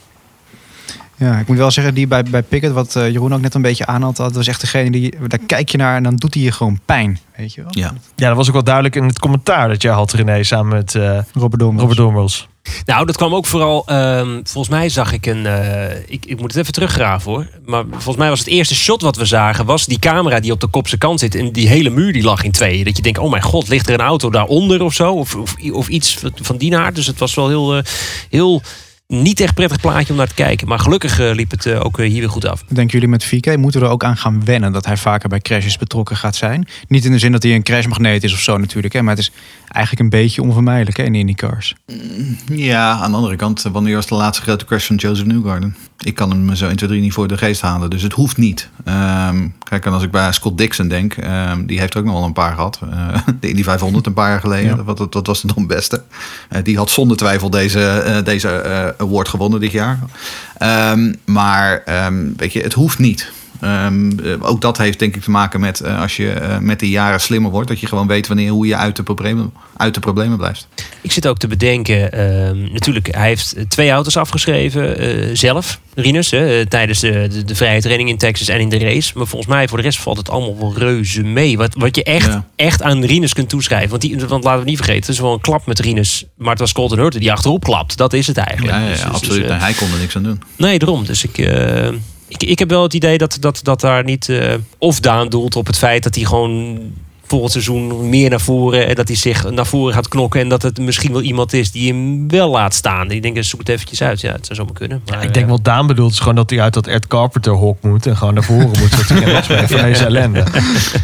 Ja, 1.22 1.38
ik 1.38 1.46
moet 1.48 1.56
wel 1.56 1.70
zeggen, 1.70 1.94
die 1.94 2.06
bij, 2.06 2.22
bij 2.22 2.42
Pickett, 2.42 2.72
wat 2.74 2.96
eh, 2.96 3.10
Jeroen 3.10 3.34
ook 3.34 3.40
net 3.40 3.54
een 3.54 3.62
beetje 3.62 3.86
aanhad, 3.86 4.16
dat 4.16 4.34
was 4.34 4.46
echt 4.46 4.60
degene 4.60 4.90
die, 4.90 5.14
daar 5.28 5.38
kijk 5.46 5.68
je 5.68 5.78
naar 5.78 5.96
en 5.96 6.02
dan 6.02 6.16
doet 6.16 6.34
hij 6.34 6.42
je 6.42 6.52
gewoon 6.52 6.80
pijn. 6.84 7.18
Weet 7.36 7.54
je 7.54 7.62
wel? 7.62 7.70
Ja. 7.74 7.92
Ja, 8.16 8.28
dat 8.28 8.36
was 8.36 8.46
ook 8.46 8.52
wel 8.52 8.64
duidelijk 8.64 8.96
in 8.96 9.04
het 9.04 9.18
commentaar 9.18 9.68
dat 9.68 9.82
jij 9.82 9.92
had, 9.92 10.12
René, 10.12 10.42
samen 10.42 10.76
met 10.76 10.94
eh 10.94 11.18
Robert 11.32 11.60
Dormels. 11.60 11.80
Robert 11.80 11.98
Dormels. 11.98 12.48
Nou, 12.84 13.06
dat 13.06 13.16
kwam 13.16 13.34
ook 13.34 13.46
vooral. 13.46 13.82
ehm, 13.86 14.40
volgens 14.44 14.68
mij 14.68 14.88
zag 14.88 15.12
ik 15.12 15.26
een. 15.26 15.46
eh, 15.46 15.96
ik, 16.06 16.26
ik 16.26 16.40
moet 16.40 16.50
het 16.52 16.60
even 16.60 16.72
teruggraven 16.72 17.30
hoor. 17.30 17.46
Maar 17.66 17.84
volgens 17.90 18.16
mij 18.16 18.28
was 18.28 18.38
het 18.38 18.48
eerste 18.48 18.74
shot 18.74 19.02
wat 19.02 19.16
we 19.16 19.24
zagen. 19.24 19.64
was 19.64 19.86
die 19.86 19.98
camera 19.98 20.40
die 20.40 20.52
op 20.52 20.60
de 20.60 20.66
kopse 20.66 20.98
kant 20.98 21.20
zit. 21.20 21.34
En 21.34 21.52
die 21.52 21.68
hele 21.68 21.90
muur 21.90 22.12
die 22.12 22.22
lag 22.22 22.44
in 22.44 22.50
tweeën. 22.52 22.84
Dat 22.84 22.96
je 22.96 23.02
denkt: 23.02 23.18
oh 23.18 23.30
mijn 23.30 23.42
god, 23.42 23.68
ligt 23.68 23.88
er 23.88 23.94
een 23.94 24.00
auto 24.06 24.30
daaronder 24.30 24.82
of 24.82 24.94
zo? 24.94 25.12
Of, 25.12 25.34
of, 25.34 25.54
of 25.72 25.88
iets 25.88 26.18
van 26.34 26.56
die 26.56 26.70
naart. 26.70 26.94
Dus 26.94 27.06
het 27.06 27.18
was 27.18 27.34
wel 27.34 27.48
heel. 27.48 27.76
eh, 27.76 27.82
heel 28.30 28.62
niet 29.12 29.40
echt 29.40 29.54
prettig 29.54 29.80
plaatje 29.80 30.12
om 30.12 30.18
naar 30.18 30.28
te 30.28 30.34
kijken. 30.34 30.68
Maar 30.68 30.78
gelukkig 30.78 31.20
eh, 31.20 31.34
liep 31.34 31.50
het 31.50 31.66
eh, 31.66 31.84
ook 31.84 31.98
eh, 31.98 32.08
hier 32.08 32.20
weer 32.20 32.30
goed 32.30 32.46
af. 32.46 32.64
Denken 32.68 32.92
jullie 32.92 33.08
met 33.08 33.24
VK, 33.24 33.56
moeten 33.56 33.80
we 33.80 33.86
er 33.86 33.92
ook 33.92 34.04
aan 34.04 34.16
gaan 34.16 34.44
wennen 34.44 34.72
dat 34.72 34.86
hij 34.86 34.96
vaker 34.96 35.28
bij 35.28 35.40
crashes 35.40 35.78
betrokken 35.78 36.16
gaat 36.16 36.36
zijn? 36.36 36.68
Niet 36.88 37.04
in 37.04 37.12
de 37.12 37.18
zin 37.18 37.32
dat 37.32 37.42
hij 37.42 37.54
een 37.54 37.62
crashmagneet 37.62 38.24
is 38.24 38.32
of 38.32 38.38
zo 38.38 38.58
natuurlijk, 38.58 38.94
hè, 38.94 39.02
maar 39.02 39.14
het 39.14 39.22
is 39.22 39.32
eigenlijk 39.68 40.04
een 40.04 40.20
beetje 40.20 40.42
onvermijdelijk 40.42 40.96
hè, 40.96 41.04
in 41.04 41.14
IndyCars. 41.14 41.74
Ja, 42.46 42.90
aan 42.90 43.10
de 43.10 43.16
andere 43.16 43.36
kant, 43.36 43.62
wanneer 43.62 43.94
was 43.94 44.06
de 44.06 44.14
laatste 44.14 44.42
grote 44.42 44.64
crash 44.64 44.86
van 44.86 44.96
Joseph 44.96 45.26
Newgarden? 45.26 45.76
Ik 45.98 46.14
kan 46.14 46.30
hem 46.30 46.54
zo 46.54 46.66
1, 46.66 46.76
2, 46.76 46.88
3 46.88 47.02
niet 47.02 47.12
voor 47.12 47.28
de 47.28 47.36
geest 47.36 47.60
halen, 47.60 47.90
dus 47.90 48.02
het 48.02 48.12
hoeft 48.12 48.36
niet. 48.36 48.68
Ehm, 48.84 49.48
kijk, 49.58 49.86
en 49.86 49.92
als 49.92 50.02
ik 50.02 50.10
bij 50.10 50.32
Scott 50.32 50.58
Dixon 50.58 50.88
denk, 50.88 51.14
ehm, 51.14 51.66
die 51.66 51.78
heeft 51.78 51.94
er 51.94 52.00
ook 52.00 52.06
nog 52.06 52.14
wel 52.14 52.24
een 52.24 52.32
paar 52.32 52.54
gehad. 52.54 52.80
Eh, 52.90 53.16
de 53.40 53.48
Indy 53.48 53.62
500 53.62 54.06
een 54.06 54.12
paar 54.12 54.30
jaar 54.30 54.40
geleden, 54.40 54.84
wat, 54.84 54.98
wat, 54.98 55.14
wat 55.14 55.26
was 55.26 55.40
dan 55.42 55.66
beste? 55.66 56.02
Eh, 56.48 56.64
die 56.64 56.76
had 56.76 56.90
zonder 56.90 57.16
twijfel 57.16 57.50
deze, 57.50 57.80
eh, 57.80 58.24
deze 58.24 58.48
eh, 58.48 59.01
award 59.02 59.28
gewonnen 59.28 59.60
dit 59.60 59.72
jaar. 59.72 59.98
Ehm, 60.58 61.14
maar 61.24 61.82
ehm, 61.84 62.26
weet 62.36 62.52
je, 62.52 62.60
het 62.60 62.72
hoeft 62.72 62.98
niet. 62.98 63.32
Ehm, 63.62 64.18
eh, 64.18 64.32
ook 64.40 64.60
dat 64.60 64.78
heeft 64.78 64.98
denk 64.98 65.16
ik 65.16 65.22
te 65.22 65.30
maken 65.30 65.60
met 65.60 65.80
eh, 65.80 66.00
als 66.00 66.16
je 66.16 66.30
eh, 66.30 66.58
met 66.58 66.80
de 66.80 66.88
jaren 66.88 67.20
slimmer 67.20 67.50
wordt, 67.50 67.68
dat 67.68 67.80
je 67.80 67.86
gewoon 67.86 68.06
weet 68.06 68.26
wanneer 68.26 68.50
hoe 68.50 68.66
je 68.66 68.76
uit 68.76 68.96
de 68.96 69.02
problemen, 69.02 69.52
uit 69.76 69.94
de 69.94 70.00
problemen 70.00 70.36
blijft. 70.36 70.68
Ik 71.00 71.12
zit 71.12 71.26
ook 71.28 71.38
te 71.38 71.46
bedenken, 71.46 72.12
ehm, 72.12 72.72
natuurlijk, 72.72 73.14
hij 73.14 73.26
heeft 73.26 73.56
twee 73.68 73.90
auto's 73.90 74.16
afgeschreven 74.16 75.36
zelf, 75.36 75.80
Rinus, 75.94 76.30
hè, 76.30 76.66
tijdens 76.66 77.00
de, 77.00 77.28
de, 77.32 77.44
de 77.44 77.54
vrije 77.54 77.80
training 77.80 78.08
in 78.08 78.16
Texas 78.18 78.48
en 78.48 78.60
in 78.60 78.68
de 78.68 78.78
race. 78.78 79.12
Maar 79.14 79.26
volgens 79.26 79.50
mij 79.52 79.68
voor 79.68 79.76
de 79.78 79.84
rest 79.84 79.98
valt 80.00 80.16
het 80.16 80.30
allemaal 80.30 80.58
wel 80.58 80.74
reuze 80.78 81.22
mee. 81.22 81.56
Wat, 81.56 81.74
wat 81.78 81.96
je 81.96 82.02
echt, 82.02 82.26
Ja. 82.26 82.46
echt 82.56 82.82
aan 82.82 83.04
Rinus 83.04 83.32
kunt 83.32 83.48
toeschrijven. 83.48 83.88
Want, 83.90 84.02
die, 84.02 84.18
want 84.26 84.44
laten 84.44 84.60
we 84.64 84.68
niet 84.68 84.76
vergeten, 84.76 85.00
het 85.00 85.10
is 85.10 85.20
wel 85.20 85.32
een 85.32 85.40
klap 85.40 85.66
met 85.66 85.78
Rinus. 85.78 86.24
Maar 86.36 86.50
het 86.50 86.58
was 86.60 86.72
Colton 86.72 86.98
Hurter 86.98 87.20
die 87.20 87.32
achterop 87.32 87.64
klapt. 87.64 87.96
Dat 87.96 88.12
is 88.12 88.26
het 88.26 88.36
eigenlijk. 88.36 88.76
Ja, 88.76 88.82
ja, 88.82 88.86
ja, 88.88 88.92
Dus- 88.92 89.02
dus- 89.02 89.10
absoluut. 89.12 89.48
dus, 89.48 89.60
hij 89.60 89.72
kon 89.72 89.92
er 89.92 89.98
niks 89.98 90.16
aan 90.16 90.22
doen. 90.22 90.42
Nee, 90.56 90.78
daarom. 90.78 91.04
Dus 91.04 91.24
ik, 91.24 91.38
ik, 92.32 92.42
ik 92.42 92.58
heb 92.58 92.70
wel 92.70 92.82
het 92.82 92.94
idee 92.94 93.18
dat, 93.18 93.36
dat, 93.40 93.60
dat 93.62 93.80
daar 93.80 94.04
niet... 94.04 94.28
eh, 94.28 94.54
of 94.78 95.00
Daan 95.00 95.28
doelt 95.28 95.56
op 95.56 95.66
het 95.66 95.78
feit 95.78 96.02
dat 96.02 96.14
hij 96.14 96.24
gewoon 96.24 96.78
volgend 97.26 97.52
seizoen 97.52 98.08
meer 98.08 98.30
naar 98.30 98.40
voren... 98.40 98.86
en 98.88 98.94
dat 98.94 99.08
hij 99.08 99.16
zich 99.16 99.50
naar 99.50 99.66
voren 99.66 99.94
gaat 99.94 100.08
knokken... 100.08 100.40
en 100.40 100.48
dat 100.48 100.62
het 100.62 100.78
misschien 100.78 101.12
wel 101.12 101.22
iemand 101.22 101.52
is 101.52 101.70
die 101.70 101.92
hem 101.92 102.28
wel 102.28 102.50
laat 102.50 102.74
staan. 102.74 103.10
Ik 103.10 103.22
denk, 103.22 103.44
zoek 103.44 103.60
het 103.60 103.68
eventjes 103.68 104.02
uit. 104.02 104.20
Ja, 104.20 104.32
het 104.32 104.46
zou 104.46 104.58
zomaar 104.58 104.74
kunnen. 104.74 105.02
Maar, 105.06 105.22
Ik 105.24 105.34
denk 105.34 105.46
eh, 105.46 105.52
wat 105.52 105.64
Daan 105.64 105.86
bedoelt 105.86 106.12
is 106.12 106.18
gewoon 106.18 106.34
dat 106.34 106.50
hij 106.50 106.60
uit 106.60 106.74
dat 106.74 106.86
Ed 106.86 107.06
Carpenter 107.06 107.52
hok 107.52 107.82
moet 107.82 108.06
en 108.06 108.16
gewoon 108.16 108.34
naar 108.34 108.42
voren 108.42 108.68
moet. 108.68 108.90
Zodat 108.90 109.08
hij 109.08 109.16
geen 109.18 109.32
last 109.32 109.48
meer 109.48 109.58
heeft 109.58 109.72
van 109.72 109.82
deze 109.90 110.04
ellende. 110.04 110.44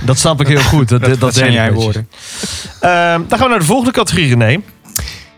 Dat 0.05 0.19
snap 0.19 0.41
ik 0.41 0.47
heel 0.47 0.61
goed. 0.61 0.89
Dat, 0.89 1.05
dat, 1.05 1.21
Dat 1.21 1.35
zijn 1.35 1.53
jij 1.53 1.73
woorden. 1.73 2.09
Ehm, 2.81 3.21
dan 3.29 3.39
gaan 3.39 3.47
we 3.47 3.49
naar 3.49 3.59
de 3.59 3.65
volgende 3.65 3.93
categorie, 3.93 4.29
René. 4.29 4.61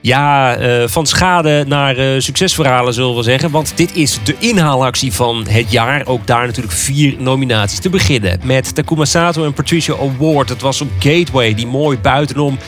Ja, 0.02 0.56
eh, 0.56 0.88
van 0.88 1.06
schade 1.06 1.64
naar 1.66 1.96
eh, 1.96 2.06
succesverhalen 2.18 2.94
zullen 2.94 3.16
we 3.16 3.22
zeggen. 3.22 3.50
Want 3.50 3.72
dit 3.76 3.96
is 3.96 4.18
de 4.24 4.36
inhaalactie 4.38 5.12
van 5.12 5.46
het 5.48 5.70
jaar. 5.70 6.06
Ook 6.06 6.26
daar 6.26 6.46
natuurlijk 6.46 6.74
vier 6.74 7.14
nominaties. 7.18 7.80
Te 7.80 7.90
beginnen 7.90 8.40
met 8.44 8.74
Takuma 8.74 9.04
Sato 9.04 9.44
en 9.44 9.52
Patricia 9.52 9.94
Award. 9.94 10.48
Het 10.48 10.60
was 10.60 10.80
op 10.80 10.88
Gateway, 10.98 11.54
die 11.54 11.66
mooi 11.66 11.98
buitenom 11.98 12.58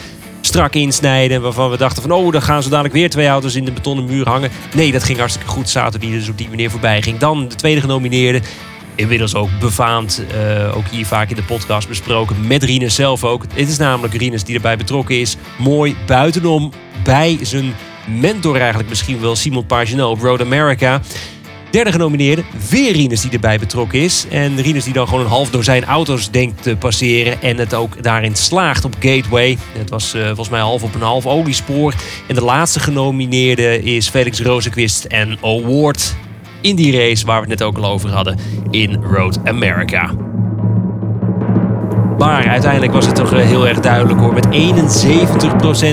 strak 0.41 0.75
insnijden. 0.75 1.43
Waarvan 1.43 1.71
we 1.71 1.77
dachten 1.77 2.03
van, 2.03 2.13
oh, 2.13 2.33
dan 2.33 2.43
gaan 2.43 2.63
zo 2.63 2.69
dadelijk 2.69 2.95
weer 2.95 3.11
twee 3.11 3.29
auto's 3.29 3.55
in 3.55 3.65
de 3.65 3.73
betonnen 3.73 4.05
muur 4.05 4.29
hangen. 4.29 4.51
Nee, 4.75 4.93
dat 4.93 5.05
ging 5.05 5.19
hartstikke 5.19 5.49
goed. 5.49 5.69
Sato 5.69 5.99
die 5.99 6.11
dus 6.11 6.29
op 6.29 6.39
die 6.39 6.49
manier 6.49 6.71
voorbij 6.71 7.03
ging. 7.03 7.19
Dan 7.19 7.49
de 7.49 7.55
tweede 7.55 7.81
genomineerde. 7.81 8.41
Inmiddels 8.95 9.35
ook 9.35 9.49
befaamd, 9.61 10.25
eh, 10.33 10.77
ook 10.77 10.89
hier 10.91 11.07
vaak 11.07 11.31
in 11.31 11.37
de 11.37 11.43
podcast 11.43 11.89
besproken. 11.89 12.47
Met 12.47 12.63
Rinus 12.63 12.95
zelf 12.95 13.25
ook. 13.25 13.43
Het 13.55 13.69
is 13.69 13.79
namelijk 13.79 14.15
Rinus 14.15 14.45
die 14.45 14.55
erbij 14.55 14.77
betrokken 14.77 15.21
is. 15.21 15.37
Mooi 15.59 15.97
buitenom 16.07 16.73
bij 17.05 17.39
zijn 17.43 17.75
mentor 18.21 18.57
eigenlijk 18.57 18.89
misschien 18.89 19.21
wel. 19.21 19.37
Simon 19.37 19.67
Pagenaud 19.67 20.17
op 20.17 20.23
Road 20.23 20.41
America. 20.41 21.01
Derde 21.73 21.93
genomineerde, 21.93 22.43
weer 22.71 22.93
Rinus 22.93 23.21
die 23.21 23.31
erbij 23.31 23.59
betrokken 23.59 24.01
is. 24.01 24.27
En 24.31 24.63
Rinus 24.63 24.85
die 24.85 24.93
dan 24.93 25.09
gewoon 25.09 25.25
een 25.25 25.31
half 25.31 25.51
dozijn 25.51 25.85
auto's 25.85 26.31
denkt 26.31 26.63
te 26.63 26.77
passeren. 26.77 27.43
En 27.43 27.57
het 27.57 27.75
ook 27.75 28.03
daarin 28.03 28.37
slaagt 28.37 28.85
op 28.85 28.95
Gateway. 29.01 29.59
Het 29.79 29.91
was 29.91 30.15
eh, 30.15 30.27
volgens 30.27 30.49
mij 30.49 30.61
half 30.61 30.83
op 30.83 30.95
een 30.95 31.03
half 31.03 31.27
oliespoor. 31.27 31.95
En 32.29 32.35
de 32.35 32.45
laatste 32.45 32.81
genomineerde 32.81 33.83
is 33.83 34.09
Felix 34.09 34.41
Rozenquist 34.41 35.05
en 35.05 35.39
Award. 35.43 36.15
In 36.63 36.77
die 36.77 36.97
race 36.97 37.27
waar 37.27 37.43
we 37.43 37.49
het 37.51 37.59
net 37.59 37.69
ook 37.69 37.77
al 37.77 37.91
over 37.91 38.11
hadden. 38.11 38.39
In 38.71 39.03
Road 39.03 39.39
America. 39.45 40.11
Maar 42.19 42.49
uiteindelijk 42.49 42.93
was 42.93 43.07
het 43.07 43.15
toch 43.15 43.33
eh, 43.33 43.45
heel 43.45 43.69
erg 43.69 43.81
duidelijk 43.81 44.21
hoor. 44.21 44.35
Met 44.35 44.47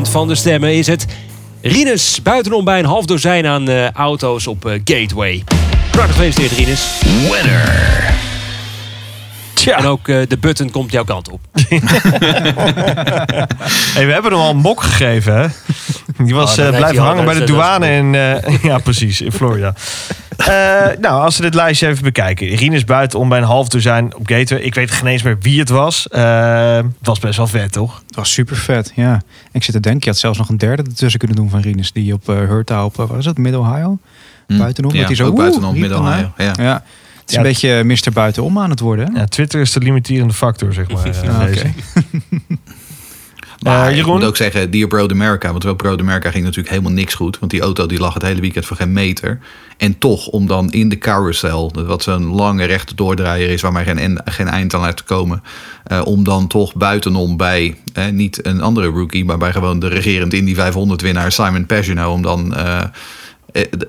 71% 0.07 0.11
van 0.11 0.28
de 0.28 0.36
stemmen 0.36 0.74
is 0.74 0.88
het 0.88 1.05
Rinus 1.61 2.22
buitenom 2.22 2.63
bij 2.63 2.80
een 2.80 2.86
half 2.86 3.05
dozijn 3.05 3.45
aan 3.45 3.70
eh, 3.70 3.91
auto's 3.91 4.47
op 4.47 4.65
eh, 4.65 4.80
Gateway. 4.84 5.43
Hartelijk 5.82 6.11
gefeliciteerd 6.11 6.51
Rinus. 6.51 7.01
Winner. 7.30 8.28
En 9.78 9.86
ook 9.86 10.07
eh, 10.07 10.28
de 10.28 10.38
button 10.38 10.72
komt 10.72 10.91
jouw 10.91 11.03
kant 11.03 11.30
op. 11.30 11.39
Hey, 13.93 14.05
we 14.05 14.12
hebben 14.12 14.32
hem 14.32 14.41
al 14.41 14.49
een 14.49 14.57
mok 14.57 14.82
gegeven, 14.84 15.39
hè? 15.41 15.47
Die 16.24 16.36
was 16.36 16.57
Oh, 16.60 16.66
eh, 16.68 16.76
blijven 16.78 17.01
hangen 17.03 17.26
bij 17.26 17.34
de 17.34 17.39
is- 17.43 17.49
is 17.49 17.55
douane 17.55 17.91
in... 17.91 18.16
eh, 18.16 18.64
ja, 18.72 18.78
precies, 18.78 19.22
in 19.22 19.32
Florida. 19.32 19.74
Eh, 20.38 20.47
nou, 20.99 21.24
als 21.24 21.36
we 21.38 21.43
dit 21.43 21.53
lijstje 21.53 21.88
even 21.88 22.03
bekijken. 22.03 22.47
Rinus 22.55 22.84
buitenom 22.84 23.30
bij 23.30 23.38
een 23.38 23.43
half 23.43 23.68
dozijn 23.68 24.16
op 24.16 24.28
Gateway. 24.28 24.62
Ik 24.64 24.76
weet 24.76 24.91
geen 24.91 25.07
eens 25.07 25.24
meer 25.24 25.38
wie 25.39 25.60
het 25.60 25.70
was. 25.70 26.07
Eh, 26.07 26.76
het 26.76 26.86
was 27.01 27.20
best 27.20 27.38
wel 27.38 27.47
vet, 27.47 27.72
toch? 27.72 28.01
Het 28.07 28.16
was 28.16 28.32
super 28.34 28.55
vet, 28.55 28.91
ja. 28.95 29.22
Ik 29.51 29.64
zit 29.64 29.74
te 29.74 29.80
denken, 29.80 30.01
je 30.03 30.10
had 30.10 30.18
zelfs 30.20 30.38
nog 30.38 30.49
een 30.49 30.57
derde 30.57 30.84
ertussen 30.84 31.20
kunnen 31.20 31.38
doen 31.38 31.49
van 31.49 31.62
Rinus. 31.62 31.91
Die 31.91 32.14
op 32.14 32.30
uh, 32.30 32.36
Hurta 32.38 32.86
op, 32.86 32.97
uh, 32.99 33.05
wat 33.07 33.18
is 33.18 33.26
dat, 33.26 33.38
Mid-Ohio? 33.38 33.97
Buitenom. 34.47 34.91
Hm. 34.91 34.97
Ja, 34.97 35.03
dat 35.07 35.18
hij 35.18 35.26
zo, 35.26 35.26
ook 35.26 35.32
woe, 35.32 35.39
buitenom, 35.41 35.80
Mid-Ohio, 35.80 36.32
ja. 36.38 36.53
ja. 36.60 36.84
Het 37.30 37.38
is 37.47 37.61
Ja, 37.61 37.73
een 37.73 37.88
beetje 37.88 38.01
Mr. 38.11 38.13
Buitenom 38.13 38.59
aan 38.59 38.69
het 38.69 38.80
worden. 38.80 39.13
Hè? 39.13 39.19
Ja, 39.19 39.25
Twitter 39.25 39.61
is 39.61 39.71
de 39.71 39.80
limiterende 39.80 40.34
factor, 40.34 40.73
zeg 40.73 40.89
maar. 40.91 41.05
eh, 41.23 41.39
Ah, 41.39 41.47
oké. 41.49 41.73
Maar 43.63 43.91
Eh, 43.91 43.97
ik 43.97 44.05
moet 44.05 44.23
ook 44.23 44.38
zeggen, 44.38 44.71
die 44.71 44.86
op 44.86 44.91
Road 44.91 45.11
America, 45.11 45.51
want 45.51 45.65
op 45.65 45.82
Road 45.82 45.99
America 45.99 46.32
ging 46.32 46.43
natuurlijk 46.43 46.69
helemaal 46.69 46.91
niks 46.91 47.13
goed. 47.13 47.39
Want 47.39 47.51
die 47.51 47.61
auto 47.61 47.86
die 47.86 47.99
lag 47.99 48.13
het 48.13 48.23
hele 48.23 48.41
weekend 48.41 48.65
voor 48.65 48.77
geen 48.77 48.93
meter. 48.93 49.39
En 49.77 49.97
toch, 49.97 50.27
om 50.27 50.47
dan 50.47 50.71
in 50.71 50.89
de 50.89 50.97
carousel, 50.97 51.71
wat 51.86 52.03
zo'n 52.03 52.23
lange 52.25 52.65
rechte 52.65 52.95
doordraaier 52.95 53.49
is, 53.49 53.61
waar 53.61 53.71
maar 53.71 53.84
geen, 53.84 53.97
en- 53.97 54.21
geen 54.25 54.47
eind 54.47 54.73
aan 54.73 54.84
uit 54.84 54.97
te 54.97 55.03
komen. 55.03 55.43
eh, 55.84 56.01
om 56.03 56.23
dan 56.23 56.47
toch 56.47 56.75
buitenom 56.75 57.38
bij, 57.38 57.75
eh, 57.93 58.07
niet 58.07 58.45
een 58.45 58.61
andere 58.61 58.88
rookie, 58.88 59.25
maar 59.25 59.38
bij 59.38 59.51
gewoon 59.51 59.80
de 59.80 59.88
regerend 59.88 60.34
Indy 60.34 60.55
500 60.55 61.01
winnaar 61.01 61.32
Simon 61.32 61.65
Pagenaud, 61.65 62.13
om 62.15 62.21
dan... 62.21 62.55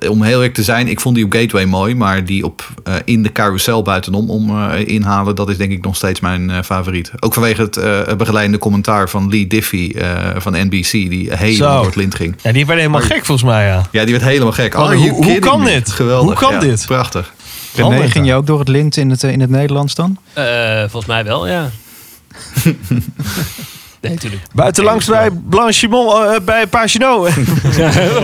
om 0.08 0.22
heel 0.22 0.32
eerlijk 0.34 0.54
te 0.54 0.62
zijn, 0.62 0.88
ik 0.88 1.00
vond 1.00 1.14
die 1.14 1.24
op 1.24 1.32
Gateway 1.32 1.64
mooi, 1.64 1.94
maar 1.94 2.24
die 2.24 2.44
op 2.44 2.68
eh, 2.84 2.94
in 3.04 3.22
de 3.22 3.32
carousel 3.32 3.82
buitenom 3.82 4.30
om 4.30 4.50
eh, 4.70 4.86
inhalen, 4.88 5.34
dat 5.36 5.48
is 5.48 5.56
denk 5.56 5.72
ik 5.72 5.84
nog 5.84 5.96
steeds 5.96 6.20
mijn 6.20 6.50
eh, 6.50 6.62
favoriet. 6.62 7.10
Ook 7.20 7.34
vanwege 7.34 7.60
het 7.62 7.76
eh, 7.76 8.14
begeleidende 8.16 8.58
commentaar 8.58 9.08
van 9.10 9.28
Lee 9.28 9.46
Diffie 9.46 9.94
eh, 10.00 10.40
van 10.40 10.52
NBC, 10.52 10.90
die 10.90 11.36
helemaal 11.36 11.76
door 11.76 11.86
het 11.86 11.96
lint 11.96 12.14
ging. 12.14 12.36
Ja, 12.42 12.52
die 12.52 12.66
werden 12.66 12.84
helemaal 12.84 13.06
gek 13.08 13.24
volgens 13.24 13.50
mij, 13.50 13.66
ja. 13.66 13.86
Ja, 13.90 14.02
die 14.04 14.12
werd 14.14 14.24
helemaal 14.26 14.52
gek. 14.52 14.74
Are 14.74 14.96
hoe- 14.96 15.10
hoe 15.24 15.38
kan 15.38 15.58
me? 15.62 15.70
dit? 15.70 15.90
Geweldig. 15.90 16.38
Hoe 16.38 16.48
kan 16.48 16.52
Ja, 16.54 16.60
dit? 16.60 16.84
Prachtig. 16.86 17.32
René, 17.74 18.08
ging 18.10 18.26
je 18.26 18.34
ook 18.34 18.46
door 18.46 18.58
het 18.58 18.68
lint 18.68 18.96
in 18.96 19.10
het, 19.10 19.24
eh, 19.24 19.30
in 19.32 19.40
het 19.40 19.50
Nederlands 19.50 19.94
dan? 19.94 20.16
Eh, 20.32 20.78
volgens 20.78 21.06
mij 21.06 21.24
wel, 21.24 21.48
ja. 21.48 21.70
nee, 24.00 24.12
natuurlijk. 24.12 24.42
Buitenlangs 24.54 25.06
bij 25.06 25.30
Blanchimont, 25.30 26.12
eh, 26.12 26.40
bij 26.44 26.66
Paginot. 26.66 27.28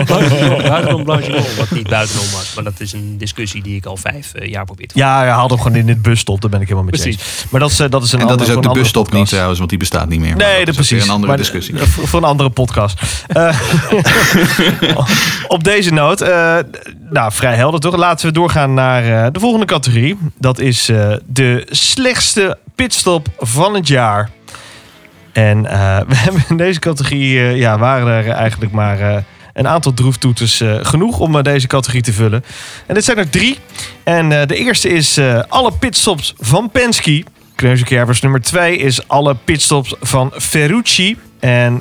buitenom 0.07 1.03
Blanchimont, 1.03 1.55
wat 1.55 1.71
niet 1.71 1.89
buitenom 1.89 2.25
was. 2.31 2.51
Maar 2.55 2.63
dat 2.63 2.79
is 2.79 2.93
een 2.93 3.15
discussie 3.17 3.63
die 3.63 3.75
ik 3.75 3.85
al 3.85 3.97
vijf 3.97 4.33
eh, 4.33 4.49
jaar 4.49 4.65
probeer 4.65 4.87
te 4.87 4.97
Ja, 4.97 5.17
hij 5.19 5.29
haal 5.29 5.47
hem 5.47 5.57
gewoon 5.57 5.77
in 5.77 5.85
dit 5.85 6.01
busstop. 6.01 6.41
Daar 6.41 6.49
ben 6.49 6.61
ik 6.61 6.67
helemaal 6.67 6.89
met 6.91 6.95
je 6.97 7.01
Precies. 7.01 7.21
eens. 7.41 7.45
Maar 7.51 7.59
dat 7.59 7.71
is, 7.71 7.79
eh, 7.79 7.89
dat 7.89 8.03
is 8.03 8.11
een 8.11 8.19
En 8.19 8.27
dat 8.27 8.31
andere- 8.37 8.51
is 8.51 8.57
ook 8.57 8.73
de 8.73 8.79
busstop 8.79 9.11
niet 9.13 9.27
trouwens, 9.29 9.57
want 9.57 9.69
die 9.69 9.79
bestaat 9.79 10.09
niet 10.09 10.19
meer. 10.19 10.35
Nee, 10.35 10.57
dat 10.57 10.65
dat 10.65 10.67
is 10.67 10.87
precies. 10.87 11.03
een 11.03 11.09
andere 11.11 11.27
Maar, 11.27 11.37
discussie. 11.37 11.77
Voor, 11.87 12.07
voor 12.07 12.19
een 12.19 12.25
andere 12.25 12.49
podcast. 12.49 12.99
Eh, 13.27 13.59
op 15.47 15.63
deze 15.63 15.93
noot, 15.93 16.21
eh, 16.21 16.57
nou 17.09 17.31
vrij 17.31 17.55
helder 17.55 17.79
toch? 17.79 17.95
Laten 17.95 18.27
we 18.27 18.33
doorgaan 18.33 18.73
naar 18.73 19.03
eh, 19.25 19.31
de 19.31 19.39
volgende 19.39 19.65
categorie. 19.65 20.17
Dat 20.37 20.59
is 20.59 20.89
eh, 20.89 21.13
de 21.25 21.67
slechtste 21.69 22.57
pitstop 22.75 23.27
van 23.39 23.73
het 23.73 23.87
jaar. 23.87 24.29
En 25.37 25.65
eh, 25.65 25.99
we 26.07 26.15
hebben 26.15 26.43
in 26.49 26.57
deze 26.57 26.79
categorie, 26.79 27.39
eh, 27.39 27.57
ja, 27.57 27.77
waren 27.77 28.07
er 28.07 28.29
eigenlijk 28.29 28.71
maar 28.71 28.99
eh, 28.99 29.17
een 29.53 29.67
aantal 29.67 29.93
droeftoeters 29.93 30.61
eh, 30.61 30.75
genoeg 30.81 31.19
om 31.19 31.43
deze 31.43 31.67
categorie 31.67 32.01
te 32.01 32.13
vullen. 32.13 32.43
En 32.85 32.93
dit 32.93 33.03
zijn 33.03 33.17
er 33.17 33.29
drie. 33.29 33.59
En 34.03 34.29
de 34.29 34.55
eerste 34.55 34.89
is 34.89 35.19
alle 35.47 35.71
pitstops 35.71 36.33
van 36.39 36.69
Penske. 36.71 37.23
Kneuzenkervers 37.55 38.21
nummer 38.21 38.41
twee 38.41 38.77
is 38.77 39.07
alle 39.07 39.35
pitstops 39.35 39.95
van 39.99 40.31
Ferrucci. 40.37 41.17
En 41.39 41.77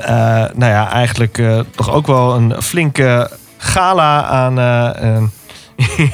nou 0.54 0.72
ja, 0.72 0.90
eigenlijk 0.92 1.42
toch 1.74 1.90
ook 1.92 2.06
wel 2.06 2.34
een 2.34 2.62
flinke 2.62 3.30
gala 3.56 4.24
aan... 4.24 5.30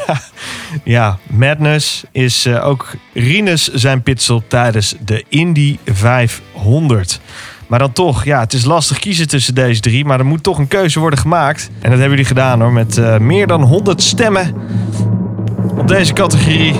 ja, 0.06 0.20
ja, 0.84 1.18
Madness 1.26 2.04
is 2.12 2.46
eh, 2.46 2.66
ook 2.66 2.94
Rinus 3.14 3.68
zijn 3.72 4.02
pitstop 4.02 4.44
tijdens 4.48 4.94
de 5.04 5.24
Indy 5.28 5.78
500. 5.84 7.20
Maar 7.66 7.78
dan 7.78 7.92
toch, 7.92 8.24
ja, 8.24 8.40
het 8.40 8.52
is 8.52 8.64
lastig 8.64 8.98
kiezen 8.98 9.28
tussen 9.28 9.54
deze 9.54 9.80
drie. 9.80 10.04
Maar 10.04 10.18
er 10.18 10.26
moet 10.26 10.42
toch 10.42 10.58
een 10.58 10.68
keuze 10.68 11.00
worden 11.00 11.18
gemaakt. 11.18 11.70
En 11.72 11.90
dat 11.90 11.90
hebben 11.90 12.08
jullie 12.08 12.24
gedaan 12.24 12.60
hoor, 12.60 12.72
met 12.72 12.98
eh, 12.98 13.18
meer 13.18 13.46
dan 13.46 13.62
100 13.62 14.02
stemmen 14.02 14.54
op 15.76 15.88
deze 15.88 16.12
categorie. 16.12 16.74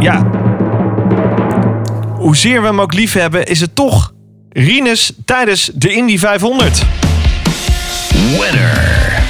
Ja, 0.00 0.30
hoezeer 2.16 2.60
we 2.60 2.66
hem 2.66 2.80
ook 2.80 2.94
lief 2.94 3.12
hebben, 3.12 3.46
is 3.46 3.60
het 3.60 3.74
toch 3.74 4.12
Rinus 4.50 5.12
tijdens 5.24 5.70
de 5.74 5.92
Indy 5.92 6.18
500. 6.18 6.84
Winner. 8.40 9.22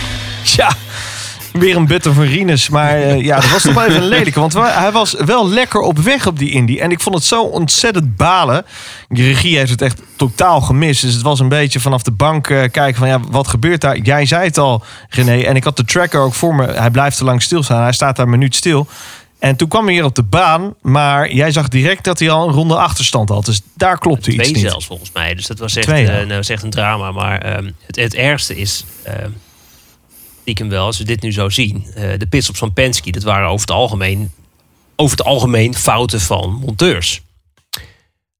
Ja, 0.42 0.72
weer 1.60 1.76
een 1.76 1.86
butter 1.86 2.12
van 2.14 2.24
Rinus. 2.24 2.68
Maar 2.68 2.90
eh, 3.02 3.20
ja, 3.20 3.40
dat 3.40 3.50
was 3.50 3.62
toch 3.62 3.74
wel 3.74 3.84
even 3.84 4.02
een 4.02 4.08
lelijke. 4.08 4.40
Want 4.40 4.52
wa- 4.52 4.80
hij 4.80 4.92
was 4.92 5.14
wel 5.24 5.48
lekker 5.48 5.80
op 5.80 5.98
weg 5.98 6.26
op 6.26 6.38
die 6.38 6.50
Indy. 6.50 6.78
En 6.78 6.90
ik 6.90 7.00
vond 7.00 7.14
het 7.14 7.24
zo 7.24 7.42
ontzettend 7.42 8.16
balen. 8.16 8.64
De 9.08 9.22
regie 9.22 9.56
heeft 9.58 9.70
het 9.70 9.82
echt 9.82 10.00
totaal 10.16 10.60
gemist. 10.60 11.02
Dus 11.02 11.12
het 11.14 11.22
was 11.22 11.40
een 11.40 11.48
beetje 11.48 11.80
vanaf 11.80 12.02
de 12.02 12.10
bank 12.10 12.48
eh, 12.50 12.58
kijken 12.70 12.94
van... 12.94 13.08
ja, 13.08 13.20
wat 13.30 13.48
gebeurt 13.48 13.80
daar? 13.80 13.98
Jij 13.98 14.26
zei 14.26 14.44
het 14.44 14.58
al, 14.58 14.82
René. 15.08 15.40
En 15.42 15.56
ik 15.56 15.64
had 15.64 15.76
de 15.76 15.84
tracker 15.84 16.20
ook 16.20 16.34
voor 16.34 16.54
me. 16.54 16.66
Hij 16.66 16.90
blijft 16.90 17.16
te 17.16 17.24
lang 17.24 17.42
stilstaan. 17.42 17.82
Hij 17.82 17.92
staat 17.92 18.16
daar 18.16 18.24
een 18.24 18.30
minuut 18.30 18.54
stil. 18.54 18.86
En 19.38 19.56
toen 19.56 19.68
kwam 19.68 19.84
hij 19.84 19.94
hier 19.94 20.04
op 20.04 20.14
de 20.14 20.22
baan. 20.22 20.74
Maar 20.82 21.32
jij 21.32 21.50
zag 21.50 21.68
direct 21.68 22.04
dat 22.04 22.18
hij 22.18 22.30
al 22.30 22.48
een 22.48 22.54
ronde 22.54 22.76
achterstand 22.76 23.28
had. 23.28 23.44
Dus 23.44 23.60
daar 23.74 23.98
klopte 23.98 24.30
iets 24.32 24.42
Twee 24.42 24.52
niet. 24.62 24.70
zelfs 24.70 24.86
volgens 24.86 25.10
mij. 25.12 25.34
Dus 25.34 25.46
dat 25.46 25.58
was 25.58 25.76
echt, 25.76 25.86
Twee, 25.86 26.06
eh, 26.10 26.26
nou, 26.26 26.42
echt 26.46 26.62
een 26.62 26.70
drama. 26.70 27.12
Maar 27.12 27.38
ehm, 27.38 27.70
het, 27.86 27.96
het 27.96 28.14
ergste 28.14 28.56
is, 28.56 28.84
ehm 29.02 29.30
stiekem 30.52 30.68
wel, 30.68 30.84
als 30.86 30.98
we 30.98 31.04
dit 31.04 31.22
nu 31.22 31.32
zo 31.32 31.48
zien. 31.48 31.84
eh, 31.94 32.10
de 32.18 32.26
pitstops 32.26 32.58
van 32.58 32.72
Penske, 32.72 33.10
dat 33.10 33.22
waren 33.22 33.46
over 33.48 33.60
het 33.60 33.70
algemeen, 33.70 34.30
over 34.96 35.16
het 35.16 35.26
algemeen 35.26 35.74
fouten 35.74 36.20
van 36.20 36.52
monteurs. 36.64 37.20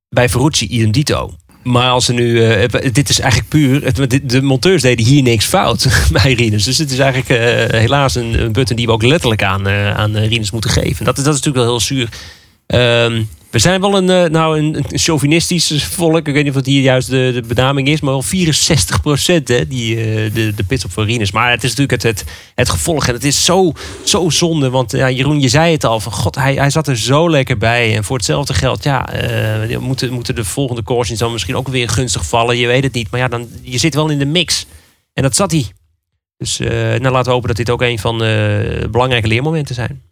Bij 0.08 0.28
Ferrucci 0.28 0.66
idem 0.66 0.90
dito. 0.92 1.34
Maar 1.62 1.90
als 1.90 2.04
ze 2.04 2.12
nu, 2.12 2.44
eh, 2.44 2.92
dit 2.92 3.08
is 3.08 3.20
eigenlijk 3.20 3.50
puur, 3.50 3.84
het, 3.84 4.10
de, 4.10 4.26
de 4.26 4.42
monteurs 4.42 4.82
deden 4.82 5.06
hier 5.06 5.22
niks 5.22 5.44
fout 5.44 5.86
bij 6.22 6.32
Rinus. 6.32 6.64
Dus 6.64 6.78
het 6.78 6.90
is 6.90 6.98
eigenlijk 6.98 7.30
eh, 7.30 7.78
helaas 7.80 8.14
een, 8.14 8.40
een 8.40 8.52
button 8.52 8.76
die 8.76 8.86
we 8.86 8.92
ook 8.92 9.02
letterlijk 9.02 9.42
aan, 9.42 9.68
aan 9.68 10.16
Rinus 10.16 10.50
moeten 10.50 10.70
geven. 10.70 11.04
Dat, 11.04 11.18
is- 11.18 11.24
dat 11.24 11.34
is 11.34 11.40
natuurlijk 11.40 11.64
wel 11.64 11.76
heel 11.76 11.80
zuur. 11.86 12.08
Ehm, 12.66 13.22
we 13.50 13.58
zijn 13.58 13.80
wel 13.80 13.96
een, 13.96 14.10
eh, 14.10 14.30
nou, 14.30 14.58
een, 14.58 14.84
chauvinistisch 14.88 15.84
volk. 15.84 16.26
Ik 16.26 16.34
weet 16.34 16.44
niet 16.44 16.48
of 16.48 16.54
dat 16.54 16.66
hier 16.66 16.82
juist 16.82 17.10
de, 17.10 17.30
de 17.34 17.54
benaming 17.54 17.88
is. 17.88 18.00
Maar 18.00 18.12
wel 18.12 18.22
64 18.22 19.00
procent, 19.00 19.46
die, 19.46 19.96
eh, 19.96 20.34
de, 20.34 20.52
de 20.54 20.64
pitstop 20.64 20.92
van 20.92 21.04
Rinus. 21.04 21.32
Maar 21.32 21.50
het 21.50 21.64
is 21.64 21.74
natuurlijk 21.74 22.02
het, 22.02 22.18
het, 22.18 22.30
het 22.54 22.68
gevolg. 22.68 23.06
En 23.06 23.14
het 23.14 23.24
is 23.24 23.44
zo, 23.44 23.72
zo 24.04 24.30
zonde. 24.30 24.70
Want 24.70 24.92
ja, 24.92 25.10
Jeroen, 25.10 25.40
je 25.40 25.48
zei 25.48 25.72
het 25.72 25.84
al. 25.84 26.00
Van, 26.00 26.12
God, 26.12 26.34
hij, 26.34 26.54
hij 26.54 26.70
zat 26.70 26.88
er 26.88 26.96
zo 26.98 27.30
lekker 27.30 27.58
bij. 27.58 27.96
En 27.96 28.04
voor 28.04 28.16
hetzelfde 28.16 28.54
geld, 28.54 28.82
ja, 28.82 29.12
eh, 29.12 29.78
moeten, 29.78 30.12
moeten 30.12 30.34
de 30.34 30.44
volgende 30.44 30.82
cautions 30.82 31.20
dan 31.20 31.32
misschien 31.32 31.56
ook 31.56 31.68
weer 31.68 31.88
gunstig 31.88 32.26
vallen. 32.26 32.56
Je 32.56 32.66
weet 32.66 32.84
het 32.84 32.94
niet. 32.94 33.10
Maar 33.10 33.20
ja, 33.20 33.28
dan, 33.28 33.48
je 33.62 33.78
zit 33.78 33.94
wel 33.94 34.08
in 34.08 34.18
de 34.18 34.26
mix. 34.26 34.66
En 35.12 35.22
dat 35.22 35.36
zat 35.36 35.50
hij. 35.50 35.66
Dus 36.36 36.60
eh, 36.60 36.68
nou, 36.70 37.08
laten 37.08 37.24
we 37.24 37.30
hopen 37.30 37.48
dat 37.48 37.56
dit 37.56 37.70
ook 37.70 37.82
een 37.82 37.98
van 37.98 38.18
de 38.18 38.88
belangrijke 38.90 39.28
leermomenten 39.28 39.74
zijn. 39.74 40.02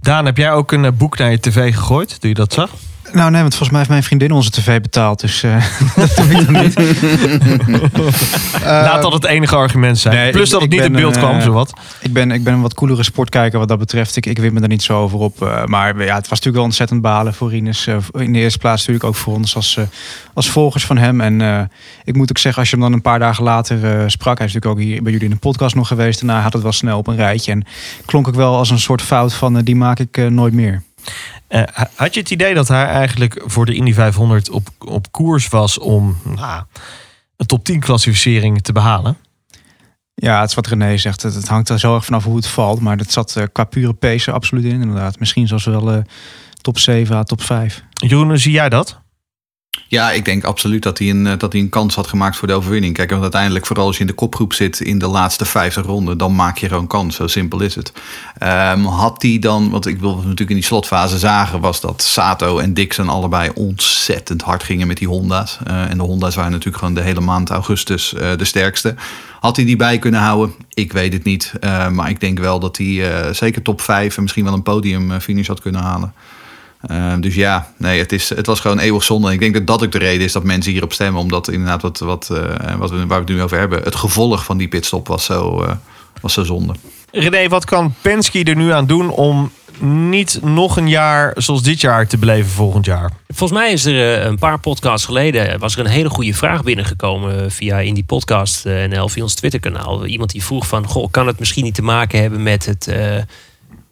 Daan, 0.00 0.24
heb 0.24 0.36
jij 0.36 0.52
ook 0.52 0.72
een 0.72 0.84
eh, 0.84 0.92
boek 0.92 1.18
naar 1.18 1.30
je 1.30 1.40
tv 1.40 1.74
gegooid? 1.74 2.20
Toen 2.20 2.28
je 2.28 2.34
dat 2.34 2.52
zag? 2.52 2.70
Nou 3.16 3.30
nee, 3.30 3.40
want 3.40 3.54
volgens 3.54 3.68
mij 3.70 3.78
heeft 3.78 3.90
mijn 3.90 4.02
vriendin 4.02 4.32
onze 4.32 4.50
tv 4.50 4.80
betaald. 4.80 5.20
Dus 5.20 5.42
eh, 5.42 5.64
dat 5.96 6.16
doe 6.16 6.30
ik 6.40 6.48
niet. 6.50 6.74
Laat 8.64 9.02
dat 9.02 9.12
het 9.12 9.24
enige 9.24 9.56
argument 9.56 9.98
zijn. 9.98 10.14
Nee, 10.14 10.30
Plus 10.30 10.44
ik- 10.44 10.50
dat 10.50 10.62
het 10.62 10.72
ik 10.72 10.78
niet 10.78 10.88
in 10.88 10.92
beeld 10.96 11.16
kwam, 11.16 11.36
eh, 11.36 11.42
zowat. 11.42 11.72
Ik 12.00 12.12
ben, 12.12 12.30
ik 12.30 12.44
ben 12.44 12.52
een 12.54 12.60
wat 12.60 12.74
coolere 12.74 13.02
sportkijker 13.02 13.58
wat 13.58 13.68
dat 13.68 13.78
betreft. 13.78 14.16
Ik, 14.16 14.26
ik 14.26 14.38
win 14.38 14.52
me 14.52 14.60
daar 14.60 14.68
niet 14.68 14.82
zo 14.82 14.98
over 15.00 15.18
op. 15.18 15.42
eh, 15.42 15.64
maar 15.64 15.88
ja, 16.04 16.14
het 16.14 16.28
was 16.28 16.28
natuurlijk 16.28 16.54
wel 16.56 16.64
ontzettend 16.64 17.00
balen 17.00 17.34
voor 17.34 17.50
eh, 17.52 17.56
in 18.12 18.32
de 18.32 18.38
eerste 18.38 18.58
plaats 18.58 18.78
natuurlijk 18.86 19.04
ook 19.04 19.14
voor 19.14 19.34
ons 19.34 19.54
als, 19.56 19.76
eh, 19.76 19.84
als 20.34 20.50
volgers 20.50 20.84
van 20.86 20.98
hem. 20.98 21.20
En 21.20 21.40
eh, 21.40 21.60
ik 22.04 22.14
moet 22.16 22.30
ook 22.30 22.38
zeggen, 22.38 22.60
als 22.60 22.70
je 22.70 22.76
hem 22.76 22.84
dan 22.84 22.94
een 22.94 23.02
paar 23.02 23.18
dagen 23.18 23.44
later 23.44 23.84
eh, 23.84 24.04
sprak... 24.06 24.38
hij 24.38 24.46
is 24.46 24.52
natuurlijk 24.52 24.80
ook 24.80 24.86
hier 24.88 25.02
bij 25.02 25.12
jullie 25.12 25.28
in 25.28 25.32
de 25.34 25.40
podcast 25.40 25.74
nog 25.74 25.88
geweest. 25.88 26.20
Daarna 26.26 26.42
had 26.42 26.52
het 26.52 26.62
wel 26.62 26.72
snel 26.72 26.98
op 26.98 27.06
een 27.06 27.16
rijtje. 27.16 27.52
En 27.52 27.64
klonk 28.04 28.26
ik 28.28 28.34
wel 28.34 28.56
als 28.56 28.70
een 28.70 28.78
soort 28.78 29.02
fout 29.02 29.34
van... 29.34 29.56
eh, 29.56 29.64
die 29.64 29.76
maak 29.76 29.98
ik 29.98 30.16
eh, 30.16 30.26
nooit 30.26 30.52
meer. 30.54 30.82
Eh, 31.48 31.62
had 31.94 32.14
je 32.14 32.20
het 32.20 32.30
idee 32.30 32.54
dat 32.54 32.68
hij 32.68 32.86
eigenlijk 32.86 33.42
voor 33.44 33.66
de 33.66 33.74
Indy 33.74 33.92
500 33.92 34.50
op, 34.50 34.68
op 34.78 35.12
koers 35.12 35.48
was 35.48 35.78
om 35.78 36.16
nou, 36.24 36.62
een 37.36 37.46
top 37.46 37.64
10 37.64 37.80
klassificering 37.80 38.62
te 38.62 38.72
behalen? 38.72 39.16
Ja, 40.14 40.40
het 40.40 40.48
is 40.48 40.54
wat 40.54 40.66
René 40.66 40.96
zegt. 40.96 41.22
Het, 41.22 41.34
het 41.34 41.48
hangt 41.48 41.68
er 41.68 41.78
zo 41.78 41.94
erg 41.94 42.04
vanaf 42.04 42.24
hoe 42.24 42.36
het 42.36 42.46
valt. 42.46 42.80
Maar 42.80 42.96
dat 42.96 43.12
zat 43.12 43.36
eh, 43.36 43.44
qua 43.52 43.64
pure 43.64 43.92
pace 43.92 44.32
absoluut 44.32 44.64
in, 44.64 44.80
inderdaad. 44.80 45.18
Misschien 45.18 45.48
zelfs 45.48 45.64
wel 45.64 45.92
eh, 45.92 45.98
top 46.60 46.78
7 46.78 47.16
à 47.16 47.22
top 47.22 47.42
5. 47.42 47.84
Jeroen, 47.90 48.38
zie 48.38 48.52
jij 48.52 48.68
dat? 48.68 49.00
Ja, 49.88 50.10
ik 50.10 50.24
denk 50.24 50.44
absoluut 50.44 50.82
dat 50.82 50.98
hij, 50.98 51.10
een, 51.10 51.26
eh, 51.26 51.38
dat 51.38 51.52
hij 51.52 51.60
een 51.60 51.68
kans 51.68 51.94
had 51.94 52.06
gemaakt 52.06 52.36
voor 52.36 52.48
de 52.48 52.54
overwinning. 52.54 52.94
Kijk, 52.94 53.10
want 53.10 53.22
uiteindelijk, 53.22 53.66
vooral 53.66 53.86
als 53.86 53.94
je 53.94 54.00
in 54.00 54.06
de 54.06 54.12
kopgroep 54.12 54.52
zit 54.52 54.80
in 54.80 54.98
de 54.98 55.06
laatste 55.06 55.44
50 55.44 55.86
ronden, 55.86 56.18
dan 56.18 56.34
maak 56.34 56.58
je 56.58 56.68
gewoon 56.68 56.86
kans. 56.86 57.16
Zo 57.16 57.26
simpel 57.26 57.60
is 57.60 57.74
het. 57.74 57.92
Ehm, 58.38 58.82
had 58.82 59.22
hij 59.22 59.38
dan, 59.38 59.70
wat 59.70 59.86
ik 59.86 59.98
wil 59.98 60.16
natuurlijk 60.16 60.50
in 60.50 60.56
die 60.56 60.64
slotfase 60.64 61.18
zagen, 61.18 61.60
was 61.60 61.80
dat 61.80 62.02
Sato 62.02 62.58
en 62.58 62.74
Dixon 62.74 63.08
allebei 63.08 63.50
ontzettend 63.54 64.42
hard 64.42 64.62
gingen 64.62 64.86
met 64.86 64.96
die 64.96 65.08
Honda's. 65.08 65.58
Eh, 65.64 65.90
en 65.90 65.96
de 65.96 66.02
Honda's 66.02 66.34
waren 66.34 66.50
natuurlijk 66.50 66.78
gewoon 66.78 66.94
de 66.94 67.00
hele 67.00 67.20
maand 67.20 67.50
augustus 67.50 68.14
eh, 68.14 68.36
de 68.36 68.44
sterkste. 68.44 68.94
Had 69.40 69.56
hij 69.56 69.64
die 69.64 69.76
bij 69.76 69.98
kunnen 69.98 70.20
houden? 70.20 70.54
Ik 70.74 70.92
weet 70.92 71.12
het 71.12 71.24
niet. 71.24 71.52
Maar 71.92 72.08
ik 72.08 72.20
denk 72.20 72.38
wel 72.38 72.58
dat 72.58 72.76
hij 72.76 73.32
zeker 73.34 73.62
top 73.62 73.80
5 73.80 74.16
en 74.16 74.22
misschien 74.22 74.44
wel 74.44 74.52
een 74.52 74.62
podiumfinish 74.62 75.46
had 75.46 75.60
kunnen 75.60 75.80
halen. 75.80 76.12
Ehm, 76.86 77.20
dus 77.20 77.34
ja, 77.34 77.72
nee, 77.76 77.98
het, 77.98 78.12
is, 78.12 78.28
het 78.28 78.46
was 78.46 78.60
gewoon 78.60 78.78
eeuwig 78.78 79.04
zonde. 79.04 79.28
En 79.28 79.32
ik 79.32 79.40
denk 79.40 79.54
dat 79.54 79.66
dat 79.66 79.84
ook 79.84 79.92
de 79.92 79.98
reden 79.98 80.24
is 80.24 80.32
dat 80.32 80.44
mensen 80.44 80.72
hierop 80.72 80.92
stemmen. 80.92 81.20
Omdat 81.20 81.48
inderdaad, 81.48 81.82
wat, 81.82 81.98
wat, 81.98 82.30
eh, 82.30 82.74
wat 82.74 82.90
we, 82.90 82.96
waar 82.96 83.06
we 83.06 83.14
het 83.14 83.28
nu 83.28 83.42
over 83.42 83.58
hebben, 83.58 83.82
het 83.82 83.94
gevolg 83.94 84.44
van 84.44 84.58
die 84.58 84.68
pitstop 84.68 85.08
was 85.08 85.24
zo, 85.24 85.62
eh, 85.62 85.70
was 86.20 86.32
zo 86.32 86.44
zonde. 86.44 86.74
René, 87.10 87.48
wat 87.48 87.64
kan 87.64 87.94
Penske 88.00 88.44
er 88.44 88.56
nu 88.56 88.72
aan 88.72 88.86
doen 88.86 89.10
om 89.10 89.50
niet 89.80 90.38
nog 90.42 90.76
een 90.76 90.88
jaar 90.88 91.32
zoals 91.36 91.62
dit 91.62 91.80
jaar 91.80 92.06
te 92.06 92.18
beleven 92.18 92.50
volgend 92.50 92.84
jaar? 92.84 93.10
Volgens 93.28 93.58
mij 93.58 93.72
is 93.72 93.84
er 93.84 94.18
eh, 94.18 94.24
een 94.24 94.38
paar 94.38 94.60
podcasts 94.60 95.06
geleden 95.06 95.58
was 95.58 95.74
er 95.76 95.80
een 95.80 95.90
hele 95.90 96.10
goede 96.10 96.34
vraag 96.34 96.62
binnengekomen 96.62 97.50
via 97.52 97.78
in 97.78 97.94
die 97.94 98.04
podcast 98.04 98.64
NL 98.64 99.08
via 99.08 99.22
ons 99.22 99.34
Twitter 99.34 99.60
kanaal. 99.60 100.06
Iemand 100.06 100.30
die 100.30 100.44
vroeg 100.44 100.66
van, 100.66 100.86
goh, 100.86 101.10
kan 101.10 101.26
het 101.26 101.38
misschien 101.38 101.64
niet 101.64 101.74
te 101.74 101.82
maken 101.82 102.20
hebben 102.20 102.42
met 102.42 102.66
het, 102.66 102.86
eh, 102.86 103.16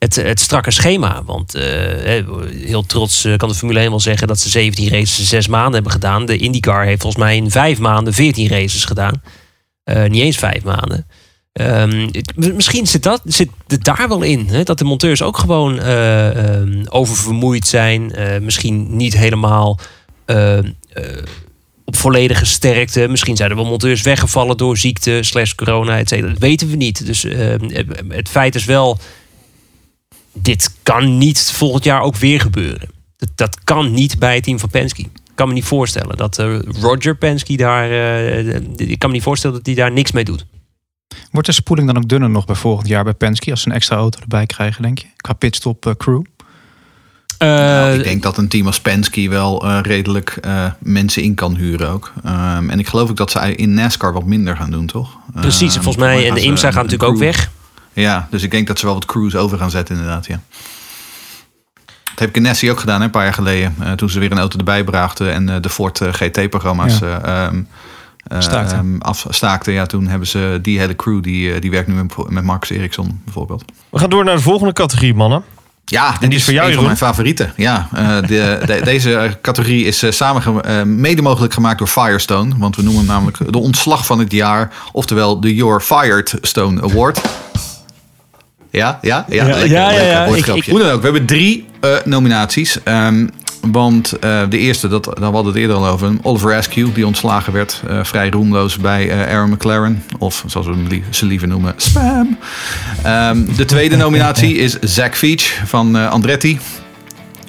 het, 0.05 0.17
het 0.17 0.41
strakke 0.41 0.71
schema? 0.71 1.23
Want 1.25 1.55
eh, 1.55 2.25
heel 2.67 2.87
trots 2.87 3.25
eh, 3.25 3.37
kan 3.37 3.49
de 3.49 3.55
Formule 3.55 3.79
1 3.79 3.91
wel 3.91 4.01
zeggen 4.01 4.27
dat 4.27 4.39
ze 4.39 4.49
17 4.49 4.89
races 4.89 5.19
in 5.19 5.25
6 5.25 5.49
maanden 5.49 5.73
hebben 5.75 5.93
gedaan. 5.93 6.27
De 6.27 6.37
IndyCar 6.37 6.85
heeft 6.85 7.01
volgens 7.01 7.23
mij 7.23 7.37
in 7.37 7.51
5 7.51 7.79
maanden 7.79 8.13
14 8.13 8.49
races 8.49 8.85
gedaan. 8.85 9.23
Eh, 9.85 10.05
niet 10.05 10.23
eens 10.23 10.37
5 10.37 10.63
maanden. 10.65 11.07
Ehm, 11.53 12.11
misschien 12.35 12.87
zit, 12.87 13.03
dat, 13.03 13.23
zit 13.25 13.49
het 13.67 13.85
daar 13.85 14.09
wel 14.09 14.23
in. 14.23 14.47
Hè? 14.49 14.63
Dat 14.63 14.79
de 14.79 14.85
monteurs 14.85 15.23
ook 15.23 15.39
gewoon 15.39 15.79
eh, 15.79 16.55
ehm, 16.55 16.85
oververmoeid 16.89 17.67
zijn. 17.67 18.13
misschien 18.43 18.97
niet 18.97 19.17
helemaal 19.17 19.79
op 21.85 21.97
volledige 21.97 22.45
sterkte. 22.45 23.09
Misschien 23.09 23.37
zijn 23.37 23.51
er 23.51 23.57
wel 23.57 23.65
monteurs 23.65 24.03
weggevallen 24.03 24.57
door 24.57 24.77
ziekte, 24.77 25.19
slash 25.23 25.53
corona, 25.53 25.99
et. 25.99 26.09
Dat 26.09 26.39
weten 26.39 26.69
we 26.71 26.77
niet. 26.77 27.07
Dus 27.07 27.25
eh, 27.25 27.55
het 28.09 28.29
feit 28.29 28.55
is 28.55 28.65
wel... 28.65 28.99
Dit 30.35 30.75
kan 30.83 31.19
niet 31.19 31.53
volgend 31.53 31.85
jaar 31.85 32.01
ook 32.01 32.17
weer 32.17 32.41
gebeuren. 32.41 32.89
Dat, 33.17 33.29
dat 33.35 33.65
kan 33.65 33.93
niet 33.93 34.19
bij 34.19 34.35
het 34.35 34.45
team 34.45 34.59
van 34.59 34.69
Penske. 34.71 35.01
Ik 35.03 35.41
kan 35.41 35.49
me 35.49 35.55
niet 35.55 35.65
voorstellen 35.65 36.17
dat 36.17 36.39
eh, 36.39 36.59
Roger 36.81 37.17
Penske 37.17 37.57
daar... 37.57 37.91
eh, 37.91 38.55
ik 38.77 38.99
kan 38.99 39.09
me 39.09 39.15
niet 39.15 39.25
voorstellen 39.25 39.57
dat 39.57 39.67
hij 39.67 39.75
daar 39.75 39.93
niks 39.93 40.13
mee 40.13 40.25
doet. 40.25 40.47
Wordt 41.31 41.47
de 41.49 41.55
spoeling 41.55 41.87
dan 41.87 41.97
ook 41.97 42.09
dunner 42.09 42.31
nog 42.31 42.45
bij 42.45 42.55
volgend 42.57 42.89
jaar 42.89 43.05
bij 43.05 43.15
Penske... 43.15 43.51
als 43.51 43.63
ze 43.63 43.69
een 43.69 43.75
extra 43.75 43.97
auto 43.97 44.21
erbij 44.21 44.47
krijgen, 44.47 44.83
denk 44.83 44.99
je? 44.99 45.07
Qua 45.17 45.33
pitstop 45.33 45.87
eh, 45.87 45.93
crew? 45.97 46.23
Nou, 47.39 47.99
ik 47.99 48.05
denk 48.05 48.23
dat 48.23 48.37
een 48.37 48.49
team 48.49 48.67
als 48.67 48.81
Penske 48.81 49.29
wel 49.29 49.65
eh, 49.65 49.79
redelijk 49.83 50.39
eh, 50.41 50.67
mensen 50.79 51.23
in 51.23 51.35
kan 51.35 51.55
huren 51.57 51.89
ook. 51.89 52.13
Ehm, 52.25 52.71
en 52.71 52.79
ik 52.79 52.87
geloof 52.89 53.11
ook 53.11 53.17
dat 53.17 53.31
ze 53.31 53.55
in 53.55 53.75
NASCAR 53.75 54.13
wat 54.13 54.25
minder 54.25 54.57
gaan 54.57 54.71
doen, 54.71 54.87
toch? 54.87 55.19
Precies, 55.41 55.75
Ehm, 55.75 55.83
volgens 55.83 56.05
mij. 56.05 56.29
En 56.29 56.35
de 56.35 56.41
IMSA 56.41 56.71
gaat 56.71 56.77
een 56.77 56.83
natuurlijk 56.83 57.11
ook 57.11 57.19
weg. 57.19 57.51
Ja, 57.95 58.27
dus 58.31 58.43
ik 58.43 58.51
denk 58.51 58.67
dat 58.67 58.79
ze 58.79 58.85
wel 58.87 58.95
wat 58.95 59.05
crews 59.05 59.37
over 59.37 59.59
gaan 59.59 59.71
zetten 59.71 59.95
inderdaad, 59.97 60.27
ja. 60.27 60.41
Dat 62.05 62.19
heb 62.19 62.35
Ganassi 62.35 62.71
ook 62.71 62.81
gedaan 62.81 62.99
hè, 62.99 63.05
een 63.05 63.11
paar 63.11 63.25
jaar 63.25 63.35
geleden. 63.35 63.75
eh, 63.81 63.93
toen 63.93 64.11
ze 64.11 64.19
weer 64.19 64.33
een 64.33 64.39
auto 64.39 64.59
erbij 64.59 64.85
brachten 64.85 65.33
en 65.33 65.49
eh, 65.49 65.57
de 65.61 65.69
Ford 65.71 66.01
eh, 66.01 66.13
GT-programma's 66.13 66.99
Ja. 66.99 67.21
ehm 67.23 67.63
Staakten. 68.39 68.79
ehm, 68.79 68.99
afstaakten. 68.99 69.73
Ja, 69.73 69.87
toen 69.87 70.07
hebben 70.07 70.29
ze 70.29 70.59
die 70.63 70.79
hele 70.79 70.97
crew, 70.97 71.23
die, 71.23 71.61
die 71.61 71.71
werkt 71.71 71.89
nu 71.89 71.95
met, 71.95 72.31
met 72.31 72.45
Marcus 72.45 72.71
Ericsson 72.71 73.21
bijvoorbeeld. 73.25 73.65
We 73.91 73.99
gaan 73.99 74.11
door 74.11 74.25
naar 74.25 74.37
de 74.37 74.43
volgende 74.43 74.73
categorie, 74.73 75.15
mannen. 75.15 75.43
Ja, 75.85 76.17
en 76.21 76.29
die 76.29 76.39
is 76.39 76.45
voor 76.45 76.53
jou, 76.53 76.69
een 76.69 76.75
van 76.75 76.85
mijn 76.85 76.97
favorieten. 76.97 77.53
Ja, 77.57 77.89
de, 77.93 78.27
de- 78.67 78.81
deze 78.85 79.39
categorie 79.43 79.85
is 79.85 80.17
samen 80.17 81.01
mede 81.01 81.23
mogelijk 81.23 81.53
gemaakt 81.55 81.79
door 81.79 81.87
Firestone. 81.87 82.55
Want 82.59 82.77
we 82.77 82.83
noemen 82.83 83.01
hem 83.01 83.11
namelijk 83.11 83.53
de 83.53 83.59
ontslag 83.59 84.07
van 84.07 84.19
het 84.19 84.33
jaar. 84.33 84.73
Oftewel 84.93 85.41
de 85.41 85.55
Your 85.55 85.81
Fired 85.81 86.35
Stone 86.41 86.83
Award. 86.83 87.21
Ja, 88.75 88.99
ja, 89.03 89.25
ja. 89.29 89.47
Ja, 89.47 89.51
lekker, 89.53 89.71
ja, 89.71 89.91
ja, 89.91 89.97
lekker 89.97 90.11
ja. 90.13 90.27
woordgrapje. 90.27 90.61
Ik- 90.61 90.67
ik- 90.67 90.73
Hoe 90.73 90.83
dan 90.83 90.91
ook, 90.91 90.99
we 90.99 91.05
hebben 91.05 91.27
drie 91.27 91.67
eh, 91.81 91.91
nominaties. 92.05 92.83
Ehm, 92.83 93.27
Want 93.73 94.13
eh, 94.21 94.41
de 94.49 94.59
eerste, 94.59 94.89
dat, 94.89 95.05
daar 95.05 95.15
hadden 95.33 95.43
we 95.43 95.49
het 95.49 95.57
eerder 95.59 95.77
al 95.77 95.87
over, 95.87 96.13
Oliver 96.23 96.55
Askew, 96.57 96.89
die 96.95 97.07
ontslagen 97.07 97.53
werd. 97.53 97.83
eh, 97.89 97.99
vrij 98.03 98.29
roemloos 98.31 98.77
bij 98.79 99.11
eh, 99.11 99.35
Aaron 99.35 99.51
McLaren. 99.51 100.03
Of 100.19 100.45
zoals 100.47 100.67
we 100.67 100.73
hem 100.73 101.03
ze 101.11 101.27
liever 101.27 101.49
noemen, 101.49 101.73
Spam. 101.77 102.39
Ehm, 103.03 103.39
de 103.57 103.65
tweede 103.65 103.97
nominatie 103.97 104.57
is 104.57 104.79
Zach 104.81 105.19
Veach 105.19 105.61
van 105.67 105.97
eh, 105.97 106.11
Andretti. 106.11 106.59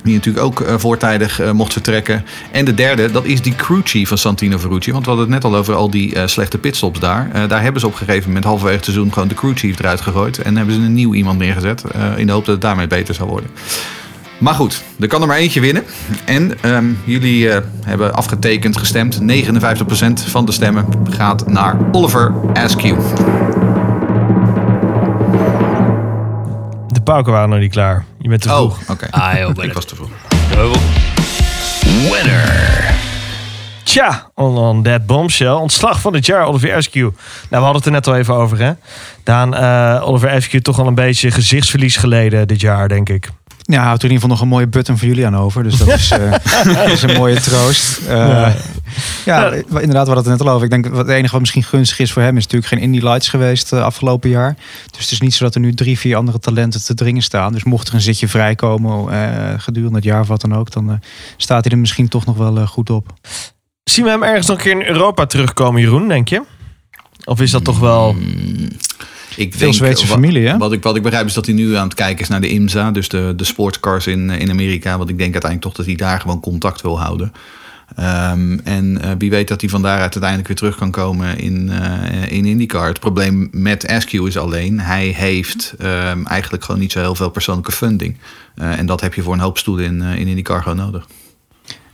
Die 0.06 0.14
natuurlijk 0.14 0.46
ook 0.46 0.62
eh, 0.62 0.76
voortijdig 0.78 1.40
eh, 1.40 1.52
mocht 1.52 1.74
vertrekken. 1.74 2.26
En 2.52 2.66
de 2.66 2.74
derde, 2.74 3.12
dat 3.12 3.26
is 3.26 3.42
die 3.42 3.56
crew 3.56 3.82
chief 3.84 4.08
van 4.08 4.18
Santino 4.18 4.58
Ferrucci. 4.58 4.92
Want 4.92 5.04
we 5.04 5.10
hadden 5.10 5.32
het 5.32 5.44
net 5.44 5.52
al 5.52 5.60
over 5.60 5.76
al 5.76 5.90
die 5.90 6.16
eh, 6.16 6.28
slechte 6.28 6.58
pitstops 6.58 7.00
daar. 7.00 7.48
Daar 7.48 7.62
hebben 7.62 7.82
ze 7.82 7.88
op 7.88 7.92
een 7.92 7.98
gegeven 7.98 8.28
moment 8.28 8.46
halverwege 8.46 8.76
het 8.76 8.86
seizoen 8.86 9.14
gewoon 9.14 9.28
de 9.28 9.36
crew 9.36 9.58
chief 9.58 9.80
eruit 9.80 10.02
gegooid. 10.02 10.38
En 10.38 10.58
hebben 10.58 10.76
ze 10.76 10.82
een 10.82 10.94
nieuw 10.94 11.14
iemand 11.14 11.40
neergezet. 11.40 11.84
in 12.18 12.26
de 12.26 12.32
hoop 12.32 12.46
dat 12.46 12.54
het 12.54 12.64
daarmee 12.64 12.88
beter 12.88 13.14
zou 13.14 13.30
worden. 13.30 13.50
Maar 14.38 14.54
goed, 14.54 14.84
er 15.00 15.08
kan 15.08 15.22
er 15.22 15.28
maar 15.28 15.38
eentje 15.38 15.60
winnen. 15.60 15.84
En 16.26 16.62
ehm, 16.62 16.86
jullie 17.04 17.50
hebben 17.86 18.14
afgetekend, 18.14 18.78
gestemd. 18.78 19.20
59% 19.22 19.26
van 20.14 20.46
de 20.46 20.52
stemmen 20.52 20.86
gaat 21.10 21.48
naar 21.48 21.78
Oliver 21.92 22.34
Askew. 22.54 22.98
Pauken 27.06 27.32
waren 27.34 27.50
nog 27.50 27.60
niet 27.60 27.72
klaar. 27.72 28.06
Je 28.20 28.30
bent 28.30 28.42
te 28.42 28.50
Oh, 28.50 28.56
vroeg. 28.56 28.90
oké. 28.90 29.08
Ah, 29.12 29.38
joh, 29.38 29.64
Ik 29.64 29.74
was 29.74 29.86
te 29.86 29.96
vroeg. 29.96 30.10
Winner. 32.12 32.94
Tja, 33.84 34.30
on, 34.34 34.58
on 34.58 34.84
that 34.84 35.06
bombshell. 35.06 35.48
Ontslag 35.52 36.00
van 36.02 36.14
het 36.14 36.26
jaar, 36.26 36.46
Oliver 36.46 36.76
Askew. 36.76 37.02
Nou, 37.04 37.14
we 37.50 37.56
hadden 37.56 37.76
het 37.76 37.86
er 37.86 37.92
net 37.92 38.08
al 38.08 38.16
even 38.16 38.34
over, 38.34 38.60
hè. 38.60 38.72
Daan, 39.24 39.56
eh, 39.56 40.02
Oliver 40.08 40.30
Askew 40.30 40.62
toch 40.62 40.80
al 40.80 40.88
een 40.88 40.96
beetje 40.96 41.32
gezichtsverlies 41.32 41.98
geleden 41.98 42.48
dit 42.48 42.62
jaar, 42.62 42.88
denk 42.88 43.10
ik. 43.10 43.30
Ja, 43.68 43.84
houdt 43.84 44.04
er 44.04 44.10
in 44.10 44.16
ieder 44.16 44.30
geval 44.30 44.30
nog 44.30 44.42
een 44.42 44.48
mooie 44.48 44.68
button 44.68 44.98
voor 44.98 45.08
jullie 45.08 45.26
aan 45.26 45.38
over. 45.38 45.64
Dus 45.64 45.78
dat 45.78 45.88
is, 45.88 46.12
eh, 46.12 46.32
dat 46.64 46.92
is 46.98 47.02
een 47.02 47.14
mooie 47.18 47.40
troost. 47.42 47.98
Eh, 48.08 48.16
Ja. 48.16 48.54
ja, 49.26 49.52
inderdaad, 49.52 50.08
we 50.08 50.14
hadden 50.14 50.16
het 50.16 50.26
net 50.26 50.42
al 50.42 50.50
over. 50.50 50.64
Ik 50.64 50.70
denk 50.70 50.88
wat 50.88 50.98
het 50.98 51.08
enige 51.16 51.32
wat 51.32 51.40
misschien 51.40 51.64
gunstig 51.64 52.00
is 52.00 52.12
voor 52.12 52.22
hem... 52.22 52.38
is 52.38 52.44
natuurlijk 52.44 52.72
geen 52.74 52.82
Indy 52.82 53.00
Lights 53.00 53.28
geweest 53.30 53.74
eh, 53.74 53.82
afgelopen 53.84 54.30
jaar. 54.30 54.56
Dus 54.92 55.02
het 55.02 55.12
is 55.12 55.20
niet 55.22 55.34
zo 55.34 55.44
dat 55.44 55.56
er 55.56 55.62
nu 55.62 55.74
drie, 55.74 56.00
vier 56.00 56.16
andere 56.16 56.40
talenten 56.40 56.84
te 56.84 56.94
dringen 56.94 57.22
staan. 57.24 57.52
Dus 57.52 57.64
mocht 57.64 57.88
er 57.88 57.94
een 57.94 58.02
zitje 58.02 58.28
vrijkomen 58.28 59.12
eh, 59.12 59.54
gedurende 59.60 59.96
het 59.96 60.04
jaar 60.04 60.22
of 60.22 60.28
wat 60.28 60.42
dan 60.42 60.56
ook... 60.56 60.72
dan 60.72 60.90
eh, 60.90 60.96
staat 61.38 61.64
hij 61.64 61.74
er 61.74 61.80
misschien 61.80 62.08
toch 62.08 62.26
nog 62.26 62.38
wel 62.38 62.58
eh, 62.58 62.68
goed 62.68 62.90
op. 62.90 63.14
Zien 63.84 64.06
we 64.06 64.12
hem 64.12 64.24
ergens 64.24 64.48
nog 64.48 64.58
een 64.58 64.64
keer 64.64 64.72
in 64.72 64.88
Europa 64.88 65.26
terugkomen, 65.26 65.82
Jeroen, 65.82 66.08
denk 66.08 66.28
je? 66.30 66.42
Of 67.24 67.42
is 67.42 67.52
dat 67.52 67.64
toch 67.64 67.80
wel... 67.80 68.16
Ik 69.38 69.54
Veel 69.54 69.74
Zweedse 69.74 70.08
wa- 70.08 70.14
familie, 70.14 70.48
hè? 70.48 70.58
Wat 70.58 70.72
ik, 70.72 70.84
wat 70.84 70.96
ik 70.96 71.04
begrijp 71.04 71.26
is 71.26 71.34
dat 71.34 71.46
hij 71.46 71.56
nu 71.56 71.76
aan 71.76 71.86
het 71.86 71.94
kijken 71.94 72.22
is 72.22 72.28
naar 72.28 72.42
de 72.42 72.50
IMSA, 72.50 72.92
dus 72.92 73.10
de, 73.10 73.34
de 73.36 73.44
sportscars 73.44 74.08
in, 74.08 74.30
in 74.30 74.50
Amerika. 74.50 74.98
Want 74.98 75.10
ik 75.10 75.18
denk 75.18 75.34
uiteindelijk 75.34 75.62
toch 75.62 75.86
dat 75.86 75.86
hij 75.86 76.08
daar 76.08 76.20
gewoon 76.20 76.40
contact 76.40 76.82
wil 76.82 77.00
houden. 77.00 77.32
Ehm, 77.96 78.58
en 78.64 79.02
eh, 79.02 79.12
wie 79.18 79.30
weet 79.30 79.48
dat 79.48 79.62
hij 79.62 79.70
van 79.70 79.82
daaruit 79.82 80.02
uiteindelijk 80.12 80.48
weer 80.48 80.58
terug 80.58 80.76
kan 80.76 80.92
komen 80.92 81.38
in, 81.38 81.70
eh, 81.70 82.32
in 82.32 82.46
IndyCar. 82.46 82.88
Het 82.88 83.00
probleem 83.00 83.48
met 83.52 83.88
Askew 83.88 84.28
is 84.28 84.38
alleen, 84.38 84.80
hij 84.80 85.06
heeft 85.08 85.74
ehm, 85.80 86.26
eigenlijk 86.26 86.64
gewoon 86.64 86.82
niet 86.82 86.92
zo 86.92 87.00
heel 87.00 87.16
veel 87.16 87.30
persoonlijke 87.30 87.72
funding. 87.72 88.18
Eh, 88.56 88.80
en 88.80 88.86
dat 88.86 89.02
heb 89.02 89.14
je 89.14 89.22
voor 89.22 89.34
een 89.34 89.40
hoop 89.40 89.58
stoelen 89.58 89.86
in, 89.86 90.02
eh, 90.02 90.16
in 90.20 90.28
IndyCar 90.28 90.62
gewoon 90.62 90.78
nodig. 90.78 91.08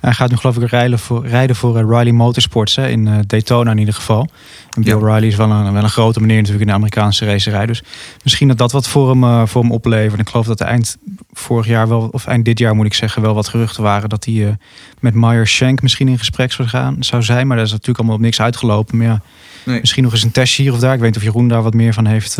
Hij 0.02 0.14
gaat 0.14 0.30
nu 0.30 0.36
geloof 0.36 0.58
ik 0.58 0.70
rijden 0.70 1.00
voor, 1.00 1.28
rijden 1.28 1.56
voor 1.56 1.78
eh, 1.78 1.84
Riley 1.84 2.12
Motorsports 2.12 2.76
hè, 2.76 2.88
in 2.88 3.08
eh, 3.08 3.20
Daytona 3.28 3.72
in 3.72 3.78
ieder 3.78 3.94
geval. 3.94 4.30
En 4.76 4.84
Bill 4.84 4.98
Riley 4.98 5.28
is 5.28 5.36
wel 5.36 5.52
een, 5.52 5.74
wel 5.74 5.84
een 5.84 5.90
grote 5.90 6.20
meneer 6.20 6.36
natuurlijk 6.36 6.62
in 6.62 6.68
de 6.68 6.74
Amerikaanse 6.74 7.26
racerij. 7.26 7.66
Dus 7.66 7.84
misschien 8.24 8.48
dat 8.48 8.58
dat 8.58 8.72
wat 8.72 8.88
voor 8.88 9.10
hem, 9.10 9.24
eh, 9.24 9.46
voor 9.46 9.62
hem 9.62 9.72
oplevert. 9.72 10.22
Ik 10.22 10.30
geloof 10.30 10.46
dat 10.46 10.60
er 10.60 10.68
eind 10.68 10.98
vorig 11.32 11.68
jaar 11.68 11.88
wel, 11.88 12.10
of 12.12 12.26
eind 12.26 12.46
dit 12.46 12.60
jaar 12.60 12.76
moet 12.76 12.86
ik 12.86 12.94
zeggen, 12.94 13.22
wel 13.22 13.34
wat 13.34 13.48
geruchten 13.48 13.84
waren 13.84 14.10
dat 14.10 14.26
hij 14.26 14.58
met 15.00 15.14
Meyer 15.14 15.48
Shank 15.48 15.82
misschien 15.82 16.08
in 16.08 16.18
gesprek 16.18 16.52
zou, 16.52 16.68
gaan, 16.68 16.96
zou 17.00 17.24
zijn. 17.24 17.48
Maar 17.48 17.56
daar 17.56 17.66
is 17.66 17.72
natuurlijk 17.72 17.98
allemaal 17.98 18.18
op 18.18 18.22
niks 18.22 18.42
uitgelopen. 18.42 18.98
Maar 18.98 19.08
ja, 19.08 19.22
Nee. 19.66 19.80
misschien 19.80 20.04
nog 20.04 20.12
eens 20.12 20.24
een 20.24 20.32
testje 20.32 20.64
hier 20.64 20.74
of 20.74 20.80
daar. 20.80 20.94
Ik 20.94 21.00
weet 21.00 21.08
niet 21.08 21.18
of 21.18 21.24
Jeroen 21.24 21.48
daar 21.48 21.64
wat 21.64 21.74
meer 21.74 21.94
van 21.94 22.06
heeft. 22.06 22.38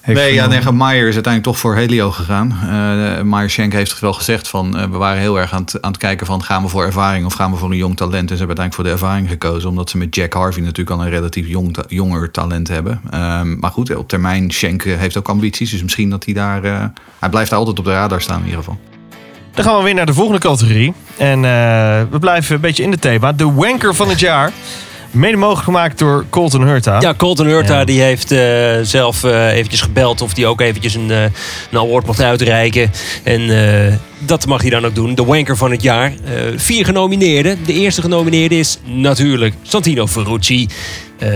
Eh, 0.00 0.14
Nee, 0.14 0.34
ja, 0.34 0.46
nee, 0.46 0.58
is 0.58 0.64
uiteindelijk 0.64 1.42
toch 1.42 1.58
voor 1.58 1.74
Helio 1.76 2.10
gegaan. 2.10 2.58
Uh, 2.64 3.22
Meyer 3.22 3.50
Schenk 3.50 3.72
heeft 3.72 3.90
het 3.90 4.00
wel 4.00 4.12
gezegd 4.12 4.48
van... 4.48 4.78
eh, 4.78 4.82
we 4.90 4.96
waren 4.96 5.20
heel 5.20 5.38
erg 5.38 5.52
aan 5.52 5.60
het, 5.60 5.82
aan 5.82 5.90
het 5.90 6.00
kijken 6.00 6.26
van... 6.26 6.42
gaan 6.42 6.62
we 6.62 6.68
voor 6.68 6.84
ervaring 6.84 7.26
of 7.26 7.32
gaan 7.34 7.50
we 7.50 7.56
voor 7.56 7.70
een 7.70 7.76
jong 7.76 7.96
talent? 7.96 8.30
En 8.30 8.36
ze 8.36 8.44
hebben 8.44 8.56
uiteindelijk 8.58 8.74
voor 8.74 8.84
de 8.84 8.90
ervaring 8.90 9.28
gekozen... 9.28 9.68
omdat 9.68 9.90
ze 9.90 9.98
met 9.98 10.14
Jack 10.14 10.32
Harvey 10.32 10.62
natuurlijk 10.62 10.90
al 10.96 11.02
een 11.04 11.10
relatief 11.10 11.46
jong, 11.46 11.72
ta- 11.74 11.84
jonger 11.88 12.30
talent 12.30 12.68
hebben. 12.68 13.00
Ehm, 13.10 13.58
maar 13.58 13.70
goed, 13.70 13.96
op 13.96 14.08
termijn, 14.08 14.50
Schenk 14.50 14.84
eh, 14.84 14.96
heeft 14.98 15.16
ook 15.16 15.28
ambities. 15.28 15.70
Dus 15.70 15.82
misschien 15.82 16.10
dat 16.10 16.24
hij 16.24 16.34
daar... 16.34 16.64
eh, 16.64 16.84
hij 17.18 17.28
blijft 17.28 17.50
daar 17.50 17.58
altijd 17.58 17.78
op 17.78 17.84
de 17.84 17.92
radar 17.92 18.20
staan 18.20 18.38
in 18.38 18.44
ieder 18.44 18.58
geval. 18.58 18.78
Dan 19.54 19.64
gaan 19.64 19.76
we 19.76 19.82
weer 19.82 19.94
naar 19.94 20.06
de 20.06 20.14
volgende 20.14 20.40
categorie. 20.40 20.92
En 21.16 21.44
eh, 21.44 22.02
we 22.10 22.18
blijven 22.20 22.54
een 22.54 22.60
beetje 22.60 22.82
in 22.82 22.90
het 22.90 23.00
thema. 23.00 23.32
De 23.32 23.52
wanker 23.52 23.94
van 23.94 24.08
het 24.08 24.20
jaar. 24.20 24.52
Mede 25.10 25.36
mogelijk 25.36 25.64
gemaakt 25.64 25.98
door 25.98 26.24
Colton 26.30 26.62
Hurta. 26.66 27.00
Ja, 27.00 27.14
Colton 27.14 27.46
Hurta 27.46 27.78
Ja. 27.78 27.84
die 27.84 28.00
heeft 28.00 28.30
eh, 28.32 28.38
zelf 28.82 29.24
eh, 29.24 29.52
eventjes 29.56 29.80
gebeld 29.80 30.20
of 30.22 30.36
hij 30.36 30.46
ook 30.46 30.60
eventjes 30.60 30.94
een, 30.94 31.10
eh, 31.10 31.22
een 31.70 31.78
award 31.78 32.06
mocht 32.06 32.20
uitreiken. 32.20 32.90
En 33.22 33.40
eh, 33.88 33.94
dat 34.18 34.46
mag 34.46 34.60
hij 34.60 34.70
dan 34.70 34.84
ook 34.84 34.94
doen. 34.94 35.14
De 35.14 35.24
wanker 35.24 35.56
van 35.56 35.70
het 35.70 35.82
jaar. 35.82 36.12
Eh, 36.24 36.32
vier 36.56 36.84
genomineerden. 36.84 37.58
De 37.64 37.72
eerste 37.72 38.00
genomineerde 38.02 38.58
is 38.58 38.78
natuurlijk 38.84 39.54
Santino 39.62 40.06
Ferrucci. 40.06 40.68
Eh, 41.18 41.30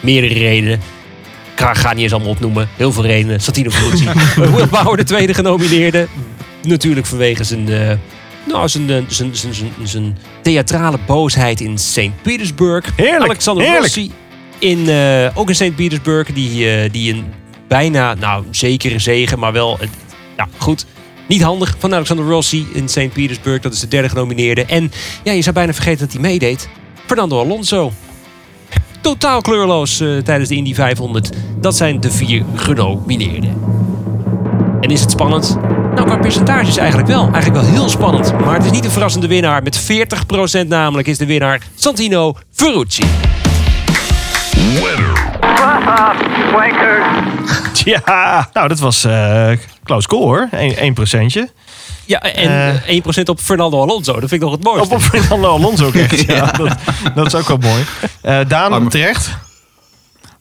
meerdere 0.00 0.34
redenen. 0.34 0.80
Ik 1.54 1.64
ga, 1.64 1.74
ga 1.74 1.92
niet 1.92 2.02
eens 2.02 2.12
allemaal 2.12 2.30
opnoemen. 2.30 2.68
Heel 2.76 2.92
veel 2.92 3.04
redenen. 3.06 3.40
Santino 3.40 3.70
Ferrucci. 3.70 4.06
Will 4.56 4.66
Bauer, 4.70 4.96
de 4.96 5.04
tweede 5.04 5.34
genomineerde. 5.34 6.06
Natuurlijk 6.62 7.06
vanwege 7.06 7.44
zijn, 7.44 7.68
eh, 7.68 7.92
nou, 8.46 8.68
zijn, 8.68 8.86
zijn, 9.08 9.36
zijn, 9.36 9.54
zijn, 9.54 9.72
zijn 9.82 10.18
theatrale 10.42 10.98
boosheid 11.06 11.60
in 11.60 11.78
St. 11.78 12.22
Petersburg. 12.22 12.84
Heerlijk, 12.96 13.24
Alexander 13.24 13.64
heerlijk. 13.64 13.84
Rossi 13.84 14.12
in, 14.58 14.88
eh, 14.88 15.38
ook 15.38 15.48
in 15.48 15.54
St. 15.54 15.74
Petersburg. 15.74 16.32
Die, 16.32 16.70
eh, 16.70 16.92
die 16.92 17.12
een 17.12 17.24
bijna, 17.68 18.14
nou 18.14 18.44
zekere 18.50 18.98
zegen, 18.98 19.38
maar 19.38 19.52
wel, 19.52 19.78
eh, 19.80 19.88
nou 20.36 20.48
goed... 20.58 20.86
Niet 21.28 21.42
handig 21.42 21.76
van 21.78 21.94
Alexander 21.94 22.26
Rossi 22.26 22.66
in 22.72 22.88
St. 22.88 23.12
Petersburg. 23.12 23.62
Dat 23.62 23.72
is 23.72 23.80
de 23.80 23.88
derde 23.88 24.08
genomineerde. 24.08 24.64
En 24.64 24.92
ja, 25.24 25.32
je 25.32 25.42
zou 25.42 25.54
bijna 25.54 25.72
vergeten 25.72 25.98
dat 25.98 26.12
hij 26.12 26.20
meedeed. 26.20 26.68
Fernando 27.06 27.40
Alonso. 27.40 27.92
Totaal 29.00 29.40
kleurloos 29.40 30.00
eh, 30.00 30.16
tijdens 30.16 30.48
de 30.48 30.54
Indy 30.54 30.74
500. 30.74 31.30
Dat 31.60 31.76
zijn 31.76 32.00
de 32.00 32.10
vier 32.10 32.44
genomineerden. 32.54 33.56
En 34.80 34.90
is 34.90 35.00
het 35.00 35.10
spannend? 35.10 35.58
Percentages 36.28 36.76
eigenlijk 36.76 37.08
wel. 37.08 37.22
Eigenlijk 37.32 37.54
wel 37.64 37.72
heel 37.72 37.88
spannend. 37.88 38.40
Maar 38.40 38.54
het 38.54 38.64
is 38.64 38.70
niet 38.70 38.84
een 38.84 38.90
verrassende 38.90 39.26
winnaar. 39.26 39.62
Met 39.62 39.80
40% 40.64 40.66
namelijk 40.66 41.08
is 41.08 41.18
de 41.18 41.26
winnaar 41.26 41.60
Santino 41.74 42.36
Ferrucci. 42.52 43.04
Ja, 47.84 48.48
nou 48.52 48.68
dat 48.68 48.78
was 48.78 49.04
eh 49.04 49.50
close 49.84 50.08
call 50.08 50.18
hoor. 50.20 50.48
1 50.50 50.94
procentje. 50.94 51.48
Ja, 52.04 52.20
en 52.22 52.48
Eh. 52.50 52.68
eh, 52.68 52.82
1% 52.88 53.28
op 53.28 53.40
Fernando 53.40 53.80
Alonso. 53.80 54.12
Dat 54.12 54.28
vind 54.28 54.32
ik 54.32 54.40
nog 54.40 54.50
het 54.52 54.62
mooiste. 54.64 54.84
Op, 54.84 54.92
op 54.92 55.00
Fernando 55.00 55.48
Alonso 55.48 55.86
ook 55.86 55.94
echt. 55.94 56.20
ja. 56.32 56.52
dat, 56.52 56.76
dat 57.14 57.26
is 57.26 57.34
ook 57.34 57.48
wel 57.48 57.56
mooi. 57.56 57.84
Eh, 58.20 58.38
Daan, 58.48 58.88
terecht. 58.88 59.30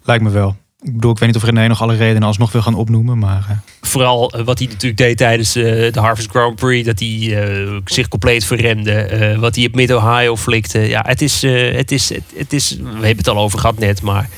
Lijkt 0.03 0.23
me 0.23 0.29
wel. 0.29 0.55
Ik 0.88 0.93
bedoel, 0.93 1.11
ik 1.11 1.17
weet 1.17 1.27
niet 1.27 1.38
of 1.38 1.43
René 1.43 1.67
nog 1.67 1.81
alle 1.81 1.95
redenen 1.95 2.27
alsnog 2.27 2.51
wil 2.51 2.61
gaan 2.61 2.73
opnoemen. 2.73 3.17
Maar 3.17 3.45
eh, 3.49 3.57
Vooral 3.81 4.31
eh, 4.31 4.45
wat 4.45 4.59
hij 4.59 4.67
natuurlijk 4.67 4.97
deed 4.97 5.17
tijdens 5.17 5.55
eh, 5.55 5.63
de 5.93 5.99
Harvest 5.99 6.29
Grand 6.29 6.55
Prix. 6.55 6.85
Dat 6.85 6.99
hij 6.99 7.81
zich 7.85 8.07
compleet 8.07 8.45
verremde. 8.45 9.35
wat 9.39 9.55
hij 9.55 9.65
op 9.65 9.75
Mid-Ohio 9.75 10.35
flikte. 10.35 10.79
Ja, 10.79 11.03
het 11.07 11.21
is, 11.21 11.41
het, 11.41 11.91
is, 11.91 12.09
het, 12.35 12.53
is... 12.53 12.77
We 12.77 12.91
hebben 12.91 13.17
het 13.17 13.27
al 13.27 13.38
over 13.38 13.59
gehad 13.59 13.79
net, 13.79 14.01
maar... 14.01 14.29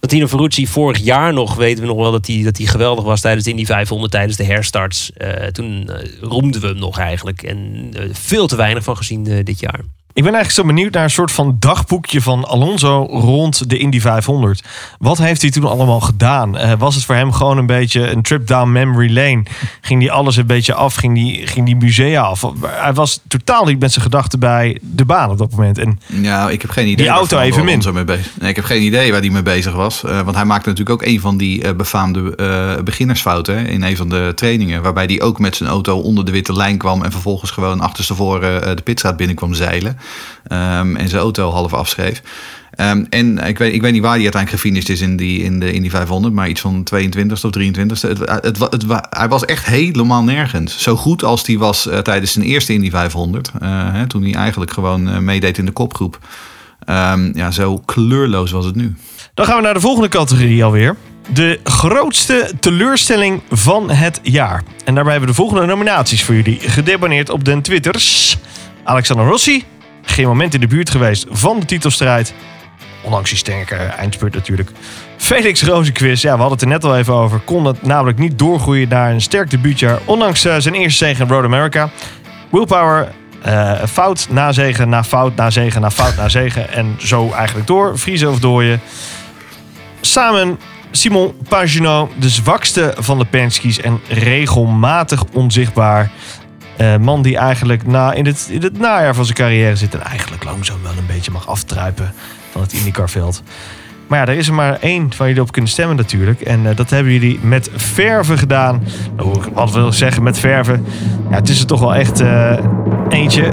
Santino 0.00 0.26
Ferrucci 0.26 0.66
vorig 0.66 0.98
jaar 0.98 1.32
nog, 1.32 1.54
weten 1.54 1.80
we 1.80 1.88
nog 1.88 1.96
wel 1.96 2.10
dat 2.10 2.26
hij, 2.26 2.42
dat 2.42 2.56
hij 2.56 2.66
geweldig 2.66 3.04
was 3.04 3.20
tijdens 3.20 3.44
de 3.44 3.50
Indy 3.50 3.64
500, 3.64 4.12
tijdens 4.12 4.36
de 4.36 4.44
herstarts. 4.44 5.12
Toen 5.52 5.90
roemden 6.20 6.60
we 6.60 6.66
hem 6.66 6.78
nog 6.78 6.98
eigenlijk. 6.98 7.42
En 7.42 7.92
veel 8.12 8.46
te 8.46 8.56
weinig 8.56 8.84
van 8.84 8.96
gezien 8.96 9.44
dit 9.44 9.60
jaar. 9.60 9.80
Ik 10.16 10.22
ben 10.22 10.34
eigenlijk 10.34 10.66
zo 10.68 10.74
benieuwd 10.74 10.92
naar 10.92 11.02
een 11.02 11.10
soort 11.10 11.32
van 11.32 11.56
dagboekje 11.58 12.22
van 12.22 12.44
Alonso 12.44 13.06
rond 13.10 13.70
de 13.70 13.78
Indy 13.78 14.00
500. 14.00 14.62
Wat 14.98 15.18
heeft 15.18 15.42
hij 15.42 15.50
toen 15.50 15.64
allemaal 15.64 16.00
gedaan? 16.00 16.56
Eh, 16.56 16.72
was 16.78 16.94
het 16.94 17.04
voor 17.04 17.14
hem 17.14 17.32
gewoon 17.32 17.58
een 17.58 17.66
beetje 17.66 18.10
een 18.10 18.22
trip 18.22 18.46
down 18.46 18.72
memory 18.72 19.12
lane? 19.12 19.42
Ging 19.80 20.00
hij 20.00 20.10
alles 20.10 20.36
een 20.36 20.46
beetje 20.46 20.74
af? 20.74 20.94
Ging 20.94 21.14
die, 21.14 21.46
ging 21.46 21.66
die 21.66 21.76
musea 21.76 22.22
af? 22.22 22.44
Hij 22.66 22.92
was 22.92 23.20
totaal 23.28 23.64
niet 23.64 23.80
met 23.80 23.92
zijn 23.92 24.04
gedachten 24.04 24.38
bij 24.38 24.78
de 24.82 25.04
baan 25.04 25.30
op 25.30 25.38
dat 25.38 25.50
moment. 25.50 25.78
En 25.78 26.00
Ja, 26.06 26.50
ik 26.50 26.62
heb 26.62 26.70
geen 26.70 26.84
idee. 26.86 26.96
Die 26.96 27.08
auto 27.08 27.38
evenmin. 27.38 27.68
Alonso 27.68 27.92
mee 27.92 28.04
bezig. 28.04 28.32
Nee, 28.40 28.50
ik 28.50 28.56
heb 28.56 28.64
geen 28.64 28.82
idee 28.82 29.10
waar 29.10 29.20
hij 29.20 29.30
mee 29.30 29.42
bezig 29.42 29.74
was. 29.74 30.04
Eh, 30.04 30.20
want 30.20 30.36
hij 30.36 30.44
maakte 30.44 30.68
natuurlijk 30.68 31.02
ook 31.02 31.08
een 31.08 31.20
van 31.20 31.36
die 31.36 31.62
eh, 31.62 31.74
befaamde 31.74 32.34
beginnersfouten 32.84 33.58
hè, 33.58 33.64
in 33.64 33.82
een 33.82 33.96
van 33.96 34.08
de 34.08 34.32
trainingen. 34.34 34.82
Waarbij 34.82 35.04
hij 35.04 35.20
ook 35.20 35.38
met 35.38 35.56
zijn 35.56 35.68
auto 35.68 35.98
onder 35.98 36.24
de 36.24 36.30
witte 36.30 36.52
lijn 36.52 36.78
kwam 36.78 37.02
en 37.02 37.12
vervolgens 37.12 37.50
gewoon 37.50 37.80
achterstevoren 37.80 38.76
de 38.76 38.82
pitstraat 38.82 39.16
binnenkwam 39.16 39.54
zeilen. 39.54 39.98
Ehm, 40.46 40.96
en 40.96 41.08
zijn 41.08 41.22
auto 41.22 41.50
half 41.50 41.74
afschreef. 41.74 42.22
Ehm, 42.76 43.04
en 43.10 43.38
ik 43.38 43.58
weet, 43.58 43.74
ik 43.74 43.80
weet 43.80 43.92
niet 43.92 44.02
waar 44.02 44.14
hij 44.14 44.22
uiteindelijk 44.22 44.62
gefinished 44.62 44.88
is 44.88 45.00
in, 45.00 45.16
die, 45.16 45.42
in 45.42 45.60
de 45.60 45.72
Indy 45.72 45.90
500, 45.90 46.34
maar 46.34 46.48
iets 46.48 46.60
van 46.60 46.82
22 46.82 47.44
of 47.44 47.50
23. 47.50 48.02
Het, 48.02 48.18
het, 48.18 48.58
het, 48.58 48.84
hij 49.10 49.28
was 49.28 49.44
echt 49.44 49.66
helemaal 49.66 50.22
nergens. 50.22 50.82
Zo 50.82 50.96
goed 50.96 51.24
als 51.24 51.46
hij 51.46 51.58
was 51.58 51.86
eh, 51.86 51.98
tijdens 51.98 52.32
zijn 52.32 52.44
eerste 52.44 52.72
Indy 52.72 52.90
500, 52.90 53.50
eh, 53.60 53.92
hè, 53.92 54.06
toen 54.06 54.22
hij 54.22 54.34
eigenlijk 54.34 54.70
gewoon 54.70 55.08
eh, 55.08 55.18
meedeed 55.18 55.58
in 55.58 55.64
de 55.64 55.72
kopgroep. 55.72 56.18
Ehm, 56.84 57.30
ja, 57.34 57.50
zo 57.50 57.78
kleurloos 57.78 58.50
was 58.50 58.64
het 58.64 58.74
nu. 58.74 58.94
Dan 59.34 59.46
gaan 59.46 59.56
we 59.56 59.62
naar 59.62 59.74
de 59.74 59.80
volgende 59.80 60.08
categorie 60.08 60.64
alweer. 60.64 60.96
De 61.32 61.60
grootste 61.64 62.52
teleurstelling 62.60 63.42
van 63.50 63.90
het 63.90 64.20
jaar. 64.22 64.62
En 64.84 64.94
daarbij 64.94 65.12
hebben 65.12 65.30
we 65.30 65.36
de 65.36 65.42
volgende 65.42 65.66
nominaties 65.66 66.24
voor 66.24 66.34
jullie 66.34 66.60
gedeponeerd 66.60 67.30
op 67.30 67.44
de 67.44 67.60
Twitters. 67.60 68.38
Alexander 68.84 69.26
Rossi, 69.26 69.64
geen 70.06 70.26
moment 70.26 70.54
in 70.54 70.60
de 70.60 70.66
buurt 70.66 70.90
geweest 70.90 71.26
van 71.30 71.60
de 71.60 71.66
titelstrijd. 71.66 72.34
Ondanks 73.02 73.28
die 73.28 73.38
sterke 73.38 73.74
eindspurt 73.74 74.34
natuurlijk. 74.34 74.70
Felix 75.16 75.62
Rozenquist, 75.62 76.22
ja, 76.22 76.34
we 76.34 76.40
hadden 76.40 76.58
het 76.58 76.62
er 76.62 76.72
net 76.72 76.84
al 76.84 76.96
even 76.96 77.14
over. 77.14 77.38
Kon 77.38 77.64
het 77.64 77.82
namelijk 77.82 78.18
niet 78.18 78.38
doorgroeien 78.38 78.88
naar 78.88 79.10
een 79.10 79.20
sterk 79.20 79.50
debuutjaar. 79.50 79.98
Ondanks 80.04 80.44
eh, 80.44 80.54
zijn 80.58 80.74
eerste 80.74 81.04
zege 81.04 81.22
in 81.22 81.28
Road 81.28 81.44
America. 81.44 81.90
Willpower, 82.50 83.12
eh, 83.42 83.72
fout 83.88 84.26
na 84.30 84.52
zegen, 84.52 84.88
na 84.88 85.04
fout, 85.04 85.36
na 85.36 85.50
zegen, 85.50 85.80
na 85.80 85.90
fout, 85.90 86.16
na 86.16 86.28
zegen. 86.28 86.72
En 86.72 86.96
zo 86.98 87.32
eigenlijk 87.32 87.66
door. 87.66 87.98
Vriezen 87.98 88.30
of 88.30 88.38
dooien. 88.38 88.80
Samen 90.00 90.58
Simon 90.90 91.34
Pagenaud, 91.48 92.10
de 92.18 92.28
zwakste 92.28 92.94
van 92.98 93.18
de 93.18 93.24
Penske's 93.24 93.80
en 93.80 94.00
regelmatig 94.08 95.24
onzichtbaar. 95.32 96.10
Eh, 96.76 96.96
man 96.96 97.22
die 97.22 97.36
eigenlijk 97.36 97.86
na, 97.86 98.12
in, 98.12 98.26
het, 98.26 98.48
in 98.50 98.62
het 98.62 98.78
najaar 98.78 99.14
van 99.14 99.24
zijn 99.24 99.36
carrière 99.36 99.76
zit 99.76 99.94
en 99.94 100.02
eigenlijk 100.02 100.44
langzaam 100.44 100.82
wel 100.82 100.92
een 100.98 101.06
beetje 101.06 101.30
mag 101.30 101.48
aftruipen 101.48 102.12
van 102.50 102.60
het 102.60 102.72
IndyCar-veld. 102.72 103.42
Maar 104.06 104.18
ja, 104.18 104.26
er 104.26 104.38
is 104.38 104.48
er 104.48 104.54
maar 104.54 104.78
één 104.80 105.10
waar 105.16 105.28
jullie 105.28 105.42
op 105.42 105.52
kunnen 105.52 105.70
stemmen 105.70 105.96
natuurlijk. 105.96 106.40
En 106.40 106.66
eh, 106.66 106.76
dat 106.76 106.90
hebben 106.90 107.12
jullie 107.12 107.38
met 107.42 107.70
verven 107.74 108.38
gedaan. 108.38 108.82
Nou, 109.16 109.42
wat 109.52 109.72
wil 109.72 109.86
ik 109.86 109.92
zeggen 109.92 110.22
met 110.22 110.38
verven? 110.38 110.86
Ja, 111.30 111.36
het 111.36 111.48
is 111.48 111.60
er 111.60 111.66
toch 111.66 111.80
wel 111.80 111.94
echt 111.94 112.20
eh, 112.20 112.58
eentje. 113.08 113.52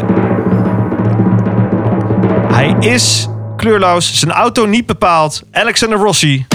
Hij 2.51 2.75
is 2.79 3.27
kleurloos, 3.57 4.19
zijn 4.19 4.31
auto 4.31 4.65
niet 4.65 4.85
bepaald. 4.85 5.43
Alexander 5.51 5.97
Rossi. 5.97 6.45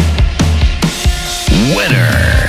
Winner. 1.76 2.47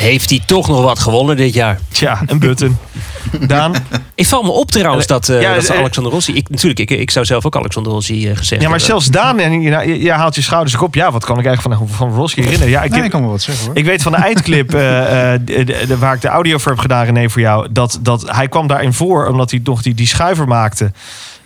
Heeft 0.00 0.30
hij 0.30 0.40
toch 0.46 0.68
nog 0.68 0.82
wat 0.82 0.98
gewonnen 0.98 1.36
dit 1.36 1.54
jaar? 1.54 1.78
Tja, 1.88 2.20
een 2.26 2.38
button. 2.38 2.76
Daan? 3.46 3.74
Ik 4.14 4.26
val 4.26 4.42
me 4.42 4.50
op 4.50 4.70
trouwens 4.70 5.06
dat, 5.06 5.28
eh, 5.28 5.40
Ja, 5.40 5.54
dat 5.54 5.68
eh, 5.68 5.78
Alexander 5.78 6.12
Rossi... 6.12 6.32
Ik, 6.34 6.48
natuurlijk, 6.48 6.80
ik, 6.80 6.90
ik 6.90 7.10
zou 7.10 7.24
zelf 7.24 7.46
ook 7.46 7.56
Alexander 7.56 7.92
Rossi 7.92 8.28
eh, 8.30 8.36
gezegd 8.36 8.62
Ja, 8.62 8.68
maar 8.68 8.78
hebben. 8.78 8.80
zelfs 8.86 9.06
Daan, 9.10 9.38
en 9.38 9.60
je, 9.60 9.70
je, 9.70 10.02
je 10.02 10.12
haalt 10.12 10.34
je 10.34 10.42
schouders 10.42 10.76
ook 10.76 10.82
op. 10.82 10.94
Ja, 10.94 11.10
wat 11.12 11.24
kan 11.24 11.38
ik 11.38 11.46
eigenlijk 11.46 11.78
van, 11.78 11.88
van 11.88 12.12
Rossi 12.14 12.40
herinneren? 12.42 12.70
Ja, 12.72 12.82
ik, 12.82 12.90
Nee, 12.90 13.02
ik 13.02 13.10
kan 13.10 13.20
wel 13.20 13.30
wat 13.30 13.42
zeggen 13.42 13.66
hoor. 13.66 13.76
ik 13.76 13.84
weet 13.84 14.02
van 14.02 14.12
de 14.12 14.18
eindclip, 14.28 14.74
eh, 14.74 15.34
eh, 15.34 15.40
de- 15.44 15.64
de- 15.86 15.98
waar 15.98 16.14
ik 16.14 16.20
de 16.20 16.28
audio 16.28 16.58
voor 16.58 16.70
heb 16.72 16.80
gedaan, 16.80 17.04
René, 17.04 17.28
voor 17.30 17.40
jou, 17.40 17.66
dat, 17.70 17.98
dat 18.02 18.30
hij 18.30 18.48
kwam 18.48 18.66
daarin 18.66 18.92
voor 18.92 19.26
omdat 19.26 19.50
hij 19.50 19.60
nog 19.64 19.82
die, 19.82 19.94
die 19.94 20.06
schuiver 20.06 20.48
maakte. 20.48 20.92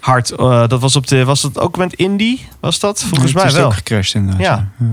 Hard. 0.01 0.31
eh, 0.31 0.69
dat 0.69 0.81
was 0.81 0.97
op 0.97 1.07
de, 1.07 1.25
was 1.25 1.41
dat 1.41 1.59
ook 1.61 1.77
met 1.77 1.95
Indy? 1.95 2.39
Was 2.61 2.79
dat? 2.79 3.01
Volgens 3.01 3.23
Het 3.33 3.35
mij 3.35 3.45
is 3.51 3.53
wel. 3.53 3.65
ook 3.67 3.75
gecrashed 3.75 4.15
inderdaad. 4.15 4.41
Ja. 4.43 4.69
Ja, 4.79 4.87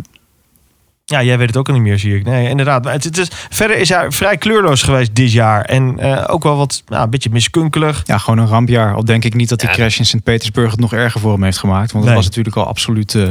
jij 1.20 1.38
weet 1.38 1.48
het 1.48 1.58
ook 1.58 1.68
al 1.68 1.74
niet 1.74 1.84
meer, 1.84 2.00
zie 2.00 2.16
ik. 2.16 2.24
Nee, 2.26 2.50
inderdaad. 2.50 2.84
Maar 2.84 2.94
het, 2.94 3.04
het 3.04 3.18
is, 3.18 3.28
verder 3.50 3.78
is 3.78 3.90
hij 3.90 4.12
vrij 4.12 4.38
kleurloos 4.38 4.84
geweest 4.84 5.16
dit 5.16 5.32
jaar. 5.32 5.66
En 5.66 6.00
eh, 6.00 6.24
ook 6.28 6.44
wel 6.44 6.58
wat, 6.58 6.84
nou, 6.88 7.04
een 7.04 7.10
beetje 7.10 7.30
miskunkelig. 7.30 8.02
Ja, 8.06 8.18
gewoon 8.18 8.40
een 8.40 8.48
rampjaar. 8.48 8.96
Al 8.96 9.06
denk 9.06 9.24
ik 9.24 9.34
niet 9.34 9.50
dat 9.50 9.60
die 9.60 9.70
crash 9.70 10.00
in 10.00 10.06
Sint-Petersburg 10.06 10.72
het 10.72 10.80
nog 10.80 10.94
erger 10.94 11.20
voor 11.20 11.32
hem 11.34 11.44
heeft 11.44 11.58
gemaakt. 11.58 11.92
Want 11.92 12.06
Nee. 12.06 12.14
dat 12.14 12.24
was 12.24 12.30
natuurlijk 12.30 12.56
al 12.56 12.66
absoluut 12.68 13.16
eh 13.16 13.30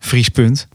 vriespunt. 0.00 0.68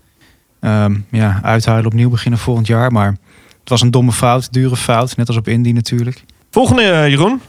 Ehm, 0.60 0.96
ja, 1.12 1.40
uithuilen 1.44 1.86
opnieuw 1.86 2.10
beginnen 2.10 2.40
volgend 2.40 2.68
jaar. 2.68 2.92
Maar 2.92 3.16
het 3.60 3.70
was 3.70 3.82
een 3.82 3.92
domme 3.92 4.12
fout, 4.12 4.54
dure 4.54 4.76
fout. 4.76 5.18
Net 5.18 5.28
als 5.28 5.38
op 5.38 5.48
Indy 5.48 5.72
natuurlijk. 5.72 6.24
Volgende, 6.52 6.82
eh, 6.84 7.08
Jeroen. 7.10 7.42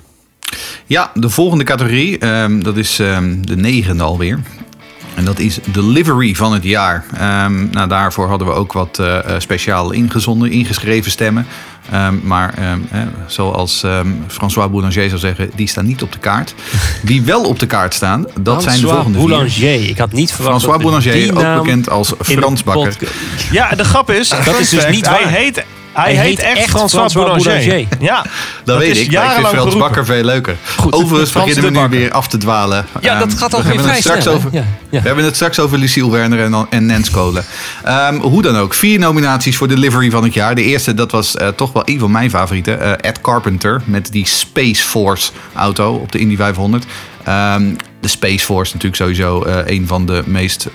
Ja, 0.87 1.11
de 1.15 1.29
volgende 1.31 1.65
categorie, 1.65 2.19
ehm, 2.19 2.61
dat 2.61 2.77
is 2.77 2.99
ehm, 2.99 3.41
de 3.41 3.57
negende 3.57 4.03
alweer. 4.03 4.41
En 5.15 5.25
dat 5.25 5.39
is 5.39 5.59
de 5.73 5.85
livery 5.85 6.35
van 6.35 6.53
het 6.53 6.63
jaar. 6.63 7.05
Ehm, 7.17 7.71
nou, 7.71 7.89
daarvoor 7.89 8.29
hadden 8.29 8.47
we 8.47 8.55
ook 8.55 8.73
wat 8.73 8.99
eh, 8.99 9.19
eh, 9.19 9.41
speciaal 9.41 9.91
ingezonden, 9.91 10.51
ingeschreven 10.51 11.11
stemmen. 11.11 11.47
Ehm, 11.91 12.15
maar 12.23 12.55
ehm, 12.55 12.79
hè, 12.89 13.05
zoals 13.27 13.83
ehm, 13.83 14.09
François 14.27 14.71
Boulanger 14.71 15.09
zou 15.09 15.19
zeggen, 15.19 15.51
die 15.55 15.69
staan 15.69 15.87
niet 15.87 16.03
op 16.03 16.13
de 16.13 16.19
kaart. 16.19 16.55
Die 17.03 17.23
wel 17.23 17.45
op 17.45 17.59
de 17.59 17.67
kaart 17.67 17.95
staan, 17.95 18.27
dat 18.41 18.63
zijn 18.63 18.81
de 18.81 18.87
François 18.87 18.93
volgende 18.93 19.19
Boulanger. 19.19 19.51
vier. 19.51 19.89
Ik 19.89 19.99
had 19.99 20.13
niet 20.13 20.33
verwacht 20.33 20.63
François 20.63 20.83
Boulanger, 20.83 21.13
die 21.13 21.37
ook 21.37 21.63
bekend 21.63 21.91
als 21.91 22.13
Frans 22.21 22.63
Bakker. 22.63 22.97
Ja, 23.51 23.69
de 23.71 23.85
grap 23.85 24.11
is, 24.11 24.29
Dat 24.29 24.59
is 24.59 24.69
dus 24.69 24.87
niet 24.87 25.07
waar. 25.07 25.23
Hij 25.23 25.43
heet, 25.43 25.65
hij 25.93 26.15
Hij 26.15 26.25
heet 26.25 26.39
heet 26.39 26.47
echt 26.47 26.59
echt 26.59 26.69
François, 26.69 26.91
François 27.13 27.27
Boulanger. 27.43 27.67
Boulanger. 27.67 27.87
Ja, 28.11 28.25
Dat, 28.65 28.79
weet 28.79 28.97
ik, 28.99 29.13
maar 29.13 29.25
ik 29.39 29.47
vind 29.47 29.47
Frans. 29.49 29.77
Bakker 29.77 30.05
veel 30.05 30.25
leuker. 30.25 30.57
Goed, 30.77 30.93
Overigens 30.93 31.33
beginnen 31.33 31.63
we 31.63 31.69
nu 31.71 31.75
Bakker. 31.75 31.99
weer 31.99 32.11
af 32.13 32.29
te 32.29 32.37
dwalen. 32.39 32.87
Ja, 33.01 33.19
dat 33.19 33.29
Ehm, 33.29 33.37
gaat 33.37 33.51
we 33.51 33.57
alweer 33.57 33.73
hebben 33.75 33.91
het 33.91 33.99
vrij 33.99 34.01
straks 34.01 34.23
snel, 34.23 34.35
over. 34.35 34.49
Ja, 34.53 34.65
ja. 34.91 35.01
We 35.01 35.07
hebben 35.07 35.25
het 35.25 35.35
straks 35.35 35.59
over 35.59 35.79
Lucille 35.79 36.11
Werner 36.11 36.41
en, 36.45 36.67
en 36.71 36.87
Nens 36.87 37.11
Kolen. 37.11 37.45
Ehm, 37.85 38.15
hoe 38.17 38.43
dan 38.43 38.57
ook, 38.57 38.75
vier 38.75 38.99
nominaties 38.99 39.57
voor 39.57 39.69
de 39.69 39.77
livery 39.77 40.11
van 40.11 40.23
het 40.25 40.35
jaar. 40.35 40.55
De 40.55 40.63
eerste, 40.63 40.95
dat 40.95 41.11
was 41.11 41.37
eh, 41.37 41.49
toch 41.49 41.73
wel 41.73 41.83
een 41.85 41.99
van 41.99 42.11
mijn 42.11 42.31
favorieten. 42.31 42.81
eh, 42.81 43.11
Ed 43.11 43.21
Carpenter 43.21 43.83
met 43.85 44.13
die 44.13 44.27
Space 44.27 44.83
Force 44.83 45.31
auto 45.55 45.95
op 45.95 46.13
de 46.13 46.19
Indy 46.19 46.37
500. 46.37 46.85
Ehm, 47.25 47.63
de 48.01 48.09
Space 48.09 48.45
Force 48.45 48.73
natuurlijk 48.75 49.03
sowieso 49.03 49.43
eh, 49.43 49.77
een 49.77 49.87
van 49.87 50.07
de 50.07 50.23
meest... 50.27 50.69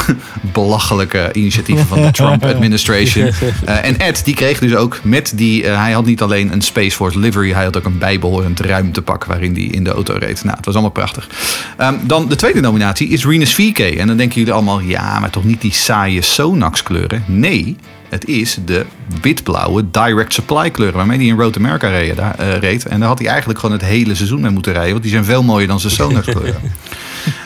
belachelijke 0.52 1.30
initiatieven 1.32 1.86
van 1.86 2.02
de 2.02 2.10
Trump 2.20 2.44
administration. 2.44 3.30
Eh, 3.64 3.84
en 3.84 3.98
Ed, 3.98 4.24
die 4.24 4.34
kreeg 4.34 4.58
dus 4.58 4.74
ook 4.74 5.00
met 5.02 5.32
die... 5.34 5.64
eh, 5.64 5.80
hij 5.80 5.92
had 5.92 6.04
niet 6.04 6.22
alleen 6.22 6.52
een 6.52 6.60
Space 6.60 6.96
Force 6.96 7.18
livery... 7.18 7.52
hij 7.52 7.64
had 7.64 7.76
ook 7.76 7.84
een 7.84 7.98
bijbehorend 7.98 8.60
ruimtepak... 8.60 9.24
waarin 9.24 9.54
hij 9.54 9.62
in 9.62 9.84
de 9.84 9.90
auto 9.90 10.14
reed. 10.18 10.44
Nou, 10.44 10.56
het 10.56 10.64
was 10.64 10.74
allemaal 10.74 10.92
prachtig. 10.92 11.28
Ehm, 11.76 11.94
dan 12.02 12.28
de 12.28 12.36
tweede 12.36 12.60
nominatie 12.60 13.08
is 13.08 13.24
Renus 13.24 13.54
VK. 13.54 13.78
En 13.78 14.06
dan 14.06 14.16
denken 14.16 14.38
jullie 14.38 14.52
allemaal... 14.52 14.80
ja, 14.80 15.18
maar 15.18 15.30
toch 15.30 15.44
niet 15.44 15.60
die 15.60 15.72
saaie 15.72 16.22
Sonax 16.22 16.82
kleuren? 16.82 17.24
Nee, 17.26 17.76
het 18.08 18.26
is 18.26 18.58
de 18.64 18.84
witblauwe 19.22 19.84
direct 19.90 20.32
supply 20.32 20.70
kleuren... 20.70 20.96
waarmee 20.96 21.18
hij 21.18 21.26
in 21.26 21.36
Road 21.36 21.56
America 21.56 21.88
reed, 21.88 22.18
eh, 22.18 22.56
reed. 22.58 22.86
En 22.86 22.98
daar 22.98 23.08
had 23.08 23.18
hij 23.18 23.28
eigenlijk 23.28 23.58
gewoon 23.58 23.76
het 23.78 23.84
hele 23.84 24.14
seizoen 24.14 24.40
mee 24.40 24.50
moeten 24.50 24.72
rijden... 24.72 24.90
want 24.90 25.02
die 25.02 25.12
zijn 25.12 25.24
veel 25.24 25.42
mooier 25.42 25.68
dan 25.68 25.80
zijn 25.80 25.92
Sonax 25.92 26.26
kleuren. 26.26 26.60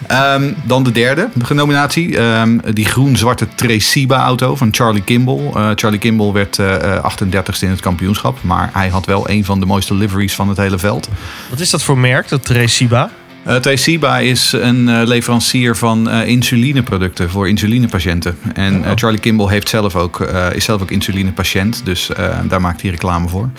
Ehm, 0.06 0.52
dan 0.64 0.82
de 0.82 0.92
derde 0.92 1.28
nominatie. 1.54 2.18
ehm, 2.18 2.58
die 2.72 2.84
groen-zwarte 2.84 3.46
Tresiba-auto 3.54 4.56
van 4.56 4.68
Charlie 4.70 5.02
Kimball. 5.02 5.50
Eh, 5.54 5.70
Charlie 5.74 5.98
Kimball 5.98 6.32
werd 6.32 6.58
eh, 6.58 6.96
eh, 6.96 7.04
38ste 7.04 7.64
in 7.64 7.70
het 7.70 7.80
kampioenschap. 7.80 8.38
Maar 8.40 8.70
hij 8.72 8.88
had 8.88 9.06
wel 9.06 9.30
een 9.30 9.44
van 9.44 9.60
de 9.60 9.66
mooiste 9.66 9.94
liveries 9.94 10.34
van 10.34 10.48
het 10.48 10.56
hele 10.56 10.78
veld. 10.78 11.08
Wat 11.50 11.60
is 11.60 11.70
dat 11.70 11.82
voor 11.82 11.98
merk, 11.98 12.28
dat 12.28 12.44
Tresiba? 12.44 13.10
Tresiba 13.60 14.18
is 14.18 14.52
een 14.52 14.88
eh, 14.88 15.06
leverancier 15.06 15.76
van 15.76 16.10
eh, 16.10 16.28
insulineproducten 16.28 17.30
voor 17.30 17.48
insulinepatiënten. 17.48 18.38
En 18.54 18.84
eh, 18.84 18.90
Charlie 18.94 19.20
Kimball 19.20 19.48
heeft 19.48 19.68
zelf 19.68 19.96
ook, 19.96 20.20
is 20.54 20.64
zelf 20.64 20.82
ook 20.82 20.90
insulinepatiënt. 20.90 21.80
Dus 21.84 22.10
daar 22.48 22.60
maakt 22.60 22.82
hij 22.82 22.90
reclame 22.90 23.28
voor. 23.28 23.50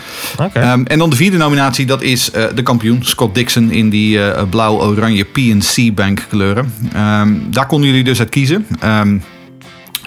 Ehm, 0.54 0.84
en 0.84 1.00
dan 1.00 1.10
de 1.10 1.16
vierde 1.16 1.38
nominatie, 1.38 1.86
dat 1.86 2.02
is 2.02 2.32
de 2.56 2.64
kampioen 2.64 3.04
Scott 3.04 3.36
Dixon 3.36 3.72
in 3.72 3.90
die 3.90 4.20
blauw-oranje 4.50 5.24
PNC 5.24 5.96
Bank 5.96 6.26
kleuren. 6.30 6.74
Ehm, 6.94 7.34
daar 7.50 7.66
konden 7.66 7.90
jullie 7.90 8.04
dus 8.04 8.20
uit 8.20 8.30
kiezen. 8.30 8.66
Ehm, 8.80 9.18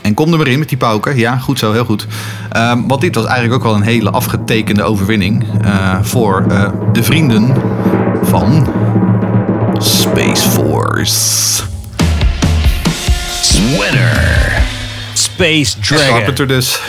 en 0.03 0.15
kom 0.15 0.33
er 0.33 0.39
maar 0.39 0.49
in 0.49 0.59
met 0.59 0.69
die 0.69 0.79
pauken. 0.79 1.17
Ja, 1.17 1.37
goed 1.37 1.59
zo, 1.59 1.73
heel 1.73 1.85
goed. 1.85 2.07
Want 2.87 3.01
dit 3.01 3.15
was 3.15 3.25
eigenlijk 3.25 3.55
ook 3.55 3.63
wel 3.63 3.75
een 3.75 3.89
hele 3.89 4.11
afgetekende 4.11 4.83
overwinning 4.83 5.47
voor 6.03 6.47
de 6.93 7.03
vrienden 7.03 7.55
van 8.23 8.69
Space 9.81 10.43
Force. 10.43 11.63
Winner. 13.79 14.63
Space 15.15 15.81
Dragon. 15.81 16.09
Carpenter 16.09 16.47
dus. 16.47 16.81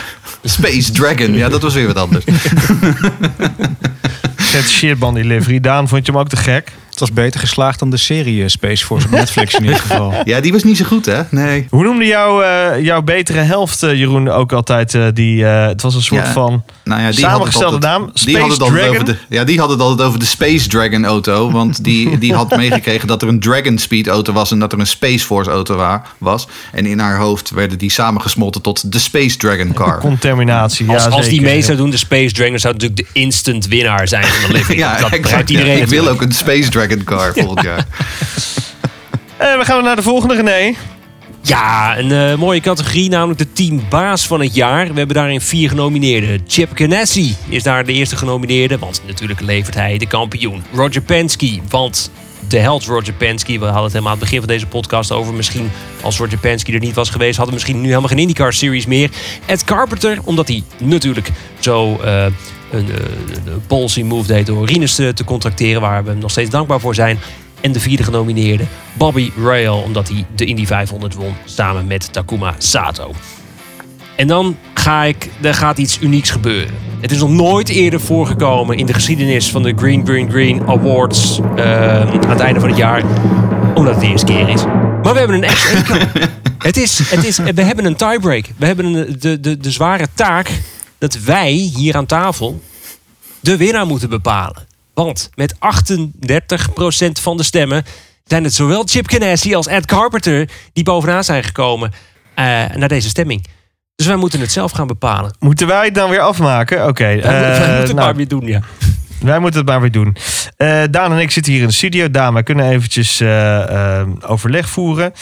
Space 0.44 0.92
Dragon, 0.92 1.34
ja, 1.34 1.48
dat 1.48 1.62
was 1.62 1.74
weer 1.74 1.86
wat 1.86 1.96
anders. 1.96 2.24
Zet 4.50 4.68
shit 4.68 4.98
man 4.98 5.14
die 5.14 5.24
livery. 5.24 5.60
Daan, 5.60 5.88
vond 5.88 6.06
je 6.06 6.12
hem 6.12 6.20
ook 6.20 6.28
te 6.28 6.36
gek? 6.36 6.72
Het 6.92 7.00
was 7.00 7.12
beter 7.12 7.40
geslaagd 7.40 7.78
dan 7.78 7.90
de 7.90 7.96
serie 7.96 8.42
eh, 8.42 8.48
Space 8.48 8.84
Force 8.84 9.06
op 9.06 9.12
Netflix 9.12 9.54
in 9.54 9.62
ieder 9.62 9.78
geval. 9.78 10.14
Ja, 10.24 10.40
die 10.40 10.52
was 10.52 10.62
niet 10.64 10.76
zo 10.76 10.84
goed, 10.84 11.06
hè? 11.06 11.20
Nee. 11.30 11.66
Hoe 11.70 11.82
noemde 11.84 12.04
jou, 12.04 12.44
eh, 12.44 12.84
jouw 12.84 13.02
betere 13.02 13.38
helft, 13.40 13.82
eh, 13.82 13.94
Jeroen, 13.94 14.28
ook 14.28 14.52
altijd? 14.52 14.94
eh, 14.94 15.06
die, 15.14 15.46
eh, 15.46 15.66
het 15.66 15.82
was 15.82 15.94
een 15.94 16.02
soort 16.02 16.26
Ja, 16.26 16.32
van 16.32 16.64
Nou 16.84 17.00
ja, 17.00 17.10
die 17.10 17.18
samengestelde 17.18 17.74
het 17.76 17.84
altijd- 17.84 18.00
naam. 18.02 18.10
die 18.14 18.22
Space 18.22 18.38
had 18.40 18.50
het 18.50 18.60
altijd 18.60 18.78
Dragon. 18.80 19.00
over 19.00 19.12
de, 19.28 19.34
ja, 19.36 19.44
die 19.44 19.58
had 19.60 19.68
het 19.70 19.80
altijd 19.80 20.08
over 20.08 20.18
de 20.20 20.24
Space 20.26 20.68
Dragon 20.68 21.04
auto. 21.04 21.50
Want 21.50 21.84
die, 21.84 22.18
die 22.18 22.34
had 22.34 22.56
meegekregen 22.56 23.08
dat 23.08 23.22
er 23.22 23.28
een 23.28 23.40
Dragon 23.40 23.78
Speed 23.78 24.06
auto 24.08 24.32
was 24.32 24.50
en 24.50 24.58
dat 24.58 24.72
er 24.72 24.78
een 24.78 24.86
Space 24.86 25.24
Force 25.26 25.50
auto 25.50 25.76
wa- 25.76 26.02
was. 26.18 26.46
En 26.72 26.86
in 26.86 26.98
haar 26.98 27.16
hoofd 27.18 27.50
werden 27.50 27.78
die 27.78 27.90
samengesmolten 27.90 28.60
tot 28.62 28.92
de 28.92 28.98
Space 28.98 29.36
Dragon 29.36 29.72
car. 29.72 29.98
Contaminatie, 29.98 30.86
ja 30.86 30.94
Als, 30.94 31.10
als 31.10 31.28
die 31.28 31.40
mee 31.40 31.62
zou 31.62 31.76
doen, 31.76 31.90
de 31.90 31.96
Space 31.96 32.32
Dragon, 32.34 32.58
zou 32.58 32.74
het 32.74 32.82
natuurlijk 32.82 33.14
de 33.14 33.20
instant 33.20 33.66
winnaar 33.66 34.08
zijn 34.08 34.24
van 34.24 34.50
de 34.50 34.56
living. 34.56 34.78
Ja, 34.82 34.98
dat 34.98 35.10
begrijpt 35.20 35.50
iedereen 35.50 35.76
Ja, 35.76 35.82
ik 35.82 35.88
wil 35.88 36.08
ook 36.08 36.22
een 36.22 36.32
Space 36.32 36.68
Dragon 36.70 36.80
car 37.04 37.32
volgend 37.32 37.62
jaar. 37.62 37.86
we 39.58 39.64
gaan 39.64 39.84
naar 39.84 39.96
de 39.96 40.02
volgende, 40.02 40.34
René. 40.34 40.74
Ja, 41.42 41.98
een 41.98 42.12
eh, 42.12 42.38
mooie 42.38 42.60
categorie, 42.60 43.08
namelijk 43.08 43.38
de 43.38 43.52
teambaas 43.52 44.26
van 44.26 44.40
het 44.40 44.54
jaar. 44.54 44.86
We 44.86 44.98
hebben 44.98 45.16
daarin 45.16 45.40
vier 45.40 45.68
genomineerden. 45.68 46.44
Chip 46.46 46.70
Ganassi 46.74 47.36
is 47.48 47.62
daar 47.62 47.84
de 47.84 47.92
eerste 47.92 48.16
genomineerde, 48.16 48.78
want 48.78 49.02
natuurlijk 49.06 49.40
levert 49.40 49.74
hij 49.74 49.98
de 49.98 50.06
kampioen. 50.06 50.62
Roger 50.74 51.02
Penske, 51.02 51.58
want 51.68 52.10
de 52.48 52.58
held 52.58 52.84
Roger 52.84 53.12
Penske, 53.12 53.58
we 53.58 53.64
hadden 53.64 53.82
het 53.82 53.92
helemaal 53.92 54.12
aan 54.12 54.18
het 54.18 54.24
begin 54.24 54.38
van 54.38 54.48
deze 54.48 54.66
podcast 54.66 55.12
over. 55.12 55.34
Misschien 55.34 55.70
als 56.02 56.18
Roger 56.18 56.38
Penske 56.38 56.72
er 56.72 56.80
niet 56.80 56.94
was 56.94 57.10
geweest, 57.10 57.36
hadden 57.36 57.54
we 57.54 57.60
misschien 57.60 57.80
nu 57.80 57.88
helemaal 57.88 58.08
geen 58.08 58.18
IndyCar 58.18 58.52
Series 58.52 58.86
meer. 58.86 59.10
Ed 59.46 59.64
Carpenter, 59.64 60.18
omdat 60.24 60.48
hij 60.48 60.62
natuurlijk 60.78 61.30
zo 61.58 61.96
eh, 61.96 62.24
een, 62.70 62.88
uh, 62.88 62.94
een 63.44 63.62
ballsy 63.66 64.02
move 64.02 64.26
deed 64.26 64.46
door 64.46 64.66
Rinus 64.66 64.94
te, 64.94 65.12
te 65.12 65.24
contracteren, 65.24 65.80
waar 65.80 66.04
we 66.04 66.10
hem 66.10 66.18
nog 66.18 66.30
steeds 66.30 66.50
dankbaar 66.50 66.80
voor 66.80 66.94
zijn. 66.94 67.18
En 67.60 67.72
de 67.72 67.80
vierde 67.80 68.02
genomineerde, 68.02 68.64
Bobby 68.92 69.30
Rail, 69.36 69.76
omdat 69.76 70.08
hij 70.08 70.26
de 70.34 70.44
Indy 70.44 70.66
500 70.66 71.14
won 71.14 71.34
samen 71.44 71.86
met 71.86 72.12
Takuma 72.12 72.54
Sato. 72.58 73.12
En 74.22 74.28
dan 74.28 74.56
ga 74.74 75.04
ik, 75.04 75.30
er 75.40 75.54
gaat 75.54 75.78
iets 75.78 75.98
unieks 76.00 76.30
gebeuren. 76.30 76.74
Het 77.00 77.10
is 77.10 77.18
nog 77.18 77.30
nooit 77.30 77.68
eerder 77.68 78.00
voorgekomen 78.00 78.76
in 78.76 78.86
de 78.86 78.94
geschiedenis 78.94 79.50
van 79.50 79.62
de 79.62 79.72
Green 79.76 80.06
Green 80.06 80.30
Green 80.30 80.66
Awards 80.66 81.40
eh, 81.56 82.00
aan 82.00 82.28
het 82.28 82.40
einde 82.40 82.60
van 82.60 82.68
het 82.68 82.78
jaar, 82.78 83.02
omdat 83.74 83.94
het 83.94 84.00
de 84.02 84.08
eerste 84.08 84.26
keer 84.26 84.48
is. 84.48 84.64
Maar 84.64 85.12
we 85.12 85.18
hebben 85.18 85.36
een 85.36 85.44
extra. 85.44 85.98
het 86.58 86.76
is, 86.76 86.98
het 86.98 87.24
is, 87.24 87.38
we 87.38 87.62
hebben 87.62 87.84
een 87.84 87.96
tiebreak. 87.96 88.46
We 88.56 88.66
hebben 88.66 88.84
een, 88.84 89.16
de, 89.18 89.40
de, 89.40 89.56
de 89.56 89.70
zware 89.70 90.06
taak 90.14 90.50
dat 90.98 91.14
wij 91.14 91.52
hier 91.52 91.96
aan 91.96 92.06
tafel 92.06 92.62
de 93.40 93.56
winnaar 93.56 93.86
moeten 93.86 94.08
bepalen. 94.08 94.66
Want 94.94 95.30
met 95.34 95.54
38% 95.54 95.58
van 97.12 97.36
de 97.36 97.42
stemmen 97.42 97.84
zijn 98.24 98.44
het 98.44 98.54
zowel 98.54 98.82
Chip 98.84 99.08
Ganassi 99.08 99.54
als 99.54 99.66
Ed 99.66 99.86
Carpenter 99.86 100.48
die 100.72 100.84
bovenaan 100.84 101.24
zijn 101.24 101.44
gekomen 101.44 101.92
eh, 102.34 102.44
naar 102.74 102.88
deze 102.88 103.08
stemming. 103.08 103.46
Dus 103.96 104.06
wij 104.06 104.16
moeten 104.16 104.40
het 104.40 104.52
zelf 104.52 104.72
gaan 104.72 104.86
bepalen. 104.86 105.36
Moeten 105.38 105.66
wij 105.66 105.84
het 105.84 105.94
dan 105.94 106.10
weer 106.10 106.20
afmaken? 106.20 106.86
Oké. 106.86 107.04
wij 107.04 107.20
eh, 107.20 107.58
moeten 107.58 107.76
het 107.76 107.86
nou, 107.86 107.94
maar 107.94 108.14
weer 108.16 108.28
doen, 108.28 108.46
ja. 108.46 108.60
Wij 109.20 109.38
moeten 109.38 109.60
het 109.60 109.68
maar 109.68 109.80
weer 109.80 109.90
doen. 109.90 110.16
Eh, 110.56 110.82
Daan 110.90 111.12
en 111.12 111.18
ik 111.18 111.30
zitten 111.30 111.52
hier 111.52 111.60
in 111.62 111.68
de 111.68 111.74
studio. 111.74 112.10
Daan, 112.10 112.32
wij 112.34 112.42
kunnen 112.42 112.70
eventjes 112.70 113.20
eh, 113.20 113.98
eh, 114.00 114.08
overleg 114.26 114.68
voeren. 114.68 115.12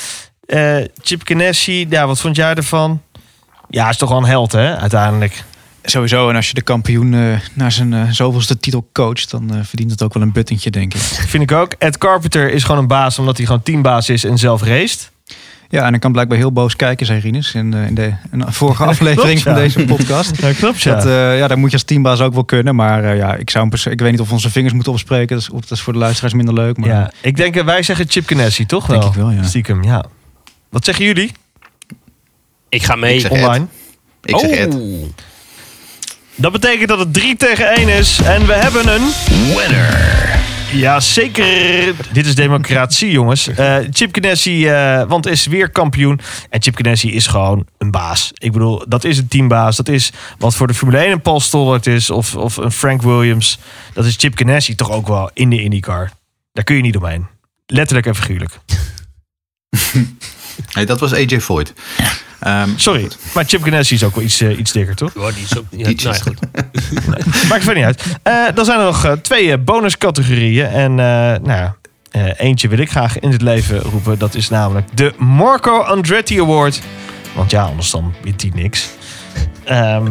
Eh, 0.47 0.77
Chip 1.03 1.21
Ganassi, 1.25 1.87
ja, 1.89 2.07
wat 2.07 2.21
vond 2.21 2.37
jij 2.37 2.55
ervan? 2.55 3.03
Ja, 3.69 3.89
is 3.89 3.97
toch 3.97 4.09
wel 4.09 4.19
een 4.19 4.25
held, 4.25 4.53
hè, 4.53 4.77
uiteindelijk. 4.77 5.45
Sowieso, 5.83 6.29
en 6.29 6.37
als 6.37 6.49
je 6.49 6.55
de 6.55 6.63
kampioen 6.63 7.15
eh, 7.15 7.21
naar 7.55 7.73
zijn 7.73 7.93
eh, 7.93 8.03
zoveelste 8.11 8.59
titel 8.59 8.89
coacht, 8.93 9.31
dan 9.31 9.55
eh, 9.55 9.61
verdient 9.65 9.91
het 9.91 10.03
ook 10.03 10.15
wel 10.15 10.23
een 10.23 10.33
buttentje, 10.33 10.71
denk 10.71 10.95
ik. 10.95 11.01
Vind 11.01 11.43
ik 11.43 11.53
ook. 11.53 11.73
Ed 11.79 11.99
Carpenter 11.99 12.51
is 12.53 12.63
gewoon 12.65 12.81
een 12.81 12.87
baas 12.87 13.19
omdat 13.19 13.37
hij 13.37 13.47
gewoon 13.47 13.63
teambaas 13.63 14.09
is 14.09 14.25
en 14.25 14.39
zelf 14.39 14.63
raced. 14.63 15.10
Ja, 15.71 15.85
en 15.87 15.95
ik 15.95 16.01
kan 16.01 16.13
blijkbaar 16.13 16.39
heel 16.39 16.53
boos 16.53 16.77
kijken, 16.77 17.07
zei 17.07 17.21
Rinus, 17.21 17.55
in, 17.55 17.71
de, 17.71 17.85
in 17.87 17.95
de 17.95 18.13
in 18.33 18.39
de 18.39 18.53
vorige 18.53 18.85
aflevering 18.93 19.43
Klopt, 19.43 19.59
ja. 19.59 19.69
van 19.71 19.85
deze 19.85 19.85
podcast. 19.95 20.37
Ja, 20.43 20.53
klopt, 20.53 20.81
ja. 20.83 20.95
Dat, 20.95 21.07
eh, 21.07 21.39
ja, 21.39 21.49
dat 21.49 21.57
moet 21.59 21.71
je 21.71 21.77
als 21.77 21.85
teambaas 21.85 22.21
ook 22.21 22.33
wel 22.35 22.45
kunnen. 22.45 22.75
Maar 22.75 23.05
eh, 23.05 23.17
ja, 23.17 23.35
ik, 23.35 23.51
zou 23.51 23.63
hem 23.63 23.71
pers- 23.73 23.87
ik 23.87 24.01
weet 24.01 24.11
niet 24.11 24.21
of 24.21 24.27
we 24.29 24.33
onze 24.33 24.51
vingers 24.51 24.75
moeten 24.75 24.93
opspreken. 24.93 25.29
Dat 25.37 25.39
is, 25.39 25.51
of 25.51 25.61
dat 25.61 25.71
is 25.71 25.81
voor 25.81 25.93
de 25.93 25.99
luisteraars 25.99 26.35
minder 26.35 26.55
leuk. 26.55 26.77
Maar 26.77 26.89
Ja, 26.89 27.13
ik 27.21 27.37
denk, 27.37 27.57
eh, 27.57 27.65
wij 27.65 27.83
zeggen 27.83 28.07
Chip 28.09 28.29
Ganassi, 28.29 28.67
toch 28.67 28.87
Denk 28.87 29.01
wel? 29.03 29.11
ik 29.11 29.17
wel, 29.17 29.31
ja. 29.31 29.43
Stiekem, 29.43 29.83
ja. 29.85 30.05
Wat 30.69 30.85
zeggen 30.85 31.05
jullie 31.05 31.33
Ik 32.69 32.83
ga 32.83 32.97
mee. 32.97 33.15
Ik 33.15 33.21
zeg 33.21 33.31
Ed. 33.31 33.45
online? 33.45 33.67
Ik 34.23 34.39
zeg 34.39 34.51
Ed. 34.51 34.75
Oh. 34.75 35.05
Dat 36.35 36.53
betekent 36.53 36.89
dat 36.89 36.99
het 36.99 37.15
3 37.15 37.37
tegen 37.37 37.71
1 37.77 37.89
is. 37.89 38.21
En 38.21 38.47
we 38.47 38.53
hebben 38.53 38.89
een... 38.95 39.03
Winner. 39.57 40.40
Ja, 40.73 41.01
zeker. 41.01 41.95
Dit 42.13 42.27
is 42.27 42.35
democratie, 42.35 43.11
jongens. 43.11 43.49
Eh, 43.49 43.77
Chip 43.91 44.15
Ganassi, 44.15 44.69
eh, 44.69 45.03
want 45.09 45.27
is 45.27 45.47
weer 45.47 45.71
kampioen. 45.71 46.21
En 46.51 46.63
Chip 46.63 46.77
Ganassi 46.77 47.13
is 47.13 47.27
gewoon 47.27 47.67
een 47.79 47.91
baas. 47.91 48.31
Ik 48.35 48.53
bedoel, 48.53 48.85
dat 48.89 49.05
is 49.05 49.19
een 49.19 49.29
teambaas. 49.29 49.77
Dat 49.77 49.89
is 49.89 50.13
wat 50.39 50.55
voor 50.55 50.67
de 50.67 50.75
Formule 50.75 51.05
1 51.05 51.13
een 51.13 51.21
Paul 51.21 51.41
Stollard 51.41 51.87
is. 51.87 52.11
Of, 52.11 52.37
of 52.37 52.57
een 52.57 52.73
Frank 52.73 53.03
Williams. 53.03 53.59
Dat 53.93 54.05
is 54.05 54.17
Chip 54.17 54.39
Ganassi 54.39 54.75
toch 54.75 54.91
ook 54.91 55.07
wel 55.07 55.31
in 55.35 55.51
de 55.51 55.63
IndyCar. 55.63 56.11
Daar 56.53 56.65
kun 56.65 56.77
je 56.77 56.83
niet 56.83 56.97
omheen. 56.97 57.27
Letterlijk 57.67 58.07
en 58.07 58.15
figuurlijk. 58.15 58.59
Nee, 60.75 60.87
dat 60.87 61.01
was 61.01 61.13
AJ 61.13 61.41
Voigt. 61.41 61.73
Ehm, 62.41 62.69
Sorry, 62.77 63.09
maar 63.35 63.45
Chip 63.45 63.63
Ganassi 63.63 63.95
is 63.95 64.05
ook 64.05 64.15
wel 64.15 64.25
iets, 64.25 64.41
eh, 64.41 64.59
iets 64.59 64.73
dikker, 64.73 64.95
toch? 64.95 65.13
Ja, 65.15 65.31
die 65.31 65.43
is 65.45 65.59
ook, 65.59 65.65
ja, 65.71 65.83
nou 65.83 65.95
ja, 65.97 66.13
goed. 66.13 66.39
Maakt 67.49 67.65
verder 67.65 67.75
niet 67.75 67.85
uit. 67.85 68.03
Eh, 68.23 68.35
dan 68.55 68.65
zijn 68.65 68.79
er 68.79 68.85
nog 68.85 69.05
eh, 69.05 69.13
twee 69.13 69.59
bonuscategorieën. 69.59 70.67
En 70.67 70.91
eh, 70.91 71.07
nou 71.07 71.43
ja, 71.49 71.75
eh, 72.11 72.23
eentje 72.37 72.69
wil 72.69 72.79
ik 72.79 72.91
graag 72.91 73.19
in 73.19 73.31
het 73.31 73.43
leven 73.43 73.81
roepen. 73.81 74.19
Dat 74.19 74.35
is 74.35 74.49
namelijk 74.49 74.97
de 74.97 75.13
Marco 75.19 75.81
Andretti 75.81 76.41
Award. 76.41 76.81
Want 77.35 77.51
ja, 77.51 77.63
anders 77.63 77.91
dan 77.91 78.15
wint 78.23 78.43
hij 78.43 78.51
niks. 78.55 78.89
Ehm, 79.65 80.07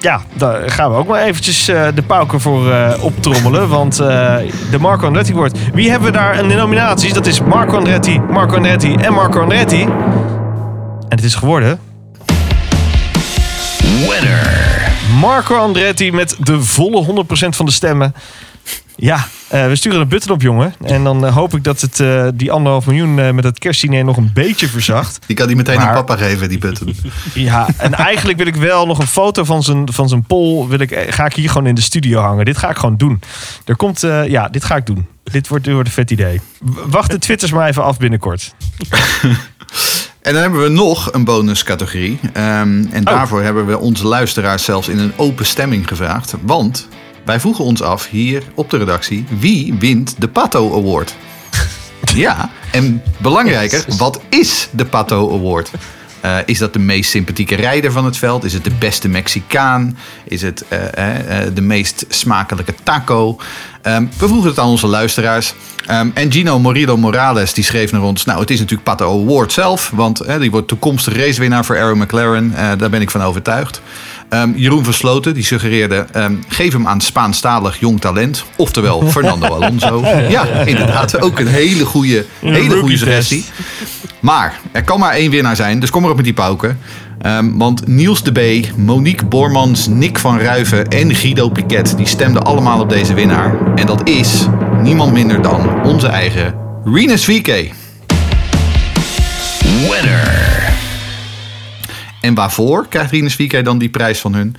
ja, 0.00 0.20
daar 0.34 0.70
gaan 0.70 0.90
we 0.90 0.96
ook 0.96 1.06
maar 1.06 1.22
eventjes 1.22 1.68
eh, 1.68 1.86
de 1.94 2.02
pauken 2.02 2.40
voor 2.40 2.70
eh, 2.72 3.04
optrommelen. 3.04 3.68
Want 3.68 4.00
eh, 4.00 4.36
de 4.70 4.78
Marco 4.80 5.06
Andretti 5.06 5.32
Award. 5.32 5.58
Wie 5.72 5.90
hebben 5.90 6.12
we 6.12 6.18
daar 6.18 6.38
in 6.38 6.48
de 6.48 6.54
nominaties? 6.54 7.12
Dat 7.12 7.26
is 7.26 7.40
Marco 7.40 7.76
Andretti, 7.76 8.20
Marco 8.20 8.56
Andretti 8.56 8.94
en 8.94 9.12
Marco 9.12 9.40
Andretti. 9.40 9.86
En 11.08 11.16
het 11.16 11.24
is 11.24 11.34
geworden... 11.34 11.78
Winner. 14.08 14.90
Marco 15.20 15.56
Andretti 15.56 16.12
met 16.12 16.36
de 16.40 16.62
volle 16.62 17.24
100% 17.26 17.28
van 17.48 17.66
de 17.66 17.72
stemmen. 17.72 18.14
Ja, 18.96 19.26
eh, 19.48 19.66
we 19.66 19.76
sturen 19.76 20.00
een 20.00 20.08
button 20.08 20.32
op, 20.34 20.42
jongen. 20.42 20.74
En 20.84 21.04
dan 21.04 21.26
eh, 21.26 21.34
hoop 21.34 21.54
ik 21.54 21.64
dat 21.64 21.80
het 21.80 22.00
eh, 22.00 22.26
die 22.34 22.52
anderhalf 22.52 22.86
miljoen 22.86 23.18
eh, 23.18 23.30
met 23.30 23.44
het 23.44 23.58
kerstdiner 23.58 24.04
nog 24.04 24.16
een 24.16 24.30
beetje 24.34 24.68
verzacht. 24.68 25.18
Die 25.26 25.36
kan 25.36 25.46
hij 25.46 25.54
meteen 25.56 25.76
Maar- 25.76 25.86
aan 25.88 25.94
papa 26.04 26.16
geven, 26.16 26.48
die 26.48 26.58
button. 26.58 26.96
Ja, 27.34 27.66
en 27.76 27.94
eigenlijk 27.94 28.38
wil 28.38 28.46
ik 28.46 28.56
wel 28.56 28.86
nog 28.86 28.98
een 28.98 29.06
foto 29.06 29.44
van 29.44 29.62
zijn, 29.62 29.92
van 29.92 30.08
zijn 30.08 30.22
pol. 30.22 30.68
Wil 30.68 30.78
ik, 30.80 31.06
ga 31.10 31.24
ik 31.26 31.32
hier 31.34 31.48
gewoon 31.50 31.66
in 31.66 31.74
de 31.74 31.80
studio 31.80 32.20
hangen. 32.20 32.44
Dit 32.44 32.56
ga 32.58 32.70
ik 32.70 32.76
gewoon 32.76 32.96
doen. 32.96 33.20
Er 33.64 33.76
komt, 33.76 34.02
eh, 34.02 34.26
ja, 34.28 34.48
dit 34.48 34.64
ga 34.64 34.76
ik 34.76 34.86
doen. 34.86 35.06
Dit 35.24 35.48
wordt, 35.48 35.64
dit 35.64 35.72
wordt 35.72 35.88
een 35.88 35.94
vet 35.94 36.10
idee. 36.10 36.40
Wacht 36.86 37.10
de 37.10 37.18
twitters 37.18 37.52
maar 37.52 37.68
even 37.68 37.84
af 37.84 37.98
binnenkort. 37.98 38.54
En 40.26 40.32
dan 40.32 40.42
hebben 40.42 40.62
we 40.62 40.68
nog 40.68 41.12
een 41.12 41.24
bonuscategorie. 41.24 42.18
Ehm, 42.32 42.84
en 42.90 43.04
daarvoor 43.04 43.42
hebben 43.42 43.66
we 43.66 43.78
onze 43.78 44.06
luisteraars 44.06 44.64
zelfs 44.64 44.88
in 44.88 44.98
een 44.98 45.12
open 45.16 45.46
stemming 45.46 45.88
gevraagd. 45.88 46.34
Want 46.40 46.88
wij 47.24 47.40
vroegen 47.40 47.64
ons 47.64 47.82
af 47.82 48.08
hier 48.08 48.42
op 48.54 48.70
de 48.70 48.76
redactie: 48.76 49.24
wie 49.38 49.74
wint 49.74 50.14
de 50.18 50.28
Pato 50.28 50.76
Award? 50.76 51.14
ja, 52.14 52.50
en 52.72 53.02
belangrijker, 53.18 53.84
wat 53.96 54.20
is 54.28 54.68
de 54.72 54.84
Pato 54.84 55.32
Award? 55.32 55.70
Eh, 56.26 56.36
is 56.44 56.58
dat 56.58 56.72
de 56.72 56.78
meest 56.78 57.10
sympathieke 57.10 57.54
rijder 57.54 57.92
van 57.92 58.04
het 58.04 58.16
veld? 58.16 58.44
Is 58.44 58.52
het 58.52 58.64
de 58.64 58.72
beste 58.78 59.08
Mexicaan? 59.08 59.98
Is 60.24 60.42
het 60.42 60.64
eh, 60.68 61.44
eh, 61.44 61.54
de 61.54 61.60
meest 61.60 62.04
smakelijke 62.08 62.74
taco? 62.82 63.36
Ehm, 63.82 64.06
we 64.18 64.28
vroegen 64.28 64.48
het 64.48 64.58
aan 64.58 64.68
onze 64.68 64.86
luisteraars. 64.86 65.54
Ehm, 65.86 66.08
en 66.14 66.32
Gino 66.32 66.58
Morillo 66.58 66.96
Morales 66.96 67.54
die 67.54 67.64
schreef 67.64 67.92
naar 67.92 68.02
ons... 68.02 68.24
nou, 68.24 68.40
het 68.40 68.50
is 68.50 68.58
natuurlijk 68.58 68.88
Pato 68.88 69.22
Award 69.22 69.52
zelf... 69.52 69.90
want 69.94 70.38
die 70.38 70.50
wordt 70.50 70.68
toekomstig 70.68 71.16
racewinnaar 71.16 71.64
voor 71.64 71.78
Aaron 71.78 71.98
McLaren. 71.98 72.50
Daar 72.78 72.90
ben 72.90 73.00
ik 73.00 73.10
van 73.10 73.22
overtuigd. 73.22 73.80
Ehm, 74.28 74.52
Jeroen 74.54 74.84
Versloten 74.84 75.34
die 75.34 75.44
suggereerde... 75.44 76.06
ehm, 76.12 76.34
geef 76.48 76.72
hem 76.72 76.86
aan 76.86 77.00
Spaanstalig 77.00 77.80
jong 77.80 78.00
talent. 78.00 78.44
Oftewel 78.56 79.02
Fernando 79.10 79.46
Alonso. 79.46 80.04
Ja, 80.28 80.44
inderdaad. 80.46 81.20
Ook 81.20 81.38
een 81.38 81.46
hele 81.46 81.84
goede, 81.84 82.24
hele 82.40 82.78
goede 82.80 82.96
suggestie. 82.96 83.44
Maar 84.20 84.60
er 84.72 84.84
kan 84.84 84.98
maar 84.98 85.12
één 85.12 85.30
winnaar 85.30 85.56
zijn, 85.56 85.80
dus 85.80 85.90
kom 85.90 86.04
erop 86.04 86.16
met 86.16 86.24
die 86.24 86.34
pauken. 86.34 86.78
Ehm, 87.20 87.56
want 87.56 87.86
Niels 87.86 88.22
de 88.22 88.32
B, 88.32 88.66
Monique 88.76 89.26
Bormans, 89.26 89.86
Nick 89.86 90.18
van 90.18 90.38
Ruiven 90.40 90.88
en 90.88 91.14
Guido 91.14 91.48
Piquet... 91.48 91.96
die 91.96 92.06
stemden 92.06 92.42
allemaal 92.42 92.80
op 92.80 92.88
deze 92.88 93.14
winnaar. 93.14 93.74
En 93.74 93.86
dat 93.86 94.08
is 94.08 94.46
niemand 94.82 95.12
minder 95.12 95.42
dan 95.42 95.84
onze 95.84 96.06
eigen 96.06 96.54
Rinus 96.84 97.24
VK. 97.24 97.46
Winner. 99.88 100.75
En 102.26 102.34
waarvoor 102.34 102.86
krijgt 102.88 103.10
Rinus 103.10 103.34
VK 103.34 103.64
dan 103.64 103.78
die 103.78 103.88
prijs 103.88 104.18
van 104.18 104.34
hun? 104.34 104.56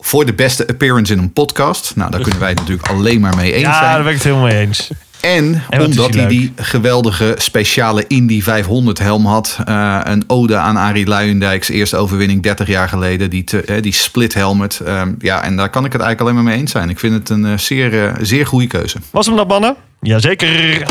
Voor 0.00 0.24
de 0.26 0.32
beste 0.32 0.66
appearance 0.68 1.12
in 1.12 1.18
een 1.18 1.32
podcast. 1.32 1.92
Nou, 1.96 2.10
daar 2.10 2.20
kunnen 2.20 2.40
wij 2.40 2.48
het 2.48 2.58
natuurlijk 2.58 2.88
alleen 2.88 3.20
maar 3.20 3.36
mee 3.36 3.52
eens 3.52 3.62
Ja, 3.62 3.78
zijn. 3.78 3.92
daar 3.92 3.98
ben 4.02 4.08
ik 4.08 4.14
het 4.14 4.24
helemaal 4.24 4.46
mee 4.46 4.58
eens. 4.58 4.90
En, 5.20 5.62
omdat 5.78 6.08
hij 6.14 6.20
leuk. 6.20 6.28
die 6.28 6.52
geweldige 6.56 7.34
speciale 7.38 8.04
Indy 8.06 8.42
500 8.42 8.98
helm 8.98 9.26
had. 9.26 9.58
Eh, 9.64 10.00
een 10.04 10.24
ode 10.26 10.56
aan 10.56 10.76
Arie 10.76 11.06
Luijendijks 11.06 11.68
eerste 11.68 11.96
overwinning 11.96 12.42
30 12.42 12.68
jaar 12.68 12.88
geleden. 12.88 13.30
Die, 13.30 13.44
te- 13.44 13.62
eh, 13.64 13.82
die 13.82 13.92
split 13.92 14.34
helmet. 14.34 14.80
Ehm, 14.84 15.12
ja, 15.18 15.42
en 15.42 15.56
daar 15.56 15.70
kan 15.70 15.84
ik 15.84 15.92
het 15.92 16.00
eigenlijk 16.02 16.20
alleen 16.20 16.44
maar 16.44 16.52
mee 16.52 16.60
eens 16.62 16.72
zijn. 16.72 16.88
Ik 16.88 16.98
vind 16.98 17.14
het 17.14 17.28
een 17.28 17.44
eh, 17.44 17.58
zeer, 17.58 18.14
zeer 18.20 18.46
goede 18.46 18.66
keuze. 18.66 18.98
Was 19.10 19.26
hem 19.26 19.36
dat, 19.36 19.48
mannen? 19.48 19.76
Jazeker. 20.00 20.82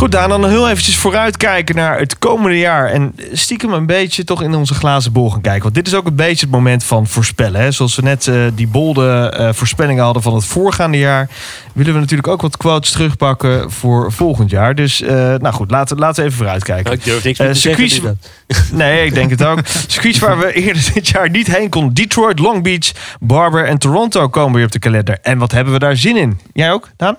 Goed, 0.00 0.12
Daan, 0.12 0.28
dan 0.28 0.48
heel 0.48 0.68
eventjes 0.68 0.96
vooruitkijken 0.96 1.74
naar 1.74 1.98
het 1.98 2.18
komende 2.18 2.58
jaar. 2.58 2.86
En 2.86 3.14
stiekem 3.32 3.72
een 3.72 3.86
beetje 3.86 4.24
toch 4.24 4.42
in 4.42 4.54
onze 4.54 4.74
glazen 4.74 5.12
bol 5.12 5.30
gaan 5.30 5.40
kijken. 5.40 5.62
Want 5.62 5.74
dit 5.74 5.86
is 5.86 5.94
ook 5.94 6.06
een 6.06 6.14
beetje 6.14 6.46
het 6.46 6.54
moment 6.54 6.84
van 6.84 7.06
voorspellen. 7.06 7.60
Hè? 7.60 7.70
Zoals 7.70 7.96
we 7.96 8.02
net 8.02 8.26
eh, 8.26 8.42
die 8.54 8.66
bolde 8.66 9.34
eh, 9.36 9.52
voorspellingen 9.52 10.04
hadden 10.04 10.22
van 10.22 10.34
het 10.34 10.44
voorgaande 10.44 10.98
jaar... 10.98 11.28
willen 11.72 11.92
we 11.92 12.00
natuurlijk 12.00 12.28
ook 12.28 12.40
wat 12.40 12.56
quotes 12.56 12.90
terugpakken 12.90 13.70
voor 13.70 14.12
volgend 14.12 14.50
jaar. 14.50 14.74
Dus, 14.74 15.02
eh, 15.02 15.14
nou 15.14 15.52
goed, 15.52 15.70
laten, 15.70 15.98
laten 15.98 16.16
we 16.22 16.26
even 16.26 16.38
vooruitkijken. 16.38 16.92
Ik 16.92 17.04
durf 17.04 17.24
niks 17.24 17.38
meer 17.38 17.52
te 17.52 17.58
zeggen, 17.58 17.88
circuits- 17.88 18.18
dus 18.46 18.70
Nee, 18.70 19.04
ik 19.04 19.14
denk 19.14 19.30
het 19.30 19.44
ook. 19.44 19.60
Circuits 19.86 20.18
waar 20.18 20.38
we 20.38 20.52
eerder 20.52 20.90
dit 20.94 21.08
jaar 21.08 21.30
niet 21.30 21.56
heen 21.56 21.68
konden. 21.68 21.94
Detroit, 21.94 22.38
Long 22.38 22.62
Beach, 22.62 22.92
Barber 23.20 23.66
en 23.66 23.78
Toronto 23.78 24.28
komen 24.28 24.54
weer 24.54 24.64
op 24.64 24.72
de 24.72 24.78
kalender. 24.78 25.18
En 25.22 25.38
wat 25.38 25.52
hebben 25.52 25.72
we 25.72 25.78
daar 25.78 25.96
zin 25.96 26.16
in? 26.16 26.40
Jij 26.52 26.72
ook, 26.72 26.88
Daan? 26.96 27.16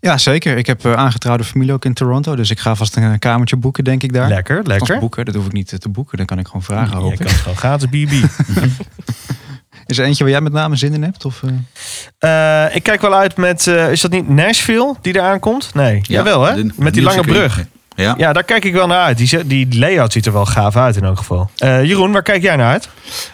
Ja, 0.00 0.18
zeker. 0.18 0.56
Ik 0.56 0.66
heb 0.66 0.84
eh, 0.84 0.92
aangetrouwde 0.92 1.44
familie 1.44 1.72
ook 1.72 1.84
in 1.84 1.94
Toronto. 1.94 2.36
Dus 2.36 2.50
ik 2.50 2.58
ga 2.58 2.74
vast 2.74 2.96
een 2.96 3.12
eh, 3.12 3.18
kamertje 3.18 3.56
boeken, 3.56 3.84
denk 3.84 4.02
ik 4.02 4.12
daar. 4.12 4.28
Lekker, 4.28 4.62
lekker. 4.66 4.98
Boeken, 4.98 5.24
dat 5.24 5.34
hoef 5.34 5.46
ik 5.46 5.52
niet 5.52 5.72
eh, 5.72 5.78
te 5.78 5.88
boeken. 5.88 6.16
Dan 6.16 6.26
kan 6.26 6.38
ik 6.38 6.46
gewoon 6.46 6.62
vragen. 6.62 6.96
Je 6.96 7.02
hoop 7.02 7.16
kan 7.16 7.26
ik. 7.26 7.32
het 7.32 7.40
gewoon 7.40 7.56
gratis 7.56 7.88
BB. 7.88 8.12
Is 9.86 9.98
er 9.98 10.04
eentje 10.04 10.24
waar 10.24 10.32
jij 10.32 10.40
met 10.40 10.52
name 10.52 10.76
zin 10.76 10.94
in 10.94 11.02
hebt? 11.02 11.24
Of, 11.24 11.42
eh? 12.18 12.64
Eh, 12.66 12.74
ik 12.76 12.82
kijk 12.82 13.00
wel 13.00 13.14
uit 13.14 13.36
met, 13.36 13.66
eh, 13.66 13.90
is 13.90 14.00
dat 14.00 14.10
niet 14.10 14.28
Nashville 14.28 14.94
die 15.00 15.14
eraan 15.16 15.40
komt? 15.40 15.74
Nee, 15.74 16.00
jawel 16.02 16.42
hè? 16.44 16.54
de- 16.54 16.72
met 16.76 16.94
die 16.94 17.02
lange 17.02 17.22
circuit. 17.22 17.36
brug. 17.36 17.66
Ja. 18.02 18.14
Ja, 18.18 18.32
daar 18.32 18.44
kijk 18.44 18.64
ik 18.64 18.72
wel 18.72 18.86
naar 18.86 19.04
uit. 19.04 19.18
Die, 19.18 19.46
die 19.46 19.78
layout 19.78 20.12
ziet 20.12 20.26
er 20.26 20.32
wel 20.32 20.46
gaaf 20.46 20.76
uit 20.76 20.96
in 20.96 21.04
elk 21.04 21.18
geval. 21.18 21.50
Eh, 21.56 21.84
Jeroen, 21.84 22.12
waar 22.12 22.22
kijk 22.22 22.42
jij 22.42 22.56
naar 22.56 22.70
uit? 22.70 22.88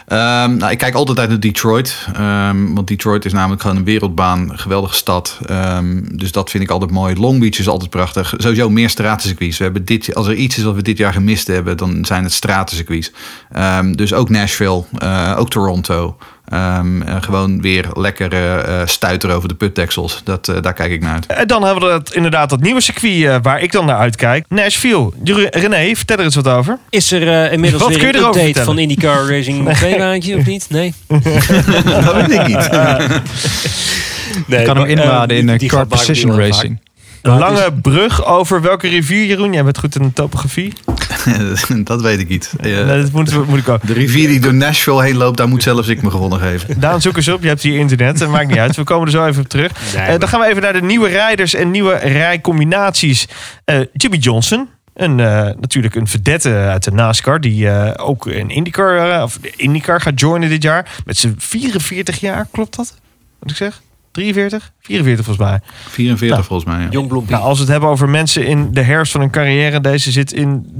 Ehm, 0.06 0.56
nou, 0.56 0.72
ik 0.72 0.78
kijk 0.78 0.94
altijd 0.94 1.18
uit 1.18 1.28
naar 1.28 1.40
Detroit. 1.40 2.06
Ehm, 2.14 2.74
want 2.74 2.88
Detroit 2.88 3.24
is 3.24 3.32
namelijk 3.32 3.62
gewoon 3.62 3.76
een 3.76 3.84
wereldbaan. 3.84 4.50
Een 4.50 4.58
geweldige 4.58 4.94
stad. 4.94 5.38
Ehm, 5.46 6.00
dus 6.12 6.32
dat 6.32 6.50
vind 6.50 6.64
ik 6.64 6.70
altijd 6.70 6.90
mooi. 6.90 7.16
Long 7.16 7.40
Beach 7.40 7.58
is 7.58 7.68
altijd 7.68 7.90
prachtig. 7.90 8.34
Sowieso 8.36 8.70
meer 8.70 8.90
stratencircuits. 8.90 9.58
We 9.58 9.64
hebben 9.64 9.84
dit, 9.84 10.14
als 10.14 10.26
er 10.26 10.34
iets 10.34 10.58
is 10.58 10.64
wat 10.64 10.74
we 10.74 10.82
dit 10.82 10.98
jaar 10.98 11.12
gemist 11.12 11.46
hebben, 11.46 11.76
dan 11.76 12.04
zijn 12.04 12.24
het 12.24 12.32
stratencircuits. 12.32 13.12
Dus 13.92 14.12
ook 14.12 14.28
Nashville, 14.28 14.84
eh, 14.98 15.34
ook 15.38 15.50
Toronto. 15.50 16.16
Ehm, 16.48 17.02
eh, 17.02 17.16
gewoon 17.20 17.60
weer 17.60 17.86
lekker 17.92 18.32
eh, 18.32 18.80
eh, 18.80 18.86
stuiteren 18.86 19.36
over 19.36 19.48
de 19.48 19.54
putdeksels. 19.54 20.20
Dat, 20.24 20.48
eh, 20.48 20.56
daar 20.62 20.72
kijk 20.72 20.92
ik 20.92 21.00
naar 21.00 21.12
uit. 21.12 21.26
En 21.26 21.46
dan 21.46 21.64
hebben 21.64 21.82
we 21.84 21.90
dat, 21.90 22.14
inderdaad 22.14 22.50
dat 22.50 22.60
nieuwe 22.60 22.80
circuit 22.80 23.24
eh, 23.24 23.36
waar 23.42 23.60
ik 23.60 23.72
dan 23.72 23.86
naar 23.86 23.96
uitkijk. 23.98 24.44
Nashville. 24.48 25.10
René, 25.50 25.94
vertel 25.94 26.16
er 26.16 26.24
eens 26.24 26.34
wat 26.34 26.48
over. 26.48 26.78
Is 26.90 27.12
er 27.12 27.28
eh, 27.44 27.52
inmiddels 27.52 27.82
Wat 27.82 27.94
weer 27.96 28.08
een 28.08 28.14
update 28.14 28.38
vertellen? 28.38 28.64
van 28.66 28.78
IndyCar 28.78 29.28
Racing 29.28 29.72
2 29.74 29.96
baantje 29.96 30.36
of 30.36 30.46
niet? 30.46 30.66
Nee? 30.70 30.94
dat 31.08 32.14
weet 32.14 32.30
ik 32.30 32.46
niet. 32.46 32.70
nee 34.46 34.60
ik 34.60 34.66
kan 34.66 34.76
hem 34.76 34.86
inladen 34.86 35.36
in 35.36 35.46
die- 35.46 35.58
die 35.58 35.68
car 35.68 35.86
precision 35.86 36.30
vaak. 36.50 36.70
Een 37.24 37.38
lange 37.38 37.72
brug 37.82 38.24
over 38.24 38.60
welke 38.60 38.88
rivier, 38.88 39.24
Jeroen? 39.24 39.52
Jij 39.52 39.64
bent 39.64 39.78
goed 39.78 39.96
in 39.96 40.02
de 40.02 40.12
topografie. 40.12 40.72
dat 41.84 42.00
weet 42.02 42.18
ik 42.20 42.28
niet. 42.28 42.52
Eh, 42.60 42.86
Nee, 42.86 43.02
dat 43.02 43.10
moet, 43.12 43.46
moet 43.46 43.58
ik 43.58 43.68
ook. 43.68 43.86
de 43.86 43.92
rivier 43.92 44.28
die 44.28 44.40
door 44.40 44.54
Nashville 44.54 45.02
heen 45.02 45.16
loopt, 45.16 45.36
daar 45.36 45.48
moet 45.48 45.62
zelfs 45.62 45.88
ik 45.88 46.02
me 46.02 46.10
gewonnen 46.10 46.40
geven. 46.40 46.80
Daan, 46.80 47.00
zoek 47.00 47.16
eens 47.16 47.28
op. 47.28 47.42
Je 47.42 47.48
hebt 47.48 47.62
hier 47.62 47.78
internet. 47.78 48.18
Dat 48.18 48.28
maakt 48.28 48.48
niet 48.48 48.58
uit. 48.58 48.76
We 48.76 48.84
komen 48.84 49.06
er 49.06 49.12
zo 49.12 49.26
even 49.26 49.42
op 49.42 49.48
terug. 49.48 49.72
Eh, 49.94 50.18
dan 50.18 50.28
gaan 50.28 50.40
we 50.40 50.46
even 50.46 50.62
naar 50.62 50.72
de 50.72 50.82
nieuwe 50.82 51.08
rijders 51.08 51.54
en 51.54 51.70
nieuwe 51.70 51.94
rijcombinaties. 51.96 53.28
Eh, 53.64 53.80
Jimmy 53.92 54.16
Johnson. 54.16 54.68
Een, 54.94 55.20
eh, 55.20 55.50
natuurlijk 55.60 55.94
een 55.94 56.06
verdette 56.08 56.48
uit 56.50 56.84
de 56.84 56.90
NASCAR. 56.90 57.40
Die 57.40 57.68
eh, 57.70 58.06
ook 58.06 58.26
een 58.26 58.50
IndyCar, 58.50 59.22
of 59.22 59.38
de 59.40 59.52
IndyCar 59.56 60.00
gaat 60.00 60.20
joinen 60.20 60.48
dit 60.48 60.62
jaar. 60.62 60.90
Met 61.04 61.16
zijn 61.16 61.34
44 61.38 62.20
jaar. 62.20 62.46
Klopt 62.52 62.76
dat? 62.76 62.94
Wat 63.38 63.50
ik 63.50 63.56
zeg? 63.56 63.82
43? 64.14 64.72
44 64.80 65.24
volgens 65.24 65.46
mij. 65.48 65.60
44 65.88 66.28
Nou, 66.28 66.44
volgens 66.44 66.68
mij. 66.74 66.82
Ja. 66.84 66.90
Jong. 66.90 67.28
Nou, 67.28 67.42
als 67.42 67.56
we 67.56 67.62
het 67.62 67.72
hebben 67.72 67.88
over 67.88 68.08
mensen 68.08 68.46
in 68.46 68.72
de 68.72 68.82
herfst 68.82 69.12
van 69.12 69.20
hun 69.20 69.30
carrière. 69.30 69.80
Deze 69.80 70.10
zit 70.10 70.32
in 70.32 70.72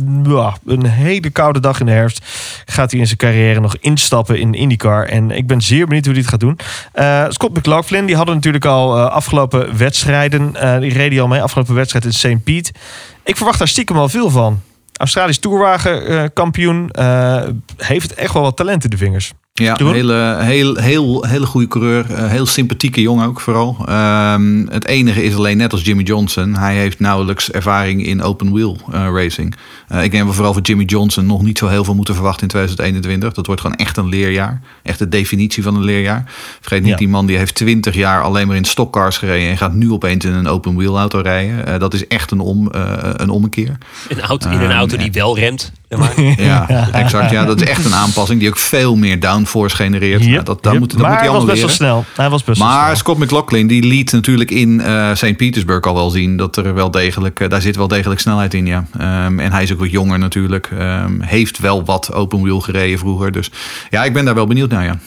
een 0.67 0.87
hele 0.87 1.31
koude 1.31 1.61
dag 1.61 1.81
in 1.81 1.87
de 1.87 1.93
herfst. 1.93 2.25
Gaat 2.65 2.91
hij 2.91 3.01
in 3.01 3.07
zijn 3.07 3.19
carrière 3.19 3.61
nog 3.61 3.77
instappen 3.81 4.39
in 4.39 4.55
IndyCar. 4.55 5.07
En 5.07 5.31
ik 5.31 5.47
ben 5.47 5.61
zeer 5.61 5.87
benieuwd 5.87 6.05
hoe 6.05 6.13
hij 6.15 6.23
het 6.23 6.31
gaat 6.31 6.41
doen. 6.41 6.59
Eh, 6.93 7.25
Scott 7.29 7.57
McLaughlin, 7.57 8.07
die 8.07 8.17
hadden 8.17 8.35
natuurlijk 8.35 8.65
al 8.65 8.97
eh, 8.97 9.07
afgelopen 9.07 9.77
wedstrijden. 9.77 10.57
eh, 10.57 10.79
die 10.79 10.93
reed 10.93 11.13
hij 11.13 11.21
al 11.21 11.29
mee. 11.29 11.43
Afgelopen 11.43 11.75
wedstrijd 11.75 12.05
in 12.05 12.13
St. 12.13 12.45
Piet. 12.45 12.73
Ik 13.25 13.37
verwacht 13.37 13.59
daar 13.59 13.69
stiekem 13.69 13.97
al 13.97 14.09
veel 14.09 14.31
van. 14.31 14.61
Australisch 14.97 15.39
toerwagenkampioen. 15.39 16.91
eh 16.91 17.43
heeft 17.77 18.15
echt 18.15 18.33
wel 18.33 18.43
wat 18.43 18.57
talent 18.57 18.85
in 18.85 18.91
de 18.91 18.97
vingers. 18.97 19.33
Ja, 19.63 19.75
Jeroen? 19.77 19.95
hele, 19.95 20.37
heel, 20.41 20.75
heel, 20.77 21.25
hele 21.25 21.47
goede 21.47 21.69
coureur. 21.69 22.11
eh, 22.11 22.27
heel 22.29 22.47
sympathieke 22.47 23.01
jongen 23.01 23.27
ook 23.27 23.41
vooral. 23.41 23.77
Ehm, 23.89 24.67
het 24.69 24.87
enige 24.87 25.25
is 25.25 25.35
alleen 25.35 25.57
net 25.57 25.73
als 25.73 25.83
Jimmy 25.85 26.03
Johnson. 26.03 26.55
Hij 26.55 26.77
heeft 26.77 27.01
nauwelijks 27.01 27.51
ervaring 27.51 28.07
in 28.07 28.23
open 28.23 28.53
wheel 28.53 28.79
eh, 28.93 29.07
racing. 29.13 29.55
Eh, 29.89 30.03
ik 30.05 30.11
denk 30.11 30.23
dat 30.23 30.27
we 30.27 30.33
vooral 30.37 30.53
voor 30.53 30.63
Jimmy 30.63 30.85
Johnson 30.85 31.27
nog 31.27 31.43
niet 31.43 31.59
zo 31.59 31.67
heel 31.69 31.85
veel 31.85 31.95
moeten 31.95 32.15
verwachten 32.15 32.43
in 32.43 32.49
2021. 32.49 33.33
Dat 33.33 33.47
wordt 33.47 33.61
gewoon 33.61 33.77
echt 33.77 33.97
een 33.97 34.09
leerjaar. 34.09 34.61
Echt 34.83 34.99
de 34.99 35.09
definitie 35.09 35.63
van 35.63 35.75
een 35.75 35.85
leerjaar. 35.85 36.25
Vergeet 36.61 36.81
niet, 36.83 36.91
Ja. 36.91 36.97
die 36.97 37.09
man 37.09 37.27
die 37.27 37.37
heeft 37.37 37.55
20 37.55 37.95
jaar 37.95 38.23
alleen 38.23 38.47
maar 38.47 38.57
in 38.57 38.65
stockcars 38.65 39.19
gereden. 39.19 39.51
En 39.51 39.57
gaat 39.57 39.75
nu 39.75 39.91
opeens 39.93 40.25
in 40.25 40.33
een 40.33 40.49
open 40.49 40.77
wheel 40.77 40.99
auto 40.99 41.19
rijden. 41.21 41.67
Eh, 41.67 41.79
dat 41.79 41.95
is 41.95 42.07
echt 42.07 42.31
een, 42.31 42.41
om, 42.41 42.71
eh, 42.71 42.93
een 43.17 43.31
ommekeer. 43.31 43.79
Een 44.09 44.21
auto, 44.21 44.51
in 44.51 44.59
een 44.61 44.63
Ehm, 44.71 44.79
auto 44.79 44.97
die 44.97 45.13
wel 45.13 45.39
remt. 45.39 45.73
Zeg 45.99 46.17
maar. 46.17 46.25
Ja, 46.45 46.89
exact. 46.93 47.31
Ja, 47.31 47.45
dat 47.45 47.61
is 47.61 47.69
echt 47.69 47.85
een 47.85 47.95
aanpassing 47.95 48.41
die 48.41 48.49
ook 48.49 48.59
veel 48.59 48.97
meer 48.97 49.21
downforce 49.21 49.77
genereert. 49.77 50.21
Yep, 50.21 50.31
Nou, 50.31 50.45
dat, 50.45 50.63
dat 50.63 50.73
yep. 50.73 50.81
moet, 50.81 50.91
dat 50.91 51.01
maar 51.01 51.11
moet 51.11 51.19
hij 51.19 51.29
hij 51.29 51.39
was 51.39 51.47
best 51.47 51.61
wel 51.61 51.71
snel. 51.71 52.05
Hij 52.17 52.31
was 52.31 52.45
best 52.45 52.59
wel 52.59 52.69
Maar 52.69 52.85
snel. 52.85 52.97
Scott 52.97 53.19
McLaughlin 53.19 53.67
die 53.67 53.83
liet 53.83 54.13
natuurlijk 54.13 54.51
in 54.51 54.81
eh 54.81 55.15
St. 55.15 55.37
Petersburg 55.37 55.85
al 55.85 55.95
wel 55.95 56.11
zien 56.11 56.37
dat 56.37 56.57
er 56.57 56.75
wel 56.75 56.91
degelijk, 56.91 57.41
eh, 57.41 57.49
daar 57.49 57.61
zit 57.61 57.77
wel 57.77 57.89
degelijk 57.89 58.21
snelheid 58.21 58.55
in, 58.55 58.67
ja. 58.67 58.87
Ehm, 58.99 59.39
en 59.41 59.53
hij 59.53 59.63
is 59.63 59.73
ook 59.73 59.79
wat 59.79 59.91
jonger 59.91 60.19
natuurlijk. 60.19 60.71
Ehm, 60.79 61.21
heeft 61.21 61.59
wel 61.59 61.85
wat 61.85 62.13
open 62.13 62.43
wheel 62.43 62.61
gereden 62.61 62.99
vroeger. 62.99 63.33
Dus 63.33 63.51
ja, 63.91 64.05
ik 64.05 64.13
ben 64.13 64.25
daar 64.25 64.35
wel 64.35 64.47
benieuwd 64.47 64.71
naar, 64.71 64.85
ja. 64.85 64.99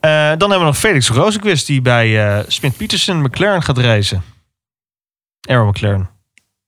Eh, 0.00 0.10
dan 0.10 0.50
hebben 0.50 0.58
we 0.58 0.64
nog 0.64 0.78
Felix 0.78 1.08
Rozenquist 1.08 1.66
die 1.66 1.82
bij 1.82 2.26
eh 2.26 2.44
Smith 2.46 2.76
Peterson 2.76 3.20
McLaren 3.22 3.62
gaat 3.62 3.78
racen. 3.78 4.22
Arrow 5.48 5.68
McLaren. 5.68 6.17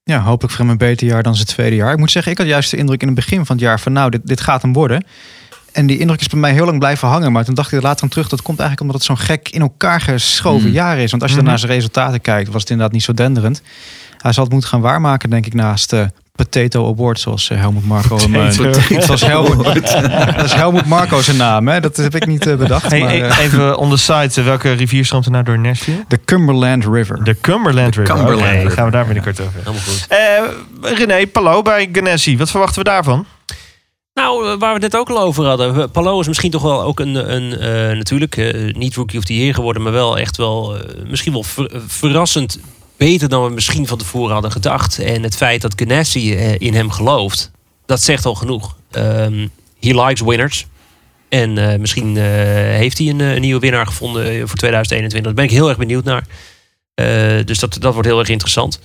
Ja, 0.03 0.19
hopelijk 0.19 0.53
voor 0.53 0.61
hem 0.65 0.69
een 0.71 0.77
beter 0.77 1.07
jaar 1.07 1.23
dan 1.23 1.35
zijn 1.35 1.47
tweede 1.47 1.75
jaar. 1.75 1.91
Ik 1.91 1.97
moet 1.97 2.11
zeggen, 2.11 2.31
ik 2.31 2.37
had 2.37 2.47
juist 2.47 2.71
de 2.71 2.77
indruk 2.77 3.01
in 3.01 3.07
het 3.07 3.15
begin 3.15 3.45
van 3.45 3.55
het 3.55 3.65
jaar 3.65 3.79
van 3.79 3.91
nou, 3.93 4.09
dit, 4.09 4.21
dit 4.27 4.41
gaat 4.41 4.61
hem 4.61 4.73
worden. 4.73 5.05
En 5.71 5.85
die 5.87 5.97
indruk 5.99 6.19
is 6.19 6.27
bij 6.27 6.39
mij 6.39 6.51
heel 6.53 6.65
lang 6.65 6.79
blijven 6.79 7.07
hangen. 7.07 7.31
Maar 7.31 7.45
toen 7.45 7.53
dacht 7.55 7.71
ik 7.71 7.77
er 7.77 7.83
later 7.83 8.03
aan 8.03 8.09
terug, 8.09 8.29
dat 8.29 8.41
komt 8.41 8.59
eigenlijk 8.59 8.89
omdat 8.91 9.07
het 9.07 9.17
zo'n 9.17 9.25
gek 9.27 9.49
in 9.49 9.61
elkaar 9.61 10.01
geschoven 10.01 10.63
Hmm. 10.65 10.71
jaar 10.73 10.97
is. 10.97 11.11
Want 11.11 11.21
als 11.21 11.31
je 11.31 11.37
dan 11.37 11.45
Mhm. 11.45 11.53
naar 11.55 11.63
zijn 11.67 11.71
resultaten 11.71 12.21
kijkt, 12.21 12.51
was 12.51 12.61
het 12.61 12.69
inderdaad 12.69 12.93
niet 12.93 13.03
zo 13.03 13.13
denderend. 13.13 13.61
Hij 14.17 14.31
zal 14.33 14.43
het 14.43 14.51
moeten 14.51 14.69
gaan 14.69 14.81
waarmaken, 14.81 15.29
denk 15.29 15.45
ik, 15.45 15.53
naast 15.53 15.89
de 15.89 16.11
Potato 16.43 16.87
Award, 16.87 17.19
zoals 17.19 17.49
eh, 17.49 17.57
Helmut 17.57 17.85
Marco 17.85 18.17
hem... 18.17 18.31
Potato 18.55 19.01
zoals 19.01 19.21
Helmut, 19.21 19.63
dat 20.35 20.43
is 20.43 20.53
Helmut 20.53 20.85
Marco 20.85 21.21
zijn 21.21 21.37
naam, 21.37 21.67
hè? 21.67 21.79
dat 21.79 21.95
heb 21.97 22.15
ik 22.15 22.25
niet 22.25 22.47
eh, 22.47 22.55
bedacht. 22.55 22.89
Hey, 22.89 22.99
maar, 22.99 23.13
e- 23.13 23.19
eh, 23.19 23.37
even 23.37 23.77
on 23.77 23.89
the 23.89 23.97
side, 23.97 24.43
welke 24.43 24.71
rivier 24.71 25.05
stroomt 25.05 25.25
er 25.25 25.31
nou 25.31 25.43
door 25.43 25.59
Nashville? 25.59 26.03
de 26.07 26.19
Cumberland 26.25 26.85
River. 26.85 27.23
De 27.23 27.37
Cumberland 27.41 27.95
River. 27.95 28.15
Cumberland 28.15 28.51
River. 28.51 28.71
gaan 28.71 28.85
we 28.85 28.91
daar 28.91 29.05
binnenkort 29.05 29.41
over. 29.41 29.53
Helemaal 29.57 29.81
goed. 29.81 30.97
René, 30.97 31.27
Palou 31.27 31.63
bij 31.63 31.89
Ganassi. 31.91 32.37
Wat 32.37 32.51
verwachten 32.51 32.83
we 32.83 32.89
daarvan? 32.89 33.25
Nou, 34.13 34.43
waar 34.43 34.73
we 34.75 34.83
het 34.83 34.91
net 34.91 34.95
ook 34.95 35.09
al 35.09 35.19
over 35.21 35.45
hadden. 35.45 35.91
Palo 35.91 36.19
is 36.19 36.27
misschien 36.27 36.51
toch 36.51 36.61
wel 36.61 36.83
ook 36.83 36.99
een, 36.99 37.35
een 37.35 37.57
eh, 37.59 37.97
natuurlijk, 37.97 38.37
eh, 38.37 38.73
niet 38.73 38.95
rookie 38.95 39.19
of 39.19 39.25
the 39.25 39.37
year 39.37 39.53
geworden, 39.53 39.81
maar 39.81 39.91
wel 39.91 40.17
echt 40.17 40.37
wel, 40.37 40.77
eh, 40.77 40.81
misschien 41.07 41.33
wel 41.33 41.43
ver- 41.43 41.71
verrassend 41.87 42.59
beter 43.05 43.29
dan 43.29 43.43
we 43.43 43.49
misschien 43.49 43.87
van 43.87 43.97
tevoren 43.97 44.33
hadden 44.33 44.51
gedacht. 44.51 44.99
En 44.99 45.23
het 45.23 45.35
feit 45.35 45.61
dat 45.61 45.73
Ganassi 45.75 46.35
eh, 46.35 46.55
in 46.57 46.73
hem 46.73 46.91
gelooft, 46.91 47.51
dat 47.85 48.01
zegt 48.01 48.25
al 48.25 48.35
genoeg. 48.35 48.75
Ehm 48.91 49.47
he 49.79 50.03
likes 50.03 50.21
winners. 50.21 50.65
En 51.29 51.57
eh, 51.57 51.79
misschien 51.79 52.17
eh, 52.17 52.23
heeft 52.81 52.97
hij 52.97 53.07
een, 53.07 53.21
eh, 53.21 53.33
een 53.33 53.41
nieuwe 53.41 53.59
winnaar 53.59 53.87
gevonden 53.87 54.47
voor 54.47 54.57
2021. 54.57 55.21
Daar 55.21 55.33
ben 55.33 55.43
ik 55.43 55.51
heel 55.51 55.69
erg 55.69 55.77
benieuwd 55.77 56.03
naar. 56.03 56.23
Eh, 56.93 57.45
dus 57.45 57.59
dat, 57.59 57.77
dat 57.79 57.93
wordt 57.93 58.07
heel 58.07 58.19
erg 58.19 58.29
interessant. 58.29 58.75
Ik 58.75 58.81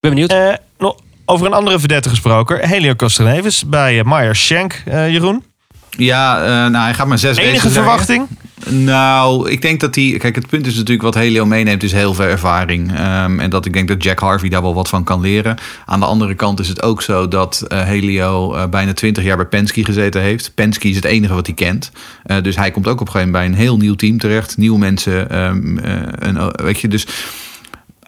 ben 0.00 0.10
benieuwd. 0.10 0.32
Eh, 0.32 0.54
nog 0.78 0.96
over 1.24 1.46
een 1.46 1.52
andere 1.52 1.78
verdette 1.78 2.08
gesproken. 2.08 2.68
Helio 2.68 2.94
Castroneves 2.94 3.64
bij 3.66 3.98
uh, 3.98 4.04
Meyer 4.04 4.36
Shank, 4.36 4.82
eh, 4.84 5.10
Jeroen. 5.10 5.44
Ja, 5.90 6.42
eh, 6.42 6.70
nou, 6.70 6.84
hij 6.84 6.94
gaat 6.94 7.06
maar 7.06 7.18
zes 7.18 7.36
Enige 7.36 7.70
verwachting? 7.70 8.28
Nou, 8.66 9.50
ik 9.50 9.62
denk 9.62 9.80
dat 9.80 9.94
hij... 9.94 10.16
Kijk, 10.18 10.34
het 10.34 10.46
punt 10.46 10.66
is 10.66 10.74
natuurlijk 10.74 11.02
wat 11.02 11.14
Helio 11.14 11.46
meeneemt 11.46 11.82
is 11.82 11.92
heel 11.92 12.14
veel 12.14 12.24
ervaring. 12.24 12.92
Ehm, 12.94 13.40
en 13.40 13.50
dat 13.50 13.66
ik 13.66 13.72
denk 13.72 13.88
dat 13.88 14.02
Jack 14.02 14.18
Harvey 14.18 14.48
daar 14.48 14.62
wel 14.62 14.74
wat 14.74 14.88
van 14.88 15.04
kan 15.04 15.20
leren. 15.20 15.56
Aan 15.84 16.00
de 16.00 16.06
andere 16.06 16.34
kant 16.34 16.60
is 16.60 16.68
het 16.68 16.82
ook 16.82 17.02
zo 17.02 17.28
dat 17.28 17.64
eh, 17.68 17.82
Helio 17.82 18.54
eh, 18.54 18.66
bijna 18.66 18.92
20 18.92 19.24
jaar 19.24 19.36
bij 19.36 19.46
Penske 19.46 19.84
gezeten 19.84 20.20
heeft. 20.22 20.54
Penske 20.54 20.88
is 20.88 20.96
het 20.96 21.04
enige 21.04 21.34
wat 21.34 21.46
hij 21.46 21.54
kent. 21.54 21.90
Eh, 22.22 22.42
dus 22.42 22.56
hij 22.56 22.70
komt 22.70 22.86
ook 22.86 23.00
op 23.00 23.06
een 23.06 23.12
gegeven 23.12 23.32
moment 23.32 23.52
bij 23.52 23.60
een 23.60 23.66
heel 23.66 23.76
nieuw 23.76 23.94
team 23.94 24.18
terecht. 24.18 24.56
Nieuwe 24.56 24.78
mensen. 24.78 25.30
ehm, 25.30 25.78
eh, 25.78 26.28
en, 26.28 26.62
weet 26.64 26.80
je, 26.80 26.88
dus 26.88 27.06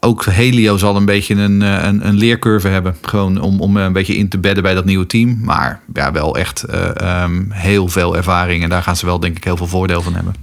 ook 0.01 0.25
Helio 0.25 0.77
zal 0.77 0.97
een 0.97 1.05
beetje 1.05 1.35
een, 1.35 1.63
eh, 1.63 1.83
een, 1.83 2.07
een 2.07 2.15
leercurve 2.15 2.69
hebben. 2.69 2.97
Gewoon 3.03 3.41
om, 3.41 3.61
om 3.61 3.77
een 3.77 3.93
beetje 3.93 4.17
in 4.17 4.29
te 4.29 4.39
bedden 4.39 4.63
bij 4.63 4.75
dat 4.75 4.85
nieuwe 4.85 5.07
team. 5.07 5.39
Maar 5.43 5.81
ja, 5.93 6.13
wel 6.13 6.37
echt 6.37 6.63
eh, 6.63 6.97
ehm, 6.97 7.43
heel 7.49 7.89
veel 7.89 8.17
ervaring. 8.17 8.63
En 8.63 8.69
daar 8.69 8.83
gaan 8.83 8.97
ze 8.97 9.07
wel 9.07 9.21
denk 9.21 9.37
ik 9.37 9.45
heel 9.45 9.57
veel 9.57 9.67
voordeel 9.67 10.03
van 10.03 10.15
hebben. 10.15 10.35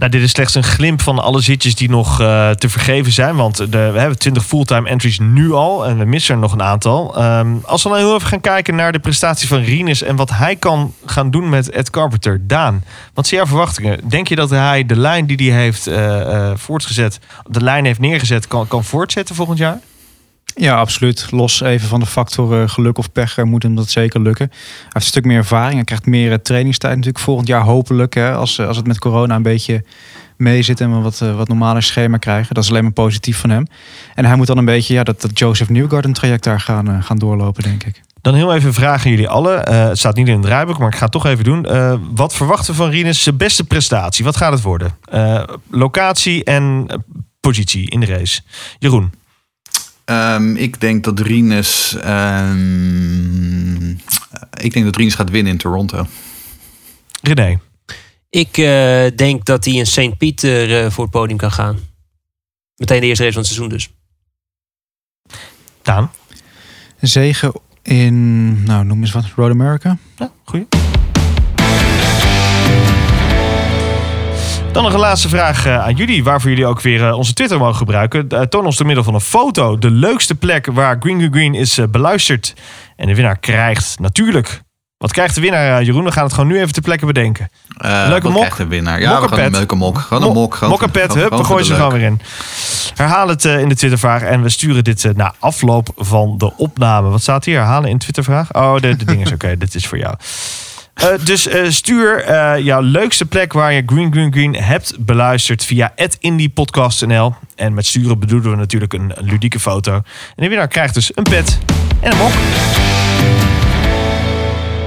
Nou, 0.00 0.12
dit 0.12 0.22
is 0.22 0.30
slechts 0.30 0.54
een 0.54 0.62
glimp 0.62 1.02
van 1.02 1.18
alle 1.18 1.40
zitjes 1.40 1.74
die 1.74 1.90
nog 1.90 2.20
eh, 2.20 2.50
te 2.50 2.68
vergeven 2.68 3.12
zijn. 3.12 3.36
Want 3.36 3.56
de, 3.56 3.90
we 3.90 3.98
hebben 3.98 4.18
20 4.18 4.44
fulltime 4.44 4.88
entries 4.88 5.18
nu 5.18 5.52
al. 5.52 5.86
En 5.86 5.98
we 5.98 6.04
missen 6.04 6.34
er 6.34 6.40
nog 6.40 6.52
een 6.52 6.62
aantal. 6.62 7.16
Ehm, 7.16 7.56
als 7.64 7.82
we 7.82 7.88
dan 7.88 7.98
heel 7.98 8.14
even 8.14 8.28
gaan 8.28 8.40
kijken 8.40 8.74
naar 8.74 8.92
de 8.92 8.98
prestatie 8.98 9.48
van 9.48 9.60
Rinus. 9.60 10.02
En 10.02 10.16
wat 10.16 10.30
hij 10.30 10.56
kan 10.56 10.94
gaan 11.06 11.30
doen 11.30 11.48
met 11.48 11.70
Ed 11.70 11.90
Carpenter. 11.90 12.46
Daan, 12.46 12.84
wat 13.14 13.26
zijn 13.26 13.40
jouw 13.40 13.50
verwachtingen? 13.50 14.08
Denk 14.08 14.28
je 14.28 14.36
dat 14.36 14.50
hij 14.50 14.86
de 14.86 14.96
lijn 14.96 15.26
die 15.26 15.52
hij 15.52 15.60
heeft 15.60 15.86
eh, 15.86 16.20
eh, 16.20 16.56
voortgezet. 16.56 17.18
De 17.46 17.62
lijn 17.62 17.84
heeft 17.84 18.00
neergezet. 18.00 18.46
Kan, 18.46 18.68
kan 18.68 18.84
voortzetten 18.84 19.34
volgend 19.34 19.58
jaar? 19.58 19.78
Ja, 20.54 20.76
absoluut. 20.76 21.26
Los 21.30 21.60
even 21.60 21.88
van 21.88 22.00
de 22.00 22.06
factor 22.06 22.62
eh, 22.62 22.68
geluk 22.68 22.98
of 22.98 23.12
pech 23.12 23.38
eh, 23.38 23.44
moet 23.44 23.62
hem 23.62 23.74
dat 23.74 23.90
zeker 23.90 24.20
lukken. 24.20 24.46
Hij 24.50 24.58
heeft 24.82 24.94
een 24.94 25.02
stuk 25.02 25.24
meer 25.24 25.36
ervaring. 25.36 25.74
Hij 25.74 25.84
krijgt 25.84 26.06
meer 26.06 26.32
eh, 26.32 26.38
trainingstijd 26.38 26.94
natuurlijk 26.94 27.24
volgend 27.24 27.48
jaar 27.48 27.62
hopelijk. 27.62 28.14
Hè, 28.14 28.34
als, 28.34 28.60
als 28.60 28.76
het 28.76 28.86
met 28.86 28.98
corona 28.98 29.34
een 29.34 29.42
beetje 29.42 29.84
mee 30.36 30.62
zit 30.62 30.80
en 30.80 30.96
we 30.96 31.02
wat, 31.02 31.18
wat 31.18 31.48
normaler 31.48 31.82
schema 31.82 32.16
krijgen. 32.16 32.54
Dat 32.54 32.64
is 32.64 32.70
alleen 32.70 32.82
maar 32.82 32.92
positief 32.92 33.38
van 33.38 33.50
hem. 33.50 33.66
En 34.14 34.24
hij 34.24 34.36
moet 34.36 34.46
dan 34.46 34.58
een 34.58 34.64
beetje 34.64 34.94
ja, 34.94 35.04
dat, 35.04 35.20
dat 35.20 35.38
Joseph 35.38 35.70
Newgarden 35.70 36.12
traject 36.12 36.44
daar 36.44 36.60
gaan, 36.60 37.02
gaan 37.02 37.18
doorlopen, 37.18 37.62
denk 37.62 37.84
ik. 37.84 38.00
Dan 38.20 38.34
heel 38.34 38.54
even 38.54 38.74
vragen 38.74 39.10
jullie 39.10 39.28
allen. 39.28 39.74
Het 39.88 39.98
staat 39.98 40.16
niet 40.16 40.26
in 40.28 40.32
het 40.32 40.42
draaiboek, 40.42 40.78
maar 40.78 40.88
ik 40.88 40.94
ga 40.94 41.02
het 41.02 41.12
toch 41.12 41.26
even 41.26 41.44
doen. 41.44 41.66
Wat 42.14 42.34
verwachten 42.34 42.74
van 42.74 42.90
Rinus 42.90 43.22
zijn 43.22 43.36
beste 43.36 43.64
prestatie? 43.64 44.24
Wat 44.24 44.36
gaat 44.36 44.52
het 44.52 44.62
worden? 44.62 44.96
Locatie 45.70 46.44
en 46.44 46.86
positie 47.40 47.90
in 47.90 48.00
de 48.00 48.06
race. 48.06 48.40
Jeroen. 48.78 49.12
Ehm, 50.10 50.56
ik 50.56 50.80
denk 50.80 51.04
dat 51.04 51.20
Rinus. 51.20 51.96
ehm, 51.96 53.90
ik 54.60 54.72
denk 54.72 54.84
dat 54.84 54.96
Rinus 54.96 55.14
gaat 55.14 55.30
winnen 55.30 55.52
in 55.52 55.58
Toronto. 55.58 56.06
René. 57.22 57.60
Ik 58.30 58.56
eh, 58.56 59.06
denk 59.16 59.44
dat 59.44 59.64
hij 59.64 59.74
in 59.74 59.86
St. 59.86 60.16
Pieter 60.18 60.84
eh, 60.84 60.90
voor 60.90 61.04
het 61.04 61.12
podium 61.12 61.38
kan 61.38 61.52
gaan. 61.52 61.78
Meteen 62.76 63.00
de 63.00 63.06
eerste 63.06 63.22
race 63.22 63.34
van 63.34 63.42
het 63.42 63.52
seizoen 63.52 63.76
dus. 63.76 63.90
Daan. 65.82 66.10
Zegen 67.00 67.52
in, 67.82 68.62
nou 68.62 68.84
noem 68.84 69.00
eens 69.00 69.12
wat, 69.12 69.24
Road 69.36 69.50
America. 69.50 69.98
Ja, 70.16 70.32
goeie. 70.44 70.66
Dan 74.72 74.82
nog 74.82 74.92
een 74.92 74.98
laatste 74.98 75.28
vraag 75.28 75.66
eh, 75.66 75.78
aan 75.84 75.94
jullie, 75.94 76.24
waarvoor 76.24 76.50
jullie 76.50 76.66
ook 76.66 76.80
weer 76.80 77.06
eh, 77.06 77.16
onze 77.16 77.32
Twitter 77.32 77.58
mogen 77.58 77.76
gebruiken. 77.76 78.28
Eh, 78.28 78.40
toon 78.40 78.64
ons 78.64 78.76
door 78.76 78.86
middel 78.86 79.04
van 79.04 79.14
een 79.14 79.20
foto 79.20 79.78
de 79.78 79.90
leukste 79.90 80.34
plek 80.34 80.66
waar 80.72 80.96
Green 81.00 81.18
Green 81.18 81.32
Green 81.32 81.54
is 81.54 81.78
beluisterd. 81.90 82.54
En 82.96 83.06
de 83.06 83.14
winnaar 83.14 83.38
krijgt 83.38 83.98
natuurlijk. 83.98 84.62
Wat 84.96 85.12
krijgt 85.12 85.34
de 85.34 85.40
winnaar, 85.40 85.82
Jeroen? 85.82 86.04
We 86.04 86.12
gaan 86.12 86.24
het 86.24 86.32
gewoon 86.32 86.48
nu 86.48 86.60
even 86.60 86.72
ter 86.72 86.82
plekke 86.82 87.06
bedenken. 87.06 87.50
Eh, 87.76 88.04
Leuke 88.08 88.28
mok? 88.28 88.36
krijgt 88.38 88.56
de 88.56 88.66
winnaar? 88.66 89.00
Ja, 89.00 89.04
we 89.04 89.10
gaan 89.10 89.20
Mokkenpet. 89.20 89.46
een 89.46 89.58
leuke 89.58 89.74
mok. 89.74 89.98
Gewoon 89.98 90.22
een 90.22 90.32
mok. 90.32 90.54
Hup, 91.14 91.30
we 91.30 91.44
gooien 91.44 91.64
ze 91.66 91.74
gewoon 91.74 91.92
weer 91.92 92.02
in. 92.02 92.20
Herhaal 92.94 93.28
het 93.28 93.44
in 93.44 93.68
de 93.68 93.74
Twittervraag 93.76 94.22
en 94.22 94.42
we 94.42 94.48
sturen 94.48 94.84
dit 94.84 95.16
na 95.16 95.34
afloop 95.38 95.88
van 95.96 96.38
de 96.38 96.56
opname. 96.56 97.08
Wat 97.08 97.22
staat 97.22 97.44
hier? 97.44 97.58
Herhalen 97.58 97.88
in 97.90 97.96
de 97.96 98.02
Twittervraag? 98.02 98.52
Oh, 98.54 98.74
de, 98.74 98.96
de 98.96 99.04
ding 99.04 99.22
is 99.22 99.32
oké, 99.38 99.56
dit 99.56 99.74
is 99.74 99.86
voor 99.86 99.98
jou. 99.98 100.14
Eh, 100.94 101.08
dus 101.24 101.46
eh, 101.46 101.68
stuur 101.68 102.22
eh, 102.22 102.64
jouw 102.64 102.80
leukste 102.80 103.26
plek 103.26 103.52
waar 103.52 103.72
je 103.72 103.82
Green 103.86 104.12
Green 104.12 104.32
Green 104.32 104.54
hebt 104.54 104.94
beluisterd 104.98 105.64
via 105.64 105.92
@indiepodcast.nl. 106.18 107.34
En 107.56 107.74
met 107.74 107.86
sturen 107.86 108.18
bedoelen 108.18 108.50
we 108.50 108.56
natuurlijk 108.56 108.92
een, 108.92 109.12
ludieke 109.16 109.60
foto. 109.60 109.92
En 109.94 110.02
de 110.34 110.48
winnaar 110.48 110.68
krijgt 110.68 110.94
dus 110.94 111.10
een 111.14 111.24
pet 111.24 111.58
en 112.00 112.12
een 112.12 112.18
mok. 112.18 112.32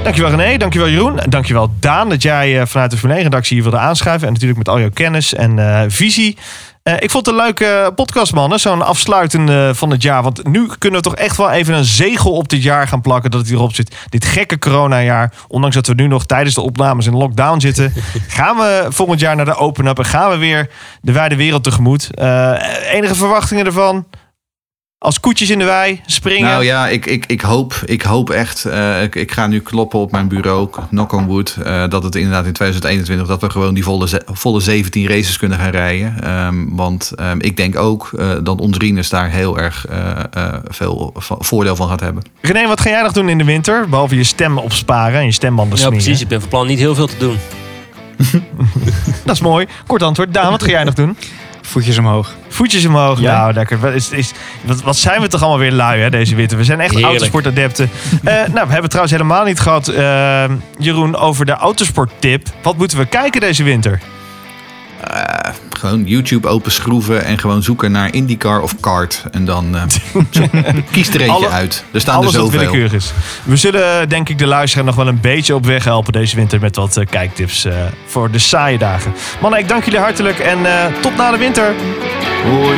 Dankjewel 0.04 0.32
René, 0.32 0.58
dankjewel 0.58 0.90
Jeroen. 0.90 1.20
En 1.20 1.30
dankjewel 1.30 1.74
Daan 1.80 2.10
dat 2.10 2.22
jij 2.22 2.68
vanuit 2.68 2.92
de 2.92 2.98
Formule 2.98 3.24
1-redactie 3.24 3.54
hier 3.56 3.64
wilde 3.64 3.78
aanschuiven. 3.78 4.28
En 4.28 4.34
natuurlijk 4.34 4.60
met 4.60 4.70
al 4.70 4.80
jouw 4.80 4.90
kennis 4.90 5.34
en 5.34 5.92
visie. 5.92 6.38
Eh, 6.84 6.94
ik 7.00 7.12
vond 7.12 7.26
het 7.26 7.36
een 7.36 7.42
leuke 7.42 7.92
podcast, 7.96 8.34
mannen. 8.34 8.60
Zo'n 8.60 8.82
afsluitende 8.82 9.76
van 9.76 9.90
het 9.90 10.02
jaar. 10.02 10.24
Want 10.24 10.48
nu 10.48 10.68
kunnen 10.78 11.02
we 11.02 11.10
toch 11.10 11.16
echt 11.16 11.38
wel 11.38 11.52
even 11.52 11.74
een 11.74 11.86
zegel 11.86 12.32
op 12.32 12.50
dit 12.50 12.64
jaar 12.64 12.88
gaan 12.88 13.02
plakken. 13.02 13.32
Dat 13.32 13.40
het 13.40 13.50
hierop 13.50 13.76
zit. 13.76 13.96
Dit 14.10 14.26
gekke 14.26 14.60
coronajaar. 14.60 15.34
Ondanks 15.48 15.76
dat 15.76 15.88
we 15.88 15.94
nu 15.94 16.08
nog 16.08 16.26
tijdens 16.26 16.56
de 16.56 16.62
opnames 16.62 17.06
in 17.06 17.16
lockdown 17.16 17.60
zitten. 17.60 17.94
gaan 18.28 18.56
we 18.56 18.86
volgend 18.90 19.20
jaar 19.20 19.36
naar 19.36 19.46
de 19.46 19.56
open-up. 19.56 19.98
En 19.98 20.06
gaan 20.06 20.30
we 20.30 20.38
weer 20.38 20.70
de 21.02 21.12
wijde 21.12 21.36
wereld 21.36 21.64
tegemoet. 21.64 22.10
Eh, 22.14 22.54
enige 22.92 23.16
verwachtingen 23.16 23.66
ervan? 23.66 24.06
Als 25.04 25.20
koetjes 25.20 25.50
in 25.50 25.60
de 25.60 25.66
wei, 25.66 26.02
springen. 26.06 26.50
Nou 26.50 26.64
ja, 26.64 26.88
ik, 26.88 27.06
ik, 27.06 27.26
ik, 27.26 27.42
hoop, 27.42 27.74
ik 27.86 28.02
hoop 28.02 28.30
echt. 28.30 28.66
eh, 28.66 29.02
ik, 29.04 29.16
ik 29.16 29.32
ga 29.32 29.48
nu 29.48 29.60
kloppen 29.60 30.00
op 30.00 30.12
mijn 30.12 30.28
bureau, 30.28 30.70
knock 30.90 31.12
on 31.12 31.26
wood. 31.26 31.58
eh, 31.64 31.84
dat 31.90 32.04
het 32.04 32.16
inderdaad 32.16 32.46
in 32.46 32.54
2021 32.54 33.28
dat 33.28 33.42
we 33.42 33.50
gewoon 33.50 33.74
die 33.74 33.84
volle, 33.84 34.08
volle 34.26 34.60
17 34.60 35.08
races 35.08 35.38
kunnen 35.38 35.58
gaan 35.60 35.70
rijden. 35.70 36.24
Ehm, 36.24 36.66
want 36.70 37.12
ehm, 37.16 37.40
ik 37.40 37.58
denk 37.58 37.78
ook 37.78 38.12
eh, 38.18 38.30
dat 38.44 38.62
ons 38.62 38.78
Rinus 38.78 39.10
daar 39.10 39.30
heel 39.30 39.58
erg 39.60 39.86
eh, 39.88 40.10
eh, 40.32 40.54
veel 40.68 41.14
voordeel 41.40 41.76
van 41.76 41.88
gaat 41.90 42.00
hebben. 42.00 42.24
René, 42.42 42.68
wat 42.68 42.82
ga 42.82 42.90
jij 42.90 43.02
nog 43.02 43.12
doen 43.12 43.30
in 43.30 43.38
de 43.38 43.44
winter? 43.44 43.90
Behalve 43.90 44.16
je 44.16 44.24
stem 44.24 44.58
opsparen 44.58 45.20
en 45.20 45.26
je 45.26 45.32
stembanden 45.32 45.78
Ja, 45.78 45.84
smeren. 45.84 46.04
precies. 46.04 46.22
Ik 46.22 46.28
ben 46.28 46.40
van 46.40 46.50
plan 46.50 46.68
niet 46.68 46.80
heel 46.80 46.96
veel 46.96 47.08
te 47.08 47.18
doen. 47.18 47.38
Dat 49.26 49.36
is 49.36 49.42
mooi. 49.42 49.66
Kort 49.88 50.02
antwoord. 50.04 50.34
Daan, 50.34 50.52
wat 50.52 50.64
ga 50.64 50.70
jij 50.70 50.84
nog 50.84 50.94
doen? 50.94 51.18
Voetjes 51.66 51.98
omhoog. 51.98 52.36
Voetjes 52.48 52.86
omhoog. 52.86 53.20
Ja. 53.20 53.38
Nou, 53.38 53.54
lekker. 53.54 53.80
Wat, 53.80 53.94
is, 53.94 54.10
is, 54.10 54.32
wat, 54.62 54.82
wat 54.82 54.96
zijn 54.96 55.22
we 55.22 55.28
toch 55.28 55.42
allemaal 55.42 55.60
weer 55.60 55.72
lui 55.72 56.02
hè, 56.02 56.10
deze 56.10 56.36
winter. 56.36 56.58
We 56.58 56.64
zijn 56.64 56.80
echt 56.80 56.92
Heerlijk. 56.92 57.12
autosportadepten. 57.12 57.90
Eh, 58.24 58.34
nou, 58.34 58.68
we 58.68 58.72
hebben 58.72 58.90
trouwens 58.90 59.16
helemaal 59.16 59.46
niet 59.46 59.60
gehad, 59.60 59.88
eh, 59.88 60.44
Jeroen, 60.78 61.16
over 61.16 61.46
de 61.46 61.52
autosporttip. 61.52 62.48
Wat 62.62 62.78
moeten 62.78 62.98
we 62.98 63.06
kijken 63.06 63.42
deze 63.42 63.64
winter? 63.64 64.00
Eh, 65.04 65.54
gewoon 65.70 66.04
YouTube 66.06 66.48
openschroeven 66.48 67.24
en 67.26 67.38
gewoon 67.40 67.64
zoeken 67.64 67.92
naar 67.92 68.14
IndyCar 68.14 68.62
of 68.62 68.80
kart. 68.80 69.24
En 69.32 69.46
dan 69.46 69.76
zo- 70.30 70.42
kies 70.92 71.08
er 71.10 71.22
eentje 71.22 71.28
Alle- 71.36 71.50
uit. 71.50 71.84
Er 71.92 72.00
staan 72.02 72.16
Alles 72.16 72.34
er 72.34 72.40
wat 72.40 72.46
zoveel. 72.52 72.60
willekeurig 72.60 72.94
is. 72.94 73.14
We 73.44 73.56
zullen, 73.56 74.10
denk 74.10 74.30
ik, 74.30 74.38
de 74.38 74.48
luisteraar 74.48 74.86
nog 74.86 74.96
wel 74.96 75.08
een 75.08 75.20
beetje 75.22 75.56
op 75.56 75.66
weg 75.66 75.84
helpen 75.84 76.14
deze 76.14 76.36
winter 76.36 76.60
met 76.60 76.76
wat 76.76 76.98
eh, 76.98 77.06
kijktips 77.10 77.68
voor 78.06 78.32
de 78.32 78.40
saaie 78.40 78.78
dagen. 78.78 79.14
Mannen, 79.42 79.60
ik 79.60 79.68
dank 79.68 79.84
jullie 79.86 80.00
hartelijk 80.00 80.40
en 80.40 80.58
tot 81.02 81.16
na 81.18 81.32
de 81.32 81.38
winter. 81.38 81.74
Hoi. 82.44 82.78